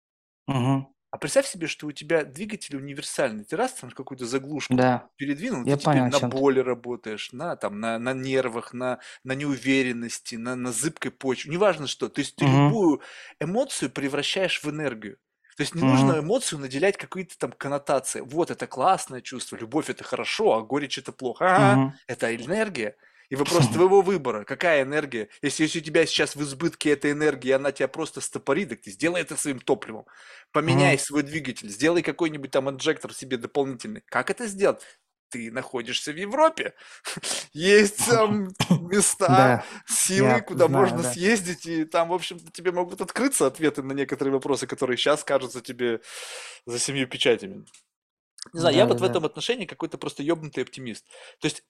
[0.48, 0.86] Мгм.
[1.10, 3.44] А представь себе, что у тебя двигатель универсальный.
[3.44, 6.30] Ты раз там какую-то заглушку Да, передвинул, Я ты теперь понял, о на ты.
[6.30, 11.50] боли работаешь, на, там, на, на нервах, на, на неуверенности, на, на зыбкой почве.
[11.52, 12.08] Неважно что.
[12.08, 12.46] То есть ты Мгм.
[12.46, 13.00] любую
[13.40, 15.18] эмоцию превращаешь в энергию.
[15.56, 15.80] То есть не Мгм.
[15.82, 18.24] нужно эмоцию наделять какой-то там коннотацией.
[18.26, 21.46] Вот это классное чувство, любовь это хорошо, а горечь это плохо.
[21.50, 21.98] Ага, Мгм.
[22.06, 22.96] это энергия.
[23.30, 24.44] И вопрос твоего выбора.
[24.44, 25.28] Какая энергия?
[25.42, 28.90] Если, если у тебя сейчас в избытке этой энергии, она тебя просто стопорит, так ты
[28.90, 30.04] сделай это своим топливом.
[30.52, 34.02] Поменяй свой двигатель, сделай какой-нибудь там инжектор себе дополнительный.
[34.06, 34.80] Как это сделать?
[35.28, 36.74] Ты находишься в Европе.
[37.52, 41.12] Есть там места, Да, силы, куда можно да.
[41.12, 45.60] съездить, и там, в общем-то, тебе могут открыться ответы на некоторые вопросы, которые сейчас кажутся
[45.60, 46.00] тебе
[46.64, 47.64] за семью печатями.
[48.52, 49.10] Не знаю, я вот в Да-да-да.
[49.10, 51.04] этом отношении какой-то просто ёбнутый оптимист.
[51.40, 51.64] То есть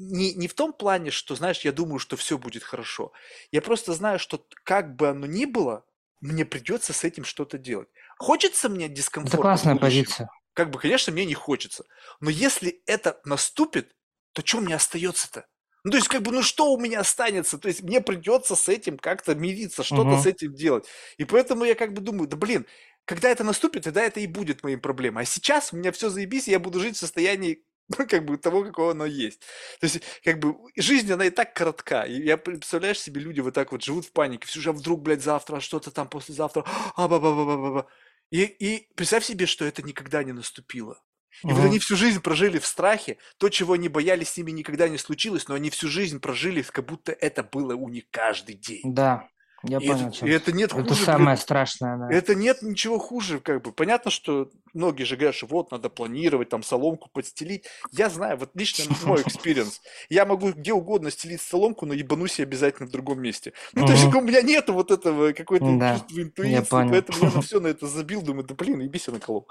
[0.00, 3.12] не, не в том плане, что, знаешь, я думаю, что все будет хорошо.
[3.52, 5.86] Я просто знаю, что как бы оно ни было,
[6.20, 7.88] мне придется с этим что-то делать.
[8.18, 8.88] Хочется мне
[9.24, 10.28] Это дискомфорта в классная позиция.
[10.54, 11.84] Как бы, конечно, мне не хочется.
[12.20, 13.96] Но если это наступит,
[14.32, 15.46] то что мне остается-то?
[15.84, 17.58] Ну, то есть, как бы, ну что у меня останется?
[17.58, 20.26] То есть, мне придется с этим как-то мириться, что-то с Мгм.
[20.26, 20.86] этим делать.
[21.16, 22.66] И поэтому я как бы думаю, да блин,
[23.06, 25.22] когда это наступит, тогда это и будет моей проблемой.
[25.22, 27.64] А сейчас у меня все заебись, и я буду жить в состоянии
[27.98, 29.40] ну, как бы того, какого оно есть.
[29.80, 32.02] То есть, как бы, жизнь, она и так коротка.
[32.04, 34.46] И я, представляешь себе, люди вот так вот живут в панике.
[34.46, 36.64] Все же, а вдруг, блядь, завтра, что-то там послезавтра,
[36.96, 37.86] а ба ба ба ба ба ба
[38.30, 41.00] И, и представь себе, что это никогда не наступило.
[41.46, 41.64] И вот Мгм.
[41.64, 45.48] они всю жизнь прожили в страхе, то, чего они боялись, с ними никогда не случилось,
[45.48, 48.90] но они всю жизнь прожили, как будто это было у них каждый день.
[48.98, 49.30] Да,
[49.62, 52.08] я И понял, это, это нет Это хуже, самое блин, страшное, да.
[52.10, 53.72] это нет ничего хуже, как бы.
[53.72, 57.66] Понятно, что многие же говорят, что вот, надо планировать, там, соломку подстелить.
[57.92, 59.80] Я знаю, вот лично мой experience.
[60.08, 63.52] Я могу где угодно стелить соломку, но ебанусь я обязательно в другом месте.
[63.74, 67.30] Ну, то есть у меня нету вот этого какой-то Да, чувства я интуиции, поэтому я
[67.30, 69.46] на все на это забил, думаю, да блин, ебись я наколол.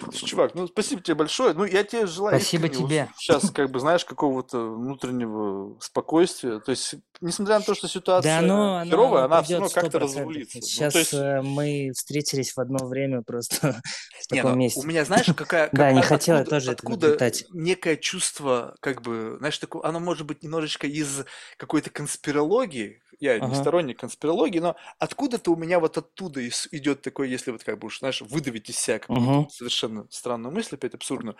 [0.00, 1.54] Слушай, Чувак, ну спасибо тебе большое.
[1.54, 3.08] Ну, я тебе желаю Спасибо тебе.
[3.16, 6.58] сейчас, как бы, знаешь, какого-то внутреннего спокойствия.
[6.60, 9.70] То есть, несмотря на то, что Да, ситуация оно, оно, херовая, оно она все равно
[9.70, 10.58] как-то разрулится.
[10.58, 13.80] Ну, Сейчас есть, э, мы встретились в одно время просто
[14.20, 14.86] в Не, таком ну, у месте.
[14.86, 19.36] меня, знаешь, какая, Да, не а- хотел я откуда, тоже откуда некое чувство, как бы,
[19.38, 21.24] знаешь, такое, оно может быть немножечко из
[21.56, 26.40] какой-то конспирологии, я не сторонник конспирологии, но откуда-то у меня вот оттуда
[26.72, 30.74] идет такой, если вот как бы уж, знаешь, выдавить из себя какую-то совершенно странную мысль,
[30.74, 31.36] опять абсурдную,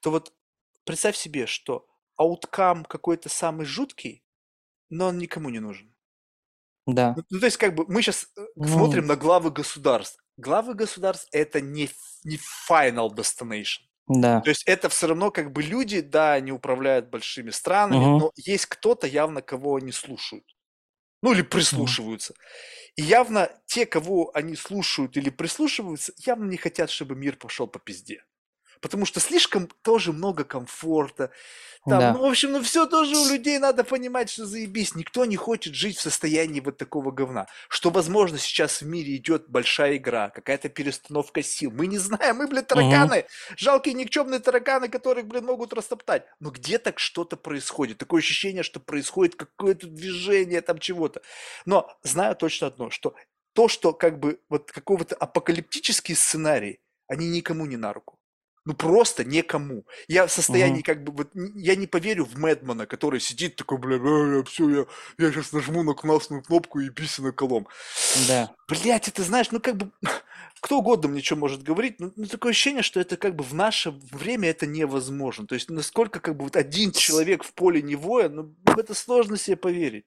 [0.00, 0.32] то вот
[0.84, 4.22] представь себе, что ауткам какой-то самый жуткий,
[4.90, 5.94] но он никому не нужен.
[6.86, 7.22] Да.
[7.30, 10.22] Ну, то есть, как бы мы сейчас Ну, смотрим на главы государств.
[10.36, 11.90] Главы государств это не,
[12.24, 12.38] не
[12.68, 13.80] final destination.
[14.08, 14.42] да.
[14.42, 18.18] То есть это все равно как бы люди, да, они управляют большими странами, Мгм.
[18.18, 20.44] но есть кто-то явно, кого они слушают.
[21.22, 22.34] Ну или прислушиваются.
[22.96, 27.78] И явно те, кого они слушают или прислушиваются, явно не хотят, чтобы мир пошел по
[27.80, 28.24] пизде.
[28.80, 31.30] Потому что слишком тоже много комфорта.
[31.86, 32.12] Там, Да.
[32.12, 34.94] ну, в общем, ну все тоже у людей надо понимать, что заебись.
[34.94, 37.46] Никто не хочет жить в состоянии вот такого говна.
[37.68, 41.70] Что, возможно, сейчас в мире идет большая игра, какая-то перестановка сил.
[41.70, 43.24] Мы не знаем, мы, блин, тараканы.
[43.56, 46.24] Жалкие никчемные тараканы, которых, блин, могут растоптать.
[46.38, 47.98] Но где так что-то происходит?
[47.98, 51.22] Такое ощущение, что происходит какое-то движение там чего-то.
[51.64, 53.14] Но знаю точно одно, что
[53.54, 58.19] то, что как бы вот какого-то апокалиптический сценарий, они никому не на руку.
[58.66, 59.86] Ну просто никому.
[60.06, 60.82] Я в состоянии Мгм.
[60.82, 64.68] как бы вот я не поверю в Мэдмана, который сидит такой, бля, «А, я все,
[64.68, 64.86] я,
[65.18, 67.68] я сейчас нажму на красную кнопку и писано колом.
[68.28, 68.54] Да.
[68.68, 69.90] Блять, это знаешь, ну как бы
[70.60, 73.54] кто угодно мне что может говорить, но, но такое ощущение, что это как бы в
[73.54, 75.46] наше время это невозможно.
[75.46, 78.92] То есть насколько как бы вот один человек в поле не воин, ну в это
[78.94, 80.04] сложно себе поверить.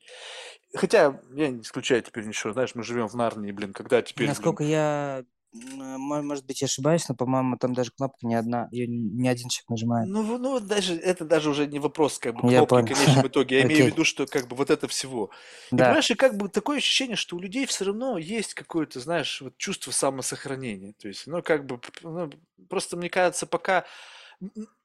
[0.76, 4.30] Хотя я не исключаю теперь ничего, знаешь, мы живем в Нарнии, блин, когда теперь, блин,
[4.30, 8.68] Насколько я М, мо- Может быть, я ошибаюсь, но, по-моему, там даже кнопка не одна,
[8.72, 10.10] ее не один человек нажимает.
[10.10, 12.86] Ну, ну даже это даже уже не вопрос как бы Я кнопки понял.
[12.88, 13.60] в конечном итоге.
[13.60, 15.30] Я имею в виду, что как бы вот это всего.
[15.72, 15.86] И Да.
[15.86, 19.56] понимаешь, и как бы такое ощущение, что у людей все равно есть какое-то, знаешь, вот
[19.58, 20.94] чувство самосохранения.
[21.00, 22.32] То есть, ну, как бы, ну,
[22.68, 23.86] просто мне кажется, пока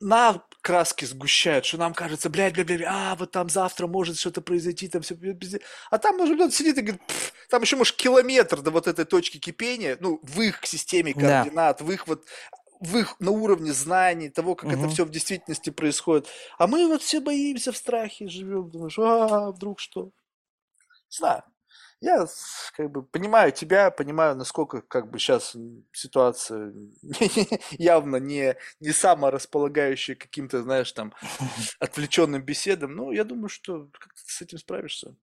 [0.00, 4.40] на краски сгущают, что нам кажется, блядь, блядь, блядь, а, вот там завтра может что-то
[4.40, 5.16] произойти, там все,
[5.90, 9.04] а там может кто-то сидит и говорит, «Пф, там еще, может, километр до вот этой
[9.04, 11.44] точки кипения, ну, в их системе Да.
[11.44, 12.26] координат, в их вот
[12.80, 14.88] в их на уровне знаний того, как это Мгм.
[14.88, 16.28] все в действительности происходит.
[16.58, 20.12] А мы вот все боимся в страхе, живем, думаешь, а, вдруг что?
[21.10, 21.42] Не знаю.
[22.00, 22.26] Я
[22.74, 25.56] как бы понимаю тебя, понимаю, насколько как бы сейчас
[25.92, 26.72] ситуация
[27.72, 31.12] явно не, не самая располагающая к каким-то, знаешь, там,
[31.80, 32.94] отвлеченным беседам.
[32.94, 35.16] Но я думаю, что как ты с этим справишься.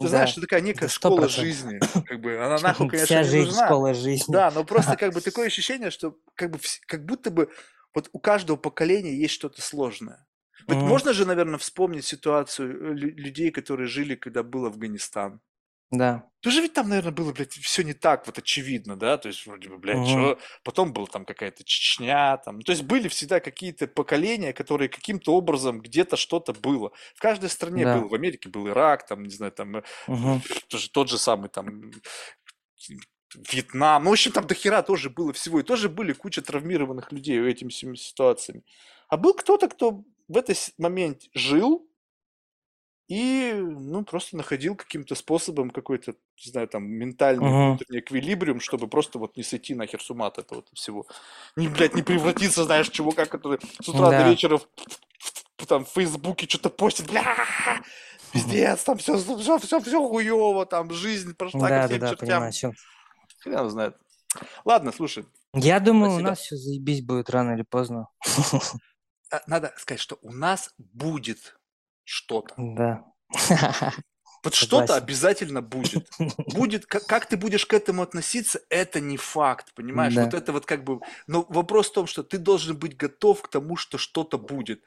[0.00, 1.56] Ты знаешь, Да, это такая некая это сто школа процентов.
[1.56, 1.80] жизни.
[2.04, 3.54] Как бы она нахуй, конечно, Вся не жизнь нужна.
[3.54, 4.42] школа жизни.
[4.42, 7.50] Да, но просто как бы такое ощущение, что как бы как будто бы
[7.94, 10.26] вот у каждого поколения есть что-то сложное.
[10.68, 10.84] Вот Мгм.
[10.84, 15.40] можно же, наверное, вспомнить ситуацию э, лю- людей, которые жили, когда был Афганистан.
[15.90, 16.28] Да.
[16.40, 19.18] Тоже ведь там, наверное, было, блядь, все не так вот очевидно, да?
[19.18, 20.06] То есть, вроде бы, блядь, Мгм.
[20.06, 20.38] что?
[20.64, 22.60] Потом была там какая-то Чечня, там.
[22.62, 26.92] То есть были всегда какие-то поколения, которые каким-то образом где-то что-то было.
[27.14, 27.98] В каждой стране Да.
[27.98, 28.08] было.
[28.08, 30.42] В Америке был Ирак, там, не знаю, там, э, Мгм.
[30.68, 31.92] тоже тот же самый там
[33.34, 34.04] Вьетнам.
[34.04, 35.60] Ну, в общем, там дохера тоже было всего.
[35.60, 38.62] И тоже были куча травмированных людей этими всеми ситуациями.
[39.08, 41.88] А был кто-то, кто в этот момент жил
[43.08, 47.76] и, ну, просто находил каким-то способом какой-то, не знаю, там, ментальный Мгм.
[47.76, 51.06] внутренний эквилибриум, чтобы просто вот не сойти нахер с ума от этого всего.
[51.54, 54.28] Не, блядь, не превратиться, знаешь, чего, как это, с утра до Да.
[54.30, 57.24] вечера в, там в Фейсбуке что-то постит, бля,
[58.32, 62.16] пиздец, там все, все, все, все хуево, там жизнь прошла ко Да, да, всем да,
[62.16, 62.72] понимаю, чем.
[63.38, 63.96] Хрен знает.
[64.64, 68.08] Ладно, слушай, Я думаю, у нас все заебись будет рано или поздно.
[69.30, 71.56] а, надо сказать, что у нас будет
[72.06, 72.54] что-то.
[72.56, 73.04] Да.
[74.44, 76.08] Вот что-то обязательно будет.
[76.54, 80.14] Будет, как, как ты будешь к этому относиться, это не факт, понимаешь?
[80.14, 80.24] Да.
[80.24, 81.00] Вот это вот как бы...
[81.26, 84.84] Но вопрос в том, что ты должен быть готов к тому, что что-то будет.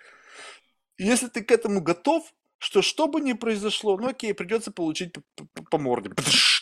[0.96, 2.24] И Если ты к этому готов,
[2.58, 5.22] что что бы ни произошло, ну окей, придется получить по,
[5.54, 6.12] по- по морде.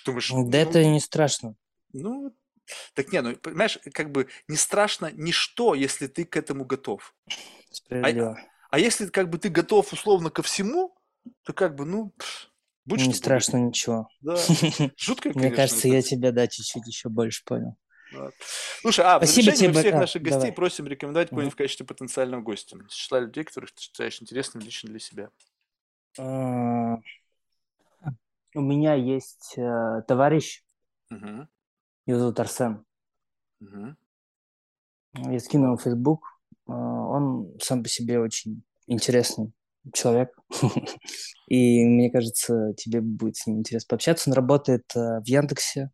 [0.04, 1.54] Думаешь, Да ну, это не страшно.
[1.94, 2.36] ну,
[2.96, 7.14] так не, ну, понимаешь, как бы не страшно ничто, если ты к этому готов.
[7.70, 8.40] Справедливо.
[8.40, 10.96] А если как бы ты готов условно ко всему,
[11.44, 12.52] то как бы, ну, пш,
[12.86, 13.18] будь Не что будет.
[13.20, 14.10] страшно ничего.
[14.22, 14.36] Да,
[14.98, 17.78] жутко, Мне кажется, это я тебя, да, чуть-чуть еще больше понял.
[18.14, 18.30] Да.
[18.82, 20.52] Слушай, а, Спасибо завершение мы тебе, всех а, наших гостей давай.
[20.54, 22.78] просим рекомендовать кого-нибудь в качестве потенциального гостя.
[22.78, 25.30] Из числа людей, которых ты считаешь интересным лично для себя.
[26.18, 26.98] А,
[28.56, 30.64] У меня есть э, товарищ,
[31.10, 31.48] Мгм,
[32.06, 32.86] его зовут Арсен.
[33.60, 33.98] мгм.
[35.14, 36.37] Я скинул в Facebook.
[36.68, 39.52] А, Он сам по себе очень интересный
[39.94, 40.30] человек.
[41.48, 44.30] И мне кажется, тебе будет с ним интересно пообщаться.
[44.30, 45.92] Он работает э, в Яндексе.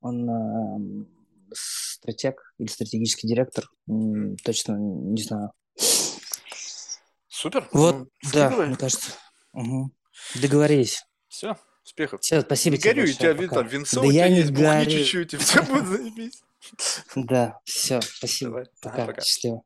[0.00, 1.04] Он э,
[1.52, 3.68] стратег или стратегический директор.
[4.44, 5.52] Точно не знаю.
[7.28, 7.68] Супер.
[7.72, 9.12] Вот, ну, да, мне кажется.
[10.40, 11.04] Договорились.
[11.28, 12.20] Все, успехов.
[12.20, 13.60] Все, спасибо не тебе горюй, у большое, тебя вин- пока.
[13.62, 14.90] там винцо, Да у тебя я не есть, горю.
[14.90, 16.42] чуть-чуть, и все будет заебись.
[17.14, 18.50] Да, все, спасибо.
[18.50, 19.20] Давай, ага, Пока, пока.
[19.22, 19.62] счастливо.